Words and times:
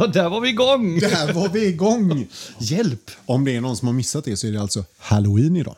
Ja, 0.00 0.06
där 0.06 0.28
var 0.28 0.40
vi 0.40 0.48
igång! 0.48 0.98
Där 0.98 1.32
var 1.32 1.48
vi 1.48 1.66
igång! 1.66 2.26
Hjälp! 2.58 3.10
Om 3.26 3.44
det 3.44 3.56
är 3.56 3.60
någon 3.60 3.76
som 3.76 3.88
har 3.88 3.92
missat 3.92 4.24
det 4.24 4.36
så 4.36 4.46
är 4.46 4.52
det 4.52 4.60
alltså 4.60 4.84
halloween 4.98 5.56
idag. 5.56 5.76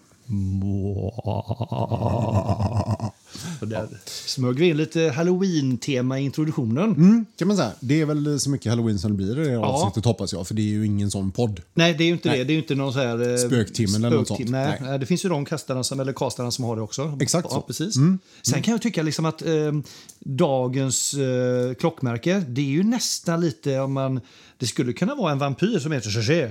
Och 3.61 3.69
där 3.69 3.89
smög 4.27 4.59
vi 4.59 4.69
in 4.69 4.77
lite 4.77 5.01
halloween-tema 5.17 6.21
i 6.21 6.23
introduktionen. 6.25 6.85
Mm, 6.85 7.27
kan 7.37 7.49
man 7.49 7.57
säga. 7.57 7.73
Det 7.81 8.01
är 8.01 8.07
väl 8.07 8.41
så 8.41 8.51
mycket 8.51 8.71
halloween 8.73 8.99
som 8.99 9.11
det 9.11 9.17
blir 9.17 9.41
i 9.41 9.45
det 9.45 9.51
här 9.51 9.57
avsnittet 9.57 10.05
hoppas 10.05 10.33
jag. 10.33 10.47
För 10.49 10.55
det 10.55 10.63
är 10.63 10.67
ju 10.67 10.87
ingen 10.87 11.11
sån 11.11 11.31
podd. 11.31 11.61
Nej, 11.75 11.95
det 11.95 12.05
är 12.05 12.07
ju 12.07 12.13
inte 12.13 12.29
det. 12.29 12.45
Det 12.45 12.53
är 12.53 12.55
ju 12.55 12.61
inte 12.61 12.75
någon 12.75 12.93
så 12.93 12.99
här... 12.99 13.31
eh, 13.33 13.37
Spöktimmen 13.37 14.05
eller 14.05 14.17
något 14.17 14.29
sånt. 14.29 14.41
Nej, 14.41 14.49
Nej. 14.49 14.79
nej, 14.81 14.99
det 14.99 15.07
finns 15.07 15.25
ju 15.25 15.29
de 15.29 15.45
kastarna 15.45 15.85
som, 15.85 16.01
eller 16.01 16.13
kastarna 16.13 16.51
som 16.51 16.65
har 16.65 16.77
det 16.77 16.83
också. 16.83 17.19
Exakt 17.21 17.47
ja, 17.51 17.55
så. 17.55 17.61
Precis. 17.61 17.95
Sen 18.43 18.63
kan 18.63 18.73
jag 18.73 18.83
tycka 18.83 19.03
liksom 19.03 19.25
att 19.25 19.43
eh, 19.43 19.73
dagens 20.19 21.15
eh, 21.15 21.75
klockmärke, 21.75 22.45
det 22.49 22.61
är 22.61 22.65
ju 22.65 22.83
nästan 22.83 23.41
lite 23.41 23.81
om 23.81 23.93
man... 23.93 24.21
Det 24.59 24.67
skulle 24.67 24.93
kunna 24.93 25.15
vara 25.15 25.33
en 25.33 25.39
vampyr 25.39 25.79
som 25.79 25.93
heter 25.93 26.11
Cherché. 26.11 26.49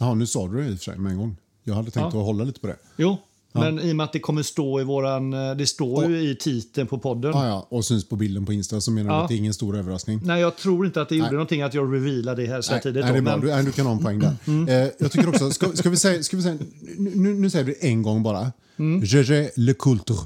Ja, 0.00 0.14
nu 0.14 0.26
sa 0.26 0.48
du 0.48 0.56
det 0.56 0.68
i 0.68 0.74
och 0.74 0.78
för 0.78 0.84
sig 0.84 0.98
med 0.98 1.12
en 1.12 1.18
gång. 1.18 1.36
Jag 1.68 1.74
hade 1.74 1.90
tänkt 1.90 2.14
Ja. 2.14 2.20
att 2.20 2.26
hålla 2.26 2.44
lite 2.44 2.60
på 2.60 2.66
det. 2.66 2.76
Jo, 2.96 3.16
men 3.52 3.80
i 3.80 3.92
och 3.92 3.96
med 3.96 4.04
att 4.04 4.12
det 4.12 4.18
kommer 4.20 4.42
stå 4.42 4.80
i 4.80 4.84
våran... 4.84 5.32
eh, 5.32 5.54
Det 5.56 5.66
står 5.66 6.06
ju 6.10 6.30
i 6.30 6.36
titeln 6.36 6.86
på 6.86 6.98
podden. 6.98 7.30
Ja, 7.34 7.66
och 7.70 7.84
syns 7.84 8.08
på 8.08 8.16
bilden 8.16 8.46
på 8.46 8.52
Insta 8.52 8.80
så 8.80 8.90
menar 8.90 9.10
du 9.10 9.16
Ja. 9.16 9.22
att 9.22 9.28
det 9.28 9.34
är 9.34 9.36
ingen 9.36 9.54
stor 9.54 9.76
överraskning. 9.76 10.20
Nej, 10.24 10.40
jag 10.40 10.56
tror 10.56 10.86
inte 10.86 11.02
att 11.02 11.08
det 11.08 11.14
gjorde 11.16 11.26
Nej. 11.28 11.32
någonting 11.34 11.62
att 11.62 11.74
jag 11.74 11.94
revealade 11.94 12.42
det 12.42 12.48
här 12.48 12.60
så 12.60 12.72
här 12.72 12.80
tidigt. 12.80 13.04
nej, 13.04 13.12
det 13.12 13.18
är 13.18 13.22
bra. 13.22 13.36
men- 13.36 13.48
Mm. 13.50 13.64
Du, 13.64 13.70
du 13.70 13.72
kan 13.72 13.86
ha 13.86 13.92
en 13.92 13.98
poäng 13.98 14.18
där. 14.18 14.36
Eh, 14.84 14.90
jag 14.98 15.12
tycker 15.12 15.28
också, 15.28 15.50
ska, 15.50 15.72
ska 15.72 15.90
vi 15.90 15.96
säga, 15.96 16.22
ska 16.22 16.36
vi 16.36 16.42
säga 16.42 16.58
nu, 16.98 17.34
nu 17.34 17.50
säger 17.50 17.64
vi 17.64 17.72
det 17.80 17.86
en 17.88 18.02
gång 18.02 18.22
bara. 18.22 18.52
Mm. 18.76 19.04
Gégé 19.04 19.50
le 19.56 19.74
culture. 19.74 20.18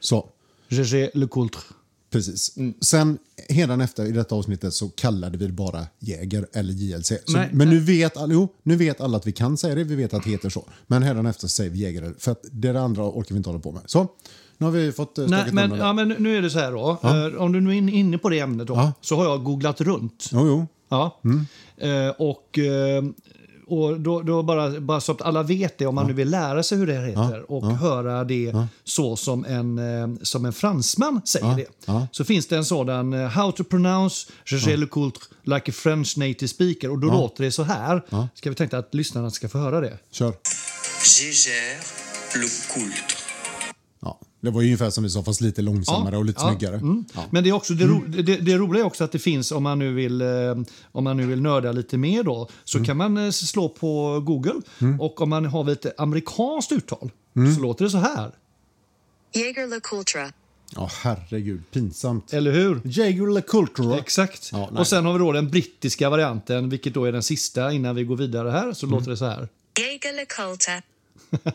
Så, 0.00 0.28
Gégé 0.68 1.10
Le 1.14 1.26
Coultre. 1.26 1.60
Precis. 2.12 2.56
Mm. 2.56 2.74
Sen, 2.80 3.18
efter 3.80 4.06
i 4.06 4.12
detta 4.12 4.34
avsnittet 4.34 4.74
så 4.74 4.88
kallade 4.88 5.38
vi 5.38 5.46
det 5.46 5.52
bara 5.52 5.86
Jäger 5.98 6.46
eller 6.52 6.72
JLC. 6.72 7.12
Så, 7.24 7.36
Nej, 7.36 7.48
men 7.52 7.70
nu 7.70 7.78
vet, 7.80 8.16
all, 8.16 8.32
jo, 8.32 8.48
nu 8.62 8.76
vet 8.76 9.00
alla 9.00 9.16
att 9.16 9.26
vi 9.26 9.32
kan 9.32 9.56
säga 9.56 9.74
det, 9.74 9.84
vi 9.84 9.94
vet 9.94 10.14
att 10.14 10.24
det 10.24 10.30
heter 10.30 10.50
så. 10.50 10.68
Men 10.86 11.02
efter 11.26 11.48
säger 11.48 11.70
vi 11.70 11.78
Jägare, 11.78 12.12
för 12.18 12.32
att 12.32 12.44
det 12.52 12.80
andra 12.80 13.02
orkar 13.04 13.34
vi 13.34 13.36
inte 13.36 13.48
hålla 13.48 13.60
på 13.60 13.72
med. 13.72 13.82
Så, 13.86 14.06
nu 14.58 14.66
har 14.66 14.72
vi 14.72 14.92
fått 14.92 15.18
eh, 15.18 15.26
Nej, 15.28 15.52
men, 15.52 15.70
ja, 15.70 15.92
men 15.92 16.08
nu 16.08 16.36
är 16.36 16.42
det 16.42 16.50
så 16.50 16.58
här 16.58 16.72
då. 16.72 16.98
Eh, 17.02 17.42
om 17.42 17.52
du 17.52 17.60
nu 17.60 17.70
är 17.70 17.74
inne 17.94 18.18
på 18.18 18.28
det 18.28 18.38
ämnet 18.38 18.66
då, 18.66 18.74
Ja. 18.74 18.92
så 19.00 19.16
har 19.16 19.24
jag 19.24 19.44
googlat 19.44 19.80
runt. 19.80 20.28
Jo, 20.32 20.46
jo. 20.46 20.66
Ja. 20.88 21.20
Eh, 21.76 22.08
och 22.08 22.58
och 23.66 24.00
då, 24.00 24.22
då 24.22 24.42
bara, 24.42 24.80
bara 24.80 25.00
så 25.00 25.12
att 25.12 25.22
alla 25.22 25.42
vet 25.42 25.78
det, 25.78 25.86
om 25.86 25.94
man 25.94 26.06
nu 26.06 26.12
vill 26.12 26.30
lära 26.30 26.62
sig 26.62 26.78
hur 26.78 26.86
det 26.86 26.94
här 26.94 27.06
heter 27.06 27.50
och 27.50 27.66
höra 27.66 28.24
det 28.24 28.54
så 28.84 29.16
som 29.16 29.44
en, 29.44 29.78
eh, 29.78 30.22
som 30.22 30.44
en 30.44 30.52
fransman 30.52 31.20
säger 31.24 31.56
det. 31.56 31.66
Ja. 31.84 32.06
Så 32.12 32.24
finns 32.24 32.46
det 32.46 32.56
en 32.56 32.64
sådan, 32.64 33.12
eh, 33.12 33.28
How 33.28 33.52
to 33.52 33.64
pronounce 33.64 34.26
Gégé 34.44 34.76
le 34.76 34.86
Coultre 34.86 35.22
like 35.42 35.70
a 35.70 35.74
French 35.74 36.18
native 36.18 36.48
speaker. 36.48 36.90
Och 36.90 36.98
då 36.98 37.06
låter 37.06 37.44
det 37.44 37.52
så 37.52 37.62
här. 37.62 38.02
Ska 38.34 38.50
vi 38.50 38.56
tänka 38.56 38.78
att 38.78 38.94
lyssnarna 38.94 39.30
ska 39.30 39.48
få 39.48 39.58
höra 39.58 39.80
det? 39.80 39.98
Kör. 40.10 40.32
Gégère 41.04 41.76
le 42.34 42.48
coultre. 42.74 43.21
Ja, 44.44 44.48
det 44.50 44.54
var 44.54 44.60
ju 44.62 44.66
ungefär 44.66 44.90
som 44.90 45.04
vi 45.04 45.10
sa, 45.10 45.22
fast 45.22 45.40
lite 45.40 45.62
långsammare 45.62 46.16
och 46.16 46.24
lite 46.24 46.40
ja, 46.42 46.48
snyggare. 46.48 46.76
mm. 46.76 47.04
Ja. 47.14 47.24
Men 47.30 47.44
det, 47.44 47.50
är 47.50 47.54
också, 47.54 47.74
det, 47.74 47.84
ro, 47.84 48.04
det, 48.08 48.22
det 48.22 48.56
roliga 48.56 48.82
är 48.82 48.86
också 48.86 49.04
att 49.04 49.12
det 49.12 49.18
finns, 49.18 49.52
om 49.52 49.62
man 49.62 49.78
nu 49.78 49.92
vill, 49.94 50.20
eh, 50.20 50.28
om 50.92 51.04
man 51.04 51.16
nu 51.16 51.26
vill 51.26 51.42
nörda 51.42 51.72
lite 51.72 51.98
mer, 51.98 52.22
då, 52.22 52.48
så 52.64 52.78
Mm. 52.78 52.86
kan 52.86 52.96
man 52.96 53.16
eh, 53.16 53.30
slå 53.30 53.68
på 53.68 54.20
Google. 54.20 54.60
Och 55.00 55.20
om 55.20 55.28
man 55.30 55.44
har 55.44 55.64
lite 55.64 55.92
amerikanskt 55.98 56.72
uttal 56.72 57.10
Mm. 57.36 57.54
så 57.54 57.60
låter 57.60 57.84
det 57.84 57.90
så 57.90 57.98
här. 57.98 58.30
Jaeger 59.34 59.66
LeCoultre. 59.66 60.32
Ja, 60.74 60.90
herregud. 61.02 61.62
Pinsamt. 61.70 62.32
Eller 62.32 62.52
hur? 62.52 62.80
Jager 62.84 63.34
Le 63.34 63.40
Culture. 63.40 63.98
Exakt. 63.98 64.48
Ja, 64.52 64.70
och 64.78 64.86
sen 64.86 65.06
har 65.06 65.12
vi 65.12 65.18
då 65.18 65.32
den 65.32 65.50
brittiska 65.50 66.10
varianten, 66.10 66.68
vilket 66.68 66.94
då 66.94 67.04
är 67.04 67.12
den 67.12 67.22
sista 67.22 67.72
innan 67.72 67.96
vi 67.96 68.04
går 68.04 68.16
vidare 68.16 68.50
här, 68.50 68.62
Mm. 68.62 68.74
så 68.74 68.86
låter 68.86 69.10
det 69.10 69.16
så 69.16 69.24
här. 69.24 69.48
Jaeger 69.80 70.16
LeCoultre. 70.16 70.82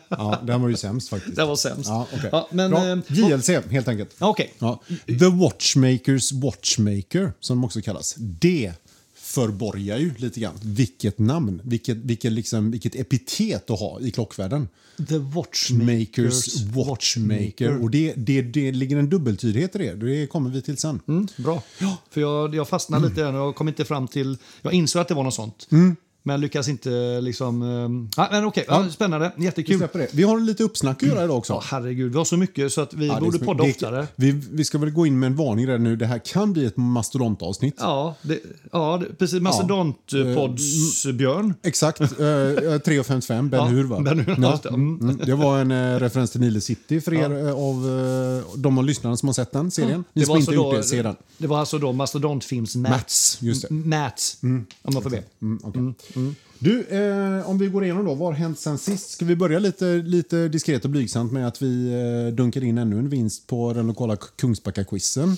Ja, 0.08 0.40
den 0.46 0.62
var 0.62 0.68
ju 0.68 0.76
sämst 0.76 1.08
faktiskt. 1.08 1.36
Det 1.36 1.44
var 1.44 1.56
sämst. 1.56 1.88
Ja, 1.88 2.06
okej. 2.14 2.28
Ja, 2.32 2.48
men, 2.52 2.70
Bra. 2.70 2.88
eh, 2.88 2.98
JLC, 3.08 3.48
helt 3.70 3.88
enkelt. 3.88 4.14
Ja, 4.18 4.28
Okej. 4.28 4.54
Ja. 4.58 4.80
The 5.06 5.28
Watchmakers 5.28 6.32
Watchmaker, 6.32 7.32
som 7.40 7.56
de 7.56 7.64
också 7.64 7.80
kallas. 7.80 8.14
Det 8.18 8.72
förborgar 9.14 9.98
ju 9.98 10.14
lite 10.16 10.40
grann 10.40 10.54
vilket 10.62 11.18
namn, 11.18 11.60
vilket, 11.64 11.96
vilket, 11.96 12.32
liksom, 12.32 12.70
vilket 12.70 12.94
epitet 12.94 13.70
att 13.70 13.80
ha 13.80 14.00
i 14.00 14.10
klockvärlden. 14.10 14.68
The 15.08 15.18
Watchmakers 15.18 16.18
Makers 16.18 16.62
Watchmaker. 16.62 17.82
Och 17.82 17.90
det, 17.90 18.14
det, 18.16 18.42
det 18.42 18.72
ligger 18.72 18.96
en 18.96 19.10
dubbeltydighet 19.10 19.74
i 19.74 19.78
det. 19.78 19.94
Det 19.94 20.26
kommer 20.26 20.50
vi 20.50 20.62
till 20.62 20.76
sen. 20.76 21.00
Mm, 21.08 21.28
bra. 21.36 21.62
För 22.10 22.20
jag, 22.20 22.54
jag 22.54 22.68
fastnade 22.68 23.08
lite 23.08 23.20
där 23.20 23.34
och 23.34 23.56
kom 23.56 23.68
inte 23.68 23.84
fram 23.84 24.08
till... 24.08 24.36
Jag 24.62 24.72
insåg 24.72 25.02
att 25.02 25.08
det 25.08 25.14
var 25.14 25.24
något 25.24 25.34
sånt. 25.34 25.68
Mm. 25.70 25.96
Men 26.28 26.40
lyckas 26.40 26.68
inte 26.68 27.20
liksom... 27.20 27.62
Ja, 28.16 28.28
men 28.30 28.44
okej, 28.44 28.64
ja. 28.68 28.88
spännande. 28.90 29.32
Vi, 29.36 29.44
Jättekul. 29.44 29.88
det. 29.92 30.08
vi 30.12 30.22
har 30.22 30.40
lite 30.40 30.62
uppsnack 30.62 31.02
att 31.02 31.08
göra 31.08 31.24
idag 31.24 31.38
också. 31.38 31.52
Ja, 31.52 31.62
herregud, 31.64 32.12
vi 32.12 32.18
har 32.18 32.24
så 32.24 32.36
mycket 32.36 32.72
så 32.72 32.80
att 32.80 32.94
vi 32.94 33.06
Ja, 33.06 33.20
borde 33.20 33.38
podda 33.38 33.64
det- 33.64 33.70
oftare. 33.70 34.06
Vi, 34.16 34.32
vi 34.50 34.64
ska 34.64 34.78
väl 34.78 34.90
gå 34.90 35.06
in 35.06 35.18
med 35.18 35.26
en 35.26 35.36
varning 35.36 35.66
redan 35.66 35.84
nu. 35.84 35.96
Det 35.96 36.06
här 36.06 36.18
kan 36.18 36.52
bli 36.52 36.64
ett 36.64 36.76
mastodontavsnitt. 36.76 37.74
Ja, 37.78 38.14
det, 38.22 38.38
ja 38.72 39.00
det, 39.02 39.14
precis. 39.14 39.40
Mastodontpods-björn. 39.42 41.54
Exakt. 41.62 42.00
Uh, 42.00 42.06
3.55, 42.06 43.48
Ben 43.48 43.60
Ja, 43.60 43.66
Hur 43.66 43.84
va? 43.84 44.00
Ben 44.00 44.18
Hur, 44.18 44.36
ja. 44.42 44.58
Mm. 44.68 45.00
Mm. 45.00 45.20
det 45.24 45.34
var 45.34 45.58
en 45.58 45.70
eh, 45.70 45.98
referens 46.00 46.30
till 46.30 46.40
Nile 46.40 46.60
City 46.60 47.00
för 47.00 47.14
er 47.14 47.48
eh, 47.48 47.54
av 47.54 47.86
uh, 47.86 48.42
de 48.56 48.78
av 48.78 48.84
lyssnarna 48.84 49.16
som 49.16 49.28
har 49.28 49.34
sett 49.34 49.52
den 49.52 49.70
serien. 49.70 50.04
Ni 50.12 50.26
som 50.26 50.36
inte 50.36 50.54
gjort 50.54 50.74
det, 50.74 50.82
se 50.82 51.02
den. 51.02 51.16
det 51.38 51.46
var 51.46 51.58
alltså 51.58 51.78
då 51.78 51.92
mastodontfilms 51.92 52.76
Mats. 52.76 52.90
Mats, 52.90 53.38
just 53.40 53.62
det. 53.62 53.68
Mm. 53.70 53.88
Mats, 53.88 54.38
om 54.42 54.66
man 54.94 55.02
får 55.02 55.10
be. 55.10 55.22
Mm, 55.42 55.94
du, 56.58 56.82
eh, 56.82 57.50
om 57.50 57.58
vi 57.58 57.68
går 57.68 57.84
igenom 57.84 58.04
då, 58.04 58.14
vad 58.14 58.28
har 58.28 58.32
hänt 58.32 58.58
sen 58.58 58.78
sist? 58.78 59.10
Ska 59.10 59.24
vi 59.24 59.36
börja 59.36 59.58
lite, 59.58 59.84
lite 59.84 60.48
diskret 60.48 60.84
och 60.84 60.90
blygsamt 60.90 61.32
med 61.32 61.48
att 61.48 61.62
vi 61.62 61.92
eh, 61.92 62.34
dunkar 62.34 62.64
in 62.64 62.78
ännu 62.78 62.98
en 62.98 63.08
vinst 63.08 63.46
på 63.46 63.72
den 63.72 63.86
lokala 63.86 64.16
Kungsbacka-quizen. 64.16 65.36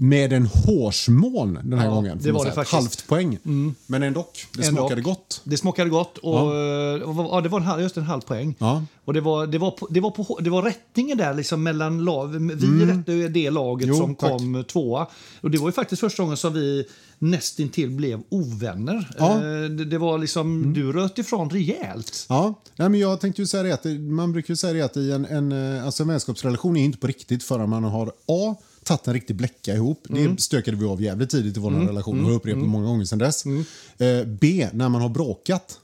Med 0.00 0.32
en 0.32 0.46
hårsmån 0.46 1.58
den 1.64 1.78
här 1.78 1.86
Ja, 1.86 1.94
gången. 1.94 2.18
det 2.22 2.32
var 2.32 2.44
det 2.44 2.52
faktiskt. 2.52 2.72
Mm. 2.74 2.84
Halvt 2.84 3.06
poäng. 3.06 3.74
Men 3.86 4.02
ändå, 4.02 4.26
det 4.56 4.66
Ändå. 4.66 4.80
smakade 4.80 5.00
gott. 5.02 5.40
Det 5.44 5.56
smakade 5.56 5.90
gott 5.90 6.18
och 6.18 6.34
ja. 6.34 6.98
ja, 7.30 7.40
det 7.40 7.48
var 7.48 7.60
en, 7.76 7.82
just 7.82 7.96
en 7.96 8.02
halv 8.02 8.20
poäng. 8.20 8.54
Ja. 8.58 8.84
Och 9.04 9.14
det 9.14 9.20
var, 9.20 9.46
det, 9.46 9.58
var 9.58 9.70
på, 9.70 9.86
det, 9.90 10.00
var 10.00 10.10
på, 10.10 10.38
det 10.40 10.50
var 10.50 10.62
rättningen 10.62 11.18
där 11.18 11.34
liksom 11.34 11.62
mellan 11.62 12.04
lag. 12.04 12.26
Vi 12.54 12.86
rättade 12.86 13.12
ju 13.16 13.28
det 13.28 13.50
laget 13.50 13.84
Mm. 13.88 13.96
Jo, 13.98 14.02
som 14.04 14.14
tack. 14.14 14.30
kom 14.30 14.64
tvåa. 14.64 15.06
Och 15.40 15.50
det 15.50 15.58
var 15.58 15.68
ju 15.68 15.72
faktiskt 15.72 16.00
första 16.00 16.22
gången 16.22 16.36
som 16.36 16.52
vi 16.52 16.84
nästintill 17.18 17.90
blev 17.90 18.20
ovänner. 18.28 19.10
Ja. 19.18 19.32
Mm. 19.38 19.64
Eh, 19.64 19.70
Det, 19.70 19.84
det 19.84 19.98
var 19.98 20.18
liksom, 20.18 20.72
du 20.74 20.92
röt 20.92 21.18
ifrån 21.18 21.50
rejält. 21.50 22.26
Ja, 22.28 22.54
nej, 22.76 22.88
men 22.88 23.00
jag 23.00 23.20
tänkte 23.20 23.42
ju 23.42 23.46
säga 23.46 23.62
det 23.62 23.72
att 23.74 23.84
man 24.00 24.32
brukar 24.32 24.52
ju 24.52 24.56
säga 24.56 24.72
det 24.72 24.82
att 24.82 24.96
i 24.96 25.12
en, 25.12 25.24
en, 25.24 25.76
eh, 25.76 25.84
alltså 25.86 26.02
en 26.02 26.08
vänskapsrelation 26.08 26.76
är 26.76 26.84
inte 26.84 26.98
på 26.98 27.06
riktigt 27.06 27.44
förrän 27.44 27.70
man 27.70 27.84
har 27.84 28.12
A. 28.26 28.56
Tagit 28.88 29.06
en 29.08 29.14
riktig 29.14 29.36
bläcka 29.36 29.74
ihop. 29.74 30.06
Det 30.08 30.40
stökade 30.40 30.76
vi 30.76 30.84
av 30.84 31.02
jävligt 31.02 31.30
tidigt 31.30 31.56
i 31.56 31.60
vår 31.60 31.70
relation 31.70 32.20
och 32.20 32.26
har 32.26 32.32
upprepat 32.32 32.62
många 32.64 32.86
gånger 32.86 33.04
sedan 33.04 33.18
dess. 33.18 33.44
Eh, 33.46 34.24
B. 34.40 34.68
När 34.72 34.88
man 34.88 35.02
har 35.02 35.08
bråkat. 35.08 35.80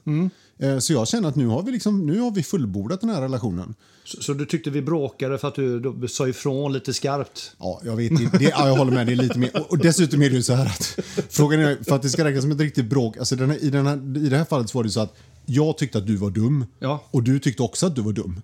Eh, 0.59 0.79
så 0.79 0.93
jag 0.93 1.07
känner 1.07 1.29
att 1.29 1.35
nu 1.35 1.47
har 1.47 1.63
vi, 1.63 1.71
liksom, 1.71 2.05
nu 2.05 2.19
har 2.19 2.31
vi 2.31 2.43
fullbordat 2.43 3.01
den 3.01 3.09
här 3.09 3.21
relationen. 3.21 3.75
Så, 4.05 4.21
så 4.21 4.33
du 4.33 4.45
tyckte 4.45 4.69
vi 4.69 4.81
bråkade 4.81 5.37
för 5.37 5.47
att 5.47 5.55
du 5.55 5.79
då 5.79 6.07
sa 6.07 6.27
ifrån 6.27 6.73
lite 6.73 6.93
skarpt? 6.93 7.51
Ja, 7.59 7.81
jag 7.85 7.95
vet 7.95 8.11
inte. 8.11 8.37
Det, 8.37 8.43
ja, 8.43 8.67
jag 8.67 8.75
håller 8.75 8.91
med. 8.91 9.07
Det 9.07 9.13
är 9.13 9.15
lite 9.15 9.39
mer. 9.39 9.57
Och, 9.57 9.71
och 9.71 9.77
dessutom 9.77 10.21
är 10.21 10.29
det 10.29 10.35
ju 10.35 10.43
så 10.43 10.53
här 10.53 10.65
att 10.65 10.99
frågan 11.29 11.59
är 11.59 11.77
för 11.83 11.95
att 11.95 12.01
det 12.01 12.09
ska 12.09 12.23
räknas 12.23 12.41
som 12.43 12.51
ett 12.51 12.59
riktigt 12.59 12.85
bråk. 12.85 13.17
Alltså 13.17 13.35
den 13.35 13.49
här, 13.49 13.63
i, 13.63 13.69
den 13.69 13.87
här, 13.87 14.17
I 14.25 14.29
det 14.29 14.37
här 14.37 14.45
fallet 14.45 14.69
så 14.69 14.77
var 14.77 14.83
det 14.83 14.89
så 14.89 14.99
att 14.99 15.15
jag 15.45 15.77
tyckte 15.77 15.97
att 15.97 16.07
du 16.07 16.15
var 16.15 16.29
dum 16.29 16.65
Ja. 16.79 17.03
och 17.11 17.23
du 17.23 17.39
tyckte 17.39 17.63
också 17.63 17.85
att 17.87 17.95
du 17.95 18.01
var 18.01 18.13
dum. 18.13 18.41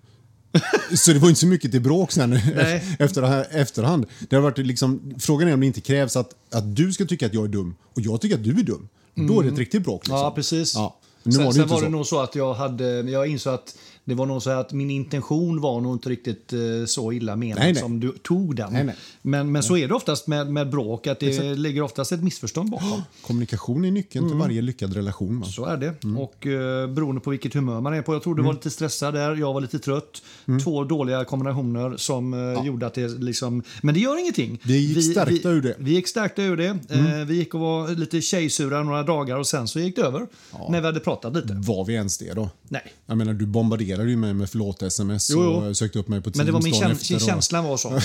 Så 0.94 1.12
det 1.12 1.18
var 1.18 1.28
inte 1.28 1.40
så 1.40 1.46
mycket 1.46 1.70
till 1.70 1.80
bråk 1.80 2.12
sen 2.12 2.30
Nej. 2.54 2.96
efter, 2.98 3.46
efterhand. 3.50 4.06
Det 4.28 4.36
har 4.36 4.42
varit 4.42 4.58
liksom, 4.58 5.14
frågan 5.18 5.48
är 5.48 5.54
om 5.54 5.60
det 5.60 5.66
inte 5.66 5.80
krävs 5.80 6.16
att, 6.16 6.34
att 6.50 6.76
du 6.76 6.92
ska 6.92 7.04
tycka 7.04 7.26
att 7.26 7.34
jag 7.34 7.44
är 7.44 7.48
dum 7.48 7.74
och 7.94 8.00
jag 8.00 8.20
tycker 8.20 8.34
att 8.34 8.44
du 8.44 8.50
är 8.50 8.62
dum. 8.62 8.88
Då 9.14 9.40
är 9.40 9.44
det 9.44 9.50
ett 9.50 9.58
riktigt 9.58 9.82
bråk. 9.82 10.02
Liksom. 10.06 10.16
Ja, 10.16 10.30
precis. 10.30 10.74
Ja. 10.74 10.96
Nu 11.22 11.32
sen 11.32 11.44
var 11.44 11.52
det 11.52 11.58
sen 11.58 11.68
var 11.68 11.78
så. 11.78 11.84
det 11.84 11.90
nog 11.90 12.06
så 12.06 12.20
att 12.20 12.34
jag 12.34 12.54
hade, 12.54 12.84
jag 13.00 13.26
insåg 13.26 13.54
att 13.54 13.74
det 14.04 14.14
var 14.14 14.26
nog 14.26 14.42
så 14.42 14.50
att 14.50 14.72
min 14.72 14.90
intention 14.90 15.60
var 15.60 15.80
nog 15.80 15.94
inte 15.94 16.08
riktigt 16.08 16.52
eh, 16.52 16.58
så 16.86 17.12
illa 17.12 17.36
menad 17.36 17.58
Nej, 17.58 17.72
nej. 17.72 17.82
som 17.82 18.00
du 18.00 18.12
tog 18.12 18.56
den. 18.56 18.72
Nej. 18.72 18.94
Men, 19.22 19.52
men 19.52 19.62
så 19.62 19.76
är 19.76 19.88
det 19.88 19.94
oftast 19.94 20.26
med, 20.26 20.52
med 20.52 20.70
bråk, 20.70 21.06
att 21.06 21.20
det 21.20 21.54
ligger 21.54 21.82
oftast 21.82 22.12
ett 22.12 22.22
missförstånd 22.22 22.70
bakom. 22.70 23.02
Kommunikation 23.26 23.84
är 23.84 23.90
nyckeln 23.90 24.24
Mm. 24.24 24.32
till 24.32 24.40
varje 24.40 24.62
lyckad 24.62 24.94
relation. 24.94 25.40
Va? 25.40 25.46
Så 25.46 25.64
är 25.64 25.76
det. 25.76 26.04
Mm. 26.04 26.18
Och 26.18 26.46
eh, 26.46 26.86
beroende 26.90 27.20
på 27.20 27.30
vilket 27.30 27.54
humör 27.54 27.80
man 27.80 27.94
är 27.94 28.02
på. 28.02 28.14
Jag 28.14 28.22
tror 28.22 28.34
du 28.34 28.42
var 28.42 28.52
lite 28.52 28.70
stressad 28.70 29.14
där, 29.14 29.36
jag 29.36 29.52
var 29.52 29.60
lite 29.60 29.78
trött. 29.78 30.22
Mm. 30.48 30.60
Två 30.60 30.84
dåliga 30.84 31.24
kombinationer 31.24 31.96
som 31.96 32.34
eh, 32.56 32.66
gjorde 32.66 32.86
att 32.86 32.94
det 32.94 33.08
liksom... 33.08 33.62
Men 33.82 33.94
det 33.94 34.00
gör 34.00 34.20
ingenting. 34.20 34.58
Vi 34.62 34.76
gick 34.78 35.12
stärkta 35.12 35.48
vi, 35.48 35.54
ur 35.56 35.62
det. 35.62 35.72
Mm. 35.72 35.84
Vi 35.84 35.92
gick 35.92 36.08
stärkta 36.08 36.42
ur 36.42 36.56
det. 36.56 36.66
Eh, 36.66 37.24
vi 37.26 37.34
gick 37.34 37.54
och 37.54 37.60
var 37.60 37.88
lite 37.88 38.20
tjejsura 38.20 38.82
några 38.82 39.02
dagar 39.02 39.36
och 39.36 39.46
sen 39.46 39.68
så 39.68 39.80
gick 39.80 39.96
det 39.96 40.02
över. 40.02 40.26
När 40.70 40.80
vi 40.80 40.86
hade 40.86 41.00
pratat 41.00 41.34
lite. 41.34 41.54
Var 41.54 41.84
vi 41.84 41.94
ens 41.94 42.18
det 42.18 42.32
då? 42.34 42.50
Nej. 42.68 42.92
Jag 43.06 43.16
menar, 43.16 43.32
du 43.32 43.46
bombarderade 43.46 43.91
bombarderade 43.92 44.10
ju 44.10 44.16
mig 44.16 44.34
med 44.34 44.50
förlåt-sms 44.50 45.30
jo. 45.30 45.40
och 45.40 45.76
sökte 45.76 45.98
upp 45.98 46.08
mig 46.08 46.20
på 46.22 46.30
Men 46.34 46.46
det 46.46 46.52
var 46.52 46.62
min 46.62 46.74
käns- 46.74 47.10
och- 47.14 47.20
känslan 47.20 47.64
var 47.64 47.76
så. 47.76 47.88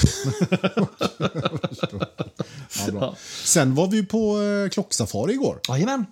Ja. 2.93 3.15
Sen 3.43 3.75
var 3.75 3.87
vi 3.87 4.05
på 4.05 4.41
eh, 4.41 4.69
klocksafari 4.69 5.33
igår. 5.33 5.59
Jajamän. 5.69 6.05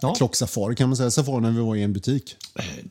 Ja, 0.00 0.14
Klocksafari 0.14 0.76
kan 0.76 0.88
man 0.88 0.96
säga, 0.96 1.10
safari 1.10 1.40
när 1.40 1.50
vi 1.50 1.60
var 1.60 1.76
i 1.76 1.82
en 1.82 1.92
butik. 1.92 2.36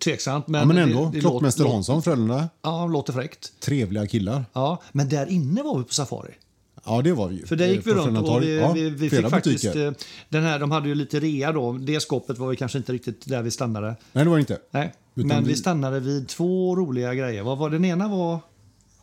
tveksamt. 0.04 0.48
Men, 0.48 0.60
Ja, 0.62 0.66
men 0.68 0.78
ändå. 0.78 1.06
det- 1.06 1.12
det 1.12 1.20
Klockmästare 1.20 1.64
låter- 1.64 1.74
Hansson, 1.76 2.04
Frölunda. 2.04 2.50
Ja, 2.62 2.88
låter 2.88 3.14
fräckt. 3.14 3.52
Trevliga 3.60 4.08
killar. 4.08 4.46
Ja, 4.54 4.82
men 4.92 5.10
där 5.10 5.26
inne 5.30 5.64
var 5.64 5.78
vi 5.78 5.84
på 5.84 5.94
safari. 5.94 6.32
Ja, 6.86 7.02
det 7.02 7.14
var 7.14 7.28
vi 7.28 7.36
ju. 7.36 7.46
För 7.46 7.56
där 7.56 7.68
gick 7.68 7.88
vi 7.88 7.92
runt 7.92 8.18
och 8.30 8.42
vi, 8.44 8.58
Ja, 8.60 8.72
vi, 8.74 8.90
vi 8.90 9.10
fick 9.10 9.30
faktiskt... 9.30 9.64
butiker. 9.64 9.88
eh, 9.88 9.94
Den 10.30 10.44
här, 10.44 10.60
de 10.60 10.72
hade 10.72 10.88
ju 10.90 10.96
lite 10.96 11.20
rea 11.20 11.52
då. 11.52 11.74
Det 11.74 12.00
skåpet 12.00 12.38
var 12.38 12.50
vi 12.50 12.56
kanske 12.56 12.78
inte 12.78 12.94
riktigt 12.94 13.28
där 13.28 13.42
vi 13.42 13.52
stannade. 13.52 13.96
Nej, 14.14 14.24
det 14.24 14.30
var 14.30 14.40
inte. 14.40 14.58
Nej. 14.72 14.94
Utan 15.16 15.28
Men 15.28 15.44
vi 15.44 15.50
vi- 15.50 15.56
stannade 15.58 16.00
vid 16.00 16.28
två 16.28 16.76
roliga 16.76 17.14
grejer. 17.14 17.44
Vad 17.44 17.58
var 17.58 17.70
den 17.70 17.86
ena 17.86 18.08
var... 18.08 18.40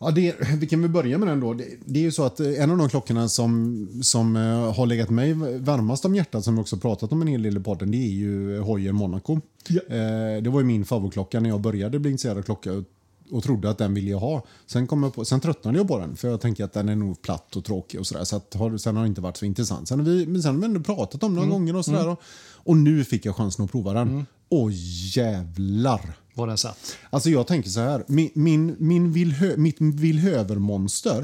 Ja, 0.01 0.11
det, 0.11 0.35
vi 0.59 0.67
kan 0.67 0.81
väl 0.81 0.91
börja 0.91 1.17
med 1.17 1.27
den 1.27 1.39
då. 1.39 1.53
Det, 1.53 1.65
det 1.85 1.99
är 1.99 2.03
ju 2.03 2.11
så 2.11 2.23
att 2.23 2.39
eh, 2.39 2.63
en 2.63 2.71
av 2.71 2.77
de 2.77 2.89
klockorna 2.89 3.27
som, 3.29 3.87
som 4.03 4.35
eh, 4.35 4.73
har 4.75 4.85
legat 4.85 5.09
mig 5.09 5.33
varmast 5.59 6.05
om 6.05 6.15
hjärtat, 6.15 6.43
som 6.43 6.55
vi 6.55 6.61
också 6.61 6.77
pratat 6.77 7.11
om 7.11 7.21
en 7.21 7.27
hel 7.27 7.43
del 7.43 7.57
i 7.57 7.59
podden, 7.59 7.91
det 7.91 7.97
är 7.97 8.09
ju 8.11 8.59
Hoyer 8.59 8.91
Monaco. 8.91 9.39
Ja. 9.67 9.81
Eh, 9.95 10.41
det 10.43 10.49
var 10.49 10.59
ju 10.59 10.65
min 10.65 10.85
favoritklocka 10.85 11.39
när 11.39 11.49
jag 11.49 11.61
började 11.61 11.99
bli 11.99 12.11
intresserad 12.11 12.37
av 12.37 12.41
klocka 12.41 12.83
och, 13.31 13.37
och 13.37 13.43
trodde 13.43 13.69
att 13.69 13.77
den 13.77 13.93
ville 13.93 14.11
jag 14.11 14.19
ha. 14.19 14.45
Sen, 14.65 14.87
kom 14.87 15.03
jag 15.03 15.13
på, 15.13 15.25
sen 15.25 15.39
tröttnade 15.39 15.77
jag 15.77 15.87
på 15.87 15.99
den, 15.99 16.15
för 16.15 16.27
jag 16.27 16.41
tänker 16.41 16.63
att 16.63 16.73
den 16.73 16.89
är 16.89 16.95
nog 16.95 17.21
platt 17.21 17.55
och 17.55 17.65
tråkig 17.65 17.99
och 17.99 18.07
sådär. 18.07 18.23
Så 18.23 18.35
att, 18.35 18.53
har, 18.53 18.77
sen 18.77 18.95
har 18.95 19.03
det 19.03 19.07
inte 19.07 19.21
varit 19.21 19.37
så 19.37 19.45
intressant. 19.45 19.87
Sen 19.87 19.99
har 19.99 20.05
vi, 20.05 20.27
men 20.27 20.41
sen 20.41 20.55
har 20.55 20.61
vi 20.61 20.65
ändå 20.65 20.79
pratat 20.79 21.23
om 21.23 21.35
den 21.35 21.35
några 21.35 21.49
gånger 21.49 21.75
och 21.75 21.85
sådär. 21.85 22.07
Och, 22.07 22.21
och 22.53 22.77
nu 22.77 23.03
fick 23.03 23.25
jag 23.25 23.35
chansen 23.35 23.65
att 23.65 23.71
prova 23.71 23.93
den. 23.93 24.25
Åh 24.49 24.71
jävlar! 25.15 26.17
Var 26.33 26.47
den 26.47 26.57
satt? 26.57 26.97
Alltså 27.09 27.29
jag 27.29 27.47
tänker 27.47 27.69
så 27.69 27.79
här, 27.79 28.03
min, 28.07 28.29
min, 28.33 28.75
min 28.79 29.11
Vilhö, 29.11 29.57
mitt 29.57 29.75
Vilhövermonster, 29.79 31.21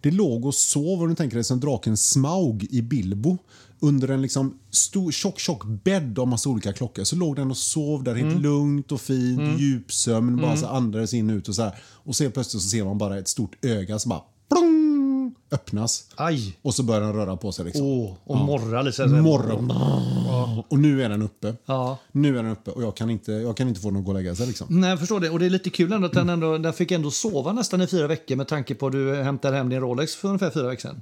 det 0.00 0.10
låg 0.10 0.46
och 0.46 0.54
sov, 0.54 1.02
om 1.02 1.08
du 1.08 1.14
tänker 1.14 1.36
dig 1.36 1.44
som 1.44 1.60
draken 1.60 1.96
Smaug 1.96 2.66
i 2.70 2.82
Bilbo, 2.82 3.38
under 3.84 4.08
en 4.08 4.22
liksom 4.22 4.58
stor, 4.70 5.12
tjock, 5.12 5.38
tjock 5.38 5.64
bädd 5.64 6.18
av 6.18 6.28
massa 6.28 6.48
olika 6.48 6.72
klockor. 6.72 7.04
Så 7.04 7.16
låg 7.16 7.36
den 7.36 7.50
och 7.50 7.56
sov 7.56 8.04
där 8.04 8.14
helt 8.14 8.40
lugnt 8.40 8.92
och 8.92 9.00
fint, 9.00 9.60
djupsömn, 9.60 10.36
bara 10.36 10.56
så 10.56 10.66
andades 10.66 11.14
in 11.14 11.30
och 11.30 11.34
ut 11.34 11.48
och 11.48 11.54
så 11.54 11.62
här. 11.62 11.74
Och 11.84 12.16
så 12.16 12.30
plötsligt 12.30 12.62
så 12.62 12.68
ser 12.68 12.84
man 12.84 12.98
bara 12.98 13.18
ett 13.18 13.28
stort 13.28 13.64
öga 13.64 13.98
som 13.98 14.08
bara 14.08 14.22
plong, 14.48 15.34
öppnas. 15.50 16.04
Aj! 16.16 16.56
Och 16.62 16.74
så 16.74 16.82
börjar 16.82 17.00
den 17.00 17.12
röra 17.12 17.36
på 17.36 17.52
sig. 17.52 17.64
Liksom. 17.64 17.86
Åh, 17.86 18.12
och 18.24 18.36
morra 18.36 18.82
lite. 18.82 18.96
så 18.96 19.06
här. 19.06 19.22
Morgon. 19.22 19.70
Och 20.68 20.78
nu 20.78 21.02
är 21.02 21.08
den 21.08 21.22
uppe. 21.22 21.54
Ja. 21.66 21.98
Nu 22.12 22.38
är 22.38 22.42
den 22.42 22.52
uppe 22.52 22.70
och 22.70 22.82
jag 22.82 22.96
kan 22.96 23.10
inte, 23.10 23.32
jag 23.32 23.56
kan 23.56 23.68
inte 23.68 23.80
få 23.80 23.90
den 23.90 23.98
att 23.98 24.04
gå 24.04 24.10
och 24.10 24.14
lägga 24.14 24.34
sig. 24.34 24.46
Liksom. 24.46 24.66
Nej, 24.70 24.90
jag 24.90 24.98
förstår 24.98 25.20
det. 25.20 25.30
Och 25.30 25.38
det 25.38 25.46
är 25.46 25.50
lite 25.50 25.70
kul 25.70 25.92
ändå 25.92 26.06
att 26.06 26.12
den, 26.12 26.28
ändå, 26.28 26.58
den 26.58 26.72
fick 26.72 26.90
ändå 26.90 27.10
sova 27.10 27.52
nästan 27.52 27.80
i 27.80 27.86
fyra 27.86 28.06
veckor 28.06 28.36
med 28.36 28.48
tanke 28.48 28.74
på 28.74 28.86
att 28.86 28.92
du 28.92 29.14
hämtade 29.14 29.56
hem 29.56 29.68
din 29.68 29.80
Rolex 29.80 30.14
för 30.14 30.28
ungefär 30.28 30.50
fyra 30.50 30.68
veckor 30.68 30.80
sedan. 30.88 31.00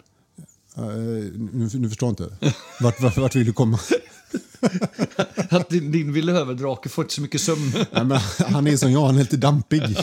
Eh, 0.77 0.85
nu, 0.85 1.69
nu 1.73 1.89
förstår 1.89 2.07
jag 2.07 2.13
inte. 2.13 2.55
Vart, 2.81 3.01
vart, 3.01 3.17
vart 3.17 3.37
vill 3.37 3.47
du 3.47 3.53
komma? 3.53 3.79
Att 5.51 5.69
din, 5.69 5.93
din 5.93 6.13
Villöverdrake 6.13 6.89
får 6.89 7.05
inte 7.05 7.15
så 7.15 7.21
mycket 7.21 7.41
sömn. 7.41 7.73
Nej, 8.05 8.21
han 8.39 8.67
är 8.67 8.77
som 8.77 8.93
jag, 8.93 9.07
han 9.07 9.17
är 9.17 9.21
lite 9.21 9.37
dampig. 9.37 9.83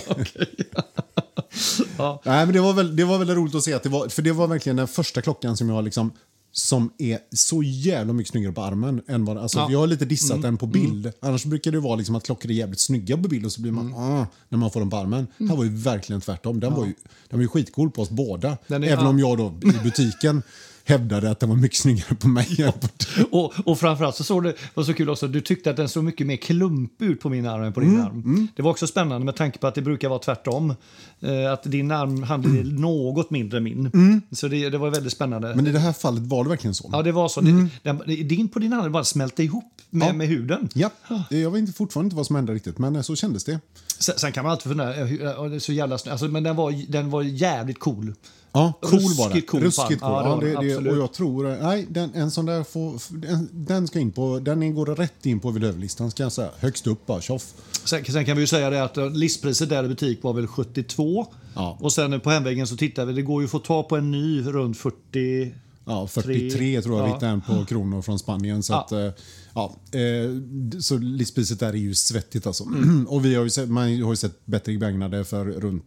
Ja. 1.97 2.21
Nej, 2.25 2.45
men 2.45 2.53
det, 2.55 2.61
var 2.61 2.73
väl, 2.73 2.95
det 2.95 3.03
var 3.03 3.17
väldigt 3.17 3.37
roligt 3.37 3.55
att 3.55 3.63
se. 3.63 3.73
Att 3.73 3.83
det 3.83 3.89
var, 3.89 4.07
för 4.09 4.21
det 4.21 4.31
var 4.31 4.47
verkligen 4.47 4.75
den 4.75 4.87
första 4.87 5.21
klockan 5.21 5.57
som 5.57 5.69
jag 5.69 5.83
liksom 5.83 6.11
som 6.51 6.91
är 6.97 7.19
så 7.35 7.63
jävla 7.63 8.13
mycket 8.13 8.31
snyggare 8.31 8.53
på 8.53 8.61
armen. 8.61 9.01
än 9.07 9.25
vad, 9.25 9.37
alltså, 9.37 9.57
Ja. 9.57 9.61
Mm. 9.63 9.73
Jag 9.73 9.79
har 9.79 9.87
lite 9.87 10.05
dissat 10.05 10.41
den 10.41 10.57
på 10.57 10.65
bild. 10.65 11.11
Annars 11.21 11.45
brukar 11.45 11.71
det 11.71 11.79
vara 11.79 11.95
liksom 11.95 12.15
att 12.15 12.23
klockor 12.23 12.51
är 12.51 12.55
jävligt 12.55 12.79
snygga 12.79 13.17
på 13.17 13.27
bild 13.29 13.45
och 13.45 13.51
så 13.51 13.61
blir 13.61 13.71
man 13.71 13.85
Mm. 13.87 13.99
ah, 13.99 14.25
när 14.49 14.57
man 14.57 14.71
får 14.71 14.79
den 14.79 14.89
på 14.89 14.97
armen. 14.97 15.27
Här 15.49 15.55
var 15.55 15.63
ju 15.63 15.69
verkligen 15.77 16.21
tvärtom. 16.21 16.59
Den, 16.59 16.73
var, 16.73 16.85
ju, 16.85 16.93
den 17.29 17.39
var 17.39 17.41
ju 17.41 17.47
skitcool 17.47 17.91
på 17.91 18.01
oss 18.01 18.09
båda. 18.09 18.49
Är- 18.67 18.75
Även 18.75 18.89
ja. 18.89 19.07
om 19.07 19.19
jag 19.19 19.37
då 19.37 19.53
i 19.63 19.83
butiken 19.83 20.41
hävdade 20.89 21.31
att 21.31 21.39
den 21.39 21.49
var 21.49 21.55
mycket 21.55 21.77
snyggare 21.77 22.15
på 22.15 22.27
mig. 22.27 22.47
Och, 23.31 23.53
och 23.65 23.79
framförallt 23.79 24.15
så 24.15 24.23
såg 24.23 24.43
det 24.43 24.53
var 24.73 24.83
så 24.83 24.93
kul 24.93 25.09
också, 25.09 25.27
du 25.27 25.41
tyckte 25.41 25.69
att 25.69 25.77
den 25.77 25.89
såg 25.89 26.03
mycket 26.03 26.27
mer 26.27 26.35
klumpig 26.35 27.05
ut 27.05 27.19
på 27.21 27.29
min 27.29 27.45
arm 27.47 27.63
än 27.63 27.73
på 27.73 27.79
din 27.79 27.99
arm. 28.01 28.47
Det 28.55 28.61
var 28.61 28.71
också 28.71 28.87
spännande 28.87 29.25
med 29.25 29.35
tanke 29.35 29.59
på 29.59 29.67
att 29.67 29.75
det 29.75 29.81
brukar 29.81 30.09
vara 30.09 30.19
tvärtom. 30.19 30.73
Eh, 31.19 31.51
att 31.53 31.63
din 31.63 31.91
arm 31.91 32.23
handlade 32.23 32.63
något 32.63 33.29
mindre 33.31 33.57
än 33.57 33.63
min. 33.63 34.21
Så 34.31 34.47
det, 34.47 34.69
det 34.69 34.77
var 34.77 34.89
väldigt 34.89 35.13
spännande. 35.13 35.55
Men 35.55 35.67
i 35.67 35.71
det 35.71 35.79
här 35.79 35.93
fallet 35.93 36.23
var 36.23 36.43
det 36.43 36.49
verkligen 36.49 36.73
så. 36.75 36.89
ja, 36.93 37.01
det 37.01 37.11
var 37.11 37.27
så. 37.27 37.41
Det, 37.41 37.67
den, 37.83 37.97
din 38.27 38.47
på 38.47 38.59
din 38.59 38.73
arm 38.73 38.91
bara 38.91 39.03
smälte 39.03 39.43
ihop 39.43 39.63
med, 39.89 40.07
Ja. 40.07 40.13
med 40.13 40.27
huden. 40.27 40.69
Ja, 40.73 40.89
jag 41.29 41.51
vet 41.51 41.59
inte, 41.59 41.73
fortfarande 41.73 42.05
inte 42.05 42.15
vad 42.15 42.25
som 42.27 42.35
hände 42.35 42.53
riktigt, 42.53 42.77
men 42.77 42.95
eh, 42.95 43.01
så 43.01 43.15
kändes 43.15 43.43
det. 43.43 43.59
Sen, 43.99 44.15
sen 44.17 44.31
kan 44.31 44.43
man 44.43 44.51
alltid 44.51 44.69
fundera, 44.71 44.95
eh, 44.95 45.59
så 45.59 45.73
jävla 45.73 45.97
snö- 45.97 46.11
alltså, 46.11 46.27
men 46.27 46.43
den 46.43 46.55
var, 46.55 46.91
den 46.91 47.09
var 47.09 47.21
jävligt 47.21 47.79
cool. 47.79 48.13
Ja, 48.51 48.73
cool. 48.81 48.99
Ruskigt 48.99 49.49
cool 49.49 49.61
Ruskigt 49.61 50.01
cool. 50.01 50.11
Ja, 50.11 50.39
det 50.41 50.67
det, 50.81 50.89
och 50.91 50.97
jag 50.97 51.13
tror, 51.13 51.51
eh, 51.51 51.57
nej, 51.61 51.87
den, 51.89 52.13
en 52.13 52.31
sån 52.31 52.45
där 52.45 52.63
får, 52.63 53.17
den, 53.27 53.49
den 53.51 53.87
ska 53.87 53.99
in 53.99 54.11
på, 54.11 54.39
den 54.39 54.75
går 54.75 54.85
rätt 54.85 55.25
in 55.25 55.39
på 55.39 55.51
Vill-listan 55.51 56.11
ska 56.11 56.23
jag 56.23 56.31
säga. 56.31 56.49
Högst 56.59 56.87
upp 56.87 57.05
bara, 57.05 57.21
tjoff. 57.21 57.53
Sen, 57.85 58.05
sen 58.05 58.25
kan 58.25 58.35
vi 58.37 58.43
ju 58.43 58.47
säga 58.47 58.69
det 58.69 58.83
att 58.83 58.97
eh, 58.97 59.09
listpriset 59.09 59.69
där 59.69 59.83
i 59.83 59.87
butik 59.87 60.23
var 60.23 60.33
väl 60.33 60.47
72. 60.47 61.27
Ja. 61.55 61.77
Och 61.81 61.93
sen 61.93 62.19
på 62.19 62.29
hemvägen 62.29 62.67
så 62.67 62.77
tittar 62.77 63.05
vi, 63.05 63.13
det 63.13 63.21
går 63.21 63.41
ju 63.41 63.45
att 63.45 63.51
få 63.51 63.59
ta 63.59 63.83
på 63.83 63.97
en 63.97 64.11
ny 64.11 64.41
runt 64.47 64.77
40. 64.77 65.53
Ja, 65.85 66.07
43 66.07 66.81
tror 66.81 66.97
jag 66.97 67.03
vi 67.03 67.09
Ja. 67.09 67.15
hittade 67.15 67.31
en 67.31 67.41
på 67.41 67.65
kronor 67.65 68.01
från 68.01 68.19
Spanien. 68.19 68.63
Så, 68.63 68.73
Ja. 68.73 68.79
att, 68.81 68.91
eh, 68.91 69.09
ja, 69.53 69.75
eh, 69.91 70.79
så 70.79 70.97
listpriset 70.97 71.59
där 71.59 71.69
är 71.69 71.73
ju 71.77 71.95
svettigt 71.95 72.47
alltså. 72.47 72.63
Mm. 72.63 73.07
och 73.09 73.25
vi 73.25 73.35
har 73.35 73.43
ju 73.43 73.49
sett, 73.49 73.69
man 73.69 74.01
har 74.01 74.11
ju 74.11 74.15
sett 74.15 74.45
bättre 74.45 74.71
begagnade 74.77 75.25
för 75.25 75.45
runt 75.45 75.83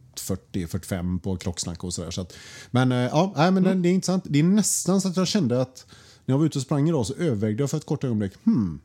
40-45 0.53 1.20
på 1.20 1.37
klocksnack 1.37 1.85
och 1.85 1.94
sådär. 1.94 2.11
Så 2.11 2.20
att, 2.20 2.32
men 2.70 2.93
eh, 2.93 2.99
ja, 2.99 3.32
nej, 3.37 3.50
men 3.50 3.67
Mm. 3.67 3.82
det 3.82 3.88
är 3.88 3.93
intressant. 3.93 4.25
Det 4.26 4.38
är 4.38 4.43
nästan 4.43 5.01
så 5.01 5.08
att 5.08 5.17
jag 5.17 5.29
kände 5.29 5.60
att 5.60 5.87
när 6.25 6.32
jag 6.32 6.39
var 6.39 6.46
ute 6.46 6.58
och 6.58 6.63
sprang 6.63 6.89
idag 6.89 7.06
så 7.06 7.15
övervägde 7.15 7.63
jag 7.63 7.70
för 7.70 7.77
ett 7.77 7.87
kort 7.87 8.05
ögonblick. 8.05 8.32
Hmm, 8.44 8.81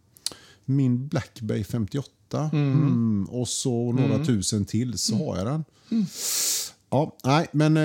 min 0.66 1.08
Black 1.08 1.42
Bay 1.42 1.64
58 1.64 2.50
hmm, 2.52 3.26
och 3.32 3.48
så 3.48 3.92
några 3.92 4.26
tusen 4.26 4.66
till 4.66 4.98
så 4.98 5.16
har 5.16 5.38
jag 5.38 5.46
den. 5.46 5.66
Ja, 6.90 7.16
nej, 7.24 7.48
men 7.52 7.78
eh, 7.78 7.84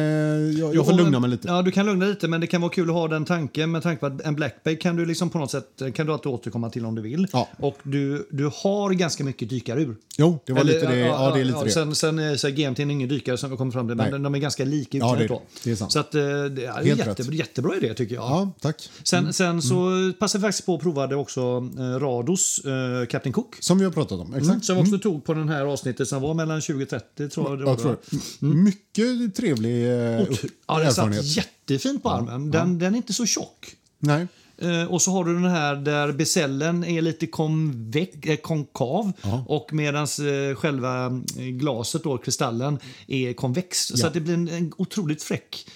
jag, 0.60 0.74
jag 0.74 0.86
får 0.86 0.92
lugna 0.92 1.20
mig 1.20 1.30
lite. 1.30 1.48
Ja, 1.48 1.62
du 1.62 1.70
kan 1.70 1.86
lugna 1.86 2.04
dig 2.04 2.14
lite, 2.14 2.28
men 2.28 2.40
det 2.40 2.46
kan 2.46 2.60
vara 2.60 2.72
kul 2.72 2.88
att 2.90 2.94
ha 2.94 3.08
den 3.08 3.24
tanken 3.24 3.70
med 3.70 3.82
tanke 3.82 4.00
på 4.00 4.06
att 4.06 4.20
en 4.20 4.34
Black 4.34 4.64
Bay 4.64 4.76
kan 4.76 4.96
du 4.96 5.06
liksom 5.06 5.30
på 5.30 5.38
något 5.38 5.50
sätt 5.50 5.82
kan 5.94 6.06
du 6.06 6.12
alltid 6.12 6.32
återkomma 6.32 6.70
till 6.70 6.84
om 6.86 6.94
du 6.94 7.02
vill. 7.02 7.26
Ja. 7.32 7.48
Och 7.58 7.78
du, 7.82 8.28
du 8.30 8.50
har 8.62 8.90
ganska 8.92 9.24
mycket 9.24 9.48
dykarur. 9.50 9.96
Jo, 10.18 10.38
det 10.46 10.52
var 10.52 10.60
Eller, 10.60 10.72
lite 10.74 10.86
det. 10.86 10.98
Ja, 10.98 11.30
det 11.34 11.40
är 11.40 11.44
lite 11.44 11.64
det. 11.64 11.70
Sen, 11.70 11.94
sen 11.94 12.18
är 12.18 12.36
så 12.36 12.48
här, 12.48 12.54
GMT 12.54 12.78
är 12.78 12.90
ingen 12.90 13.08
dykare 13.08 13.38
som 13.38 13.56
kommer 13.56 13.72
fram 13.72 13.88
till, 13.88 13.96
men 13.96 14.10
Nej. 14.10 14.20
de 14.20 14.34
är 14.34 14.38
ganska 14.38 14.64
lika 14.64 14.98
Ja, 14.98 15.04
utseendet 15.04 15.28
det- 15.28 15.34
då. 15.34 15.42
det 15.64 15.70
är 15.70 15.76
sant. 15.76 15.92
Så 15.92 15.98
att, 15.98 16.14
eh, 16.14 16.20
det 16.20 16.64
är 16.64 16.72
Helt 16.84 16.86
jätte, 16.86 17.22
rätt. 17.22 17.32
jättebra 17.34 17.76
idé 17.76 17.94
tycker 17.94 18.14
jag. 18.14 18.24
Ja, 18.24 18.50
tack. 18.60 18.88
Sen, 19.04 19.32
sen 19.32 19.62
så 19.62 20.12
passade 20.18 20.42
vi 20.42 20.48
faktiskt 20.48 20.66
på 20.66 20.74
att 20.74 20.80
provade 20.80 21.16
också 21.16 21.40
eh, 21.78 21.82
Rados 21.82 22.60
eh, 22.64 23.06
Captain 23.06 23.32
Cook. 23.32 23.56
Som 23.60 23.78
vi 23.78 23.84
har 23.84 23.92
pratat 23.92 24.20
om. 24.20 24.34
Exakt. 24.34 24.48
Mm, 24.50 24.60
som 24.62 24.78
också 24.78 24.98
tog 24.98 25.24
på 25.24 25.34
den 25.34 25.48
här 25.48 25.64
avsnittet 25.64 26.08
som 26.08 26.22
var 26.22 26.34
mellan 26.34 26.60
20 26.60 26.82
och 26.82 26.88
30 26.88 27.28
tror 27.28 27.50
jag 27.50 27.58
det 27.58 27.64
var. 27.64 27.72
Jag 27.72 27.80
tror 27.80 27.96
det. 28.40 28.46
Mycket 28.46 28.91
trevlig 29.36 29.90
eh, 29.90 30.22
upp- 30.22 30.50
Ja, 30.66 30.78
den 30.78 30.92
satt 30.94 31.24
jättefint 31.24 32.02
på 32.02 32.10
armen. 32.10 32.50
Den, 32.50 32.78
den 32.78 32.92
är 32.94 32.96
inte 32.96 33.12
så 33.12 33.26
tjock. 33.26 33.76
Nej. 33.98 34.26
Eh, 34.58 34.84
och 34.84 35.02
så 35.02 35.10
har 35.10 35.24
du 35.24 35.34
den 35.34 35.44
här 35.50 35.76
där 35.76 36.12
becellen 36.12 36.84
är 36.84 37.02
lite 37.02 37.26
konvex, 37.26 38.16
eh, 38.26 38.36
konkav 38.36 39.12
och 39.46 39.72
medan 39.72 40.02
eh, 40.04 40.54
själva 40.56 41.06
eh, 41.38 41.44
glaset, 41.44 42.02
då, 42.04 42.18
kristallen, 42.18 42.78
är 43.06 43.32
konvex. 43.32 43.86
Så 43.86 43.94
Ja. 43.98 44.06
att 44.06 44.14
det 44.14 44.20
blir 44.20 44.34
en, 44.34 44.48
en 44.48 44.72
otroligt 44.76 45.22
fräck... 45.22 45.66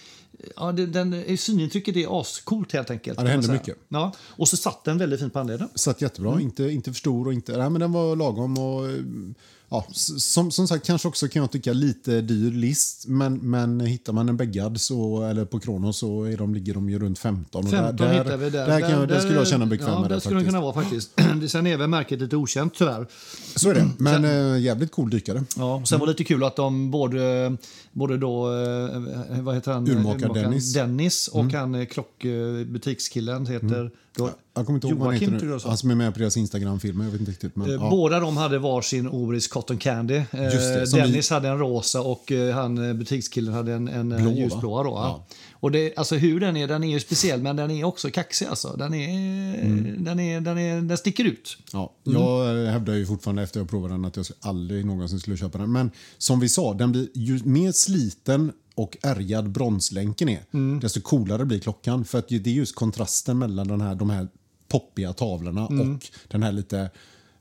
Ja, 0.57 0.73
det, 0.73 0.87
den, 0.87 1.39
synintrycket 1.39 1.97
är 1.97 2.21
ascoolt 2.21 2.73
helt 2.73 2.91
enkelt. 2.91 3.19
Ja, 3.19 3.25
det 3.25 3.31
kan 3.31 3.37
man 3.39 3.43
händer 3.43 3.49
säga. 3.49 3.75
mycket. 3.77 3.77
Ja, 3.89 4.13
och 4.29 4.49
så 4.49 4.57
satt 4.57 4.85
den 4.85 4.99
väldigt 4.99 5.21
fint 5.21 5.33
på 5.33 5.39
handleden. 5.39 5.69
Satt 5.75 6.03
jättebra. 6.03 6.31
Mm. 6.33 6.43
Inte, 6.43 6.65
inte 6.65 6.91
för 6.93 6.99
stor 6.99 7.27
och 7.27 7.33
inte... 7.33 7.57
Nej, 7.57 7.71
men 7.71 7.81
den 7.81 7.93
var 7.93 8.17
lagom. 8.17 8.59
Och, 8.59 8.89
eh, 8.89 8.95
ja, 9.69 9.87
som, 9.93 10.51
som 10.51 10.69
sagt, 10.69 10.87
kanske 10.87 11.09
också 11.09 11.29
kan 11.29 11.43
jag 11.43 11.51
tycka 11.51 11.73
lite 11.73 12.21
dyr 12.21 12.51
list. 12.51 13.07
Men, 13.07 13.35
men 13.35 13.81
hittar 13.81 14.13
man 14.13 14.29
en 14.29 14.37
bäggad 14.37 14.81
så, 14.81 15.23
eller 15.23 15.45
på 15.45 15.61
Kronos 15.61 15.99
så 15.99 16.25
är 16.25 16.37
de, 16.37 16.55
ligger 16.55 16.75
de 16.75 16.91
ju 16.91 16.99
runt 16.99 17.19
15. 17.19 17.65
Och 17.65 17.71
15 17.71 17.97
där, 17.97 18.15
hittar 18.15 18.37
vi 18.37 18.51
där. 18.51 18.67
Där, 18.67 18.81
jag, 18.81 19.09
där 19.09 19.21
skulle 19.21 19.35
jag 19.35 19.49
känna 19.49 19.65
mig 19.65 19.79
bekväm 19.79 19.95
ja, 19.95 20.01
med 20.01 20.11
det. 20.11 20.15
det 20.15 20.21
skulle 20.21 20.37
faktiskt. 20.37 20.51
kunna 20.51 20.63
vara 20.63 20.75
faktiskt. 20.75 21.11
Sen 21.53 21.67
är 21.67 21.77
väl 21.77 21.89
märket 21.89 22.21
lite 22.21 22.37
okänt 22.37 22.75
tyvärr. 22.75 23.07
Så 23.57 23.71
är 23.71 23.75
det. 23.75 23.89
Men 23.99 24.25
eh, 24.25 24.61
jävligt 24.63 24.93
cool 24.93 25.11
dykare. 25.11 25.45
Ja, 25.57 25.83
sen 25.85 25.99
var 25.99 26.07
det 26.07 26.13
lite 26.13 26.25
kul 26.25 26.45
att 26.45 26.57
de 26.57 26.91
både, 26.91 27.57
både 27.93 28.19
då, 28.19 28.53
eh, 28.53 29.43
vad 29.43 29.55
heter 29.55 29.73
han? 29.73 29.89
Urmakar 29.89 30.35
Dennis. 30.35 30.73
Dennis 30.73 31.29
och 31.29 31.53
han 31.53 31.75
eh, 31.75 31.87
klockbutikskillen 31.87 33.47
heter 33.47 33.91
då 34.17 34.31
Jag 34.57 34.67
kommer 34.67 34.77
inte 34.77 34.87
ihåg 34.89 34.99
vad 34.99 35.07
han 35.09 35.15
Joakim, 35.17 35.35
heter. 35.35 35.69
Han 35.69 35.77
som 35.79 35.91
är 35.91 35.95
med 35.95 36.15
på 36.15 36.21
deras 36.21 36.37
Instagram-filmer. 36.37 37.05
Jag 37.05 37.11
vet 37.13 37.21
inte 37.21 37.33
riktigt. 37.33 37.57
Men, 37.57 37.67
Eh, 37.69 37.75
ja. 37.75 37.91
Båda 37.91 38.21
de 38.21 38.37
hade 38.37 38.59
varsin 38.59 39.09
Oris 39.09 39.49
Cotton 39.49 39.79
Candy. 39.79 40.15
Eh, 40.17 40.25
det, 40.31 40.87
som 40.87 40.99
Dennis 40.99 41.31
hade 41.31 41.49
en 41.49 41.59
rosa 41.59 42.01
och 42.03 42.33
eh, 42.33 42.55
han 42.55 42.89
eh, 42.89 42.95
butikskillen 42.95 43.55
hade 43.55 43.73
en, 43.73 43.89
en 43.89 44.13
eh, 44.13 44.23
Blå, 44.23 44.31
ljusblåa. 44.33 44.83
Då, 44.83 44.91
Ja. 44.91 45.27
Och 45.53 45.71
det, 45.71 45.97
alltså 45.97 46.15
hur 46.17 46.41
den 46.41 46.57
är, 46.57 46.69
den 46.69 46.85
är 46.85 46.91
ju 46.91 47.01
speciell 47.01 47.43
men 47.43 47.57
den 47.57 47.71
är 47.71 47.85
också 47.85 48.11
kaxig 48.11 48.47
alltså. 48.47 48.75
Den, 48.79 48.95
är, 48.95 49.09
Mm. 49.63 50.05
den, 50.05 50.21
är, 50.21 50.41
den, 50.41 50.59
är, 50.59 50.81
den 50.81 50.97
sticker 50.99 51.25
ut. 51.25 51.59
Ja, 51.73 51.93
Mm. 52.07 52.21
jag 52.23 52.65
eh, 52.65 52.71
hävdar 52.73 52.95
ju 52.95 53.07
fortfarande 53.07 53.43
efter 53.43 53.61
jag 53.61 53.69
provade 53.71 53.95
den 53.95 54.05
att 54.05 54.17
jag 54.17 54.27
aldrig 54.41 54.85
någonsin 54.87 55.21
skulle 55.21 55.37
köpa 55.37 55.59
den. 55.59 55.73
Men 55.73 55.91
som 56.19 56.41
vi 56.41 56.49
sa, 56.49 56.75
den 56.75 56.93
blir 56.93 57.09
ju 57.15 57.41
mer 57.45 57.73
sliten 57.73 58.53
och 58.75 58.97
ärgad 59.03 59.51
bronslänken 59.51 60.29
är, 60.29 60.41
Mm. 60.55 60.81
desto 60.81 61.01
coolare 61.01 61.45
blir 61.45 61.59
klockan. 61.59 62.05
För 62.05 62.19
att 62.19 62.29
det 62.29 62.47
är 62.47 62.49
just 62.49 62.75
kontrasten 62.75 63.39
mellan 63.39 63.69
den 63.69 63.81
här, 63.81 63.95
de 63.95 64.11
här 64.11 64.29
poppiga 64.79 65.13
tavlorna 65.13 65.67
Mm. 65.67 65.95
och 65.95 66.03
den 66.29 66.43
här 66.43 66.53
lite 66.53 66.91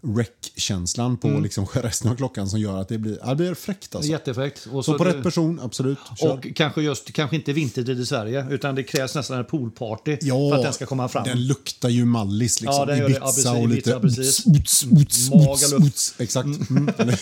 wreck-känslan 0.06 1.18
på 1.18 1.28
liksom 1.28 1.66
resten 1.74 2.12
av 2.12 2.16
klockan 2.16 2.50
som 2.50 2.60
gör 2.60 2.82
att 2.82 2.88
det 2.88 2.98
blir, 2.98 3.18
ja, 3.24 3.30
det 3.30 3.36
blir 3.36 3.54
fräckt. 3.54 3.96
Alltså. 3.96 4.12
Jättefräckt. 4.12 4.68
Och 4.72 4.86
Så 4.86 4.98
på 4.98 5.04
det- 5.04 5.10
rätt 5.14 5.24
person, 5.24 5.60
absolut. 5.64 5.98
Kör. 6.20 6.34
Och 6.34 6.48
kanske 6.56 6.82
just 6.82 7.14
kanske 7.14 7.36
inte 7.36 7.54
vintertid 7.54 8.00
i 8.00 8.06
Sverige 8.06 8.46
utan 8.50 8.76
det 8.76 8.84
krävs 8.84 9.16
nästan 9.16 9.38
en 9.38 9.46
poolparty 9.46 10.18
Ja, 10.22 10.50
för 10.50 10.56
att 10.58 10.64
den 10.64 10.74
ska 10.74 10.86
komma 10.86 11.08
fram. 11.08 11.24
Den 11.24 11.48
luktar 11.48 11.90
ju 11.90 12.06
mallis 12.06 12.62
liksom. 12.62 12.80
Ja, 12.80 12.86
den 12.86 12.98
gör 12.98 13.10
det. 13.10 13.16
Ja, 13.22 13.30
Ibiza 13.34 13.54
precis. 13.54 13.64
och 13.64 13.70
lite... 13.70 14.00
Precis. 14.00 14.44
Uts, 14.48 14.84
uts, 15.02 15.30
Maga 15.30 15.52
uts, 15.54 15.72
luft. 15.72 15.86
uts. 15.86 16.16
Exakt. 16.18 16.48
Mm. 16.70 16.90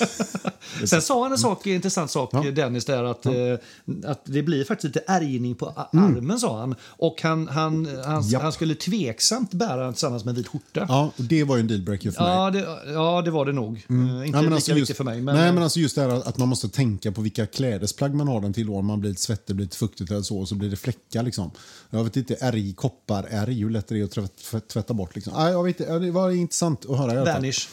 Sen 0.85 1.01
sa 1.01 1.23
han 1.23 1.31
en 1.31 1.37
sak, 1.37 1.67
en 1.67 1.73
intressant 1.73 2.11
sak, 2.11 2.31
Dennis, 2.55 2.85
där 2.85 3.03
att, 3.03 3.25
eh, 3.25 3.33
att 4.05 4.21
det 4.25 4.43
blir 4.43 4.63
faktiskt 4.65 4.95
lite 4.95 5.11
ärgning 5.11 5.55
på 5.55 5.67
a- 5.75 5.89
armen, 5.91 6.39
sa 6.39 6.59
han. 6.59 6.75
Och 6.83 7.21
han, 7.21 7.47
han, 7.47 7.85
han, 8.05 8.13
Mm. 8.13 8.27
Japp. 8.29 8.41
han 8.41 8.51
skulle 8.51 8.75
tveksamt 8.75 9.51
bära 9.53 9.83
den 9.83 9.93
tillsammans 9.93 10.25
med 10.25 10.31
en 10.31 10.35
vit 10.35 10.47
skjorta. 10.47 10.85
Ja, 10.89 11.11
och 11.17 11.23
det 11.23 11.43
var 11.43 11.55
ju 11.55 11.59
en 11.59 11.67
dealbreaker 11.67 12.11
för 12.11 12.23
mig. 12.23 12.31
Ja, 12.31 12.49
det, 12.51 12.72
ja, 12.93 13.21
det 13.21 13.31
var 13.31 13.45
det 13.45 13.51
nog. 13.51 13.67
Eh, 13.75 13.77
inte 13.77 13.93
Mm. 13.93 14.15
Ja, 14.17 14.23
lika 14.23 14.37
alltså 14.55 14.73
viktigt 14.73 14.89
just, 14.89 14.97
för 14.97 15.03
mig. 15.03 15.21
Men, 15.21 15.35
nej, 15.35 15.53
men 15.53 15.63
alltså 15.63 15.79
just 15.79 15.95
det 15.95 16.01
här 16.01 16.09
att 16.09 16.37
man 16.37 16.47
måste 16.49 16.69
tänka 16.69 17.11
på 17.11 17.21
vilka 17.21 17.45
klädesplagg 17.45 18.13
man 18.15 18.27
har 18.27 18.41
den 18.41 18.53
till. 18.53 18.69
Om 18.69 18.85
man 18.85 18.99
blir 18.99 19.09
lite 19.09 19.21
svettig, 19.21 19.55
blir 19.55 19.65
lite 19.65 19.77
fuktigt 19.77 20.11
eller 20.11 20.21
så, 20.21 20.37
och 20.39 20.47
så 20.49 20.55
blir 20.55 20.69
det 20.69 20.75
fläckar. 20.75 21.23
Liksom. 21.23 21.51
Jag 21.89 22.03
vet 22.03 22.17
inte, 22.17 22.35
ärg, 22.39 22.73
koppar, 22.73 23.27
ärg, 23.29 23.59
hur 23.59 23.69
lätt 23.69 23.91
är 23.91 23.95
det 23.95 24.03
att 24.03 24.67
tvätta, 24.67 24.93
bort? 24.93 25.15
Liksom. 25.15 25.33
Nej, 25.37 25.51
jag 25.51 25.63
vet, 25.63 25.79
inte, 25.79 25.99
det 25.99 26.11
var 26.11 26.31
intressant 26.31 26.85
att 26.89 26.97
höra. 26.97 27.25
Vanish. 27.25 27.67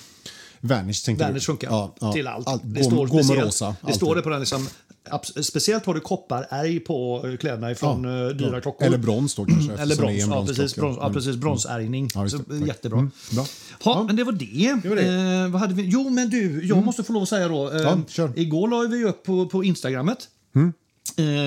Vanish, 0.60 1.04
tänker 1.04 1.24
Vanish 1.24 1.42
funkar 1.46 1.68
Ja, 1.70 1.94
ja. 2.00 2.12
till 2.12 2.26
allt. 2.26 2.46
Allt. 2.48 2.62
Det 2.64 2.84
står 2.84 3.06
gå 3.06 3.16
med 3.16 3.24
speciellt- 3.24 3.46
rosa. 3.46 3.76
Det 3.86 3.92
står 3.92 4.14
det 4.16 4.22
på 4.22 4.28
den 4.28 4.40
liksom, 4.40 4.68
Speciellt 5.42 5.86
har 5.86 5.94
du 5.94 6.00
kopparärg 6.00 6.80
på 6.80 7.24
kläderna 7.40 7.70
ifrån 7.70 8.04
Ja, 8.04 8.26
eh, 8.30 8.36
dyra 8.36 8.54
ja. 8.54 8.60
klockor. 8.60 8.86
Eller 8.86 8.98
brons 8.98 9.34
då 9.34 9.44
kanske, 9.44 9.72
Eller 9.72 9.82
eftersom 9.82 10.06
det 10.06 10.26
brons, 10.26 10.48
ja 10.48 10.54
precis. 10.56 10.76
Brons, 10.76 10.96
ja, 10.96 11.02
Mm. 11.06 11.14
precis 11.14 11.36
bronsärgning. 11.36 12.08
Ja, 12.14 12.28
Så, 12.28 12.38
jättebra. 12.66 12.98
Mm, 12.98 13.10
bra. 13.32 13.44
Ha, 13.84 14.02
Men 14.04 14.16
det 14.16 14.24
var 14.24 14.32
det. 14.32 14.80
Det 14.82 14.88
var 14.88 14.96
det. 14.96 15.42
Eh, 15.44 15.48
vad 15.50 15.60
hade 15.60 15.74
vi? 15.74 15.82
Jo, 15.82 16.10
men 16.10 16.30
du, 16.30 16.66
jag 16.66 16.84
måste 16.84 17.02
få 17.02 17.12
lov 17.12 17.22
att 17.22 17.28
säga 17.28 17.48
då. 17.48 17.70
Eh, 17.70 17.96
Ja. 18.16 18.28
Igår 18.36 18.68
la 18.68 18.96
vi 18.96 19.04
upp 19.04 19.22
på, 19.24 19.46
på 19.46 19.64
Instagrammet 19.64 20.28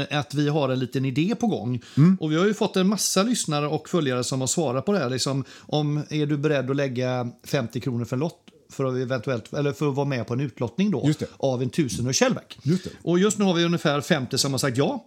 eh, 0.10 0.20
att 0.20 0.34
vi 0.34 0.50
har 0.50 0.70
en 0.70 0.80
liten 0.80 1.06
idé 1.06 1.36
på 1.40 1.48
gång. 1.48 1.82
Och 2.20 2.32
Vi 2.32 2.36
har 2.36 2.46
ju 2.46 2.54
fått 2.54 2.76
en 2.78 2.88
massa 2.88 3.24
lyssnare 3.24 3.68
och 3.68 3.90
följare 3.90 4.24
som 4.24 4.40
har 4.40 4.48
svarat 4.48 4.86
på 4.86 4.92
det 4.92 5.00
här. 5.00 5.10
Liksom, 5.10 5.44
om 5.60 6.04
Är 6.10 6.26
du 6.26 6.38
beredd 6.38 6.70
att 6.70 6.76
lägga 6.76 7.28
50 7.48 7.80
kronor 7.80 8.06
för 8.06 8.16
en 8.16 8.20
lott? 8.20 8.40
För 8.74 8.86
att, 8.86 8.96
eventuellt, 8.98 9.54
eller 9.54 9.72
för 9.74 9.90
att 9.90 9.96
vara 9.96 10.08
med 10.08 10.28
på 10.28 10.34
en 10.34 10.40
utlottning 10.40 10.92
då, 10.92 11.10
av 11.38 11.62
en 11.64 11.70
tusen 11.70 12.08
och 12.08 12.16
Shellback. 12.16 12.58
Just. 12.64 12.88
Och 13.04 13.20
just 13.20 13.38
nu 13.38 13.46
har 13.46 13.54
vi 13.54 13.66
ungefär 13.66 14.02
50 14.02 14.38
som 14.38 14.52
har 14.52 14.58
sagt 14.60 14.78
ja. 14.78 15.06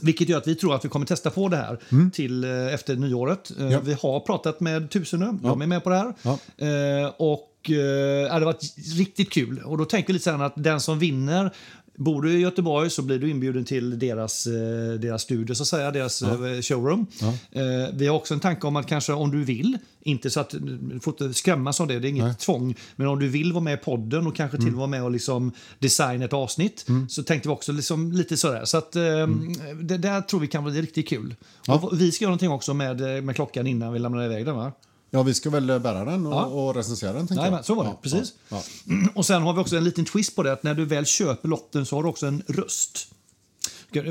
Vilket 0.00 0.28
gör 0.28 0.38
att 0.38 0.46
vi 0.46 0.54
tror 0.54 0.74
att 0.74 0.84
vi 0.84 0.88
kommer 0.88 1.06
testa 1.06 1.30
på 1.30 1.48
det 1.48 1.56
här 1.56 1.78
till 2.10 2.44
eh, 2.44 2.74
efter 2.74 2.96
nyåret. 2.96 3.50
Eh, 3.58 3.72
Ja. 3.72 3.80
Vi 3.84 3.92
har 4.02 4.20
pratat 4.20 4.60
med 4.60 4.90
Tusenö, 4.90 5.32
de 5.42 5.62
är 5.62 5.66
med 5.66 5.84
på 5.84 5.90
det 5.90 5.96
här. 5.96 6.14
Ja. 6.22 6.38
Eh, 6.66 7.06
och 7.16 7.70
eh, 7.70 8.24
det 8.24 8.28
har 8.32 8.40
varit 8.40 8.74
riktigt 8.98 9.30
kul. 9.32 9.58
Och 9.64 9.78
då 9.78 9.84
tänker 9.84 10.06
vi 10.06 10.12
lite 10.12 10.24
så 10.24 10.42
att 10.42 10.52
den 10.56 10.80
som 10.80 10.98
vinner 10.98 11.54
Bor 11.96 12.22
du 12.22 12.32
i 12.32 12.40
Göteborg 12.40 12.90
så 12.90 13.02
blir 13.02 13.18
du 13.18 13.30
inbjuden 13.30 13.64
till 13.64 13.98
deras, 13.98 14.46
eh, 14.46 14.52
deras 15.00 15.22
studio, 15.22 15.54
så 15.54 15.62
att 15.62 15.68
säga, 15.68 15.90
deras 15.90 16.22
eh, 16.22 16.60
showroom. 16.60 17.06
Eh, 17.52 17.62
vi 17.92 18.06
har 18.06 18.16
också 18.16 18.34
en 18.34 18.40
tanke 18.40 18.66
om 18.66 18.76
att 18.76 18.86
kanske 18.86 19.12
om 19.12 19.30
du 19.30 19.44
vill, 19.44 19.78
inte 20.00 20.30
så 20.30 20.40
att 20.40 20.50
du 20.50 21.00
får 21.02 21.12
inte 21.12 21.34
skrämmas 21.34 21.80
av 21.80 21.86
det, 21.86 21.98
det 21.98 22.08
är 22.08 22.10
inget 22.10 22.38
tvång, 22.38 22.74
men 22.96 23.06
om 23.06 23.18
du 23.18 23.28
vill 23.28 23.52
vara 23.52 23.64
med 23.64 23.74
i 23.74 23.76
podden 23.76 24.26
och 24.26 24.36
kanske 24.36 24.56
till 24.56 24.66
och 24.66 24.72
med 24.72 24.78
vara 24.78 24.86
med 24.86 25.04
och 25.04 25.10
liksom 25.10 25.52
designa 25.78 26.24
ett 26.24 26.32
avsnitt 26.32 26.86
så 27.08 27.22
tänkte 27.22 27.48
vi 27.48 27.54
också 27.54 27.72
liksom 27.72 28.12
lite 28.12 28.36
sådär. 28.36 28.64
Så 28.64 28.76
att, 28.76 28.96
eh, 28.96 29.26
det 29.82 29.98
där 29.98 30.20
tror 30.20 30.40
vi 30.40 30.46
kan 30.46 30.64
bli 30.64 30.82
riktigt 30.82 31.08
kul. 31.08 31.34
Och 31.68 32.00
vi 32.00 32.12
ska 32.12 32.24
göra 32.24 32.30
någonting 32.30 32.50
också 32.50 32.74
med, 32.74 33.24
med 33.24 33.34
klockan 33.34 33.66
innan 33.66 33.92
vi 33.92 33.98
lämnar 33.98 34.24
iväg 34.24 34.46
den 34.46 34.56
va? 34.56 34.72
Ja, 35.14 35.22
vi 35.22 35.34
ska 35.34 35.50
väl 35.50 35.66
bära 35.80 36.04
den 36.04 36.26
och, 36.26 36.32
Ja. 36.32 36.44
och 36.44 36.74
recensera 36.74 37.12
den. 37.12 37.26
tänker 37.26 37.42
Nej, 37.42 37.50
men 37.50 37.64
så 37.64 37.74
var 37.74 37.84
det, 37.84 37.90
Ja, 37.90 37.98
precis. 38.02 38.32
Ja, 38.48 38.62
Och 39.14 39.26
sen 39.26 39.42
har 39.42 39.52
vi 39.52 39.60
också 39.60 39.76
en 39.76 39.84
liten 39.84 40.04
twist 40.04 40.36
på 40.36 40.42
det, 40.42 40.52
att 40.52 40.62
när 40.62 40.74
du 40.74 40.84
väl 40.84 41.06
köper 41.06 41.48
lotten 41.48 41.86
så 41.86 41.96
har 41.96 42.02
du 42.02 42.08
också 42.08 42.26
en 42.26 42.42
röst. 42.46 43.08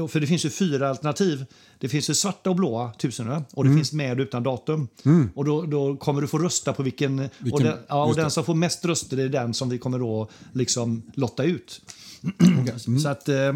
För 0.09 0.19
det 0.19 0.27
finns 0.27 0.45
ju 0.45 0.49
fyra 0.49 0.89
alternativ. 0.89 1.45
Det 1.79 1.89
finns 1.89 2.09
ju 2.09 2.13
svarta 2.13 2.49
och 2.49 2.55
blåa 2.55 2.93
tusenö 2.93 3.41
och 3.53 3.63
det 3.63 3.67
Mm. 3.67 3.79
finns 3.79 3.93
med 3.93 4.19
utan 4.19 4.43
datum. 4.43 4.87
Och 5.35 5.45
då, 5.45 5.61
då 5.61 5.95
kommer 5.97 6.21
du 6.21 6.27
få 6.27 6.37
rösta 6.37 6.73
på 6.73 6.83
vilken... 6.83 7.19
och 7.19 7.29
Vilken- 7.37 7.63
den, 7.63 7.77
ja, 7.87 8.05
och 8.05 8.15
den 8.15 8.31
som 8.31 8.43
får 8.45 8.55
mest 8.55 8.85
röster 8.85 9.17
är 9.19 9.29
den 9.29 9.53
som 9.53 9.69
vi 9.69 9.77
kommer 9.77 9.99
då 9.99 10.29
liksom 10.53 11.01
lotta 11.13 11.43
ut. 11.43 11.81
Så 13.03 13.09
att... 13.09 13.29
Eh, 13.29 13.35
ja. 13.35 13.53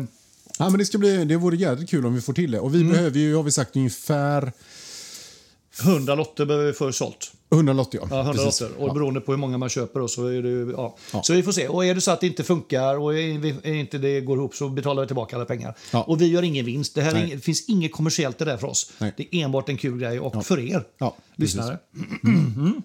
men 0.60 0.78
det, 0.78 0.86
ska 0.86 0.98
bli, 0.98 1.26
det 1.26 1.36
vore 1.38 1.56
jävligt 1.56 1.90
kul 1.90 2.06
om 2.06 2.16
vi 2.16 2.22
får 2.22 2.34
till 2.34 2.52
det. 2.52 2.60
Och 2.60 2.70
Mm. 2.70 2.88
vi 2.88 2.94
behöver 2.94 3.20
ju, 3.20 3.36
har 3.36 3.44
vi 3.44 3.52
sagt, 3.52 3.76
ungefär 3.76 4.52
100 5.84 6.16
lotter 6.16 6.46
behöver 6.46 6.66
vi 6.66 6.74
få 6.74 6.92
sålt. 6.92 7.32
100 7.52 7.74
lotter. 7.74 7.98
Ja, 8.02 8.08
Ja, 8.10 8.18
100 8.22 8.34
Precis. 8.44 8.62
lotter. 8.62 8.82
Och 8.84 8.94
beroende 8.94 9.22
på 9.22 9.32
hur 9.32 9.38
många 9.40 9.58
man 9.58 9.70
köper 9.70 10.08
så 10.08 10.26
är 10.28 10.42
det 10.42 10.72
ja. 10.72 10.96
Ja. 11.14 11.24
Så 11.24 11.34
vi 11.34 11.44
får 11.44 11.52
se. 11.52 11.68
Och 11.68 11.86
är 11.86 11.96
det 11.96 12.02
så 12.02 12.12
att 12.12 12.22
det 12.22 12.28
inte 12.28 12.44
funkar 12.44 12.98
och 13.00 13.20
inte 13.20 13.98
det 13.98 14.22
går 14.22 14.38
ihop 14.38 14.56
så 14.56 14.70
betalar 14.70 15.02
vi 15.02 15.08
tillbaka 15.08 15.36
alla 15.36 15.46
pengar. 15.46 15.78
Ja. 15.94 16.04
Och 16.04 16.22
vi 16.22 16.28
gör 16.28 16.44
ingen 16.44 16.66
vinst. 16.66 16.96
Det, 16.96 17.02
här 17.02 17.16
inget, 17.18 17.32
det 17.38 17.42
finns 17.42 17.70
inget 17.70 17.92
kommersiellt 17.92 18.42
i 18.42 18.46
det 18.46 18.52
där 18.52 18.58
för 18.58 18.68
oss. 18.68 18.92
Nej. 19.00 19.14
Det 19.18 19.36
är 19.36 19.44
enbart 19.46 19.70
en 19.70 19.78
kul 19.78 20.00
grej 20.00 20.20
och 20.20 20.46
för 20.46 20.60
er 20.60 20.84
lyssnare. 21.36 21.78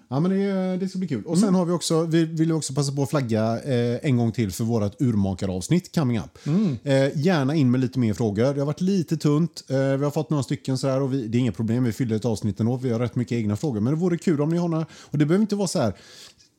Ja, 0.09 0.19
men 0.19 0.31
det, 0.31 0.77
det 0.77 0.89
ska 0.89 0.99
bli 0.99 1.07
kul. 1.07 1.23
Och 1.25 1.37
Mm. 1.37 1.47
sen 1.47 1.55
har 1.55 1.65
vi 1.65 1.71
också, 1.71 2.01
vi 2.05 2.25
vill 2.25 2.51
också 2.51 2.73
passa 2.73 2.91
på 2.91 3.03
att 3.03 3.09
flagga 3.09 3.59
eh, 3.63 3.99
en 4.03 4.17
gång 4.17 4.31
till 4.31 4.51
för 4.51 4.63
vårt 4.63 5.01
urmakaravsnitt 5.01 5.95
coming 5.95 6.17
up. 6.19 6.47
Mm. 6.47 6.77
Eh, 6.83 7.17
gärna 7.25 7.55
in 7.55 7.71
med 7.71 7.81
lite 7.81 7.99
mer 7.99 8.13
frågor. 8.13 8.53
Det 8.53 8.59
har 8.59 8.65
varit 8.65 8.81
lite 8.81 9.17
tunt. 9.17 9.63
Eh, 9.69 9.77
vi 9.77 10.03
har 10.03 10.11
fått 10.11 10.29
några 10.29 10.43
stycken 10.43 10.77
sådär 10.77 11.01
och 11.01 11.13
vi, 11.13 11.27
det 11.27 11.37
är 11.37 11.39
inga 11.39 11.51
problem. 11.51 11.83
Vi 11.83 11.91
fyller 11.91 12.15
ett 12.15 12.25
avsnitt 12.25 12.59
ändå. 12.59 12.77
Vi 12.77 12.91
har 12.91 12.99
rätt 12.99 13.15
mycket 13.15 13.35
egna 13.35 13.55
frågor. 13.55 13.79
Men 13.79 13.93
det 13.93 13.99
vore 13.99 14.17
kul 14.17 14.41
om 14.41 14.52
ni 14.53 14.59
har 14.59 14.67
några. 14.67 14.85
Och 14.93 15.17
det 15.17 15.25
behöver 15.25 15.41
inte 15.41 15.55
vara 15.55 15.67
så 15.67 15.79
här 15.79 15.93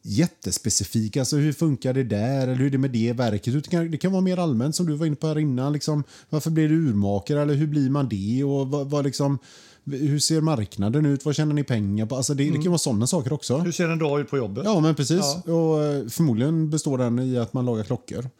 jättespecifika. 0.02 1.20
Alltså 1.20 1.36
hur 1.36 1.52
funkar 1.52 1.94
det 1.94 2.04
där? 2.04 2.42
Eller 2.42 2.54
hur 2.54 2.66
är 2.66 2.70
det 2.70 2.78
med 2.78 2.90
det 2.90 3.12
verket? 3.12 3.64
Det 3.64 3.70
kan, 3.70 3.90
det 3.90 3.98
kan 3.98 4.12
vara 4.12 4.22
mer 4.22 4.38
allmänt 4.38 4.76
som 4.76 4.86
du 4.86 4.94
var 4.94 5.06
inne 5.06 5.16
på 5.16 5.26
här 5.26 5.38
innan. 5.38 5.72
Liksom, 5.72 6.04
varför 6.30 6.50
blir 6.50 6.68
du 6.68 6.88
urmakare? 6.88 7.42
Eller 7.42 7.54
hur 7.54 7.66
blir 7.66 7.90
man 7.90 8.08
det? 8.08 8.44
Och 8.44 8.68
vad, 8.68 8.90
vad 8.90 9.04
liksom, 9.04 9.38
hur 9.84 10.18
ser 10.18 10.40
marknaden 10.40 11.06
ut? 11.06 11.24
Vad 11.24 11.36
tjänar 11.36 11.54
ni 11.54 11.64
pengar 11.64 12.06
på? 12.06 12.16
Alltså 12.16 12.34
det, 12.34 12.50
det 12.50 12.62
kan 12.62 12.66
vara 12.66 12.78
sådana 12.78 13.06
saker 13.06 13.32
också. 13.32 13.58
Hur 13.58 13.72
ser 13.72 13.88
en 13.88 13.98
dag 13.98 14.20
ut 14.20 14.30
på 14.30 14.36
jobbet? 14.36 14.64
Ja, 14.64 14.80
men 14.80 14.94
precis. 14.94 15.36
Och 15.44 15.84
eh, 15.84 16.06
förmodligen 16.08 16.70
består 16.70 16.98
den 16.98 17.18
i 17.18 17.38
att 17.38 17.52
man 17.52 17.64
lagar 17.64 17.84
klockor. 17.84 18.30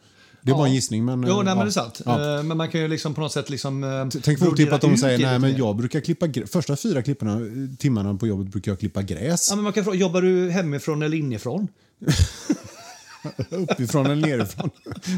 Det 0.45 0.51
är 0.51 0.55
bara 0.55 0.67
en 0.67 0.73
gissning. 0.73 1.05
Men, 1.05 1.23
Jo, 1.27 1.29
eh, 1.29 1.37
nej, 1.37 1.45
ja. 1.51 1.55
men 1.55 1.65
det 1.65 1.69
är 1.69 1.71
sant. 1.71 2.01
Ja. 2.05 2.37
Eh, 2.37 2.43
Men 2.43 2.57
man 2.57 2.69
kan 2.71 2.81
ju 2.81 2.87
liksom 2.87 3.13
på 3.13 3.21
något 3.21 3.31
sätt 3.31 3.49
liksom... 3.49 3.83
eh, 3.83 3.89
Tänk 4.23 4.39
brodera 4.39 4.51
otippat 4.53 4.73
att 4.73 4.81
de 4.81 4.97
säger 4.97 5.19
nej 5.19 5.39
men 5.39 5.57
jag 5.57 5.75
brukar 5.75 5.99
klippa 5.99 6.27
första 6.47 6.75
fyra 6.75 7.01
klipparna, 7.01 7.39
timmarna 7.79 8.15
på 8.15 8.27
jobbet 8.27 8.47
brukar 8.47 8.71
jag 8.71 8.79
klippa 8.79 9.01
gräs. 9.01 9.47
Ja, 9.49 9.55
men 9.55 9.63
man 9.63 9.73
kan 9.73 9.83
fråga, 9.83 9.97
jobbar 9.97 10.21
du 10.21 10.49
hemifrån 10.51 11.01
eller 11.03 11.17
inifrån? 11.17 11.67
Uppifrån 13.49 14.05
eller 14.05 14.27
nerifrån. 14.27 14.69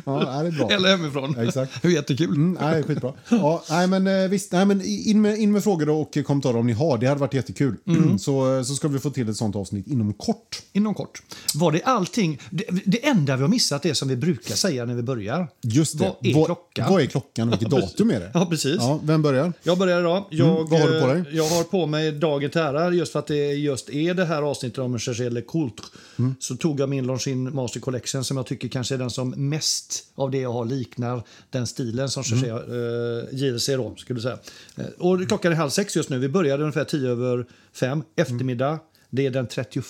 ja, 0.06 0.42
det 0.42 0.48
är 0.48 0.52
bra. 0.52 0.70
Eller 0.72 0.90
hemifrån. 0.98 1.34
Ja, 1.38 1.44
exakt. 1.44 1.82
Det 1.82 1.88
är 1.88 1.92
jättekul. 1.92 2.28
Mm, 2.30 2.58
nej, 2.62 2.84
skitbra. 2.84 3.14
Ja, 3.30 3.64
nej, 3.70 3.88
men, 3.88 4.08
eh, 4.08 4.30
visst, 4.30 4.52
nej, 4.52 4.66
men 4.66 4.82
in, 4.86 5.22
med, 5.22 5.38
in 5.40 5.52
med 5.52 5.64
frågor 5.64 5.86
då 5.86 6.02
och 6.02 6.18
kommentarer 6.26 6.58
om 6.58 6.68
ni 6.68 6.74
har. 6.74 6.98
Det 6.98 7.08
hade 7.08 7.20
varit 7.20 7.34
jättekul. 7.34 7.76
Mm. 7.88 8.20
Så, 8.20 8.64
så 8.66 8.76
ska 8.76 8.88
vi 8.88 9.00
få 9.00 9.10
till 9.10 9.30
ett 9.30 9.38
sånt 9.38 9.56
avsnitt 9.56 9.88
inom 9.88 10.14
kort. 10.14 10.62
Inom 10.74 10.94
kort. 10.94 11.22
Var 11.56 11.72
det 11.72 11.82
allting? 11.84 12.40
Det, 12.50 12.64
det 12.86 13.06
enda 13.08 13.36
vi 13.36 13.42
har 13.42 13.50
missat 13.50 13.86
är 13.86 13.94
som 13.94 14.08
vi 14.08 14.16
brukar 14.16 14.56
säga 14.56 14.86
när 14.86 14.94
vi 14.96 15.02
börjar. 15.04 15.48
Just 15.62 15.98
det. 16.00 16.04
Vad 16.22 16.32
är 16.32 16.36
vad, 16.36 16.46
klockan? 16.46 16.92
Vad 16.92 17.02
är 17.02 17.06
klockan? 17.06 17.50
Vilket 17.50 17.70
datum 17.72 18.12
är 18.12 18.20
det? 18.20 18.32
Ja, 18.34 18.46
precis. 18.46 18.76
Ja, 18.80 19.00
vem 19.04 19.22
börjar? 19.22 19.54
Jag 19.64 19.78
börjar 19.78 20.00
idag. 20.00 20.24
Jag, 20.30 20.48
Mm, 20.48 20.70
vad 20.70 20.80
har 20.82 20.88
du 20.90 21.02
på 21.02 21.08
dig? 21.08 21.18
eh, 21.20 21.26
Jag 21.38 21.44
har 21.50 21.64
på 21.64 21.86
mig 21.86 22.12
dagen 22.12 22.50
till 22.50 22.62
ära 22.62 22.94
just 22.94 23.12
för 23.12 23.20
att 23.20 23.28
det 23.28 23.36
just 23.54 23.90
är 23.90 24.14
det 24.14 24.26
här 24.26 24.42
avsnittet 24.42 24.78
om 24.80 25.00
Cherché 25.00 25.30
Le 25.30 25.42
Coultre. 25.42 25.86
Mm. 26.20 26.36
Så 26.40 26.56
tog 26.56 26.80
jag 26.80 26.90
min 26.90 27.08
Longines 27.08 27.54
Master 27.54 27.80
Collection 27.80 27.97
som 28.06 28.38
jag 28.38 28.46
tycker 28.46 28.68
kanske 28.68 28.94
är 28.94 28.98
den 29.00 29.10
som 29.10 29.30
mest 29.50 30.04
av 30.16 30.32
det 30.32 30.38
jag 30.40 30.54
har 30.54 30.66
liknar 30.66 31.24
den 31.50 31.68
stilen 31.68 32.10
som 32.10 32.24
Mm. 32.34 32.50
eh, 32.50 33.24
JLC 33.32 33.68
då, 33.68 33.96
skulle 33.98 34.22
säga. 34.22 34.38
Eh, 34.76 34.86
och 34.98 35.28
klockan 35.28 35.52
är 35.52 35.56
halv 35.56 35.70
sex 35.70 35.96
just 35.96 36.10
nu. 36.10 36.20
Vi 36.20 36.30
började 36.30 36.64
ungefär 36.64 36.84
tio 36.84 37.10
över 37.10 37.46
fem. 37.74 38.04
Eftermiddag. 38.16 38.80
Det 39.10 39.26
är 39.26 39.32
den 39.32 39.48
31 39.48 39.86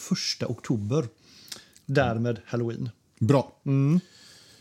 oktober. 0.48 1.06
Därmed 1.86 2.40
halloween. 2.46 2.90
Bra. 3.20 3.54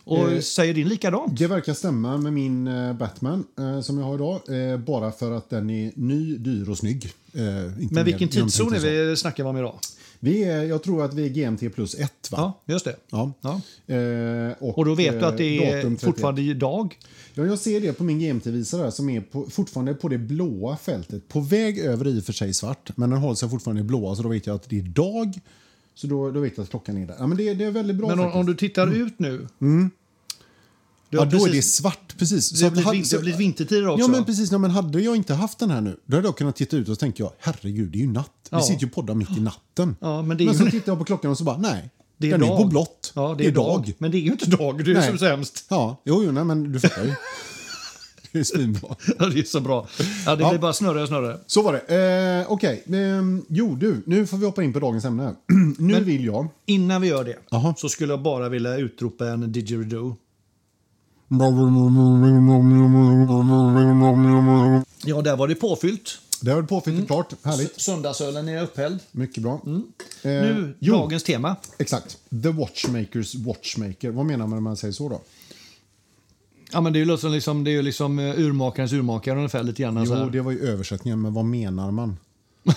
Och 0.04 0.32
Eh, 0.32 0.40
säger 0.40 0.74
din 0.74 0.88
likadant? 0.88 1.38
Det 1.38 1.46
verkar 1.46 1.74
stämma 1.74 2.16
med 2.18 2.32
min 2.32 2.66
eh, 2.66 2.92
Batman 2.92 3.44
eh, 3.58 3.80
som 3.80 3.98
jag 3.98 4.04
har 4.04 4.14
idag. 4.14 4.70
Eh, 4.72 4.78
bara 4.78 5.12
för 5.12 5.32
att 5.32 5.50
den 5.50 5.70
är 5.70 5.92
ny, 5.96 6.36
dyr 6.36 6.68
och 6.70 6.78
snygg. 6.78 7.04
Eh, 7.32 7.42
Men 7.90 8.04
vilken 8.04 8.28
tidszon 8.28 8.74
är 8.74 8.78
vi, 9.08 9.16
snackar 9.16 9.44
vi 9.44 9.50
om 9.50 9.56
idag? 9.56 9.78
Vi 10.20 10.44
är, 10.44 10.62
jag 10.62 10.82
tror 10.82 11.04
att 11.04 11.14
vi 11.14 11.24
är 11.24 11.28
GMT 11.28 11.74
plus 11.74 11.94
1 11.94 12.30
va? 12.30 12.52
Ja, 12.66 12.72
just 12.72 12.84
det. 12.84 12.96
Ja. 13.10 13.32
Ja. 13.40 13.60
Eh, 13.94 14.52
Och 14.58 14.84
då 14.84 14.94
vet 14.94 15.20
du 15.20 15.26
att 15.26 15.36
det 15.36 15.58
eh, 15.58 15.68
är 15.68 15.76
datum 15.76 15.96
31. 15.96 16.00
fortfarande 16.00 16.42
idag? 16.42 16.98
Ja, 17.34 17.44
jag 17.44 17.58
ser 17.58 17.80
det 17.80 17.92
på 17.92 18.04
min 18.04 18.18
GMT-visare 18.20 18.92
som 18.92 19.08
är 19.08 19.20
på, 19.20 19.46
fortfarande 19.50 19.94
på 19.94 20.08
det 20.08 20.18
blåa 20.18 20.76
fältet. 20.76 21.28
På 21.28 21.40
väg 21.40 21.78
över 21.78 22.08
i 22.08 22.20
och 22.20 22.24
för 22.24 22.32
sig 22.32 22.54
svart, 22.54 22.90
men 22.96 23.10
den 23.10 23.18
håller 23.18 23.34
sig 23.34 23.48
fortfarande 23.48 23.80
i 23.80 23.84
blåa 23.84 24.16
så 24.16 24.22
då 24.22 24.28
vet 24.28 24.46
jag 24.46 24.56
att 24.56 24.68
det 24.70 24.78
är 24.78 24.82
dag. 24.82 25.38
Så 25.94 26.06
då, 26.06 26.30
då 26.30 26.40
vet 26.40 26.52
jag 26.56 26.64
att 26.64 26.70
klockan 26.70 26.96
är 26.96 27.06
där. 27.06 27.16
Ja, 27.18 27.26
men 27.26 27.36
det, 27.36 27.54
det 27.54 27.64
är 27.64 27.70
väldigt 27.70 27.96
bra 27.96 28.08
Men 28.08 28.20
om, 28.20 28.32
om 28.32 28.46
du 28.46 28.54
tittar 28.54 28.94
ut 28.96 29.18
nu? 29.18 29.46
Du. 31.10 31.16
Ja, 31.18 31.24
då 31.24 31.36
är 31.36 31.40
det 31.40 31.44
precis- 31.46 31.74
svart. 31.76 32.14
Precis. 32.18 32.50
Det 32.50 32.64
har 32.64 32.70
blivit, 32.70 32.86
hade- 32.86 32.98
det 33.16 33.18
blivit 33.18 33.40
vintertider 33.40 33.88
också. 33.88 34.04
Ja, 34.04 34.08
men 34.08 34.24
precis. 34.24 34.52
Ja, 34.52 34.58
men 34.58 34.70
hade 34.70 35.00
jag 35.00 35.16
inte 35.16 35.34
haft 35.34 35.58
den 35.58 35.70
här 35.70 35.80
nu, 35.80 35.96
då 36.06 36.16
hade 36.16 36.28
jag 36.28 36.36
kunnat 36.36 36.56
titta 36.56 36.76
ut 36.76 36.88
och 36.88 36.94
så 36.96 37.00
tänker 37.00 37.24
jag, 37.24 37.32
herregud, 37.38 37.90
det 37.92 37.98
är 37.98 38.00
ju 38.00 38.12
natt. 38.12 38.30
Ja. 38.50 38.56
Vi 38.58 38.62
sitter 38.64 38.80
ju 38.80 38.86
och 38.86 38.92
poddar 38.92 39.14
mitt 39.14 39.36
i 39.36 39.40
natten. 39.40 39.96
Ja, 40.00 40.22
men 40.22 40.36
det 40.36 40.44
är 40.44 40.46
men 40.46 40.54
ju- 40.54 40.64
så 40.64 40.70
tittar 40.70 40.92
jag 40.92 40.98
på 40.98 41.04
klockan 41.04 41.30
och 41.30 41.38
så 41.38 41.44
bara, 41.44 41.56
nej, 41.56 41.90
det 42.18 42.26
är 42.26 42.30
den 42.30 42.40
dag. 42.40 42.50
är 42.52 42.56
på 42.56 42.64
blått. 42.64 43.12
Ja, 43.14 43.34
det 43.38 43.46
är, 43.46 43.52
dag. 43.52 43.92
Men 43.98 44.10
det 44.10 44.16
är 44.16 44.20
ju 44.20 44.30
inte 44.30 44.50
dag, 44.50 44.84
det 44.84 44.90
är 44.90 44.94
Nej. 44.94 45.10
så 45.12 45.18
sämst. 45.18 45.64
Ja, 45.68 46.02
jo, 46.04 46.22
jo, 46.24 46.32
nej, 46.32 46.44
men 46.44 46.72
du 46.72 46.80
fattar 46.80 47.04
ju. 47.04 47.12
det 48.32 48.38
är 48.38 48.44
svinbra. 48.44 48.96
Ja, 49.18 49.26
det 49.26 49.38
är 49.38 49.42
så 49.44 49.60
bra. 49.60 49.86
Ja, 50.26 50.36
det 50.36 50.42
Ja. 50.42 50.50
blir 50.50 50.58
bara 50.58 50.72
snurrare 50.72 51.02
och 51.02 51.08
snurrare. 51.08 51.38
Så 51.46 51.62
var 51.62 51.72
det. 51.88 52.40
Eh, 52.44 52.52
Okej, 52.52 52.84
ehm, 52.86 53.42
jo 53.48 53.74
du, 53.74 54.02
nu 54.06 54.26
får 54.26 54.36
vi 54.36 54.46
hoppa 54.46 54.62
in 54.62 54.72
på 54.72 54.80
dagens 54.80 55.04
ämne. 55.04 55.34
nu 55.78 56.00
vill 56.04 56.24
jag... 56.24 56.48
Innan 56.66 57.02
vi 57.02 57.08
gör 57.08 57.24
det 57.24 57.36
Jaha. 57.50 57.74
så 57.78 57.88
skulle 57.88 58.12
jag 58.12 58.22
bara 58.22 58.48
vilja 58.48 58.76
utropa 58.76 59.28
en 59.28 59.52
didgeridoo. 59.52 60.16
Ja, 65.04 65.22
där 65.22 65.36
var 65.36 65.48
det 65.48 65.54
påfyllt. 65.54 66.18
Det 66.40 66.50
har 66.50 66.56
varit 66.56 66.68
påfyllt 66.68 67.06
klart. 67.06 67.32
Härligt. 67.42 67.80
Söndagsölen 67.80 68.48
är 68.48 68.62
upphälld. 68.62 69.00
Mycket 69.12 69.42
bra. 69.42 69.54
Eh, 69.64 69.70
Mm. 69.70 69.84
Nu, 70.22 70.76
jo, 70.78 70.94
dagens 70.94 71.22
tema. 71.22 71.56
exakt. 71.78 72.18
The 72.42 72.48
Watchmakers 72.48 73.34
Watchmaker. 73.34 74.10
Vad 74.10 74.26
menar 74.26 74.46
man 74.46 74.56
när 74.56 74.60
man 74.60 74.76
säger 74.76 74.92
så 74.92 75.08
då? 75.08 75.20
Ja, 76.72 76.80
men 76.80 76.92
det 76.92 76.98
är 76.98 77.00
ju 77.00 77.04
liksom, 77.06 77.32
liksom, 77.32 77.64
det 77.64 77.70
är 77.70 77.82
liksom 77.82 78.18
eh, 78.18 78.38
urmakarens 78.40 78.92
urmakare 78.92 79.36
ungefär 79.36 79.62
lite 79.62 79.82
grann. 79.82 80.04
Jo, 80.08 80.28
det 80.30 80.40
var 80.40 80.52
ju 80.52 80.60
översättningen, 80.68 81.22
men 81.22 81.34
vad 81.34 81.44
menar 81.44 81.90
man? 81.90 82.16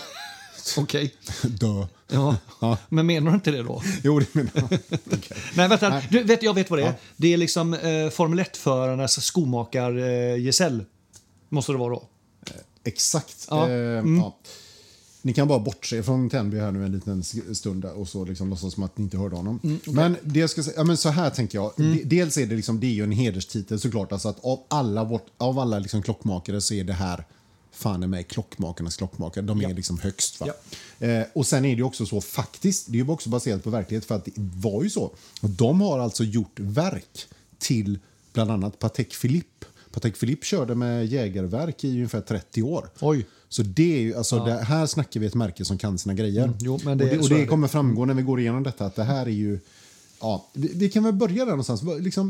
Okej. 0.77 1.13
Dö. 1.43 1.87
Ja. 2.11 2.35
Ja. 2.61 2.77
Men 2.89 3.05
menar 3.05 3.31
du 3.31 3.35
inte 3.35 3.51
det 3.51 3.63
då? 3.63 3.81
Jo, 4.03 4.19
det 4.19 4.35
menar 4.35 4.51
man. 4.55 4.69
Okej. 5.11 5.37
Nej, 5.55 5.67
vänta. 5.69 5.89
Nej. 5.89 6.07
Du, 6.11 6.23
vet, 6.23 6.43
jag 6.43 6.53
vet 6.53 6.69
vad 6.69 6.79
det 6.79 6.83
är. 6.83 6.87
Ja. 6.87 6.93
Det 7.17 7.33
är 7.33 7.37
liksom 7.37 7.73
eh, 7.73 8.09
Formel 8.09 8.39
1-förarnas 8.39 9.19
skomakar-gesäll. 9.21 10.85
Måste 11.49 11.71
det 11.71 11.77
vara 11.77 11.89
då. 11.89 12.03
Exakt. 12.83 13.47
Ja. 13.49 13.69
Eh, 13.69 13.99
Mm. 13.99 14.17
ja. 14.17 14.37
Ni 15.21 15.33
kan 15.33 15.47
bara 15.47 15.59
bortse 15.59 16.03
från 16.03 16.29
Tenby 16.29 16.59
här 16.59 16.71
nu 16.71 16.85
en 16.85 16.91
liten 16.91 17.23
stund 17.55 17.85
och 17.85 18.07
så 18.07 18.25
liksom 18.25 18.49
låtsas 18.49 18.73
som 18.73 18.83
att 18.83 18.97
ni 18.97 19.03
inte 19.03 19.17
hörde 19.17 19.35
honom. 19.35 19.59
Mm, 19.63 19.79
Men 19.85 20.17
det 20.23 20.39
jag 20.39 20.49
ska 20.49 20.63
säga, 20.63 20.73
ja, 20.77 20.83
men 20.83 20.97
så 20.97 21.09
här 21.09 21.29
tänker 21.29 21.57
jag. 21.57 21.71
De- 21.77 22.03
Dels 22.05 22.37
är 22.37 22.45
det 22.45 22.55
liksom, 22.55 22.79
det 22.79 22.87
är 22.87 22.91
ju 22.91 23.03
en 23.03 23.11
hederstitel 23.11 23.79
såklart. 23.79 24.11
Alltså 24.11 24.29
att 24.29 24.39
av 24.45 24.59
alla, 24.67 25.03
vårt, 25.03 25.25
av 25.37 25.59
alla 25.59 25.79
liksom 25.79 26.01
klockmakare 26.01 26.61
så 26.61 26.73
är 26.73 26.83
det 26.83 26.93
här 26.93 27.25
fan 27.79 28.03
är 28.03 28.07
mig 28.07 28.23
klockmakarnas 28.23 28.97
klockmakare. 28.97 29.45
De 29.45 29.61
är 29.61 29.73
liksom 29.73 29.99
högst. 29.99 30.39
Va? 30.39 30.47
Eh, 30.99 31.23
och 31.33 31.47
sen 31.47 31.65
är 31.65 31.75
det 31.75 31.83
också 31.83 32.05
så 32.05 32.21
faktiskt, 32.21 32.85
det 32.91 32.99
är 32.99 33.03
ju 33.03 33.09
också 33.09 33.29
baserat 33.29 33.63
på 33.63 33.69
verklighet 33.69 34.05
för 34.05 34.15
att 34.15 34.25
det 34.25 34.31
var 34.35 34.83
ju 34.83 34.89
så. 34.89 35.11
De 35.41 35.81
har 35.81 35.99
alltså 35.99 36.23
gjort 36.23 36.59
verk 36.59 37.25
till 37.59 37.99
bland 38.33 38.51
annat 38.51 38.79
Patek 38.79 39.21
Philippe. 39.21 39.65
Patek 39.91 40.19
Philippe 40.19 40.45
körde 40.45 40.75
med 40.75 41.05
jägarverk 41.05 41.83
i 41.83 41.91
ungefär 41.91 42.21
30 42.21 42.63
år. 42.63 42.89
Oj. 42.99 43.25
Så 43.49 43.63
det 43.63 43.97
är 43.97 44.01
ju, 44.01 44.15
alltså, 44.15 44.45
det, 44.45 44.53
här 44.53 44.85
snackar 44.85 45.19
vi 45.19 45.25
ett 45.25 45.35
märke 45.35 45.65
som 45.65 45.77
kan 45.77 45.97
sina 45.97 46.13
grejer. 46.13 46.53
jo, 46.59 46.79
men 46.83 46.97
det- 46.97 47.03
och 47.03 47.09
det, 47.09 47.17
och 47.19 47.25
är 47.25 47.29
det 47.29 47.41
det. 47.41 47.45
kommer 47.47 47.67
framgå 47.67 48.05
när 48.05 48.13
vi 48.13 48.21
går 48.21 48.39
igenom 48.39 48.63
detta 48.63 48.85
att 48.85 48.95
det 48.95 49.03
här 49.03 49.25
är 49.25 49.29
ju... 49.29 49.59
Ja, 50.21 50.47
vi, 50.53 50.71
vi 50.75 50.89
kan 50.89 51.03
väl 51.03 51.13
börja 51.13 51.45
där 51.45 51.51
någonstans. 51.51 51.81
Liksom, 51.99 52.29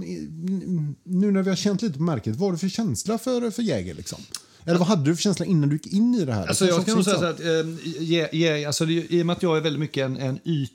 nu 1.04 1.32
när 1.32 1.42
vi 1.42 1.50
har 1.50 1.56
känt 1.56 1.82
lite 1.82 1.98
på 1.98 2.04
märket, 2.04 2.36
vad 2.36 2.48
har 2.48 2.52
du 2.52 2.58
för 2.58 2.70
känsla 2.70 3.18
för, 3.18 3.52
för 3.52 3.64
Jäger? 3.64 3.94
Liksom? 3.94 4.20
Eller 4.65 4.80
vad 4.80 4.88
hade 4.88 5.04
du 5.04 5.15
för 5.15 5.24
känsla 5.24 5.45
innan 5.45 5.69
du 5.69 5.76
gick 5.76 5.88
in 5.93 6.15
i 6.15 6.26
det 6.26 6.34
här? 6.34 6.48
Alltså, 6.48 6.65
Det 6.65 6.72
jag 6.72 6.86
kan 6.86 6.95
nog 6.95 7.04
säga 7.06 7.15
är 7.15 7.19
så 7.19 7.26
att, 7.26 7.39
eh, 7.39 8.04
ge, 8.04 8.28
ge, 8.32 8.65
alltså, 8.65 8.86
det, 8.86 8.93
i 9.13 9.22
och 9.22 9.26
med 9.26 9.36
att 9.36 9.43
jag 9.43 9.58
är 9.58 9.62
väldigt 9.62 9.80
mycket 9.80 10.06
en, 10.06 10.17
en 10.17 10.39
yt... 10.45 10.72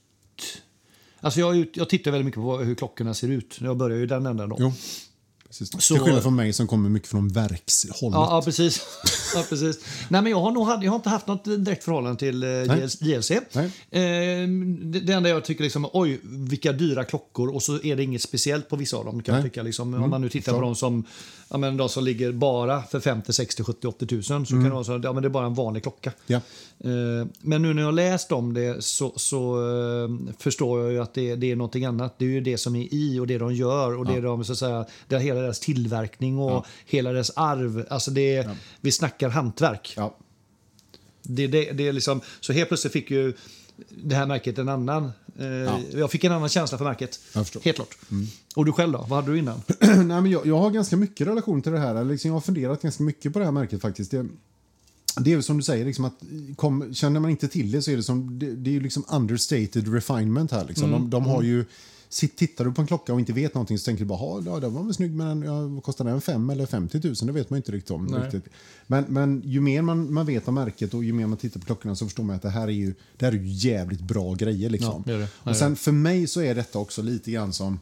Alltså 1.20 1.40
jag, 1.40 1.56
är 1.56 1.60
ut- 1.60 1.76
jag 1.76 1.88
tittar 1.88 2.10
väldigt 2.10 2.24
mycket 2.26 2.40
på 2.40 2.58
hur 2.58 2.74
klockorna 2.74 3.14
ser 3.14 3.28
ut. 3.28 3.56
Jag 3.60 3.76
börjar 3.76 3.98
ju 3.98 4.06
den 4.06 4.26
änden 4.26 4.48
då. 4.48 4.56
Jo, 4.60 4.72
precis. 5.46 5.70
Så- 5.78 5.94
Till 5.94 6.02
skillnad 6.04 6.22
från 6.22 6.36
mig 6.36 6.52
som 6.52 6.66
kommer 6.66 6.88
mycket 6.90 7.08
från 7.08 7.28
verkshållet. 7.28 8.14
Ja, 8.14 8.28
ja, 8.30 8.42
precis. 8.44 8.82
ja, 9.34 9.44
precis. 9.48 9.78
Nej, 10.08 10.22
men 10.22 10.30
jag, 10.32 10.40
har 10.40 10.50
nog, 10.52 10.68
jag 10.84 10.90
har 10.90 10.96
inte 10.96 11.08
haft 11.08 11.26
något 11.26 11.44
direkt 11.44 11.84
förhållande 11.84 12.18
till 12.18 12.42
eh, 12.42 12.48
JLC. 12.50 13.02
JLC. 13.02 13.30
Nej. 13.52 13.64
Eh, 13.90 14.48
det, 14.82 15.00
det 15.00 15.12
enda 15.12 15.28
jag 15.28 15.44
tycker 15.44 15.62
liksom, 15.64 15.88
oj, 15.92 16.20
vilka 16.22 16.72
dyra 16.72 17.04
klockor 17.04 17.48
och 17.54 17.62
så 17.62 17.82
är 17.82 17.96
det 17.96 18.02
inget 18.02 18.22
speciellt 18.22 18.68
på 18.68 18.76
vissa 18.76 18.96
av 18.96 19.04
dem. 19.04 19.22
Kan 19.22 19.34
Nej. 19.34 19.44
tycka, 19.44 19.62
liksom, 19.62 19.88
Mm, 19.94 20.04
om 20.04 20.10
man 20.10 20.20
nu 20.20 20.28
tittar 20.28 20.52
på 20.52 20.60
dem 20.60 20.74
som, 20.74 21.04
ja, 21.54 21.58
men 21.58 21.76
de 21.76 21.88
som 21.88 22.04
ligger 22.04 22.32
bara 22.32 22.82
för 22.82 23.00
50, 23.00 23.32
60, 23.32 23.62
70, 23.64 23.86
80 23.86 24.06
tusen 24.06 24.46
så 24.46 24.52
kan 24.54 24.64
det 24.64 24.70
vara 24.70 24.84
så, 24.84 25.00
ja, 25.02 25.12
men 25.12 25.22
det 25.22 25.26
är 25.26 25.30
bara 25.30 25.46
en 25.46 25.54
vanlig 25.54 25.82
klocka. 25.82 26.12
Mm. 26.26 26.40
Ja. 26.78 26.90
Eh, 26.90 27.26
Men 27.40 27.62
nu 27.62 27.74
när 27.74 27.82
jag 27.82 27.94
läst 27.94 28.32
om 28.32 28.54
det 28.54 28.84
så, 28.84 29.12
så 29.16 29.56
eh, 29.56 30.34
förstår 30.38 30.82
jag 30.82 30.92
ju 30.92 31.02
att 31.02 31.14
det, 31.14 31.36
det 31.36 31.50
är 31.50 31.56
någonting 31.56 31.84
annat. 31.84 32.18
Det 32.18 32.24
är 32.24 32.28
ju 32.28 32.40
det 32.40 32.58
som 32.58 32.76
är 32.76 32.94
i 32.94 33.20
och 33.20 33.26
det 33.26 33.38
de 33.38 33.54
gör 33.54 33.98
och 33.98 34.06
det 34.06 34.20
de 34.20 34.44
så 34.44 34.52
att 34.52 34.58
säga, 34.58 34.86
det 35.08 35.14
är 35.14 35.20
hela 35.20 35.40
deras 35.40 35.60
tillverkning 35.60 36.38
och 36.38 36.66
hela 36.86 37.12
deras 37.12 37.30
arv. 37.36 37.86
Alltså 37.90 38.10
det 38.10 38.36
är, 38.36 38.56
Vi 38.80 38.92
snackar 38.92 39.28
hantverk. 39.28 39.94
Ja. 39.96 40.16
Det, 41.22 41.46
det, 41.46 41.72
det 41.72 41.88
är 41.88 41.92
liksom, 41.92 42.20
så 42.40 42.52
helt 42.52 42.68
plötsligt 42.68 42.92
fick 42.92 43.10
ju 43.10 43.32
det 43.88 44.14
här 44.14 44.26
märket 44.26 44.58
en 44.58 44.68
annan... 44.68 45.12
Eh, 45.38 45.98
Jag 46.00 46.10
fick 46.10 46.24
en 46.24 46.32
annan 46.32 46.48
känsla 46.48 46.78
för 46.78 46.84
märket. 46.84 47.20
Helt 47.64 47.76
klart. 47.76 47.98
Och 48.54 48.64
du 48.64 48.72
själv 48.72 48.92
då? 48.92 48.98
Vad 48.98 49.10
hade 49.10 49.32
du 49.32 49.38
innan? 49.38 49.62
Nej, 49.80 50.04
men 50.04 50.26
jag, 50.26 50.46
jag 50.46 50.58
har 50.58 50.70
ganska 50.70 50.96
mycket 50.96 51.26
relation 51.26 51.62
till 51.62 51.72
det 51.72 51.78
här. 51.78 52.04
Liksom, 52.04 52.28
jag 52.28 52.34
har 52.34 52.40
funderat 52.40 52.82
ganska 52.82 53.02
mycket 53.02 53.32
på 53.32 53.38
det 53.38 53.44
här 53.44 53.52
märket 53.52 53.80
faktiskt. 53.80 54.10
Det, 54.10 54.26
det 55.16 55.32
är 55.32 55.40
som 55.40 55.56
du 55.56 55.62
säger, 55.62 55.84
liksom 55.84 56.04
att 56.04 56.14
kom, 56.56 56.94
känner 56.94 57.20
man 57.20 57.30
inte 57.30 57.48
till 57.48 57.70
det 57.70 57.82
så 57.82 57.90
är 57.90 57.96
det 57.96 58.02
som 58.02 58.38
det, 58.38 58.50
det 58.50 58.70
är 58.70 58.72
ju 58.72 58.80
liksom 58.80 59.04
understated 59.08 59.92
refinement 59.94 60.50
här. 60.50 60.64
Liksom. 60.64 60.90
De, 60.90 61.10
de 61.10 61.26
har 61.26 61.42
ju, 61.42 61.60
sitt, 61.60 61.68
tittar 62.14 62.64
du 62.64 62.72
på 62.72 62.80
en 62.80 62.86
klocka 62.86 63.12
och 63.14 63.20
inte 63.20 63.32
vet 63.32 63.54
någonting 63.54 63.78
så 63.78 63.84
tänker 63.84 64.04
du 64.04 64.08
bara, 64.08 64.18
"Ha, 64.18 64.42
ja, 64.46 64.60
den 64.60 64.74
var 64.74 64.82
väl 64.82 64.94
snygg 64.94 65.14
men 65.14 65.42
ja, 65.42 65.80
kostar 65.80 66.04
den? 66.04 66.20
5 66.20 66.50
eller 66.50 66.66
50 66.66 67.00
000? 67.04 67.14
Det 67.14 67.32
vet 67.32 67.50
man 67.50 67.56
inte 67.56 67.72
riktigt 67.72 67.90
om. 67.90 68.06
Nej. 68.06 68.20
Riktigt. 68.20 68.44
Men, 68.86 69.04
men 69.08 69.42
ju 69.44 69.60
mer 69.60 69.82
man, 69.82 70.12
man 70.14 70.26
vet 70.26 70.48
om 70.48 70.54
märket 70.54 70.94
och 70.94 71.04
ju 71.04 71.12
mer 71.12 71.26
man 71.26 71.38
tittar 71.38 71.60
på 71.60 71.66
klockorna 71.66 71.96
så 71.96 72.06
förstår 72.06 72.22
man 72.24 72.36
att 72.36 72.42
det 72.42 72.50
här 72.50 72.68
är 72.68 72.72
ju, 72.72 72.94
det 73.16 73.24
här 73.24 73.32
är 73.32 73.36
ju 73.36 73.48
jävligt 73.70 74.00
bra 74.00 74.34
grejer. 74.34 74.70
Liksom. 74.70 75.02
Ja, 75.06 75.12
det 75.12 75.18
det. 75.18 75.28
Och 75.50 75.56
sen 75.56 75.76
för 75.76 75.92
mig 75.92 76.26
så 76.26 76.40
är 76.40 76.54
detta 76.54 76.78
också 76.78 77.02
lite 77.02 77.30
grann 77.30 77.52
som 77.52 77.78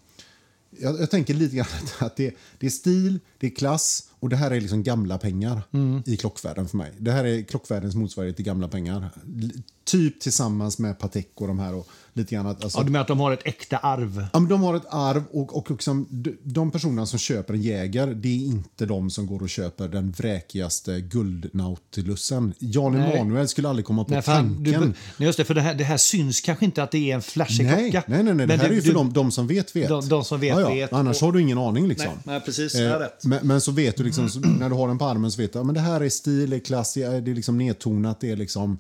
jag, 0.80 1.00
jag 1.00 1.10
tänker 1.10 1.34
lite 1.34 1.56
grann 1.56 1.66
att 1.98 2.16
det, 2.16 2.34
det 2.58 2.66
är 2.66 2.70
stil, 2.70 3.20
det 3.38 3.46
är 3.46 3.50
klass 3.50 4.08
och 4.20 4.28
det 4.28 4.36
här 4.36 4.50
är 4.50 4.60
liksom 4.60 4.82
gamla 4.82 5.18
pengar 5.18 5.62
Mm. 5.72 6.02
i 6.06 6.16
klockvärlden 6.16 6.68
för 6.68 6.76
mig. 6.76 6.92
Det 6.98 7.12
här 7.12 7.24
är 7.24 7.42
klockvärldens 7.42 7.94
motsvarighet 7.94 8.36
till 8.36 8.44
gamla 8.44 8.68
pengar. 8.68 9.10
Typ 9.92 10.20
tillsammans 10.20 10.78
med 10.78 10.98
Patek 10.98 11.31
och 11.35 11.46
de 11.48 11.59
här 11.59 11.74
och 11.74 11.88
lite 12.14 12.35
grann 12.35 12.46
att, 12.46 12.64
alltså, 12.64 12.78
Ja, 12.78 12.85
du 12.85 12.90
menar 12.90 13.00
att 13.02 13.09
de 13.09 13.20
har 13.20 13.33
ett 13.33 13.40
äkta 13.46 13.76
arv? 13.76 14.26
Ja, 14.33 14.38
men 14.40 14.48
de 14.48 14.62
har 14.62 14.74
ett 14.76 14.87
arv 14.90 15.22
och, 15.33 15.57
och 15.57 15.70
liksom, 15.70 16.07
de, 16.42 16.70
personerna 16.70 17.07
som 17.07 17.18
köper 17.18 17.55
en 17.55 17.62
Jäger 17.62 18.07
det 18.07 18.28
är 18.28 18.44
inte 18.46 18.87
de 18.87 19.11
som 19.11 19.26
går 19.26 19.42
och 19.42 19.48
köper 19.50 19.88
den 19.88 20.11
vräkigaste 20.11 21.00
guldnautilusen. 21.00 22.55
Jan 22.59 22.92
Nej. 22.92 23.16
Emanuel 23.18 23.48
skulle 23.48 23.68
aldrig 23.68 23.85
komma 23.87 24.05
på 24.05 24.11
Nej, 24.12 24.22
för, 24.22 24.33
han- 24.33 24.62
du, 24.62 24.72
tanken. 24.72 24.94
nej, 25.16 25.26
just 25.26 25.37
det, 25.38 25.44
för 25.44 25.55
det 25.55 25.61
här, 25.61 25.74
det 25.74 25.85
här 25.85 25.96
syns 25.96 26.40
kanske 26.40 26.64
inte 26.64 26.83
att 26.83 26.90
det 26.90 27.11
är 27.11 27.14
en 27.14 27.22
flashig 27.22 27.64
Nej, 27.66 27.90
klocka. 27.90 28.07
nej, 28.09 28.22
nej, 28.22 28.35
nej. 28.35 28.46
det 28.46 28.57
här 28.57 28.64
du- 28.64 28.70
är 28.70 28.74
ju 28.76 28.81
för 28.83 28.88
du- 28.88 28.94
de, 28.94 29.12
de 29.12 29.31
som 29.31 29.46
vet 29.46 29.76
vet. 29.76 29.88
De- 29.88 30.09
de 30.09 30.24
som 30.24 30.40
vet, 30.40 30.50
ja, 30.55 30.61
ja. 30.61 30.68
vet. 30.74 30.92
Annars 30.92 31.22
Och- 31.22 31.26
har 31.26 31.33
du 31.33 31.40
ingen 31.40 31.59
aning. 31.59 31.88
liksom. 31.88 32.07
Nej, 32.09 32.16
nej, 32.24 32.40
precis. 32.40 32.72
Det 32.72 32.83
är 32.83 32.98
rätt. 32.98 33.24
men, 33.24 33.46
men 33.46 33.61
så 33.61 33.72
vet 33.72 33.96
du 33.96 34.05
liksom, 34.05 34.28
så, 34.28 34.40
när 34.40 34.68
du 34.68 34.74
har 34.74 34.88
den 34.88 34.98
på 34.98 35.05
armen 35.05 35.31
så 35.33 35.42
vet 35.42 35.52
du 35.52 35.59
att 35.59 35.66
men 35.66 35.74
det 35.74 35.81
här 35.81 36.00
är 36.00 36.09
stil, 36.09 36.50
det 36.50 36.57
är 36.57 36.61
klass, 36.61 36.94
det 36.94 37.02
är 37.02 37.20
det 37.20 37.31
är 37.31 37.35
liksom 37.35 37.59
nedtonat, 37.59 38.20
det 38.20 38.31
är 38.31 38.37
liksom... 38.37 38.78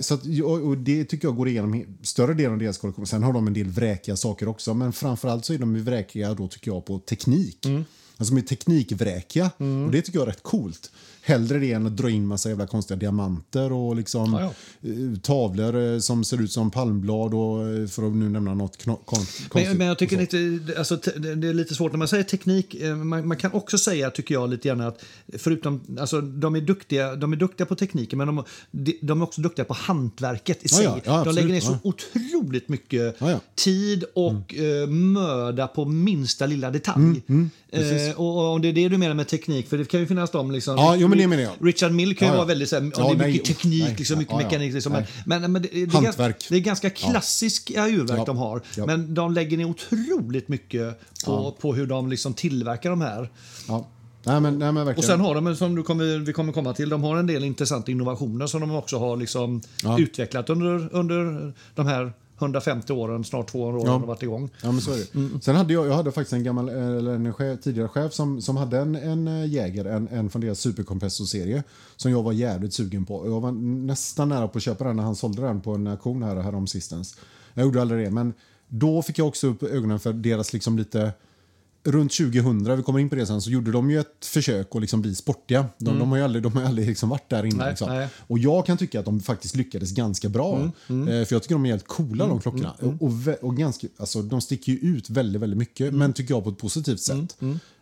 Så 0.00 0.14
att, 0.14 0.22
och 0.64 0.78
det 0.78 1.04
tycker 1.04 1.28
jag 1.28 1.36
går 1.36 1.48
igenom 1.48 1.84
större 2.02 2.34
delen 2.34 2.52
av 2.52 2.58
deras 2.58 2.78
kollektion. 2.78 3.06
Sen 3.06 3.22
har 3.22 3.32
de 3.32 3.46
en 3.46 3.54
del 3.54 3.66
vräkiga 3.66 4.16
saker 4.16 4.48
också, 4.48 4.74
men 4.74 4.92
framförallt 4.92 5.44
så 5.44 5.52
är 5.52 5.58
de 5.58 5.84
vräkiga 5.84 6.34
då 6.34 6.48
tycker 6.48 6.70
jag 6.70 6.84
på 6.84 6.98
teknik. 6.98 7.66
Mm. 7.66 7.84
Alltså 8.16 8.34
de 8.34 8.40
är 8.40 8.46
teknikvräkiga 8.46 9.50
och 9.84 9.90
det 9.90 10.02
tycker 10.02 10.18
jag 10.18 10.28
är 10.28 10.32
rätt 10.32 10.42
coolt. 10.42 10.90
Hellre 11.28 11.58
det 11.58 11.72
än 11.72 11.86
att 11.86 11.96
dra 11.96 12.10
in 12.10 12.26
massa 12.26 12.48
jävla 12.48 12.66
konstiga 12.66 12.98
diamanter 12.98 13.72
och 13.72 13.96
liksom 13.96 14.32
Ja, 14.32 14.44
eh, 14.90 15.18
tavlor 15.22 15.92
eh, 15.94 15.98
som 15.98 16.24
ser 16.24 16.42
ut 16.42 16.52
som 16.52 16.70
palmblad 16.70 17.34
och 17.34 17.68
eh, 17.68 17.86
för 17.86 18.06
att 18.06 18.12
nu 18.12 18.28
nämna 18.28 18.54
något 18.54 18.84
konstigt. 19.04 19.54
Men, 19.54 19.76
men 19.78 19.86
jag 19.86 19.98
tycker 19.98 20.18
lite, 20.18 20.78
alltså, 20.78 20.96
det 21.16 21.48
är 21.48 21.54
lite 21.54 21.74
svårt 21.74 21.92
när 21.92 21.98
man 21.98 22.08
säger 22.08 22.24
teknik. 22.24 22.76
Man, 23.04 23.28
man 23.28 23.36
kan 23.36 23.52
också 23.52 23.78
säga, 23.78 24.10
tycker 24.10 24.34
jag, 24.34 24.50
lite 24.50 24.68
grann 24.68 24.80
att 24.80 25.04
förutom, 25.38 25.80
alltså, 26.00 26.20
de, 26.20 26.54
är 26.56 26.60
duktiga, 26.60 27.16
de 27.16 27.32
är 27.32 27.36
duktiga 27.36 27.66
på 27.66 27.74
tekniken, 27.74 28.18
men 28.18 28.26
de, 28.26 28.44
de- 29.00 29.20
är 29.20 29.24
också 29.24 29.40
duktiga 29.40 29.64
på 29.64 29.74
hantverket 29.74 30.56
i 30.56 30.60
Ja, 30.70 30.76
sig. 30.76 30.84
ja, 30.84 30.98
ja, 31.04 31.12
de 31.12 31.18
absolut, 31.18 31.34
lägger 31.34 31.48
ner 31.48 31.60
så 31.60 31.72
ja. 31.72 31.78
otroligt 31.82 32.68
mycket 32.68 33.16
Ja, 33.18 33.30
ja. 33.30 33.40
tid 33.54 34.04
och 34.14 34.54
eh, 34.54 34.88
möda 34.88 35.66
på 35.66 35.84
minsta 35.84 36.46
lilla 36.46 36.70
detalj. 36.70 37.22
Mm, 37.28 37.50
eh, 37.70 37.80
och, 38.16 38.36
och 38.36 38.44
om 38.54 38.62
det 38.62 38.68
är 38.68 38.72
det 38.72 38.88
du 38.88 38.98
menar 38.98 39.14
med 39.14 39.28
teknik, 39.28 39.68
för 39.68 39.78
det 39.78 39.84
kan 39.84 40.00
ju 40.00 40.06
finnas 40.06 40.30
de 40.30 40.50
liksom... 40.50 40.76
Ja, 40.76 40.96
jo, 40.96 41.08
menar 41.26 41.42
jag. 41.42 41.52
Richard 41.60 41.92
Mill 41.92 42.16
kan 42.16 42.28
ju 42.28 42.32
Ja, 42.32 42.36
vara 42.36 42.46
väldigt 42.46 42.68
så 42.68 42.76
här, 42.76 42.92
Ja, 42.96 43.14
det 43.14 43.24
är 43.24 43.28
mycket 43.28 43.46
teknik, 43.46 43.82
nej, 43.82 43.94
liksom, 43.98 44.18
mycket 44.18 44.32
ja, 44.32 44.38
mekanik. 44.38 44.74
Liksom, 44.74 44.92
Nej. 44.92 45.06
men, 45.26 45.40
men, 45.42 45.52
men 45.52 45.62
det, 45.62 45.68
det, 45.68 45.82
är 45.82 46.02
ganska, 46.02 46.32
det 46.48 46.56
är 46.56 46.60
ganska 46.60 46.90
klassiska 46.90 47.86
urverk 47.86 48.26
de 48.26 48.36
har. 48.36 48.62
Men 48.86 49.14
de 49.14 49.32
lägger 49.32 49.56
ner 49.56 49.64
otroligt 49.64 50.48
mycket 50.48 51.00
på, 51.24 51.56
på 51.60 51.74
hur 51.74 51.86
de 51.86 52.08
liksom 52.08 52.34
tillverkar 52.34 52.90
de 52.90 53.00
här. 53.00 53.30
Nej, 54.24 54.40
men, 54.40 54.58
nej, 54.58 54.72
men. 54.72 54.88
Och 54.88 55.04
sen 55.04 55.20
har 55.20 55.34
de, 55.34 55.56
som 55.56 55.74
du 55.74 55.82
kommer, 55.82 56.18
vi 56.18 56.32
kommer 56.32 56.52
komma 56.52 56.74
till, 56.74 56.88
de 56.88 57.02
har 57.02 57.16
en 57.16 57.26
del 57.26 57.44
intressanta 57.44 57.90
innovationer 57.90 58.46
som 58.46 58.60
de 58.60 58.70
också 58.70 58.98
har 58.98 59.16
liksom 59.16 59.60
utvecklat 59.98 60.50
under, 60.50 60.94
under 60.94 61.52
de 61.74 61.86
här 61.86 62.12
150 62.38 62.92
åren, 62.92 63.24
snart 63.24 63.50
200 63.50 63.80
år 63.80 63.86
Ja. 63.86 63.92
har 63.92 64.06
varit 64.06 64.22
igång. 64.22 64.50
Ja, 64.62 64.72
men 64.72 64.80
så 64.80 64.92
är 64.92 64.96
det. 64.96 65.14
Mm. 65.14 65.40
Sen 65.40 65.56
hade 65.56 65.72
jag, 65.72 65.86
jag 65.86 65.92
hade 65.94 66.12
faktiskt 66.12 66.32
en 66.32 66.44
gammal, 66.44 66.68
eller 66.68 67.14
en 67.14 67.32
chef, 67.32 67.60
tidigare 67.60 67.88
chef 67.88 68.12
som, 68.12 68.42
som 68.42 68.56
hade 68.56 68.78
en, 68.78 68.94
en 68.96 69.28
eh, 69.28 69.46
Jäger, 69.46 69.84
en, 69.84 70.08
en 70.08 70.30
från 70.30 70.42
deras 70.42 70.60
superkompressorserie 70.60 71.62
som 71.96 72.10
jag 72.10 72.22
var 72.22 72.32
jävligt 72.32 72.74
sugen 72.74 73.04
på. 73.06 73.26
Jag 73.26 73.40
var 73.40 73.52
nästan 73.86 74.28
nära 74.28 74.48
på 74.48 74.58
att 74.58 74.62
köpa 74.62 74.84
den 74.84 74.96
när 74.96 75.02
han 75.02 75.16
sålde 75.16 75.42
den 75.42 75.60
på 75.60 75.74
en 75.74 75.86
auktion 75.86 76.22
här, 76.22 76.36
här 76.36 76.54
om 76.54 76.66
sistens. 76.66 77.16
Jag 77.54 77.64
gjorde 77.64 77.80
aldrig 77.80 78.04
det, 78.06 78.10
men 78.10 78.32
då 78.68 79.02
fick 79.02 79.18
jag 79.18 79.28
också 79.28 79.46
upp 79.46 79.62
ögonen 79.62 80.00
för 80.00 80.12
deras 80.12 80.52
liksom 80.52 80.78
lite 80.78 81.12
Runt 81.92 82.12
2000, 82.12 82.76
vi 82.76 82.82
kommer 82.82 82.98
in 82.98 83.08
på 83.08 83.14
det 83.16 83.26
sen, 83.26 83.40
så 83.42 83.50
gjorde 83.50 83.72
de 83.72 83.90
ju 83.90 84.00
ett 84.00 84.24
försök 84.26 84.68
att 84.74 84.80
liksom 84.80 85.02
bli 85.02 85.14
sportiga. 85.14 85.66
De, 85.78 85.98
de 85.98 86.10
har 86.10 86.16
ju 86.18 86.24
aldrig, 86.24 86.42
de 86.42 86.52
har 86.52 86.62
aldrig 86.62 86.88
liksom 86.88 87.08
varit 87.08 87.30
där 87.30 87.38
inne. 87.44 87.48
Mm. 87.54 87.58
Nej, 87.58 87.68
liksom. 87.70 87.88
nej. 87.88 87.96
Mm, 87.98 88.08
Och 88.26 88.38
jag 88.38 88.66
kan 88.66 88.76
tycka 88.78 88.98
att 88.98 89.04
de 89.04 89.20
faktiskt 89.20 89.56
lyckades 89.56 89.92
ganska 89.92 90.28
bra. 90.28 90.56
Eh, 91.08 91.24
för 91.24 91.34
jag 91.34 91.42
tycker 91.42 91.54
de 91.54 91.64
är 91.66 91.70
helt 91.70 91.86
coola 91.86 92.26
de 92.26 92.40
klockorna. 92.40 92.70
Och, 92.80 93.02
och, 93.02 93.10
vä- 93.10 93.38
och 93.40 93.56
ganska, 93.56 93.86
alltså, 93.96 94.22
de 94.22 94.40
sticker 94.40 94.72
ju 94.72 94.78
ut 94.78 95.10
väldigt, 95.10 95.42
väldigt 95.42 95.58
mycket. 95.58 95.80
Mm. 95.88 95.98
Men 95.98 96.12
tycker 96.12 96.34
jag 96.34 96.44
på 96.44 96.50
ett 96.50 96.58
positivt 96.58 97.00
sätt. 97.00 97.36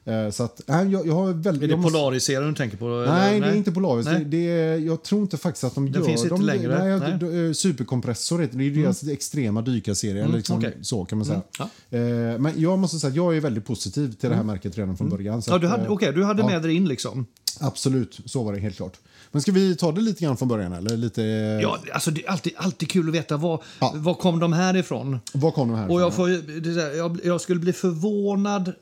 Eh, 0.09 0.31
så 0.31 0.43
att, 0.43 0.61
nej, 0.67 0.89
jag, 0.93 1.07
jag 1.07 1.15
har 1.15 1.33
väldigt... 1.33 1.63
Är 1.63 1.69
det 1.69 1.77
måste- 1.77 1.93
Polaris-serien 1.99 2.49
du 2.49 2.55
tänker 2.55 2.77
på? 2.77 2.85
eller? 2.87 3.07
Nej, 3.07 3.41
det 3.41 3.47
är 3.47 3.55
inte 3.55 3.73
Polaris. 3.73 4.07
Det, 4.07 4.19
det 4.25 4.51
är, 4.51 4.79
jag 4.79 5.03
tror 5.03 5.23
inte 5.23 5.37
faktiskt 5.37 5.65
att 5.65 5.75
de 5.75 5.93
Den 5.93 6.03
gör 6.03 6.09
finns 6.09 6.25
inte 6.25 6.43
längre? 6.43 6.79
Nej, 6.79 6.99
Nej. 7.01 7.09
Mm. 7.13 7.19
d- 7.19 7.49
d- 7.49 7.55
superkompressor 7.55 8.39
heter 8.39 8.59
det. 8.59 8.65
Är 8.65 8.69
ju 8.71 8.83
deras 8.83 9.03
extrema 9.09 9.63
dykarserie. 9.63 10.25
eller 10.25 10.37
liksom, 10.37 10.59
okej. 10.59 10.71
Mm. 10.73 10.85
Så 10.85 11.05
kan 11.05 11.19
man 11.19 11.25
säga. 11.27 11.43
Ja. 11.59 11.65
Eh, 11.99 12.39
men 12.39 12.53
jag 12.57 12.79
måste 12.79 12.99
säga 12.99 13.09
att 13.11 13.17
jag 13.17 13.37
är 13.37 13.41
väldigt 13.41 13.65
positiv 13.67 14.13
till 14.13 14.31
det 14.31 14.37
här 14.37 14.43
märket 14.45 14.79
redan 14.79 14.97
från 14.97 15.09
början. 15.09 15.43
Så 15.43 15.51
Mm. 15.51 15.63
Ja, 15.63 15.69
du 15.69 15.73
hade, 15.73 15.85
eh, 15.87 15.93
okej, 15.93 16.13
du 16.13 16.25
hade 16.25 16.43
ja. 16.43 16.47
med 16.49 16.63
dig 16.63 16.75
in 16.75 16.89
liksom. 16.89 17.27
Absolut, 17.61 18.21
så 18.25 18.43
var 18.43 18.53
det 18.53 18.59
helt 18.59 18.77
klart. 18.77 18.93
Men 19.33 19.43
ska 19.43 19.53
vi 19.53 19.77
ta 19.77 19.93
det 19.93 20.01
lite 20.01 20.25
grann 20.25 20.37
från 20.37 20.49
början? 20.49 20.73
Eller 20.73 20.97
lite, 20.97 21.23
Ja, 21.63 21.79
alltså 21.93 22.11
det 22.11 22.25
är 22.25 22.31
alltid, 22.31 22.53
alltid 22.57 22.91
kul 22.91 23.09
att 23.09 23.15
veta 23.15 23.37
var, 23.37 23.63
Ja. 23.81 23.93
var 23.97 24.15
kom 24.15 24.39
de 24.41 24.53
här 24.53 24.77
ifrån. 24.77 25.19
Var 25.33 25.51
kom 25.51 25.69
de 25.69 25.77
här 25.79 25.91
Och 25.91 26.01
jag, 26.01 26.09
ifrån? 26.13 26.27
får, 26.27 26.97
jag, 26.97 27.21
jag 27.25 27.41
skulle 27.41 27.61
bli 27.61 27.73
förvånad. 27.73 28.73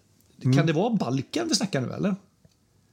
Mm. 0.43 0.57
Kan 0.57 0.67
det 0.67 0.73
vara 0.73 0.91
Balkan 0.95 1.49
vi 1.49 1.55
snackar 1.55 1.81
nu 1.81 1.93
eller? 1.93 2.17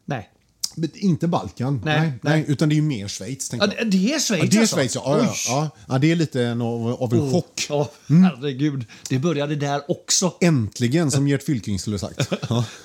Nej. 0.05 0.29
Men 0.75 0.89
Inte 0.93 1.27
Balkan, 1.27 1.81
Nej, 1.85 1.99
nej, 2.01 2.13
nej. 2.21 2.45
utan 2.47 2.69
det 2.69 2.77
är 2.77 2.81
mer 2.81 3.07
Schweiz. 3.07 3.51
Ja, 3.53 3.67
det, 3.85 4.13
är 4.13 4.19
Schweiz 4.19 4.29
Ja, 4.43 4.49
det 4.51 4.57
är 4.57 4.61
alltså? 4.61 4.75
Schweiz, 4.75 4.95
ja. 4.95 5.03
Ja, 5.19 5.33
ja, 5.47 5.69
ja. 5.87 5.97
Det 5.97 6.11
är 6.11 6.15
lite 6.15 6.43
en 6.43 6.61
av, 6.61 6.87
av 6.87 7.13
en 7.13 7.31
chock. 7.31 7.65
Ja, 7.69 7.89
Mm. 8.09 8.23
herregud. 8.23 8.85
Det 9.09 9.19
började 9.19 9.55
där 9.55 9.81
också. 9.91 10.33
Äntligen, 10.41 11.11
som 11.11 11.27
Gert 11.27 11.43
Fylking 11.43 11.79
skulle 11.79 11.93
ha 11.93 11.99
sagt. 11.99 12.29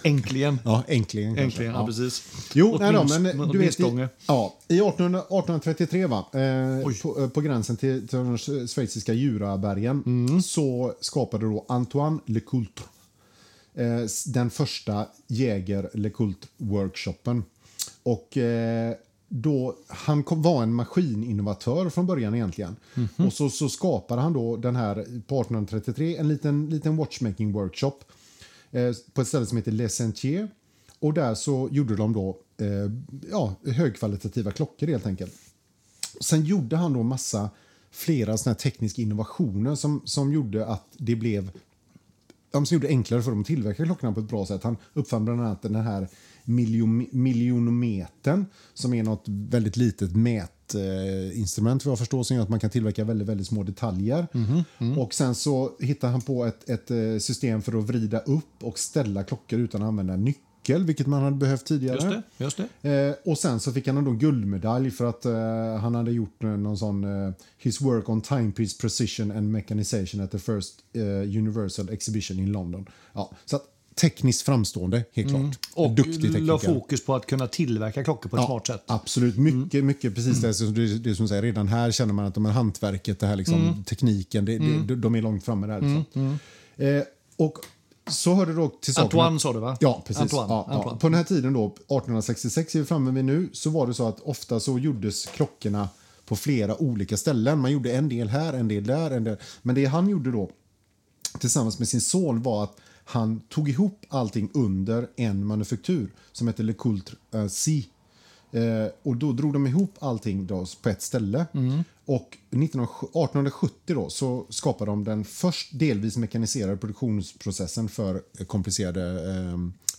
Äntligen. 0.03 0.59
ja 0.64 0.83
äntligen. 0.88 1.38
Äntligen, 1.38 1.73
ja, 1.75 1.87
precis. 1.87 2.23
Jo, 2.53 2.77
nej 2.81 2.92
då, 2.92 3.05
men 3.05 3.49
du 3.49 3.59
vet, 3.59 3.81
i, 3.81 4.09
ja, 4.27 4.55
i 4.69 4.75
1800, 4.75 5.19
1833 5.21 6.07
va, 6.07 6.19
eh, 6.33 6.92
på, 7.03 7.21
eh, 7.23 7.29
på 7.29 7.40
gränsen 7.40 7.77
till, 7.77 8.09
till 8.09 8.19
de 8.19 8.38
schweiziska 8.69 9.12
Jurabergen 9.12 10.03
Mm. 10.07 10.42
så 10.42 10.95
skapade 11.01 11.47
då 11.47 11.64
Antoine 11.69 12.21
Lecoultre 12.27 12.85
eh, 12.85 12.90
den 14.27 14.51
första 14.51 15.07
Jäger 15.27 15.91
Lecoultre-workshopen. 15.95 17.43
Och 18.03 18.37
eh, 18.37 18.95
då, 19.29 19.77
han 19.89 20.23
kom, 20.23 20.43
var 20.43 20.62
en 20.62 20.75
maskininnovatör 20.75 21.91
från 21.91 22.07
början 22.07 22.35
egentligen. 22.35 22.77
Mhm. 22.95 23.27
Och 23.27 23.33
så, 23.33 23.51
så 23.51 23.69
skapade 23.69 24.23
han 24.23 24.33
då 24.33 24.57
den 24.57 24.77
här 24.77 24.95
på 24.95 25.41
1833 25.41 26.17
en 26.17 26.29
liten, 26.29 26.71
liten 26.71 26.97
watchmaking 26.97 27.53
workshop 27.53 27.95
eh, 28.71 28.93
på 29.12 29.21
ett 29.21 29.29
ställe 29.29 29.47
som 29.47 29.57
heter 29.57 29.73
Les 29.73 29.95
Sentiers. 29.95 30.51
Och 30.99 31.15
där 31.15 31.35
så 31.35 31.69
gjorde 31.73 31.97
de 31.97 32.12
då 32.12 32.39
eh, 32.59 32.91
ja, 33.31 33.55
högkvalitativa 33.65 34.51
klockor 34.51 34.87
helt 34.87 35.07
enkelt. 35.07 35.33
Sen 36.21 36.45
gjorde 36.45 36.77
han 36.77 36.93
då 36.93 37.03
massa 37.03 37.51
flera 37.91 38.39
såna 38.39 38.53
här 38.53 38.59
tekniska 38.59 39.03
innovationer 39.03 39.75
som, 39.75 40.03
som 40.05 40.33
gjorde 40.33 40.67
att 40.67 40.87
det 40.93 41.17
blev 41.17 41.51
ja, 42.62 42.66
som 42.66 42.75
gjorde 42.75 42.87
det 42.87 42.92
enklare 42.92 43.23
för 43.23 43.31
dem 43.31 43.40
att 43.40 43.47
tillverka 43.47 43.85
klockorna 43.85 44.12
på 44.12 44.21
ett 44.21 44.29
bra 44.29 44.47
sätt. 44.47 44.62
Han 44.62 44.77
uppfann 44.95 45.25
bland 45.25 45.40
annat 45.40 45.62
den 45.62 45.75
här 45.75 46.09
miljon, 46.45 47.07
miljonometern 47.12 48.47
som 48.75 48.95
är 48.95 49.03
något 49.03 49.25
väldigt 49.29 49.77
litet 49.77 50.16
mätinstrument 50.16 51.85
vad 51.85 51.92
jag 51.92 51.99
förstår 51.99 52.23
som 52.23 52.37
gör 52.37 52.42
att 52.42 52.49
man 52.49 52.61
kan 52.61 52.71
tillverka 52.71 53.05
väldigt, 53.05 53.29
väldigt 53.29 53.47
små 53.47 53.62
detaljer. 53.62 54.27
Och 54.99 55.14
sen 55.14 55.35
så 55.35 55.73
hittade 55.81 56.11
han 56.11 56.21
på 56.21 56.45
ett, 56.45 56.71
ett 56.71 56.90
eh, 56.90 57.19
system 57.19 57.62
för 57.62 57.79
att 57.79 57.85
vrida 57.85 58.19
upp 58.19 58.62
och 58.62 58.79
ställa 58.79 59.25
klockor 59.25 59.59
utan 59.59 59.83
att 59.83 59.88
använda 59.88 60.16
nyckel, 60.16 60.42
vilket 60.74 61.07
man 61.07 61.22
hade 61.22 61.37
behövt 61.37 61.64
tidigare. 61.66 61.94
Just 61.96 62.09
det. 62.09 62.44
Just 62.44 62.61
det. 62.83 62.90
Eh, 63.24 63.31
och 63.33 63.38
sen 63.38 63.61
så 63.61 63.72
fick 63.72 63.87
han 63.87 64.05
då 64.05 64.11
guldmedalj 64.12 64.90
för 64.90 65.05
att 65.05 65.24
eh, 65.24 65.76
han 65.81 65.94
hade 65.94 66.11
gjort 66.12 66.44
eh, 66.44 66.50
någon 66.50 66.79
sån 66.79 67.05
eh, 67.26 67.33
His 67.59 67.81
work 67.81 68.09
on 68.09 68.20
timepiece 68.20 68.79
precision 68.81 69.31
and 69.33 69.52
mechanization 69.52 70.20
at 70.20 70.31
the 70.31 70.38
first 70.38 70.74
eh, 70.92 71.02
Universal 71.38 71.88
Exhibition 71.90 72.38
in 72.38 72.52
London. 72.52 72.87
Ja, 73.12 73.31
så 73.44 73.57
att 73.57 73.62
tekniskt 73.94 74.42
framstående, 74.42 75.05
helt 75.12 75.29
klart. 75.29 75.40
Mm. 75.40 75.52
Och 75.74 75.90
Duktig 75.90 76.24
la 76.24 76.59
tekniker. 76.59 76.74
fokus 76.74 77.05
på 77.05 77.14
att 77.14 77.26
kunna 77.26 77.46
tillverka 77.46 78.05
klockor 78.05 78.29
på 78.31 78.37
ett 78.37 78.44
smart 78.44 78.66
sätt. 78.66 78.83
Absolut, 78.87 79.37
mycket, 79.38 79.85
mycket 79.85 80.14
precis 80.14 80.40
det, 80.40 80.55
som 80.55 80.74
du- 80.74 80.98
det 80.98 81.14
som 81.14 81.29
säger. 81.29 81.42
Redan 81.42 81.68
här 81.68 81.90
känner 81.90 82.12
man 82.14 82.24
att 82.24 82.35
de 82.35 82.44
här 82.44 82.52
hantverket, 82.52 83.20
det 83.20 83.26
här 83.26 83.37
liksom, 83.37 83.85
tekniken, 83.88 84.44
det, 84.44 84.59
det, 84.59 84.96
de 84.96 85.14
är 85.14 85.22
långt 85.22 85.44
framme 85.44 85.66
där. 85.66 85.81
Liksom. 85.81 86.38
Eh, 86.76 87.02
och 87.37 87.59
så 88.11 88.35
hörde 88.35 88.53
då 88.53 88.69
till 88.69 88.95
saken... 88.95 89.05
Antoine 89.05 89.40
sa 89.40 89.53
du 89.53 89.59
va? 89.59 89.77
Ja, 89.81 90.03
precis. 90.07 90.23
Antoine. 90.23 90.49
Ja, 90.49 90.66
ja. 90.69 90.75
Antoine. 90.75 90.99
På 90.99 91.07
den 91.09 91.14
här 91.14 91.25
tiden 91.25 91.53
då, 91.53 91.66
1866 91.66 92.75
är 92.75 92.79
vi 92.79 92.85
framme 92.85 93.11
vid 93.11 93.25
nu, 93.25 93.51
så 93.53 93.71
var 93.71 93.87
det 93.87 93.95
så 93.95 94.09
att 94.09 94.21
ofta 94.21 94.61
så 94.61 94.79
gjordes 94.79 95.27
klockorna 95.27 95.88
på 96.27 96.37
flera 96.37 96.83
olika 96.83 97.16
ställen. 97.16 97.59
Man 97.59 97.73
gjorde 97.73 97.92
en 97.92 98.09
del 98.09 98.29
här, 98.29 98.53
en 98.53 98.69
del 98.69 98.85
där, 98.85 99.11
en 99.11 99.25
del. 99.25 99.37
Men 99.62 99.75
det 99.75 99.85
han 99.85 100.09
gjorde 100.09 100.31
då 100.31 100.51
tillsammans 101.38 101.79
med 101.79 101.88
sin 101.88 102.01
son 102.01 102.42
var 102.42 102.64
att 102.64 102.77
han 103.05 103.40
tog 103.40 103.69
ihop 103.69 104.05
allting 104.09 104.51
under 104.55 105.09
en 105.16 105.47
manufaktur 105.47 106.12
som 106.33 106.49
heter 106.49 106.64
Le 106.64 106.73
Coultre 106.73 107.16
uh. 107.35 107.47
Eh, 108.53 108.88
och 109.03 109.16
då 109.16 109.33
drog 109.33 109.53
de 109.53 109.66
ihop 109.66 109.95
allting 109.99 110.47
då 110.47 110.66
på 110.83 110.88
ett 110.88 111.03
ställe. 111.03 111.47
Och 112.09 112.38
19, 112.51 112.83
1870 112.83 113.95
då, 113.95 114.11
så 114.11 114.47
skapade 114.51 114.90
de 114.90 115.05
den 115.05 115.25
först 115.25 115.79
delvis 115.79 116.16
mekaniserade 116.16 116.77
produktionsprocessen 116.77 117.88
för 117.88 118.23
komplicerade 118.47 119.11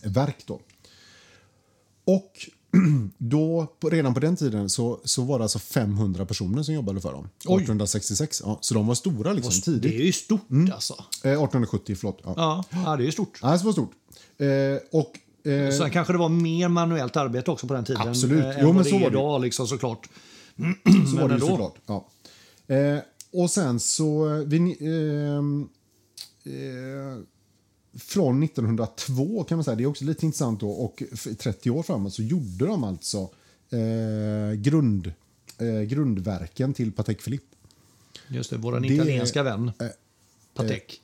eh, 0.04 0.10
verk. 0.10 0.36
Då. 0.46 0.60
Och 2.04 2.32
då, 3.18 3.66
redan 3.90 4.14
på 4.14 4.20
den 4.20 4.36
tiden 4.36 4.70
så, 4.70 5.00
så 5.04 5.22
var 5.22 5.38
det 5.38 5.44
alltså 5.44 5.58
500 5.58 6.26
personer 6.26 6.62
som 6.62 6.74
jobbade 6.74 7.00
för 7.00 7.12
dem. 7.12 7.24
1866. 7.38 8.42
Ja, 8.44 8.58
så 8.60 8.74
de 8.74 8.86
var 8.86 8.94
stora 8.94 9.32
liksom, 9.32 9.52
Det 9.56 9.60
tidigt. 9.80 10.00
är 10.00 10.04
ju 10.04 10.12
stort 10.12 10.50
Mm. 10.50 10.72
alltså. 10.72 10.92
Eh, 11.24 11.30
1870, 11.30 11.96
förlåt. 11.96 12.20
Ja. 12.24 12.34
Ja, 12.36 12.64
ja 12.84 12.96
det 12.96 13.06
är 13.06 13.10
stort. 13.10 13.38
Ja, 13.42 13.50
det 13.56 13.64
var 13.64 13.72
stort. 13.72 13.92
Eh, 14.38 14.98
och, 15.00 15.18
eh, 15.50 15.70
Sen 15.78 15.90
kanske 15.90 16.12
det 16.12 16.18
var 16.18 16.28
mer 16.28 16.68
manuellt 16.68 17.16
arbete 17.16 17.50
också 17.50 17.66
på 17.66 17.74
den 17.74 17.84
tiden. 17.84 18.08
Absolut. 18.08 18.44
eh, 18.44 18.50
Jo, 18.50 18.58
än 18.58 18.64
men 18.66 18.74
vad 18.76 18.86
så 18.86 18.90
det 18.90 18.96
är 18.96 19.00
det 19.00 19.04
ju. 19.04 19.10
idag 19.10 19.40
liksom, 19.40 19.66
såklart. 19.66 20.08
så 21.10 21.16
var 21.16 21.28
det 21.28 21.34
ju 21.34 21.40
såklart. 21.40 21.74
Ja. 21.86 22.08
Eh, 22.74 22.98
och 23.32 23.50
sen 23.50 23.80
så... 23.80 24.34
eh, 24.34 24.38
Vi, 24.46 24.56
ehm, 24.80 25.68
eh, 26.44 27.22
från 27.98 28.42
1902 28.42 29.44
kan 29.44 29.56
man 29.58 29.64
säga, 29.64 29.74
det 29.74 29.82
är 29.82 29.86
också 29.86 30.04
lite 30.04 30.26
intressant 30.26 30.60
då, 30.60 30.70
och 30.70 31.02
f- 31.12 31.26
30 31.38 31.70
år 31.70 31.82
framåt 31.82 32.14
så 32.14 32.22
gjorde 32.22 32.66
de 32.66 32.84
alltså 32.84 33.18
eh, 33.70 34.54
grund, 34.56 35.12
eh, 35.58 35.80
grundverken 35.82 36.74
till 36.74 36.92
Patek 36.92 37.24
Philippe. 37.24 37.56
Just 38.28 38.50
det, 38.50 38.56
vår 38.56 38.86
italienska 38.86 39.42
vän. 39.42 39.70
eh, 39.80 39.86
Patek. 40.54 41.02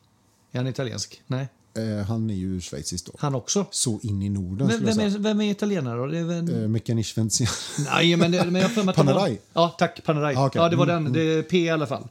Är 0.53 0.59
han 0.59 0.67
italiensk? 0.67 1.23
Nej. 1.27 1.49
Eh, 1.77 2.07
han 2.07 2.31
är 2.31 2.35
ju 2.35 2.61
schweizisk 2.61 3.07
då. 3.07 3.13
Han 3.19 3.35
också. 3.35 3.67
Så 3.71 4.01
in 4.03 4.23
i 4.23 4.29
Norden 4.29 4.69
jag 4.71 4.79
vem, 4.79 5.01
är, 5.01 5.19
vem 5.19 5.41
är 5.41 5.51
italienare 5.51 5.99
då? 5.99 6.07
Det 6.07 6.19
är 6.19 6.25
väl... 6.25 6.63
Eh, 6.63 6.69
Mechanisch 6.69 7.19
Vincent. 7.19 7.51
Nej, 7.93 8.17
men, 8.17 8.31
men 8.31 8.55
jag 8.55 8.71
för 8.71 8.83
var- 8.83 8.93
Panerai. 8.93 9.39
Ja, 9.53 9.75
tack. 9.79 10.05
Panerai. 10.05 10.35
Ah, 10.37 10.47
okej. 10.47 10.63
Ja, 10.63 10.69
det 10.69 10.77
var 10.77 10.87
den. 10.87 11.13
Det 11.13 11.21
är 11.21 11.43
P 11.43 11.59
i 11.59 11.71
alla 11.71 11.87
fall. 11.87 12.09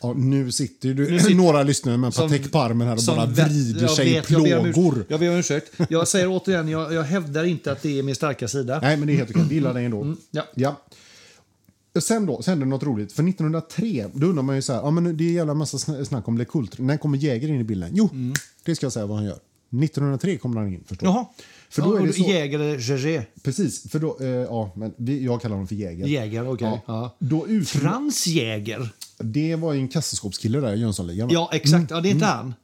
Ja, 0.00 0.12
nu 0.16 0.52
sitter 0.52 0.88
ju 0.88 0.94
du, 0.94 1.10
Nu 1.10 1.18
sitter- 1.18 1.34
några 1.34 1.62
lyssnare 1.62 1.96
med 1.96 2.06
en 2.06 2.12
Patek 2.12 2.52
på 2.52 2.58
armen 2.58 2.88
här 2.88 2.96
och 2.96 3.16
bara 3.16 3.26
vet- 3.26 3.48
vrider 3.48 3.80
jag 3.82 3.90
sig 3.90 4.10
i 4.10 4.14
vet, 4.14 4.26
plågor. 4.26 5.04
Jag 5.08 5.20
ber 5.20 5.28
om 5.30 5.36
ursäkt. 5.36 5.72
Jag 5.88 6.08
säger 6.08 6.28
återigen, 6.28 6.68
jag, 6.68 6.92
jag 6.92 7.02
hävdar 7.02 7.44
inte 7.44 7.72
att 7.72 7.82
det 7.82 7.98
är 7.98 8.02
min 8.02 8.14
starka 8.14 8.48
sida. 8.48 8.80
Nej, 8.82 8.96
men 8.96 9.06
det 9.06 9.12
är 9.12 9.16
helt 9.16 9.30
okej. 9.30 9.42
Vi 9.48 9.54
gillar 9.54 9.74
dig 9.74 9.84
ändå. 9.84 10.00
Mm, 10.02 10.16
ja. 10.30 10.42
ja. 10.54 10.80
Sen 12.00 12.26
då, 12.26 12.42
sen 12.42 12.52
hände 12.52 12.66
något 12.66 12.82
roligt. 12.82 13.12
För 13.12 13.28
1903, 13.28 14.06
då 14.14 14.26
undrar 14.26 14.42
man 14.42 14.56
ju 14.56 14.62
så 14.62 14.72
här, 14.72 14.80
ja 14.80 14.90
men 14.90 15.16
det 15.16 15.24
är 15.24 15.28
en 15.28 15.34
jävla 15.34 15.54
massa 15.54 15.76
sn- 15.76 16.04
snack 16.04 16.28
om 16.28 16.38
LeCoultre. 16.38 16.82
När 16.84 16.96
kommer 16.96 17.18
Jäger 17.18 17.48
in 17.48 17.60
i 17.60 17.64
bilden? 17.64 17.90
Jo, 17.92 18.08
det 18.64 18.74
ska 18.76 18.86
jag 18.86 18.92
säga 18.92 19.06
vad 19.06 19.16
han 19.16 19.26
gör. 19.26 19.38
1903 19.82 20.36
kommer 20.36 20.60
han 20.60 20.72
in, 20.72 20.84
förstår. 20.86 21.06
Mm. 21.06 21.16
Jaha. 21.16 21.26
För 21.70 21.82
då 21.82 21.96
Ja, 21.96 22.02
är 22.02 22.06
det 22.06 22.12
så, 22.12 22.22
Jäger 22.22 22.78
Gerger? 22.78 23.26
precis, 23.42 23.90
för 23.90 23.98
då, 23.98 24.16
eh, 24.20 24.26
ja, 24.28 24.72
men 24.76 24.94
jag 25.24 25.42
kallar 25.42 25.54
honom 25.54 25.68
för 25.68 25.74
Jäger. 25.74 26.06
Jäger, 26.06 26.48
okej. 26.52 26.82
Ja. 26.86 27.16
Då 27.18 27.48
ut, 27.48 27.68
Frans 27.68 28.26
Jäger? 28.26 28.88
det 29.18 29.56
var 29.56 29.72
ju 29.72 29.80
en 29.80 29.88
kassaskåpskille 29.88 30.60
där 30.60 30.74
i 30.74 30.80
Jönssonligan. 30.80 31.28
Ja, 31.30 31.50
exakt. 31.52 31.90
Ja, 31.90 32.00
det 32.00 32.08
är 32.08 32.10
inte 32.10 32.26
han. 32.26 32.54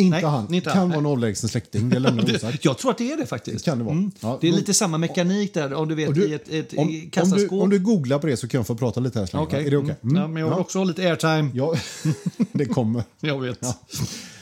Inte 0.00 0.16
Nej, 0.16 0.24
han. 0.24 0.54
inte 0.54 0.70
kan 0.70 0.78
han. 0.78 0.88
vara 0.88 0.98
en 0.98 1.06
avlägsen 1.06 1.48
släkting, 1.48 1.88
det 1.90 1.98
lämnar 1.98 2.24
osagt. 2.34 2.64
Jag 2.64 2.78
tror 2.78 2.90
att 2.90 2.98
det 2.98 3.12
är 3.12 3.16
det 3.16 3.26
faktiskt. 3.26 3.64
Kan 3.64 3.78
det 3.78 3.84
vara. 3.84 4.10
Ja, 4.20 4.38
det 4.40 4.48
är 4.48 4.52
lite 4.52 4.74
samma 4.74 4.98
mekanik 4.98 5.54
där, 5.54 5.74
om 5.74 5.88
du 5.88 5.94
vet, 5.94 6.14
du- 6.14 6.28
i 6.28 6.34
ett, 6.34 6.48
ett 6.48 6.72
om, 6.72 6.78
om, 6.78 6.92
du, 6.92 7.10
kassaskåp. 7.10 7.62
om 7.62 7.70
du 7.70 7.78
googlar 7.78 8.18
på 8.18 8.26
det 8.26 8.36
så 8.36 8.48
kan 8.48 8.58
jag 8.58 8.66
få 8.66 8.74
prata 8.74 9.00
lite 9.00 9.18
här. 9.18 9.30
Okej. 9.34 9.66
Är 9.66 9.70
det 9.70 9.76
okej? 9.76 9.96
Mm. 10.02 10.16
Ja, 10.16 10.28
men 10.28 10.42
jag 10.42 10.50
vill 10.50 10.58
också 10.58 10.78
ha 10.78 10.84
lite 10.84 11.02
airtime. 11.02 11.50
Ja, 11.54 11.74
det 12.52 12.64
kommer. 12.66 13.02
Jag 13.20 13.40
vet. 13.40 13.60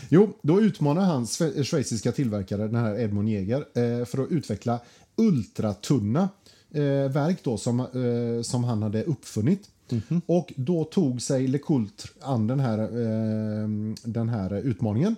Jo, 0.08 0.32
då 0.42 0.60
utmanar 0.60 1.02
han 1.02 1.26
schweiziska 1.64 2.12
tillverkare, 2.12 2.62
den 2.66 2.74
här 2.74 3.00
Edmond 3.00 3.28
Jäger, 3.28 3.58
eh, 3.58 4.04
för 4.06 4.22
att 4.22 4.30
utveckla 4.30 4.78
ultratunna 5.16 6.28
eh, 6.74 6.82
verk 7.12 7.38
då, 7.42 7.56
som, 7.56 7.80
eh, 7.80 8.42
som 8.42 8.64
han 8.64 8.82
hade 8.82 9.02
uppfunnit. 9.04 9.60
Mhm. 9.90 10.20
Och 10.26 10.52
då 10.56 10.84
tog 10.84 11.22
sig 11.22 11.46
LeCoultre 11.48 12.08
an 12.20 12.46
den 12.46 12.60
här, 12.60 12.78
eh, 12.78 13.68
den 14.04 14.28
här 14.28 14.54
utmaningen. 14.58 15.16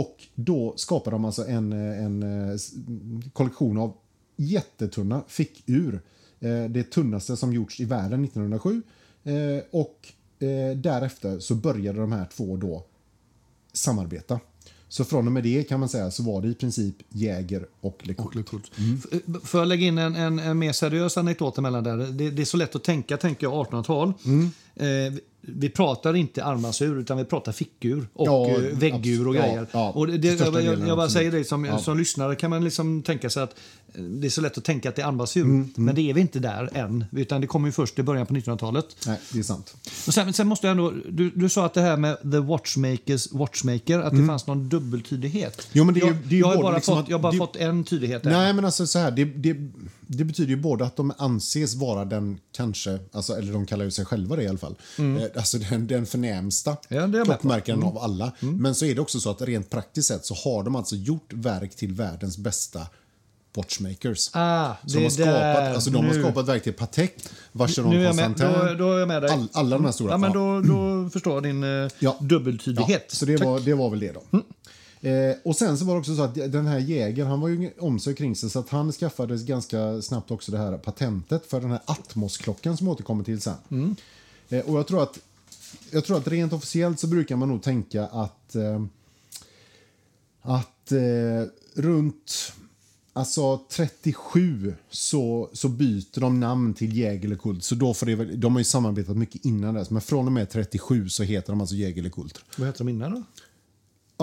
Och 0.00 0.16
då 0.34 0.74
skapade 0.76 1.14
de 1.14 1.24
alltså 1.24 1.46
en, 1.46 1.72
eh, 1.72 2.04
en 2.04 2.22
eh, 2.22 2.56
kollektion 3.32 3.78
av 3.78 3.92
jättetunna 4.36 5.22
fickur. 5.28 6.00
Eh, 6.40 6.64
det 6.70 6.90
tunnaste 6.90 7.36
som 7.36 7.52
gjorts 7.52 7.80
i 7.80 7.84
världen 7.84 8.24
1907. 8.24 8.82
Eh, 9.24 9.34
och 9.70 10.08
därefter 10.76 11.38
så 11.38 11.54
började 11.54 12.00
de 12.00 12.12
här 12.12 12.26
två 12.36 12.56
då 12.56 12.84
samarbeta. 13.72 14.40
Så 14.88 15.04
från 15.04 15.26
och 15.26 15.32
med 15.32 15.42
det 15.42 15.68
kan 15.68 15.80
man 15.80 15.88
säga 15.88 16.10
så 16.10 16.22
var 16.22 16.42
det 16.42 16.48
i 16.48 16.54
princip 16.54 16.94
Jäger 17.08 17.66
och 17.80 18.00
LeCoultre. 18.06 18.58
F- 19.12 19.20
Får 19.42 19.60
jag 19.60 19.68
lägga 19.68 19.86
in 19.86 19.98
en, 19.98 20.16
en, 20.16 20.38
en 20.38 20.58
mer 20.58 20.72
seriös 20.72 21.18
anekdot 21.18 21.58
emellan 21.58 21.84
där? 21.84 21.96
Det, 21.96 22.30
det 22.30 22.42
är 22.42 22.46
så 22.46 22.56
lätt 22.56 22.76
att 22.76 22.84
tänka, 22.84 23.16
tänker 23.16 23.46
jag, 23.46 23.66
1800-tal. 23.66 24.12
Mm. 24.26 24.50
Eh, 24.76 24.86
vi- 25.46 25.68
pratar 25.70 26.16
inte 26.16 26.44
armbandsur, 26.44 26.98
utan 27.00 27.16
vi 27.18 27.24
pratar 27.24 27.52
fickur 27.52 28.06
och 28.14 28.26
Ja, 28.26 28.50
eh, 28.50 28.58
väggur 28.78 29.28
och 29.28 29.34
abs- 29.34 29.38
ja, 29.38 29.46
grejer. 29.46 29.66
ja, 29.72 29.90
och 29.90 30.06
det, 30.06 30.18
det, 30.18 30.40
jag, 30.40 30.62
jag, 30.64 30.88
jag 30.88 30.96
bara 30.96 31.08
säger 31.08 31.32
det, 31.32 31.44
som, 31.44 31.64
Ja. 31.64 31.78
som 31.78 31.98
lyssnare 31.98 32.34
kan 32.36 32.50
man 32.50 32.64
liksom 32.64 33.02
tänka 33.02 33.30
sig 33.30 33.42
att 33.42 33.54
eh, 33.94 34.02
det 34.02 34.26
är 34.26 34.30
så 34.30 34.40
lätt 34.40 34.58
att 34.58 34.64
tänka 34.64 34.88
att 34.88 34.96
det 34.96 35.02
är 35.02 35.06
armbandsur. 35.06 35.42
Mm, 35.42 35.72
Men 35.76 35.94
det 35.94 36.10
är 36.10 36.14
vi 36.14 36.20
inte 36.20 36.38
där 36.38 36.70
än, 36.74 37.04
utan 37.12 37.40
det 37.40 37.46
kommer 37.46 37.68
ju 37.68 37.72
först 37.72 37.98
i 37.98 38.02
början 38.02 38.26
på 38.26 38.34
1900-talet. 38.34 38.86
Nej, 39.06 39.18
det 39.32 39.38
är 39.38 39.42
sant. 39.42 39.76
Och 40.06 40.14
sen, 40.14 40.32
sen 40.32 40.46
måste 40.48 40.66
jag 40.66 40.70
ändå, 40.72 40.92
du, 41.10 41.30
du 41.30 41.48
sa 41.48 41.66
att 41.66 41.74
det 41.74 41.80
här 41.80 41.96
med 41.96 42.16
the 42.32 42.38
watchmakers 42.38 43.32
watchmaker, 43.32 43.98
att 43.98 44.16
det 44.16 44.26
fanns 44.26 44.46
någon 44.46 44.68
dubbeltydighet. 44.68 45.54
Mm. 45.60 45.68
Jo, 45.72 45.84
men 45.84 45.94
det 45.94 46.00
är 46.00 46.06
jag, 46.06 46.16
det 46.28 46.34
är 46.36 46.40
jag 46.40 46.46
har 46.46 46.62
bara, 46.62 46.74
liksom 46.74 46.96
fått, 47.00 47.10
jag 47.10 47.20
bara 47.20 47.32
det- 47.32 47.38
fått 47.38 47.56
en 47.56 47.84
tydlighet 47.84 48.22
där. 48.22 48.30
Nej, 48.30 48.52
men 48.52 48.64
alltså 48.64 48.86
så 48.86 48.98
här, 48.98 49.10
det, 49.10 49.24
det, 49.24 49.56
det 50.06 50.24
betyder 50.24 50.50
ju 50.50 50.56
både 50.56 50.84
att 50.84 50.96
de 50.96 51.12
anses 51.18 51.74
vara 51.74 52.04
den 52.04 52.38
kanske, 52.52 52.98
alltså, 53.12 53.32
eller 53.32 53.52
de 53.52 53.66
kallar 53.66 53.84
ju 53.84 53.90
sig 53.90 54.04
själva 54.04 54.36
det 54.36 54.42
i 54.42 54.48
alla 54.48 54.58
fall, 54.58 54.76
eh, 54.98 55.22
alltså 55.36 55.58
den, 55.58 55.86
den 55.86 56.06
förnämsta 56.06 56.70
Mm. 56.88 57.02
Ja, 57.02 57.08
på. 57.08 57.14
Mm. 57.16 57.24
klockmärkaren 57.24 57.82
av 57.82 57.98
alla. 57.98 58.32
Men 58.40 58.74
så 58.74 58.84
är 58.84 58.94
det 58.94 59.00
också 59.00 59.20
så 59.20 59.30
att 59.30 59.42
rent 59.42 59.70
praktiskt 59.70 60.08
sett 60.08 60.24
så 60.26 60.34
har 60.34 60.62
de 60.64 60.76
alltså 60.76 60.96
gjort 60.96 61.32
verk 61.32 61.76
till 61.76 61.92
världens 61.92 62.38
bästa 62.38 62.86
watchmakers. 63.56 64.30
Ah, 64.32 64.74
som 64.86 64.98
det 65.00 65.02
har 65.04 65.10
skapat, 65.10 65.32
där, 65.34 65.74
alltså 65.74 65.90
de 65.90 66.06
har 66.06 66.14
skapat 66.14 66.48
verk 66.48 66.62
till 66.62 66.72
Patek, 66.72 67.14
Vacheron 67.52 68.04
Constantin, 68.06 68.46
då, 68.46 68.74
då 68.74 68.92
är 68.92 68.98
jag 68.98 69.08
med 69.08 69.22
dig. 69.22 69.30
all, 69.30 69.48
alla 69.52 69.76
de 69.76 69.84
här 69.84 69.92
stora. 69.92 70.10
Ja, 70.10 70.16
men 70.18 70.32
då, 70.32 70.60
då 70.60 71.10
förstår 71.10 71.34
jag 71.34 71.42
din 71.42 71.64
eh, 71.84 71.90
Ja. 71.98 72.16
dubbeltydighet. 72.20 73.04
Ja, 73.08 73.14
så 73.16 73.24
det 73.24 73.38
Tack. 73.38 73.46
var, 73.46 73.60
det 73.60 73.74
var 73.74 73.90
väl 73.90 74.00
det 74.00 74.12
då. 74.12 74.22
Eh, 75.04 75.36
och 75.42 75.56
sen 75.56 75.78
så 75.78 75.84
var 75.84 75.94
det 75.94 76.00
också 76.00 76.16
så 76.16 76.22
att 76.22 76.34
den 76.34 76.66
här 76.66 76.78
jägaren, 76.78 77.30
han 77.30 77.40
var 77.40 77.48
ju 77.48 77.70
om 77.78 78.00
sig 78.00 78.14
kring 78.14 78.36
sig 78.36 78.50
så 78.50 78.58
att 78.58 78.68
han 78.68 78.92
skaffade 78.92 79.36
ganska 79.36 80.02
snabbt 80.02 80.30
också 80.30 80.52
det 80.52 80.58
här 80.58 80.78
patentet 80.78 81.46
för 81.46 81.60
den 81.60 81.70
här 81.70 81.80
Atmos-klockan 81.84 82.76
som 82.76 82.88
återkommer 82.88 83.24
till 83.24 83.40
sen. 83.40 83.54
Eh, 84.48 84.60
och 84.60 84.78
jag 84.78 84.86
tror 84.86 85.02
att 85.02 85.18
jag 85.90 86.04
tror 86.04 86.16
att 86.16 86.28
rent 86.28 86.52
officiellt 86.52 87.00
så 87.00 87.06
brukar 87.06 87.36
man 87.36 87.48
nog 87.48 87.62
tänka 87.62 88.06
att 88.06 88.54
eh, 88.54 88.84
att 90.42 90.92
eh, 90.92 91.48
runt 91.74 92.52
alltså 93.12 93.60
37 93.70 94.74
så, 94.90 95.50
så 95.52 95.68
byter 95.68 96.20
de 96.20 96.40
namn 96.40 96.74
till 96.74 96.96
Jäger 96.96 97.24
eller 97.24 97.36
Kult. 97.36 97.64
Så 97.64 97.74
då 97.74 97.94
får 97.94 98.06
det, 98.06 98.36
de 98.36 98.52
har 98.52 98.60
ju 98.60 98.64
samarbetat 98.64 99.16
mycket 99.16 99.44
innan 99.44 99.74
dess, 99.74 99.90
men 99.90 100.02
från 100.02 100.26
och 100.26 100.32
med 100.32 100.50
37 100.50 101.08
så 101.08 101.22
heter 101.22 101.52
de 101.52 101.60
alltså 101.60 101.74
Jäger 101.76 102.00
eller 102.00 102.10
Kult. 102.10 102.44
Vad 102.56 102.66
heter 102.66 102.78
de 102.78 102.88
innan 102.88 103.10
då? 103.12 103.22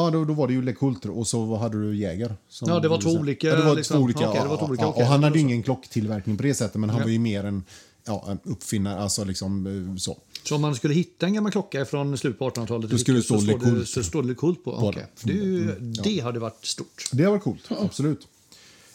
Ja, 0.06 0.10
då, 0.12 0.26
då 0.26 0.34
var 0.34 0.48
det 0.48 0.54
ju 0.54 0.62
LeCoultre 0.62 1.12
och 1.12 1.28
så 1.28 1.56
hade 1.56 1.82
du 1.82 1.96
Jäger. 1.98 2.36
Ja, 2.62 2.80
det 2.80 2.88
var 2.88 3.02
två 3.02 3.10
sa. 3.12 3.20
olika, 3.20 3.48
Ja, 3.48 3.56
det 3.56 3.64
var 3.64 3.76
liksom. 3.76 3.98
två 3.98 4.04
olika. 4.04 4.30
Okej, 4.30 4.42
det 4.44 4.48
var 4.50 4.58
två 4.58 4.66
ja, 4.66 4.70
olika, 4.70 4.84
ja, 4.84 4.90
okej. 4.90 5.04
och 5.04 5.10
han 5.10 5.22
Ja, 5.22 5.28
hade 5.28 5.40
ju 5.40 5.42
ingen 5.46 5.64
klocktillverkning 5.64 6.38
på 6.38 6.44
det 6.44 6.54
sättet, 6.54 6.76
men 6.76 6.90
han 6.90 7.00
Ja. 7.00 7.06
var 7.06 7.12
ju 7.12 7.20
mer 7.20 7.44
en, 7.44 7.64
ja, 8.06 8.38
uppfinnare. 8.44 9.00
Alltså 9.00 9.24
liksom 9.24 9.68
eh, 9.92 9.96
så. 9.96 10.18
Så 10.44 10.56
om 10.56 10.62
man 10.62 10.76
skulle 10.76 10.94
hitta 10.94 11.26
en 11.26 11.34
gammal 11.34 11.52
klocka 11.52 11.86
från 11.86 12.18
slutet 12.18 12.40
på 12.40 12.50
1800-talet 12.50 12.92
Då 12.92 12.98
skulle 12.98 13.18
det 13.18 13.24
stå 13.24 13.40
så 13.86 14.04
står 14.04 14.22
det 14.22 14.28
LeCoultre 14.28 14.64
på. 14.64 14.80
På 14.80 14.88
Okej. 14.88 15.06
det. 15.24 15.34
Ju, 15.34 15.76
det 15.80 16.20
hade 16.20 16.40
varit 16.40 16.66
stort. 16.66 17.04
Det 17.12 17.28
var 17.28 17.40
coolt, 17.40 17.64
absolut. 17.70 18.28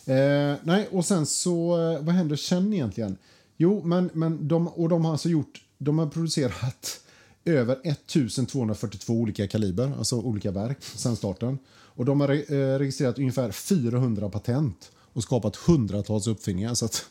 Eh, 0.07 0.15
nej, 0.63 0.89
och 0.93 1.05
sen 1.05 1.27
så, 1.27 1.91
eh, 1.93 2.05
vad 2.05 2.15
händer 2.15 2.37
sen 2.37 2.73
egentligen? 2.73 3.17
Jo, 3.57 3.83
men, 3.85 4.11
men 4.13 4.49
de, 4.49 4.69
och 4.69 4.89
de 4.89 5.05
har 5.05 5.13
alltså 5.13 5.29
gjort, 5.29 5.61
de 5.79 5.99
har 5.99 6.07
producerat 6.07 7.01
över 7.47 7.77
1242 7.85 9.13
olika 9.13 9.49
kaliber, 9.49 9.93
alltså 9.99 10.17
olika 10.17 10.51
verk, 10.51 10.79
sen 10.81 11.17
starten. 11.17 11.59
Och 11.69 12.05
de 12.05 12.21
har 12.21 12.29
eh, 12.29 12.79
registrerat 12.79 13.19
ungefär 13.19 13.51
400 13.51 14.29
patent 14.29 14.91
och 15.13 15.23
skapat 15.23 15.57
hundratals 15.57 16.27
uppfinningar. 16.27 16.75
Så 16.75 16.85
att 16.85 17.05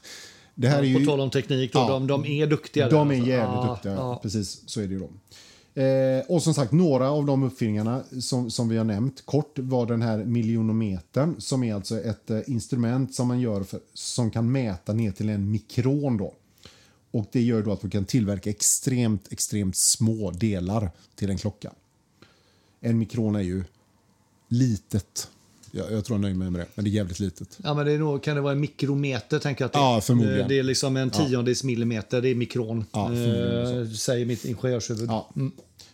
det 0.55 0.67
här 0.67 0.83
är 0.83 0.93
På 0.93 0.99
ju... 0.99 1.05
tal 1.05 1.19
om 1.19 1.29
teknik, 1.29 1.73
då, 1.73 1.79
Ja. 1.79 1.87
de, 1.89 2.07
de 2.07 2.25
är 2.25 2.47
duktiga. 2.47 2.89
De 2.89 3.11
är 3.11 3.15
alltså. 3.15 3.29
jävligt 3.29 3.63
Ja, 3.63 3.71
duktiga, 3.73 3.93
ja. 3.93 4.19
precis 4.23 4.63
så 4.65 4.81
är 4.81 4.87
det 4.87 4.93
ju 4.93 4.99
då. 4.99 5.09
Eh, 5.81 6.23
och 6.27 6.43
som 6.43 6.53
sagt, 6.53 6.71
några 6.71 7.09
av 7.11 7.25
de 7.25 7.43
uppfinningarna 7.43 8.01
som, 8.21 8.51
som 8.51 8.69
vi 8.69 8.77
har 8.77 8.83
nämnt 8.85 9.25
kort 9.25 9.59
var 9.59 9.85
den 9.85 10.01
här 10.01 10.17
miljonometern 10.17 11.35
som 11.39 11.63
är 11.63 11.73
alltså 11.75 11.99
ett 12.01 12.29
eh, 12.29 12.39
instrument 12.47 13.15
som 13.15 13.27
man 13.27 13.39
gör 13.39 13.63
för, 13.63 13.79
som 13.93 14.31
kan 14.31 14.51
mäta 14.51 14.93
ner 14.93 15.11
till 15.11 15.29
en 15.29 15.51
mikron 15.51 16.17
då. 16.17 16.33
Och 17.15 17.25
det 17.31 17.41
gör 17.41 17.63
då 17.63 17.71
att 17.71 17.83
man 17.83 17.89
kan 17.89 18.05
tillverka 18.05 18.49
extremt, 18.49 19.31
extremt 19.31 19.75
små 19.75 20.31
delar 20.31 20.91
till 21.15 21.29
en 21.29 21.37
klocka. 21.37 21.71
En 22.81 22.97
mikron 22.97 23.35
är 23.35 23.41
ju 23.41 23.63
litet. 24.47 25.29
Jag, 25.71 25.91
jag 25.91 26.05
tror 26.05 26.15
jag 26.15 26.21
nöjer 26.21 26.35
mig 26.35 26.51
med 26.51 26.61
det, 26.61 26.67
men 26.75 26.85
det 26.85 26.91
är 26.91 26.91
jävligt 26.91 27.19
litet. 27.19 27.59
Ja, 27.63 27.73
men 27.73 27.85
det 27.85 27.91
är 27.91 27.99
nog, 27.99 28.23
kan 28.23 28.35
det 28.35 28.41
vara 28.41 28.51
en 28.53 28.59
mikrometer? 28.59 29.39
Tänker 29.39 29.63
jag 29.63 29.67
att 29.67 29.73
det, 29.73 29.79
Ja, 29.79 30.01
förmodligen. 30.01 30.47
Det 30.47 30.59
är 30.59 30.63
liksom 30.63 30.97
en 30.97 31.09
tiondels 31.09 31.63
millimeter, 31.63 32.21
det 32.21 32.29
är 32.29 32.35
mikron. 32.35 32.85
Ja, 32.91 33.13
eh, 33.13 33.87
säger 33.89 34.25
mitt 34.25 34.45
ingenjörshuvud. 34.45 35.09
Ja. 35.09 35.29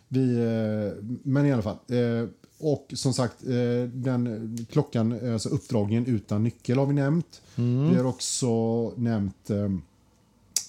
Vi, 0.08 0.36
eh, 0.36 1.04
men 1.24 1.46
i 1.46 1.52
alla 1.54 1.62
fall. 1.62 1.78
Eh, 1.88 2.30
och 2.58 2.92
som 2.94 3.14
sagt, 3.14 3.44
eh, 3.48 3.90
den 3.94 4.58
klockan, 4.72 5.34
alltså 5.34 5.50
uppdragningen 5.50 6.06
utan 6.06 6.44
nyckel 6.44 6.78
har 6.78 6.86
vi 6.86 6.94
nämnt. 6.94 7.42
Vi 7.56 7.96
har 7.96 8.06
också 8.06 8.50
nämnt 8.90 9.50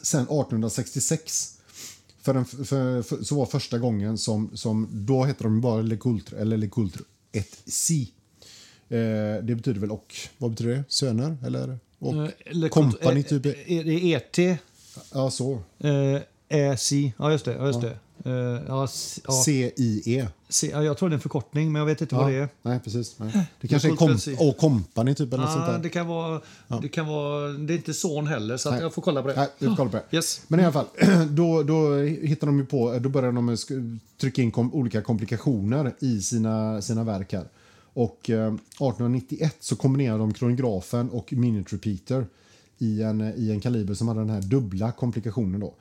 sen 0.03 0.21
1866. 0.23 1.59
För, 2.23 2.35
en, 2.35 2.45
för, 2.45 3.03
för, 3.03 3.23
så 3.25 3.35
var 3.35 3.47
första 3.47 3.79
gången 3.79 4.19
som, 4.19 4.51
som 4.57 4.89
då 4.93 5.25
hette 5.25 5.45
de 5.45 5.61
bara 5.61 5.83
LeCoultre 5.83 6.39
eller 6.41 6.57
LeCoultre 6.57 7.05
1C. 7.33 8.07
Eh, 8.89 9.45
det 9.45 9.55
betyder 9.55 9.81
väl 9.81 9.91
och, 9.91 10.15
vad 10.39 10.51
betyder 10.51 10.75
det? 10.75 10.85
Söner 10.89 11.37
eller? 11.47 11.79
Och 11.99 12.15
Eh, 12.15 12.29
Le- 12.51 12.69
company 12.69 13.21
eh, 13.21 13.27
typ? 13.27 13.47
eh, 13.47 13.53
Är 13.79 13.85
det 13.85 14.13
ET? 14.15 14.59
Ja, 15.13 15.31
så. 15.31 15.63
Eh, 15.79 16.21
EC? 16.49 16.93
Ja, 17.19 17.33
just 17.33 17.45
det. 17.45 17.53
Ja, 17.55 17.67
just 17.67 17.81
det. 17.81 17.99
Eh, 18.25 18.33
ja, 18.33 18.89
ja, 19.25 19.33
C-I-E. 19.45 20.27
C, 20.49 20.71
ja, 20.73 20.83
jag 20.83 20.99
tror 20.99 21.09
det 21.09 21.13
är 21.13 21.17
en 21.17 21.21
förkortning, 21.21 21.73
men 21.73 21.81
jag 21.81 21.87
vet 21.87 22.01
inte 22.01 22.15
vad 22.15 22.31
det 22.31 22.37
är. 22.37 22.49
Nej, 22.63 22.81
precis. 22.85 23.19
Nej. 23.19 23.47
Det 23.61 23.69
kanske 23.69 23.89
är 23.89 23.91
LeCoultre 23.91 24.35
kom, 24.35 24.49
och 24.49 24.57
company 24.57 25.15
typ 25.15 25.33
eller 25.33 25.45
något 25.45 25.53
sånt 25.53 25.67
där. 25.67 25.79
det 25.79 25.89
kan 25.89 26.07
vara... 26.07 26.41
Det, 26.83 26.89
kan 26.89 27.07
vara 27.07 27.49
det 27.49 27.75
är 27.75 27.77
inte 27.77 27.95
son 27.95 28.27
heller, 28.27 28.57
så 28.57 28.69
jag 28.81 28.95
får 28.95 29.03
kolla 29.03 29.23
på 29.23 29.29
det. 29.29 29.35
Nej, 29.37 29.49
vi 29.59 29.67
får 29.67 29.77
på 29.77 29.97
det. 29.97 30.17
Yes. 30.17 30.43
Men 30.49 30.61
i 30.61 30.63
alla 30.63 30.73
fall, 30.73 30.87
då, 31.31 31.63
då 31.63 31.97
hittar 32.03 32.47
de 32.47 32.59
ju 32.59 32.67
på, 32.67 32.99
då 32.99 33.09
börjar 33.09 33.33
de 33.33 33.57
trycka 34.21 34.43
in 34.43 34.51
kom, 34.51 34.75
olika 34.75 35.03
komplikationer 35.03 35.95
i 35.99 36.21
sina, 36.21 36.83
sina 36.83 37.05
verk 37.05 37.33
här. 37.33 37.49
Och 37.95 38.31
eh, 38.31 38.47
1891 38.47 39.57
så 39.61 39.77
kombinerade 39.77 40.19
de 40.19 40.35
kronografen 40.35 41.11
och 41.11 41.33
minute 41.33 41.77
repeater 41.77 42.27
i 42.79 43.03
en, 43.03 43.21
i 43.37 43.51
en 43.51 43.61
kaliber 43.61 43.95
som 43.95 44.09
hade 44.09 44.21
den 44.21 44.31
här 44.31 44.43
dubbla 44.43 44.93
komplikationen. 44.93 45.61
Då. 45.61 45.75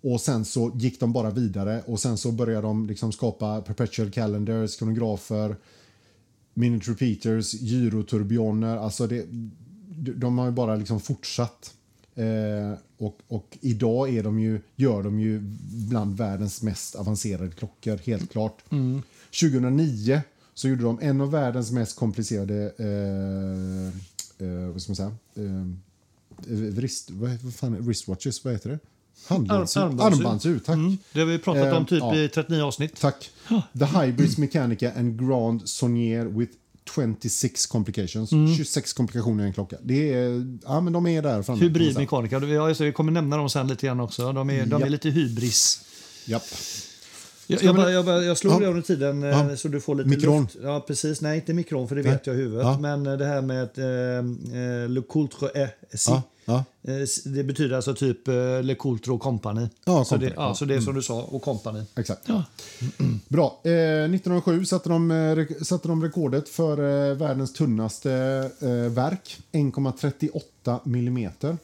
Och 0.00 0.20
sen 0.20 0.44
så 0.44 0.72
gick 0.74 1.00
de 1.00 1.12
bara 1.12 1.30
vidare 1.30 1.82
och 1.86 2.00
sen 2.00 2.18
så 2.18 2.32
började 2.32 2.66
de 2.66 2.86
liksom 2.86 3.12
skapa 3.12 3.60
perpetual 3.60 4.10
calendars, 4.10 4.76
kronografer, 4.76 5.56
minute 6.54 6.90
repeaters, 6.90 7.54
gyroturbioner. 7.54 8.76
Alltså 8.76 9.06
det, 9.06 9.26
de 10.16 10.38
har 10.38 10.46
ju 10.46 10.52
bara 10.52 10.76
liksom 10.76 11.00
fortsatt. 11.00 11.74
Eh, 12.14 12.78
och, 12.98 13.18
och 13.28 13.58
idag 13.60 14.14
är 14.14 14.22
de 14.22 14.40
ju, 14.40 14.60
gör 14.76 15.02
de 15.02 15.20
ju 15.20 15.40
bland 15.88 16.16
världens 16.16 16.62
mest 16.62 16.94
avancerade 16.94 17.50
klockor, 17.50 17.96
helt 17.96 18.32
klart. 18.32 18.64
2009 19.40 20.22
så 20.54 20.68
gjorde 20.68 20.82
de 20.82 20.98
en 21.02 21.20
av 21.20 21.30
världens 21.30 21.70
mest 21.70 21.96
komplicerade 21.96 22.72
eh, 22.78 24.46
eh, 24.46 24.68
vad 24.68 24.82
ska 24.82 24.90
man 24.90 24.96
säga? 24.96 25.16
Eh, 25.34 25.66
wrist, 26.46 27.10
vad, 27.10 27.30
vad 27.30 27.54
fan, 27.54 27.76
wristwatches, 27.76 28.44
vad 28.44 28.52
heter 28.52 28.70
det? 28.70 28.78
Handledsur. 29.26 29.80
Arm- 29.80 30.00
armbandsur. 30.00 30.58
Tack. 30.58 30.74
Mm. 30.74 30.98
Det 31.12 31.18
har 31.20 31.26
vi 31.26 31.38
pratat 31.38 31.72
om 31.72 31.82
Eh, 31.82 31.86
typ 31.88 31.98
ja. 32.00 32.16
i 32.16 32.28
39 32.28 32.62
avsnitt. 32.62 33.00
Tack. 33.00 33.30
The 33.78 33.84
Hybrids 33.84 34.38
Mechanica 34.38 34.92
and 34.96 35.20
Grand 35.28 35.68
Sonnier 35.68 36.24
with 36.24 36.52
26 36.94 37.66
complications. 37.66 38.32
Mm. 38.32 38.56
26 38.56 38.92
komplikationer 38.92 39.44
i 39.44 39.46
en 39.46 39.52
klocka. 39.52 39.76
Det 39.82 40.14
är, 40.14 40.58
ja, 40.64 40.80
men 40.80 40.92
de 40.92 41.06
är 41.06 41.22
där 41.22 41.42
framme. 41.42 41.60
Hybridmekaniker. 41.60 42.84
Vi 42.84 42.92
kommer 42.92 43.12
nämna 43.12 43.36
dem 43.36 43.50
sen 43.50 43.68
lite 43.68 43.86
grann 43.86 44.00
också. 44.00 44.32
De 44.32 44.50
är, 44.50 44.66
de 44.66 44.82
är 44.82 44.88
lite 44.88 45.10
hybris. 45.10 45.80
Japp. 46.24 46.42
Jag, 47.50 47.62
jag, 47.62 47.76
bara, 47.76 47.90
jag, 47.92 48.04
bara, 48.04 48.24
jag 48.24 48.38
slog 48.38 48.52
Ja. 48.54 48.58
det 48.58 48.66
under 48.66 48.82
tiden 48.82 49.22
eh, 49.22 49.28
Ja. 49.28 49.56
så 49.56 49.68
du 49.68 49.80
får 49.80 49.94
lite 49.94 50.08
Mikron. 50.08 50.40
luft. 50.42 50.56
Ja, 50.62 50.84
precis. 50.86 51.20
Nej, 51.20 51.36
inte 51.36 51.54
mikron 51.54 51.88
för 51.88 51.96
det 51.96 52.02
Nej. 52.02 52.10
vet 52.12 52.26
jag 52.26 52.36
i 52.36 52.38
huvudet. 52.38 52.66
Ja. 52.66 52.78
Men 52.78 53.06
eh, 53.06 53.16
det 53.16 53.24
här 53.26 53.42
med 53.42 53.62
att, 53.62 53.78
eh, 53.78 53.84
eh, 53.86 54.88
Le 54.88 55.02
Coultre 55.08 55.48
est 55.48 56.00
si. 56.00 56.12
Ja. 56.44 56.64
Eh, 56.88 56.94
Det 57.34 57.44
betyder 57.44 57.76
alltså 57.76 57.94
typ 57.94 58.28
eh, 58.28 58.62
Le 58.62 58.74
Coultre 58.74 59.12
och 59.12 59.20
Company. 59.20 59.68
Ja, 59.84 60.04
så, 60.04 60.16
det, 60.16 60.20
Company, 60.20 60.34
ja, 60.36 60.42
ja. 60.42 60.44
Mm. 60.46 60.54
så 60.54 60.64
det 60.64 60.74
är 60.74 60.80
som 60.80 60.94
du 60.94 61.02
sa, 61.02 61.22
och 61.22 61.42
Company. 61.42 61.82
Exakt. 61.96 62.22
Ja. 62.26 62.44
Bra. 63.28 63.60
Eh, 63.64 63.70
1907 63.70 64.64
satte 64.64 64.88
de, 64.88 65.10
eh, 65.10 65.46
satte 65.62 65.88
de 65.88 66.02
rekordet 66.02 66.48
för 66.48 67.08
eh, 67.10 67.14
världens 67.16 67.52
tunnaste 67.52 68.12
eh, 68.60 68.68
verk. 68.92 69.38
1,38 69.52 70.78
millimeter. 70.84 71.56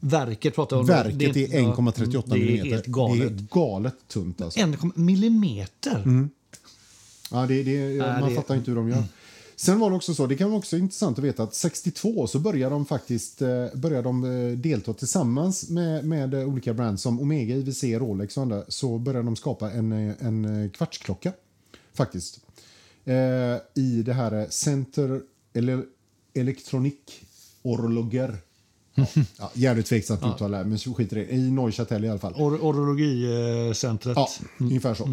Verket 0.00 0.54
pratar 0.54 0.76
om. 0.76 0.86
Verket 0.86 1.18
Det 1.18 1.24
är 1.24 1.28
inte- 1.28 1.56
1,38 1.58 2.12
ja, 2.12 2.22
Det 2.26 2.34
är 2.34 2.38
millimeter. 2.38 2.70
helt 2.70 2.86
galet. 2.86 3.18
Det 3.38 3.42
är 3.44 3.46
galet 3.50 3.94
tunt 4.08 4.40
alltså. 4.40 4.60
En 4.60 4.76
kom- 4.76 4.92
millimeter? 4.96 6.28
Ja, 7.30 7.46
det, 7.46 7.62
det, 7.62 7.98
man 7.98 8.28
det- 8.28 8.34
fattar 8.34 8.54
inte 8.56 8.70
hur 8.70 8.76
de 8.76 8.88
gör. 8.88 9.04
Sen 9.56 9.78
var 9.78 9.90
det 9.90 9.96
också 9.96 10.14
så, 10.14 10.26
det 10.26 10.36
kan 10.36 10.50
vara 10.50 10.58
också 10.58 10.76
intressant 10.76 11.18
att 11.18 11.24
veta 11.24 11.42
att 11.42 11.54
62 11.54 12.26
så 12.26 12.38
började 12.38 12.74
de 12.74 12.86
faktiskt 12.86 13.42
eh, 13.42 13.66
började 13.74 14.02
de 14.02 14.24
eh, 14.24 14.58
delta 14.58 14.92
tillsammans 14.92 15.68
med, 15.70 16.04
med 16.04 16.34
eh, 16.34 16.48
olika 16.48 16.74
brands 16.74 17.02
som 17.02 17.20
Omega, 17.20 17.54
IWC, 17.56 17.84
Rolex 17.84 18.36
och 18.36 18.42
andra 18.42 18.62
så 18.68 18.98
började 18.98 19.24
de 19.24 19.36
skapa 19.36 19.70
en, 19.70 19.92
en 19.92 20.70
kvartsklocka 20.70 21.32
faktiskt. 21.94 22.40
Eh, 23.04 23.14
I 23.74 24.02
det 24.04 24.12
här 24.12 24.46
Center 24.50 25.20
eller 25.52 25.84
Electronic 26.34 26.94
Orloger. 27.62 28.36
Ja, 29.38 29.50
jävligt 29.54 29.86
tveksamt 29.86 30.20
uttal 30.24 30.50
där, 30.50 30.64
men 30.64 30.78
så 30.78 30.94
skiter 30.94 31.18
i 31.18 31.24
det. 31.24 31.32
I 31.32 31.50
Neuchâtel 31.50 32.04
i 32.04 32.08
alla 32.08 32.18
fall. 32.18 32.34
Or 32.34 32.58
orologicentret. 32.62 34.16
Ja, 34.16 34.28
ungefär 34.58 34.94
så. 34.94 35.04